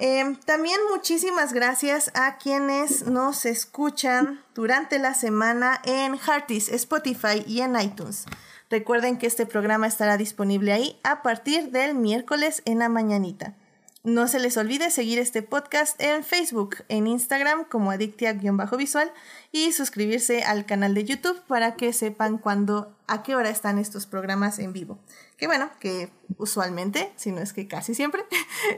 Eh, 0.00 0.36
también 0.46 0.80
muchísimas 0.90 1.52
gracias 1.52 2.10
a 2.14 2.38
quienes 2.38 3.06
nos 3.06 3.44
escuchan 3.44 4.42
durante 4.54 4.98
la 4.98 5.12
semana 5.12 5.82
en 5.84 6.18
Heartis, 6.18 6.70
Spotify 6.70 7.44
y 7.46 7.60
en 7.60 7.78
iTunes. 7.78 8.24
Recuerden 8.72 9.18
que 9.18 9.26
este 9.26 9.44
programa 9.44 9.86
estará 9.86 10.16
disponible 10.16 10.72
ahí 10.72 10.98
a 11.02 11.20
partir 11.20 11.72
del 11.72 11.94
miércoles 11.94 12.62
en 12.64 12.78
la 12.78 12.88
mañanita. 12.88 13.54
No 14.02 14.26
se 14.28 14.40
les 14.40 14.56
olvide 14.56 14.90
seguir 14.90 15.18
este 15.18 15.42
podcast 15.42 16.00
en 16.02 16.24
Facebook, 16.24 16.76
en 16.88 17.06
Instagram 17.06 17.64
como 17.64 17.90
Adictia-visual 17.90 19.12
y 19.52 19.72
suscribirse 19.72 20.42
al 20.44 20.64
canal 20.64 20.94
de 20.94 21.04
YouTube 21.04 21.38
para 21.46 21.76
que 21.76 21.92
sepan 21.92 22.38
cuándo, 22.38 22.96
a 23.06 23.22
qué 23.22 23.36
hora 23.36 23.50
están 23.50 23.78
estos 23.78 24.06
programas 24.06 24.58
en 24.58 24.72
vivo. 24.72 24.98
Que 25.36 25.46
bueno, 25.48 25.70
que 25.78 26.10
usualmente, 26.38 27.12
si 27.16 27.30
no 27.30 27.42
es 27.42 27.52
que 27.52 27.68
casi 27.68 27.94
siempre, 27.94 28.24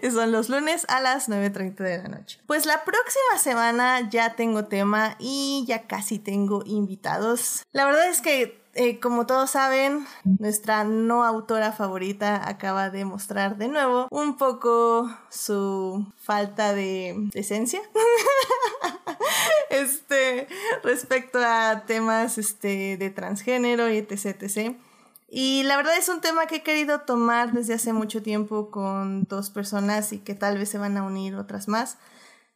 son 0.12 0.33
los 0.33 0.49
lunes 0.49 0.87
a 0.89 1.01
las 1.01 1.29
9.30 1.29 1.77
de 1.77 1.99
la 1.99 2.09
noche. 2.09 2.41
Pues 2.49 2.66
la 2.66 2.83
próxima 2.83 3.39
semana 3.39 4.11
ya 4.11 4.35
tengo 4.35 4.65
tema 4.65 5.15
y 5.21 5.65
ya 5.69 5.87
casi 5.87 6.19
tengo 6.19 6.65
invitados. 6.66 7.62
La 7.71 7.85
verdad 7.85 8.09
es 8.09 8.21
que 8.21 8.64
eh, 8.75 8.99
como 9.01 9.27
todos 9.27 9.51
saben, 9.51 10.07
nuestra 10.25 10.85
no 10.85 11.25
autora 11.25 11.73
favorita 11.73 12.49
acaba 12.49 12.91
de 12.91 13.05
mostrar 13.05 13.57
de 13.57 13.69
nuevo 13.69 14.09
un 14.11 14.37
poco 14.37 15.11
su 15.31 16.07
falta 16.19 16.75
de 16.75 17.29
esencia. 17.35 17.81
este, 19.71 20.49
respecto 20.83 21.39
a 21.39 21.85
temas 21.87 22.39
este, 22.39 22.97
de 22.97 23.11
transgénero 23.11 23.91
y 23.91 23.99
etc, 23.99 24.43
etc. 24.43 24.77
Y 25.29 25.65
la 25.65 25.77
verdad 25.77 25.97
es 25.97 26.09
un 26.09 26.21
tema 26.21 26.47
que 26.47 26.57
he 26.57 26.63
querido 26.63 27.01
tomar 27.01 27.53
desde 27.53 27.75
hace 27.75 27.93
mucho 27.93 28.23
tiempo 28.23 28.71
con 28.71 29.25
dos 29.25 29.51
personas 29.51 30.13
y 30.13 30.19
que 30.19 30.35
tal 30.35 30.59
vez 30.59 30.69
se 30.69 30.79
van 30.79 30.97
a 30.97 31.03
unir 31.03 31.35
otras 31.35 31.67
más. 31.67 31.99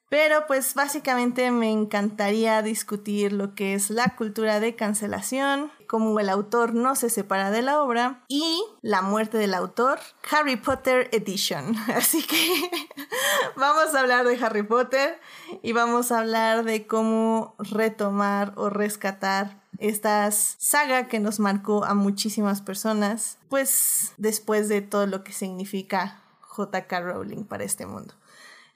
Pero 0.09 0.47
pues 0.47 0.75
básicamente 0.75 1.51
me 1.51 1.71
encantaría 1.71 2.63
discutir 2.63 3.33
lo 3.33 3.55
que 3.55 3.75
es 3.75 3.91
la 3.91 4.17
cultura 4.17 4.59
de 4.59 4.75
cancelación, 4.75 5.71
cómo 5.87 6.19
el 6.19 6.31
autor 6.31 6.75
no 6.75 6.97
se 6.97 7.11
separa 7.11 7.51
de 7.51 7.61
la 7.61 7.83
obra 7.83 8.25
y 8.27 8.65
la 8.81 9.03
muerte 9.03 9.37
del 9.37 9.53
autor, 9.53 9.99
Harry 10.31 10.57
Potter 10.57 11.09
Edition. 11.13 11.77
Así 11.95 12.23
que 12.23 12.37
vamos 13.57 13.95
a 13.95 14.01
hablar 14.01 14.27
de 14.27 14.43
Harry 14.43 14.63
Potter 14.63 15.21
y 15.63 15.73
vamos 15.73 16.11
a 16.11 16.21
hablar 16.21 16.65
de 16.65 16.87
cómo 16.87 17.55
retomar 17.59 18.55
o 18.57 18.71
rescatar 18.71 19.61
esta 19.79 20.31
saga 20.33 21.07
que 21.07 21.21
nos 21.21 21.39
marcó 21.39 21.85
a 21.85 21.95
muchísimas 21.95 22.63
personas, 22.63 23.39
pues 23.49 24.13
después 24.17 24.69
de 24.69 24.81
todo 24.81 25.07
lo 25.07 25.23
que 25.23 25.33
significa 25.33 26.23
JK 26.57 26.91
Rowling 27.01 27.45
para 27.45 27.65
este 27.65 27.87
mundo. 27.87 28.15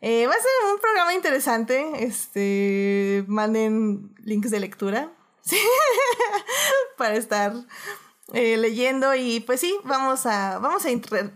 Eh, 0.02 0.26
va 0.26 0.34
a 0.34 0.36
ser 0.36 0.74
un 0.74 0.80
programa 0.80 1.14
interesante. 1.14 2.04
Este, 2.04 3.24
manden 3.28 4.14
links 4.18 4.50
de 4.50 4.60
lectura 4.60 5.12
para 6.98 7.14
estar 7.14 7.54
eh, 8.34 8.56
leyendo 8.56 9.14
y 9.14 9.40
pues 9.40 9.60
sí, 9.60 9.76
vamos 9.84 10.26
a, 10.26 10.58
vamos 10.58 10.84
a 10.84 10.88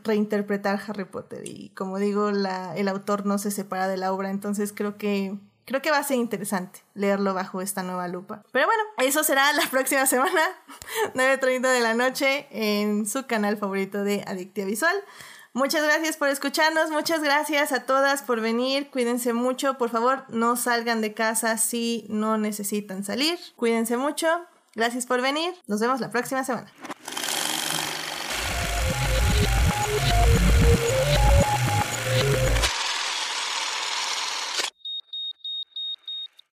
reinterpretar 0.05 0.80
Harry 0.88 1.05
Potter 1.05 1.47
y 1.47 1.70
como 1.70 1.98
digo, 1.98 2.32
la, 2.32 2.76
el 2.76 2.88
autor 2.88 3.24
no 3.24 3.38
se 3.38 3.51
separa 3.51 3.86
de 3.86 3.97
la 3.97 4.12
obra, 4.12 4.30
entonces 4.30 4.72
creo 4.74 4.97
que 4.97 5.38
creo 5.66 5.82
que 5.82 5.90
va 5.90 5.98
a 5.98 6.05
ser 6.05 6.16
interesante 6.16 6.80
leerlo 6.94 7.34
bajo 7.34 7.60
esta 7.60 7.82
nueva 7.82 8.09
lupa. 8.09 8.43
Pero 8.52 8.66
bueno, 8.66 8.82
eso 8.98 9.22
será 9.24 9.52
la 9.52 9.68
próxima 9.70 10.06
semana, 10.06 10.43
9.30 11.14 11.72
de 11.72 11.80
la 11.80 11.94
noche, 11.94 12.47
en 12.51 13.06
su 13.06 13.26
canal 13.26 13.59
favorito 13.59 14.02
de 14.02 14.24
Adictia 14.26 14.64
Visual. 14.64 14.97
Muchas 15.57 15.83
gracias 15.85 16.19
por 16.19 16.28
escucharnos, 16.28 16.91
muchas 16.91 17.23
gracias 17.23 17.73
a 17.73 17.87
todas 17.87 18.20
por 18.20 18.43
venir, 18.43 18.91
cuídense 18.91 19.33
mucho, 19.33 19.78
por 19.78 19.89
favor 19.89 20.24
no 20.28 20.55
salgan 20.55 21.01
de 21.01 21.15
casa 21.15 21.57
si 21.57 22.05
no 22.11 22.37
necesitan 22.37 23.05
salir, 23.05 23.39
cuídense 23.57 23.97
mucho, 23.97 24.27
gracias 24.74 25.07
por 25.07 25.23
venir, 25.23 25.55
nos 25.66 25.81
vemos 25.81 25.99
la 25.99 26.11
próxima 26.11 26.45
semana. 26.45 26.70